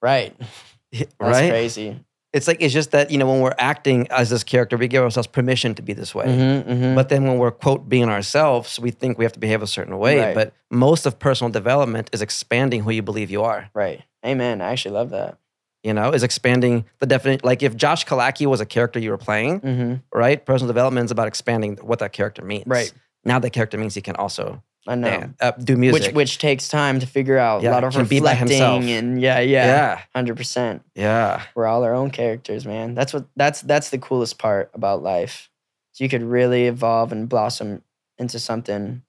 right, 0.00 0.34
that's 0.92 1.06
right? 1.20 1.50
crazy. 1.50 2.00
It's 2.32 2.48
like 2.48 2.62
it's 2.62 2.72
just 2.72 2.92
that 2.92 3.10
you 3.10 3.18
know 3.18 3.26
when 3.26 3.40
we're 3.40 3.54
acting 3.58 4.06
as 4.10 4.30
this 4.30 4.42
character, 4.42 4.78
we 4.78 4.88
give 4.88 5.02
ourselves 5.02 5.26
permission 5.26 5.74
to 5.74 5.82
be 5.82 5.92
this 5.92 6.14
way. 6.14 6.24
Mhm, 6.24 6.64
mhm. 6.64 6.94
But 6.94 7.10
then 7.10 7.24
when 7.24 7.36
we're 7.36 7.50
quote 7.50 7.90
being 7.90 8.08
ourselves, 8.08 8.80
we 8.80 8.90
think 8.90 9.18
we 9.18 9.26
have 9.26 9.32
to 9.34 9.38
behave 9.38 9.60
a 9.62 9.66
certain 9.66 9.98
way. 9.98 10.18
Right. 10.18 10.34
But 10.34 10.54
most 10.70 11.04
of 11.04 11.18
personal 11.18 11.50
development 11.50 12.08
is 12.14 12.22
expanding 12.22 12.84
who 12.84 12.90
you 12.90 13.02
believe 13.02 13.30
you 13.30 13.42
are. 13.42 13.68
right, 13.74 14.00
amen. 14.24 14.62
I 14.62 14.72
actually 14.72 14.94
love 14.94 15.10
that. 15.10 15.36
You 15.82 15.92
know, 15.92 16.12
is 16.12 16.22
expanding 16.22 16.84
the 17.00 17.06
definite. 17.06 17.44
Like 17.44 17.62
if 17.62 17.76
Josh 17.76 18.06
Killacky 18.06 18.46
was 18.46 18.60
a 18.60 18.66
character 18.66 19.00
you 19.00 19.10
were 19.10 19.18
playing, 19.18 19.58
hmm 19.60 19.94
right? 20.14 20.44
Personal 20.44 20.68
development 20.68 21.06
is 21.06 21.10
about 21.10 21.26
expanding 21.26 21.76
what 21.82 21.98
that 21.98 22.12
character 22.12 22.42
means. 22.44 22.66
Right. 22.66 22.92
Now 23.24 23.38
that 23.40 23.50
character 23.50 23.78
means 23.78 23.94
he 23.94 24.00
can 24.00 24.14
also 24.16 24.62
I 24.86 24.94
know. 24.94 25.08
dan- 25.08 25.34
uh, 25.40 25.52
do 25.52 25.76
music. 25.76 26.08
Which 26.08 26.14
which 26.14 26.38
takes 26.38 26.68
time 26.68 27.00
to 27.00 27.06
figure 27.06 27.38
out. 27.38 27.62
Yeah, 27.62 27.70
a 27.70 27.72
lot 27.72 27.84
of 27.84 27.92
can 27.94 28.06
be 28.06 28.20
by 28.20 28.34
himself. 28.34 28.80
reflecting 28.80 28.90
and 29.10 29.20
yeah, 29.20 29.40
yeah, 29.40 29.66
yeah, 29.66 30.00
hundred 30.14 30.36
percent. 30.36 30.82
yeah, 30.94 31.42
We're 31.54 31.66
all 31.66 31.82
our 31.84 31.94
own 31.94 32.10
characters, 32.10 32.64
man. 32.66 32.94
That's 32.94 33.12
what 33.12 33.26
that's 33.36 33.60
that's 33.62 33.90
the 33.90 33.98
coolest 33.98 34.38
part 34.38 34.70
about 34.74 35.02
life. 35.02 35.50
So 35.92 36.04
you 36.04 36.10
could 36.10 36.22
really 36.22 36.66
evolve 36.66 37.12
and 37.12 37.28
blossom 37.28 37.82
into 38.18 38.38
something 38.38 39.02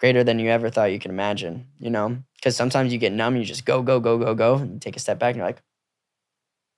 greater 0.00 0.24
than 0.24 0.38
you 0.38 0.50
ever 0.50 0.70
thought 0.70 0.92
you 0.92 0.98
could 0.98 1.10
imagine. 1.10 1.66
You 1.78 1.90
know, 1.90 2.18
because 2.36 2.56
sometimes 2.56 2.92
you 2.92 2.98
get 2.98 3.12
numb, 3.12 3.36
you 3.36 3.44
just 3.44 3.64
go, 3.64 3.82
go, 3.82 4.00
go, 4.00 4.18
go, 4.18 4.34
go, 4.34 4.54
and 4.56 4.80
take 4.80 4.96
a 4.96 5.00
step 5.00 5.18
back, 5.18 5.30
and 5.30 5.38
you're 5.38 5.46
like, 5.46 5.62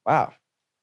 wow, 0.07 0.33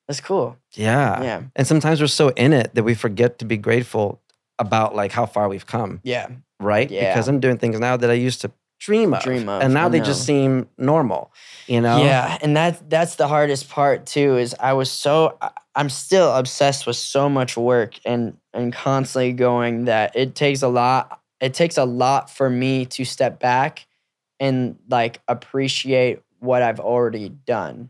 that's 0.08 0.22
cool. 0.22 0.58
yeah, 0.74 1.22
Yeah, 1.24 1.44
And 1.56 1.68
sometimes 1.68 2.02
we're 2.02 2.08
so 2.08 2.30
in 2.30 2.54
it 2.54 2.74
that 2.76 2.84
we 2.84 2.96
forget 2.96 3.40
to 3.40 3.46
be 3.46 3.58
grateful 3.58 4.22
about 4.60 4.96
like 4.96 5.12
how 5.12 5.26
far 5.26 5.50
we've 5.50 5.66
come. 5.66 6.00
yeah, 6.04 6.28
right? 6.60 6.90
Yeah. 6.90 7.10
Because 7.14 7.28
I'm 7.28 7.40
doing 7.40 7.58
things 7.58 7.80
now 7.80 7.98
that 7.98 8.10
I 8.10 8.14
used 8.14 8.42
to 8.42 8.52
dream 8.80 9.14
of. 9.14 9.22
Dream 9.24 9.48
of, 9.48 9.62
And 9.62 9.74
now 9.74 9.90
they 9.90 10.00
just 10.00 10.26
seem 10.26 10.68
normal, 10.78 11.32
you 11.68 11.82
know? 11.82 12.04
Yeah, 12.04 12.38
and 12.42 12.58
that 12.58 12.90
that's 12.90 13.16
the 13.16 13.28
hardest 13.28 13.70
part 13.70 14.06
too. 14.06 14.38
Is 14.38 14.56
I 14.60 14.74
was 14.74 14.92
so 14.92 15.38
I'm 15.76 15.90
still 15.90 16.34
obsessed 16.34 16.86
with 16.88 16.96
so 16.96 17.30
much 17.30 17.56
work 17.56 17.94
and 18.06 18.38
and 18.54 18.74
constantly 18.74 19.34
going 19.34 19.86
that 19.86 20.16
it 20.16 20.36
takes 20.36 20.62
a 20.64 20.68
lot. 20.68 21.22
It 21.40 21.54
takes 21.54 21.78
a 21.78 21.86
lot 21.86 22.30
for 22.30 22.50
me 22.50 22.86
to 22.88 23.06
step 23.06 23.40
back 23.40 23.88
and 24.40 24.78
like 24.90 25.22
appreciate 25.28 26.22
what 26.40 26.62
I've 26.64 26.80
already 26.80 27.30
done, 27.30 27.90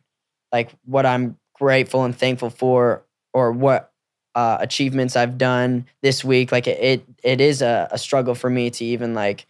like 0.52 0.72
what 0.86 1.06
I'm 1.06 1.38
grateful 1.54 2.04
and 2.04 2.16
thankful 2.16 2.50
for, 2.50 3.04
or 3.34 3.52
what 3.52 3.92
uh, 4.36 4.58
achievements 4.60 5.16
I've 5.16 5.38
done 5.38 5.86
this 6.02 6.24
week. 6.24 6.52
Like 6.52 6.68
it, 6.68 6.80
it, 6.82 7.06
it 7.24 7.42
is 7.42 7.62
a, 7.62 7.90
a 7.92 7.98
struggle 7.98 8.36
for 8.36 8.50
me 8.50 8.70
to 8.72 8.86
even 8.86 9.14
like 9.14 9.46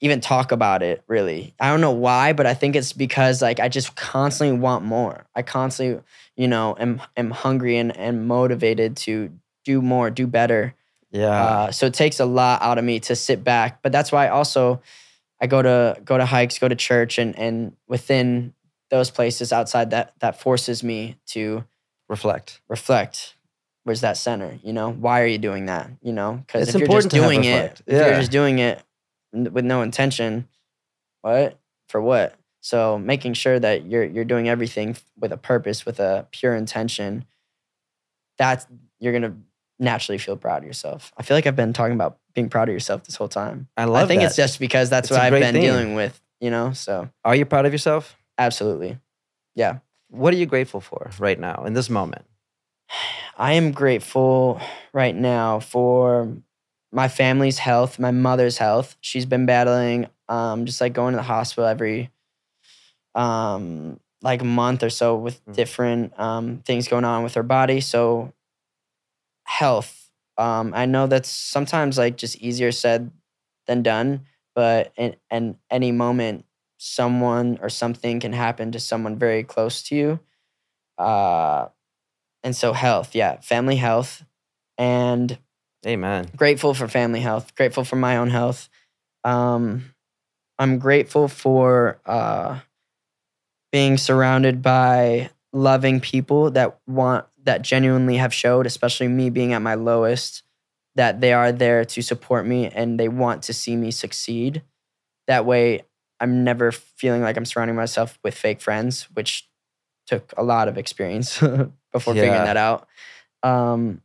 even 0.00 0.20
talk 0.20 0.50
about 0.50 0.82
it 0.82 1.02
really. 1.06 1.54
I 1.60 1.68
don't 1.68 1.80
know 1.80 1.90
why, 1.90 2.32
but 2.32 2.46
I 2.46 2.54
think 2.54 2.74
it's 2.74 2.92
because 2.92 3.42
like 3.42 3.60
I 3.60 3.68
just 3.68 3.96
constantly 3.96 4.58
want 4.58 4.84
more. 4.84 5.26
I 5.34 5.42
constantly, 5.42 6.02
you 6.36 6.48
know, 6.48 6.74
am 6.78 7.02
am 7.16 7.30
hungry 7.30 7.76
and, 7.76 7.96
and 7.96 8.26
motivated 8.26 8.96
to 8.98 9.30
do 9.64 9.82
more, 9.82 10.10
do 10.10 10.26
better. 10.26 10.74
Yeah. 11.10 11.28
Uh, 11.28 11.72
so 11.72 11.86
it 11.86 11.94
takes 11.94 12.20
a 12.20 12.24
lot 12.24 12.62
out 12.62 12.78
of 12.78 12.84
me 12.84 13.00
to 13.00 13.16
sit 13.16 13.44
back. 13.44 13.82
But 13.82 13.92
that's 13.92 14.10
why 14.10 14.28
also 14.28 14.80
I 15.40 15.46
go 15.46 15.60
to 15.60 16.00
go 16.04 16.16
to 16.16 16.24
hikes, 16.24 16.58
go 16.58 16.68
to 16.68 16.76
church 16.76 17.18
and 17.18 17.38
and 17.38 17.76
within 17.86 18.54
those 18.90 19.10
places 19.10 19.52
outside 19.52 19.90
that 19.90 20.14
that 20.20 20.40
forces 20.40 20.82
me 20.82 21.16
to 21.26 21.64
Reflect. 22.08 22.60
reflect. 22.68 23.36
Where's 23.84 24.00
that 24.02 24.16
center? 24.16 24.58
You 24.64 24.72
know, 24.72 24.90
why 24.90 25.22
are 25.22 25.26
you 25.26 25.38
doing 25.38 25.66
that? 25.66 25.88
You 26.02 26.12
know, 26.12 26.42
because 26.46 26.68
if 26.68 26.74
you're 26.74 26.88
just 26.88 27.06
important 27.06 27.10
to 27.12 27.16
have 27.22 27.30
doing 27.30 27.44
it, 27.44 27.52
reflect. 27.54 27.82
if 27.86 27.92
you're 28.00 28.08
Yeah. 28.08 28.18
just 28.18 28.30
doing 28.32 28.58
it 28.58 28.82
with 29.32 29.64
no 29.64 29.82
intention, 29.82 30.48
what 31.22 31.56
for 31.88 32.00
what? 32.00 32.34
So 32.62 32.98
making 32.98 33.34
sure 33.34 33.58
that 33.58 33.86
you're 33.86 34.04
you're 34.04 34.24
doing 34.24 34.48
everything 34.48 34.96
with 35.18 35.32
a 35.32 35.36
purpose, 35.36 35.86
with 35.86 36.00
a 36.00 36.26
pure 36.32 36.54
intention, 36.56 37.24
that's 38.38 38.66
you're 38.98 39.12
gonna 39.12 39.36
naturally 39.78 40.18
feel 40.18 40.36
proud 40.36 40.58
of 40.58 40.64
yourself. 40.66 41.12
I 41.16 41.22
feel 41.22 41.36
like 41.36 41.46
I've 41.46 41.56
been 41.56 41.72
talking 41.72 41.94
about 41.94 42.18
being 42.34 42.48
proud 42.48 42.68
of 42.68 42.72
yourself 42.72 43.04
this 43.04 43.16
whole 43.16 43.28
time. 43.28 43.68
I 43.76 43.84
love 43.84 44.04
I 44.04 44.06
think 44.06 44.20
that. 44.20 44.26
it's 44.26 44.36
just 44.36 44.58
because 44.58 44.90
that's 44.90 45.06
It's 45.06 45.10
what 45.12 45.20
I've 45.20 45.32
been 45.32 45.54
thing. 45.54 45.62
dealing 45.62 45.94
with, 45.94 46.20
you 46.40 46.50
know. 46.50 46.72
So 46.72 47.08
Are 47.24 47.34
you 47.34 47.46
proud 47.46 47.66
of 47.66 47.72
yourself? 47.72 48.16
Absolutely. 48.40 48.98
Yeah. 49.54 49.78
What 50.08 50.34
are 50.34 50.38
you 50.38 50.46
grateful 50.46 50.80
for 50.80 51.10
right 51.18 51.38
now 51.38 51.64
in 51.66 51.74
this 51.74 51.90
moment? 51.90 52.24
I 53.38 53.54
am 53.54 53.72
grateful 53.72 54.60
right 54.92 55.14
now 55.14 55.60
for 55.60 56.36
my 56.92 57.08
family's 57.08 57.58
health, 57.58 57.98
my 57.98 58.10
mother's 58.10 58.58
health. 58.58 58.96
She's 59.00 59.26
been 59.26 59.46
battling, 59.46 60.08
um, 60.28 60.66
just 60.66 60.80
like 60.80 60.92
going 60.92 61.12
to 61.12 61.18
the 61.18 61.22
hospital 61.22 61.66
every, 61.68 62.10
um, 63.14 64.00
like 64.22 64.42
month 64.44 64.82
or 64.82 64.90
so 64.90 65.16
with 65.16 65.44
Mm. 65.46 65.54
different 65.54 66.20
um, 66.20 66.58
things 66.66 66.88
going 66.88 67.04
on 67.04 67.22
with 67.22 67.34
her 67.34 67.42
body. 67.44 67.80
So, 67.80 68.32
health. 69.44 70.10
Um, 70.38 70.72
I 70.74 70.86
know 70.86 71.06
that's 71.06 71.28
sometimes 71.28 71.98
like 71.98 72.16
just 72.16 72.36
easier 72.36 72.72
said 72.72 73.10
than 73.66 73.82
done, 73.82 74.26
but 74.54 74.92
in, 74.96 75.16
in 75.30 75.56
any 75.70 75.92
moment, 75.92 76.44
someone 76.82 77.58
or 77.60 77.68
something 77.68 78.20
can 78.20 78.32
happen 78.32 78.72
to 78.72 78.80
someone 78.80 79.18
very 79.18 79.44
close 79.44 79.82
to 79.82 79.94
you. 79.94 80.20
Uh, 80.96 81.68
and 82.42 82.56
so 82.56 82.72
health, 82.72 83.14
yeah, 83.14 83.38
family 83.40 83.76
health, 83.76 84.24
and 84.78 85.38
Amen. 85.86 86.30
grateful 86.34 86.72
for 86.72 86.88
family 86.88 87.20
health. 87.20 87.54
Grateful 87.54 87.84
for 87.84 87.96
my 87.96 88.16
own 88.16 88.30
health. 88.30 88.70
Um, 89.24 89.94
I'm 90.58 90.78
grateful 90.78 91.28
for 91.28 92.00
uh, 92.06 92.60
being 93.72 93.98
surrounded 93.98 94.62
by 94.62 95.28
loving 95.52 96.00
people 96.00 96.50
that 96.52 96.78
want 96.86 97.26
that 97.44 97.60
genuinely 97.60 98.16
have 98.16 98.32
showed, 98.32 98.64
especially 98.64 99.08
me 99.08 99.28
being 99.28 99.52
at 99.52 99.60
my 99.60 99.74
lowest, 99.74 100.44
that 100.94 101.20
they 101.20 101.34
are 101.34 101.52
there 101.52 101.84
to 101.84 102.00
support 102.00 102.46
me 102.46 102.68
and 102.68 102.98
they 102.98 103.08
want 103.08 103.42
to 103.42 103.52
see 103.52 103.76
me 103.76 103.90
succeed. 103.90 104.62
That 105.26 105.44
way, 105.44 105.82
I'm 106.20 106.44
never 106.44 106.72
feeling 106.72 107.22
like 107.22 107.36
I'm 107.36 107.44
surrounding 107.46 107.76
myself 107.76 108.18
with 108.22 108.34
fake 108.34 108.60
friends, 108.60 109.04
which 109.14 109.48
took 110.06 110.32
a 110.36 110.42
lot 110.42 110.68
of 110.68 110.78
experience 110.78 111.38
before 111.92 112.14
Yeah. 112.14 112.22
figuring 112.22 112.44
that 112.44 112.56
out. 112.56 112.88
Um, 113.42 114.02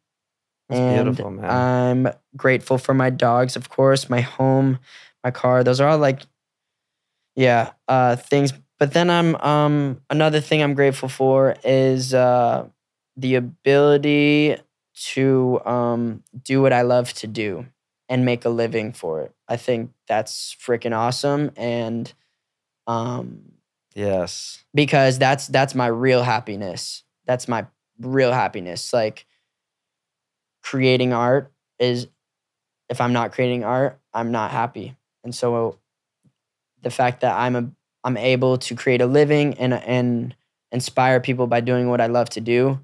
That's 0.70 0.82
and 0.82 1.07
beautiful, 1.07 1.32
man. 1.32 1.51
I'm 1.51 2.07
grateful 2.38 2.78
for 2.78 2.93
my 2.93 3.09
dogs, 3.09 3.55
of 3.55 3.70
course, 3.70 4.09
my 4.09 4.22
home, 4.22 4.80
my 5.24 5.32
car. 5.32 5.63
Those 5.63 5.82
are 5.82 5.89
all 5.89 5.97
like, 5.99 6.22
yeah, 7.36 7.72
uh, 7.88 8.16
things. 8.16 8.53
But 8.80 8.93
then 8.93 9.09
I'm 9.09 9.36
um 9.38 10.01
another 10.09 10.41
thing 10.41 10.61
I'm 10.63 10.74
grateful 10.74 11.10
for 11.10 11.56
is 11.64 12.14
uh, 12.14 12.68
the 13.18 13.35
ability 13.35 14.57
to 15.14 15.61
um 15.65 16.23
do 16.44 16.61
what 16.61 16.73
I 16.73 16.81
love 16.84 17.14
to 17.15 17.27
do 17.27 17.65
and 18.10 18.26
make 18.26 18.45
a 18.45 18.49
living 18.49 18.94
for 18.94 19.22
it. 19.22 19.35
I 19.47 19.57
think 19.57 19.91
that's 20.07 20.55
freaking 20.55 20.95
awesome, 20.95 21.51
and 21.55 22.11
um 22.88 23.51
yes. 23.95 24.63
because 24.73 25.17
that's 25.19 25.47
that's 25.47 25.76
my 25.76 25.88
real 25.88 26.23
happiness. 26.23 27.03
That's 27.26 27.47
my 27.47 27.65
real 27.99 28.31
happiness. 28.31 28.93
Like 28.93 29.26
creating 30.61 31.13
art 31.13 31.51
is 31.80 32.07
if 32.89 33.01
I'm 33.01 33.13
not 33.13 33.31
creating 33.31 33.63
art, 33.63 33.99
I'm 34.13 34.31
not 34.31 34.51
happy. 34.51 34.95
And 35.23 35.34
so 35.34 35.80
the 36.81 36.89
fact 36.91 37.22
that 37.22 37.35
I'm 37.35 37.55
a 37.55 37.69
I'm 38.03 38.17
able 38.17 38.57
to 38.59 38.76
create 38.76 39.01
a 39.01 39.07
living 39.07 39.55
and 39.55 39.73
and 39.73 40.35
inspire 40.72 41.19
people 41.19 41.47
by 41.47 41.61
doing 41.61 41.89
what 41.89 42.01
I 42.01 42.07
love 42.07 42.30
to 42.31 42.41
do 42.41 42.80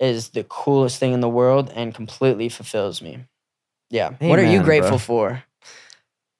is 0.00 0.30
the 0.30 0.44
coolest 0.44 0.98
thing 0.98 1.12
in 1.12 1.20
the 1.20 1.28
world 1.28 1.70
and 1.74 1.94
completely 1.94 2.48
fulfills 2.48 3.02
me. 3.02 3.24
Yeah. 3.90 4.12
what 4.20 4.38
are 4.38 4.44
you 4.44 4.62
grateful 4.62 4.92
bro. 4.92 4.98
for? 4.98 5.44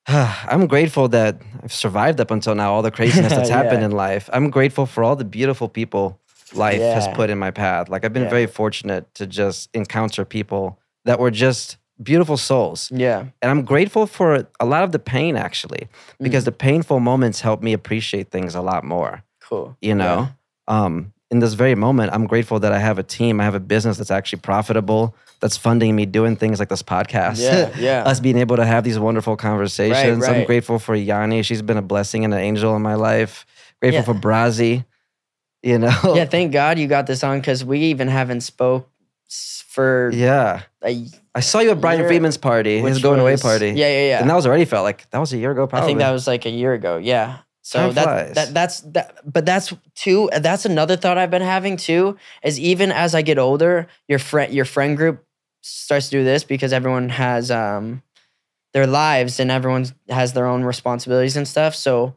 I'm 0.08 0.66
grateful 0.66 1.08
that 1.08 1.40
I've 1.62 1.72
survived 1.72 2.20
up 2.20 2.30
until 2.30 2.54
now, 2.54 2.72
all 2.72 2.82
the 2.82 2.90
craziness 2.90 3.32
that's 3.32 3.48
happened 3.60 3.80
Yeah. 3.80 3.86
in 3.86 3.92
life. 3.92 4.28
I'm 4.32 4.50
grateful 4.50 4.86
for 4.86 5.04
all 5.04 5.16
the 5.16 5.24
beautiful 5.24 5.68
people 5.68 6.18
life 6.54 6.80
has 6.80 7.08
put 7.16 7.30
in 7.30 7.38
my 7.38 7.50
path. 7.50 7.88
Like, 7.88 8.04
I've 8.04 8.12
been 8.12 8.24
Yeah. 8.24 8.28
very 8.30 8.46
fortunate 8.46 9.12
to 9.14 9.26
just 9.26 9.70
encounter 9.74 10.24
people 10.24 10.78
that 11.04 11.18
were 11.18 11.30
just 11.30 11.78
beautiful 12.02 12.36
souls. 12.36 12.90
Yeah. 12.94 13.20
And 13.40 13.50
I'm 13.50 13.64
grateful 13.64 14.06
for 14.06 14.46
a 14.60 14.66
lot 14.66 14.82
of 14.82 14.92
the 14.92 14.98
pain, 14.98 15.36
actually, 15.36 15.88
Mm. 16.20 16.24
because 16.24 16.44
the 16.44 16.52
painful 16.52 17.00
moments 17.00 17.40
help 17.40 17.62
me 17.62 17.72
appreciate 17.72 18.30
things 18.30 18.54
a 18.54 18.60
lot 18.60 18.84
more. 18.84 19.22
Cool. 19.48 19.76
you 19.82 19.94
know 19.94 20.28
um 20.68 21.11
in 21.32 21.38
this 21.40 21.54
very 21.54 21.74
moment 21.74 22.12
i'm 22.12 22.26
grateful 22.26 22.60
that 22.60 22.72
i 22.72 22.78
have 22.78 22.98
a 22.98 23.02
team 23.02 23.40
i 23.40 23.44
have 23.44 23.54
a 23.56 23.60
business 23.74 23.96
that's 23.98 24.10
actually 24.12 24.38
profitable 24.40 25.16
that's 25.40 25.56
funding 25.56 25.96
me 25.96 26.04
doing 26.06 26.36
things 26.36 26.60
like 26.60 26.68
this 26.68 26.82
podcast 26.82 27.40
Yeah, 27.40 27.70
yeah. 27.78 28.04
us 28.04 28.20
being 28.20 28.36
able 28.38 28.56
to 28.56 28.64
have 28.64 28.84
these 28.84 28.98
wonderful 28.98 29.36
conversations 29.36 30.24
i'm 30.28 30.44
grateful 30.44 30.78
for 30.78 30.94
yanni 30.94 31.42
she's 31.42 31.62
been 31.62 31.78
a 31.78 31.82
blessing 31.82 32.24
and 32.24 32.32
an 32.34 32.40
angel 32.40 32.76
in 32.76 32.82
my 32.82 32.94
life 32.94 33.46
grateful 33.80 34.00
Yeah. 34.00 34.04
for 34.04 34.14
brazi 34.14 34.84
you 35.62 35.78
know 35.78 35.98
Yeah, 36.14 36.26
thank 36.26 36.52
God 36.52 36.78
you 36.78 36.86
got 36.86 37.06
this 37.06 37.24
on 37.24 37.38
because 37.40 37.64
we 37.64 37.78
even 37.92 38.08
haven't 38.08 38.42
spoke 38.42 38.88
for 39.68 40.10
yeah 40.12 40.62
a, 40.84 41.06
i 41.34 41.40
saw 41.40 41.60
you 41.60 41.70
at 41.70 41.80
brian 41.80 42.00
Year- 42.00 42.08
freeman's 42.08 42.36
party 42.36 42.80
his 42.80 43.00
going 43.00 43.20
away 43.20 43.36
party 43.38 43.68
Yeah, 43.68 43.88
yeah, 43.88 44.06
yeah. 44.08 44.20
and 44.20 44.28
that 44.28 44.34
was 44.34 44.46
already 44.46 44.66
felt 44.66 44.84
like 44.84 45.08
that 45.10 45.18
was 45.18 45.32
a 45.32 45.38
year 45.38 45.52
ago 45.52 45.66
probably 45.66 45.84
I 45.84 45.88
think 45.88 45.98
that 46.00 46.10
was 46.10 46.26
like 46.26 46.44
a 46.44 46.50
year 46.50 46.74
ago. 46.74 46.98
Yeah. 46.98 47.38
So 47.64 47.78
Time 47.78 47.94
that, 47.94 48.04
flies. 48.04 48.34
that 48.34 48.54
that's 48.54 48.80
that 48.80 49.32
but 49.32 49.46
that's 49.46 49.72
too 49.94 50.28
that's 50.40 50.64
another 50.64 50.96
thought 50.96 51.16
I've 51.16 51.30
been 51.30 51.42
having 51.42 51.76
too 51.76 52.16
is 52.42 52.58
even 52.58 52.90
as 52.90 53.14
I 53.14 53.22
get 53.22 53.38
older, 53.38 53.86
your 54.08 54.18
friend 54.18 54.52
your 54.52 54.64
friend 54.64 54.96
group 54.96 55.24
starts 55.62 56.06
to 56.10 56.18
do 56.18 56.24
this 56.24 56.42
because 56.42 56.72
everyone 56.72 57.08
has 57.10 57.50
um 57.52 58.02
their 58.74 58.86
lives 58.86 59.38
and 59.38 59.50
everyone 59.50 59.86
has 60.08 60.32
their 60.32 60.46
own 60.46 60.64
responsibilities 60.64 61.36
and 61.36 61.46
stuff. 61.46 61.74
So 61.76 62.16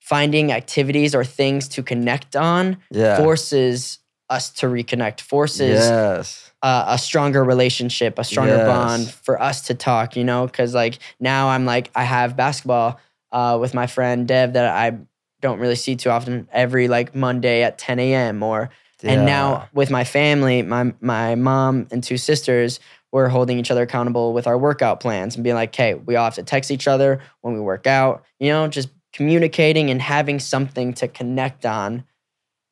finding 0.00 0.52
activities 0.52 1.14
or 1.14 1.24
things 1.24 1.68
to 1.68 1.82
connect 1.82 2.36
on 2.36 2.76
yeah 2.90 3.16
forces 3.16 3.98
us 4.28 4.50
to 4.50 4.66
reconnect, 4.66 5.20
forces 5.20 5.78
yes 5.78 6.52
uh, 6.62 6.84
a 6.88 6.98
stronger 6.98 7.42
relationship, 7.42 8.18
a 8.18 8.24
stronger 8.24 8.56
Yes. 8.58 8.66
bond 8.66 9.10
for 9.10 9.40
us 9.42 9.62
to 9.62 9.74
talk, 9.74 10.16
you 10.16 10.22
know? 10.24 10.46
Because 10.46 10.74
like 10.74 10.98
now 11.18 11.48
I'm 11.48 11.64
like, 11.64 11.90
I 11.94 12.04
have 12.04 12.36
basketball 12.36 13.00
uh, 13.32 13.58
with 13.60 13.74
my 13.74 13.86
friend 13.86 14.28
Dev 14.28 14.52
that 14.52 14.66
I 14.66 14.98
don't 15.40 15.58
really 15.58 15.74
see 15.74 15.96
too 15.96 16.10
often 16.10 16.48
every 16.52 16.88
like 16.88 17.14
Monday 17.14 17.62
at 17.62 17.78
10 17.78 17.98
a.m. 17.98 18.42
or, 18.42 18.70
and 19.02 19.26
now 19.26 19.68
with 19.72 19.90
my 19.90 20.04
family, 20.04 20.62
my, 20.62 20.94
my 21.00 21.34
mom 21.34 21.88
and 21.90 22.04
two 22.04 22.16
sisters, 22.16 22.78
we're 23.10 23.28
holding 23.28 23.58
each 23.58 23.70
other 23.70 23.82
accountable 23.82 24.32
with 24.32 24.46
our 24.46 24.56
workout 24.56 25.00
plans 25.00 25.34
and 25.34 25.42
being 25.42 25.56
like, 25.56 25.74
hey, 25.74 25.94
we 25.94 26.16
all 26.16 26.24
have 26.24 26.36
to 26.36 26.42
text 26.42 26.70
each 26.70 26.86
other 26.86 27.20
when 27.40 27.52
we 27.52 27.60
work 27.60 27.86
out, 27.86 28.24
you 28.38 28.48
know, 28.48 28.68
just 28.68 28.88
communicating 29.12 29.90
and 29.90 30.00
having 30.00 30.38
something 30.38 30.94
to 30.94 31.08
connect 31.08 31.66
on 31.66 32.04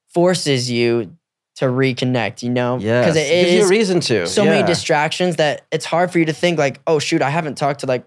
forces 0.08 0.70
you 0.70 1.16
to 1.56 1.66
reconnect, 1.66 2.42
you 2.42 2.48
know? 2.48 2.78
Yeah. 2.78 3.02
Because 3.02 3.16
it 3.16 3.28
gives 3.28 3.52
you 3.52 3.64
a 3.64 3.68
reason 3.68 4.00
to 4.00 4.26
so 4.26 4.44
yeah. 4.44 4.50
many 4.50 4.66
distractions 4.66 5.36
that 5.36 5.66
it's 5.70 5.84
hard 5.84 6.10
for 6.10 6.18
you 6.18 6.24
to 6.24 6.32
think 6.32 6.58
like, 6.58 6.80
oh 6.86 6.98
shoot, 6.98 7.20
I 7.20 7.30
haven't 7.30 7.56
talked 7.56 7.80
to 7.80 7.86
like 7.86 8.06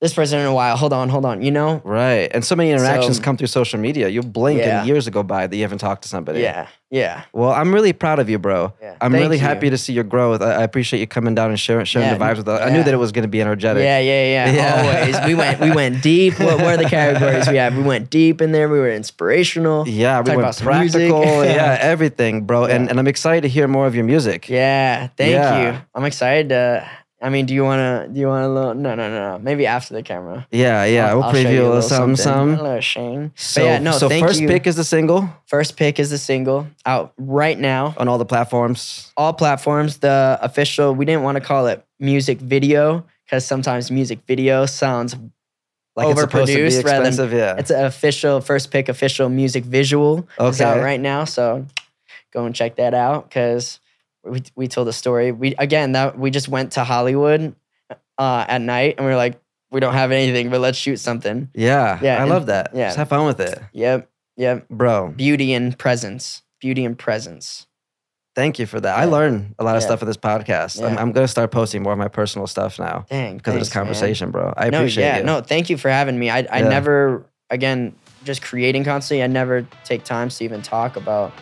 this 0.00 0.12
person 0.12 0.38
in 0.38 0.44
a 0.46 0.52
while. 0.52 0.76
Hold 0.76 0.92
on, 0.92 1.08
hold 1.08 1.24
on. 1.24 1.40
You 1.40 1.50
know? 1.50 1.80
Right. 1.82 2.30
And 2.34 2.44
so 2.44 2.54
many 2.54 2.70
interactions 2.70 3.16
So- 3.16 3.22
come 3.22 3.36
through 3.38 3.46
social 3.46 3.80
media. 3.80 4.08
You 4.08 4.20
blink 4.22 4.60
Yeah. 4.60 4.80
and 4.80 4.88
years 4.88 5.08
go 5.08 5.22
by 5.22 5.46
that 5.46 5.56
you 5.56 5.62
haven't 5.62 5.78
talked 5.78 6.02
to 6.02 6.08
somebody. 6.08 6.40
Yeah, 6.40 6.66
yeah. 6.90 7.22
Well, 7.32 7.50
I'm 7.50 7.72
really 7.72 7.94
proud 7.94 8.18
of 8.18 8.28
you, 8.28 8.38
bro. 8.38 8.74
Yeah. 8.82 8.94
I'm 9.00 9.12
Thank 9.12 9.22
really 9.22 9.36
you. 9.36 9.42
happy 9.42 9.70
to 9.70 9.78
see 9.78 9.94
your 9.94 10.04
growth. 10.04 10.42
I, 10.42 10.56
I 10.56 10.62
appreciate 10.64 11.00
you 11.00 11.06
coming 11.06 11.34
down 11.34 11.48
and 11.48 11.58
sharing, 11.58 11.86
sharing 11.86 12.08
Yeah, 12.08 12.18
the 12.18 12.22
vibes 12.24 12.36
with 12.36 12.48
us. 12.48 12.60
I 12.60 12.68
knew 12.68 12.82
that 12.82 12.92
it 12.92 12.98
was 12.98 13.10
going 13.12 13.22
to 13.22 13.28
be 13.28 13.40
energetic. 13.40 13.82
Yeah, 13.82 13.98
yeah, 14.00 14.24
yeah, 14.26 14.52
Yeah. 14.56 14.82
Always. 14.82 15.26
We 15.26 15.34
went 15.34 15.60
we 15.60 15.70
went 15.72 16.02
deep. 16.02 16.38
What, 16.38 16.60
are 16.60 16.76
the 16.76 16.84
categories 16.84 17.48
we 17.48 17.56
have? 17.56 17.74
We 17.74 17.82
went 17.82 18.10
deep 18.10 18.42
in 18.42 18.52
there. 18.52 18.68
We 18.68 18.78
were 18.78 18.90
inspirational. 18.92 19.88
Yeah, 19.88 20.18
we 20.20 20.24
Talk 20.24 20.36
went 20.36 20.40
about 20.40 20.54
some 20.56 20.78
music. 20.78 21.08
practical. 21.10 21.44
yeah, 21.44 21.78
everything, 21.80 22.42
bro. 22.42 22.66
And 22.66 22.90
and 22.90 22.98
I'm 22.98 23.06
excited 23.08 23.42
to 23.42 23.48
hear 23.48 23.66
more 23.66 23.86
of 23.86 23.94
your 23.94 24.04
music. 24.04 24.48
Yeah, 24.50 25.08
thank 25.16 25.32
you. 25.32 25.80
I'm 25.94 26.04
excited 26.04 26.50
to 26.50 26.86
I 27.20 27.30
mean, 27.30 27.46
do 27.46 27.54
you 27.54 27.64
wanna 27.64 28.08
do 28.12 28.20
you 28.20 28.26
wanna 28.26 28.48
little 28.48 28.74
no 28.74 28.94
no 28.94 29.08
no 29.08 29.32
no. 29.32 29.38
Maybe 29.38 29.66
after 29.66 29.94
the 29.94 30.02
camera. 30.02 30.46
Yeah, 30.50 30.84
yeah. 30.84 31.08
I'll- 31.08 31.16
we'll 31.16 31.24
I'll 31.24 31.32
preview 31.32 31.60
a 31.60 31.62
little 31.62 31.82
something, 31.82 32.26
A 32.58 32.62
little 32.62 32.80
Shane. 32.80 33.32
So, 33.36 33.62
but 33.62 33.64
yeah, 33.66 33.78
no, 33.78 33.92
so 33.92 34.08
first 34.10 34.40
you. 34.40 34.48
pick 34.48 34.66
is 34.66 34.76
the 34.76 34.84
single 34.84 35.28
First 35.46 35.76
pick 35.78 35.98
is 35.98 36.10
the 36.10 36.18
single 36.18 36.66
out 36.84 37.14
right 37.16 37.58
now. 37.58 37.94
on 37.96 38.06
all 38.08 38.18
the 38.18 38.26
platforms. 38.26 39.12
all 39.16 39.32
platforms. 39.32 39.98
The 39.98 40.38
official, 40.42 40.94
we 40.94 41.04
didn't 41.06 41.22
want 41.22 41.36
to 41.36 41.40
call 41.40 41.66
it 41.68 41.82
music 41.98 42.38
video 42.38 43.04
because 43.24 43.46
sometimes 43.46 43.90
music 43.90 44.18
video 44.26 44.66
sounds 44.66 45.16
Like 45.96 46.08
it's 46.10 46.20
supposed 46.20 46.52
to 46.52 46.56
be 46.58 46.62
Overproduced 46.64 46.84
rather 46.84 47.10
than- 47.10 47.36
yeah. 47.38 47.56
it's 47.56 47.70
an 47.70 47.86
official 47.86 48.42
first 48.42 48.70
pick 48.70 48.90
official 48.90 49.30
music 49.30 49.64
visual 49.64 50.28
is 50.38 50.60
out 50.60 50.82
right 50.82 51.00
now. 51.00 51.24
So 51.24 51.64
go 52.34 52.44
and 52.44 52.54
check 52.54 52.76
that 52.76 52.92
out 52.92 53.30
because 53.30 53.80
we 54.26 54.42
we 54.56 54.68
told 54.68 54.88
a 54.88 54.92
story. 54.92 55.32
We 55.32 55.54
again 55.56 55.92
that 55.92 56.18
we 56.18 56.30
just 56.30 56.48
went 56.48 56.72
to 56.72 56.84
Hollywood 56.84 57.54
uh, 58.18 58.44
at 58.48 58.60
night 58.60 58.94
and 58.98 59.06
we 59.06 59.10
were 59.12 59.16
like, 59.16 59.40
we 59.70 59.80
don't 59.80 59.94
have 59.94 60.10
anything, 60.12 60.50
but 60.50 60.60
let's 60.60 60.78
shoot 60.78 60.96
something. 60.98 61.50
yeah, 61.54 61.98
Yeah, 62.02 62.16
I 62.18 62.22
and- 62.22 62.30
love 62.30 62.46
that. 62.46 62.70
yeah. 62.74 62.86
Just 62.86 62.96
have 62.98 63.08
fun 63.08 63.26
with 63.26 63.40
it, 63.40 63.58
Yep, 63.72 64.08
yep. 64.36 64.68
bro. 64.68 65.08
Beauty 65.08 65.52
and 65.52 65.78
presence. 65.78 66.42
Beauty 66.60 66.84
and 66.84 66.98
presence. 66.98 67.66
Thank 68.34 68.58
you 68.58 68.66
for 68.66 68.80
that. 68.80 68.98
I 68.98 69.04
Yeah. 69.04 69.10
learned 69.10 69.54
a 69.58 69.64
lot 69.64 69.76
of 69.76 69.82
Yeah. 69.82 69.86
stuff 69.86 70.02
in 70.02 70.08
this 70.08 70.16
podcast. 70.16 70.82
I'm, 70.86 70.96
I'm 70.98 71.12
gonna 71.12 71.28
start 71.28 71.50
posting 71.50 71.82
more 71.82 71.92
of 71.92 71.98
my 71.98 72.08
personal 72.08 72.46
stuff 72.46 72.78
now 72.78 73.06
Dang. 73.10 73.36
because 73.38 73.54
of 73.54 73.60
this 73.60 73.68
thanks, 73.68 73.74
man. 73.76 73.84
conversation, 73.84 74.30
bro. 74.30 74.52
I 74.56 74.68
no, 74.70 74.78
appreciate 74.78 75.04
yeah, 75.04 75.18
you. 75.18 75.24
no, 75.24 75.40
thank 75.40 75.68
you 75.70 75.76
for 75.76 75.90
having 75.90 76.18
me. 76.18 76.30
I, 76.30 76.38
I 76.50 76.60
Yeah. 76.60 76.68
never, 76.68 77.24
again, 77.50 77.94
just 78.24 78.42
creating 78.42 78.84
constantly. 78.84 79.22
I 79.22 79.26
never 79.26 79.66
take 79.84 80.04
time 80.04 80.28
to 80.30 80.44
even 80.44 80.60
talk 80.62 80.96
about 80.96 81.32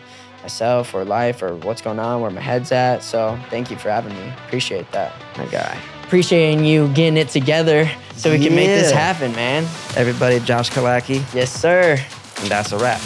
myself 0.45 0.93
or 0.93 1.03
life 1.03 1.41
or 1.41 1.55
what's 1.55 1.81
going 1.81 1.97
on, 1.97 2.21
where 2.21 2.29
my 2.29 2.39
head's 2.39 2.71
at. 2.71 3.01
So 3.01 3.37
thank 3.49 3.71
you 3.71 3.77
for 3.77 3.89
having 3.89 4.13
me. 4.13 4.31
Appreciate 4.45 4.89
that. 4.91 5.11
my 5.37 5.45
guy. 5.47 5.75
Appreciating 6.03 6.63
you 6.63 6.87
getting 6.89 7.17
it 7.17 7.29
together 7.29 7.89
so 8.15 8.29
we 8.31 8.37
can 8.37 8.53
make 8.55 8.67
this 8.67 8.91
happen, 8.91 9.31
man. 9.31 9.63
Everybody, 9.97 10.39
Josh 10.39 10.69
Killacky, 10.69 11.23
Yes, 11.33 11.51
sir. 11.51 11.97
and 12.41 12.47
that's 12.47 12.71
a 12.73 12.77
wrap. 12.77 13.01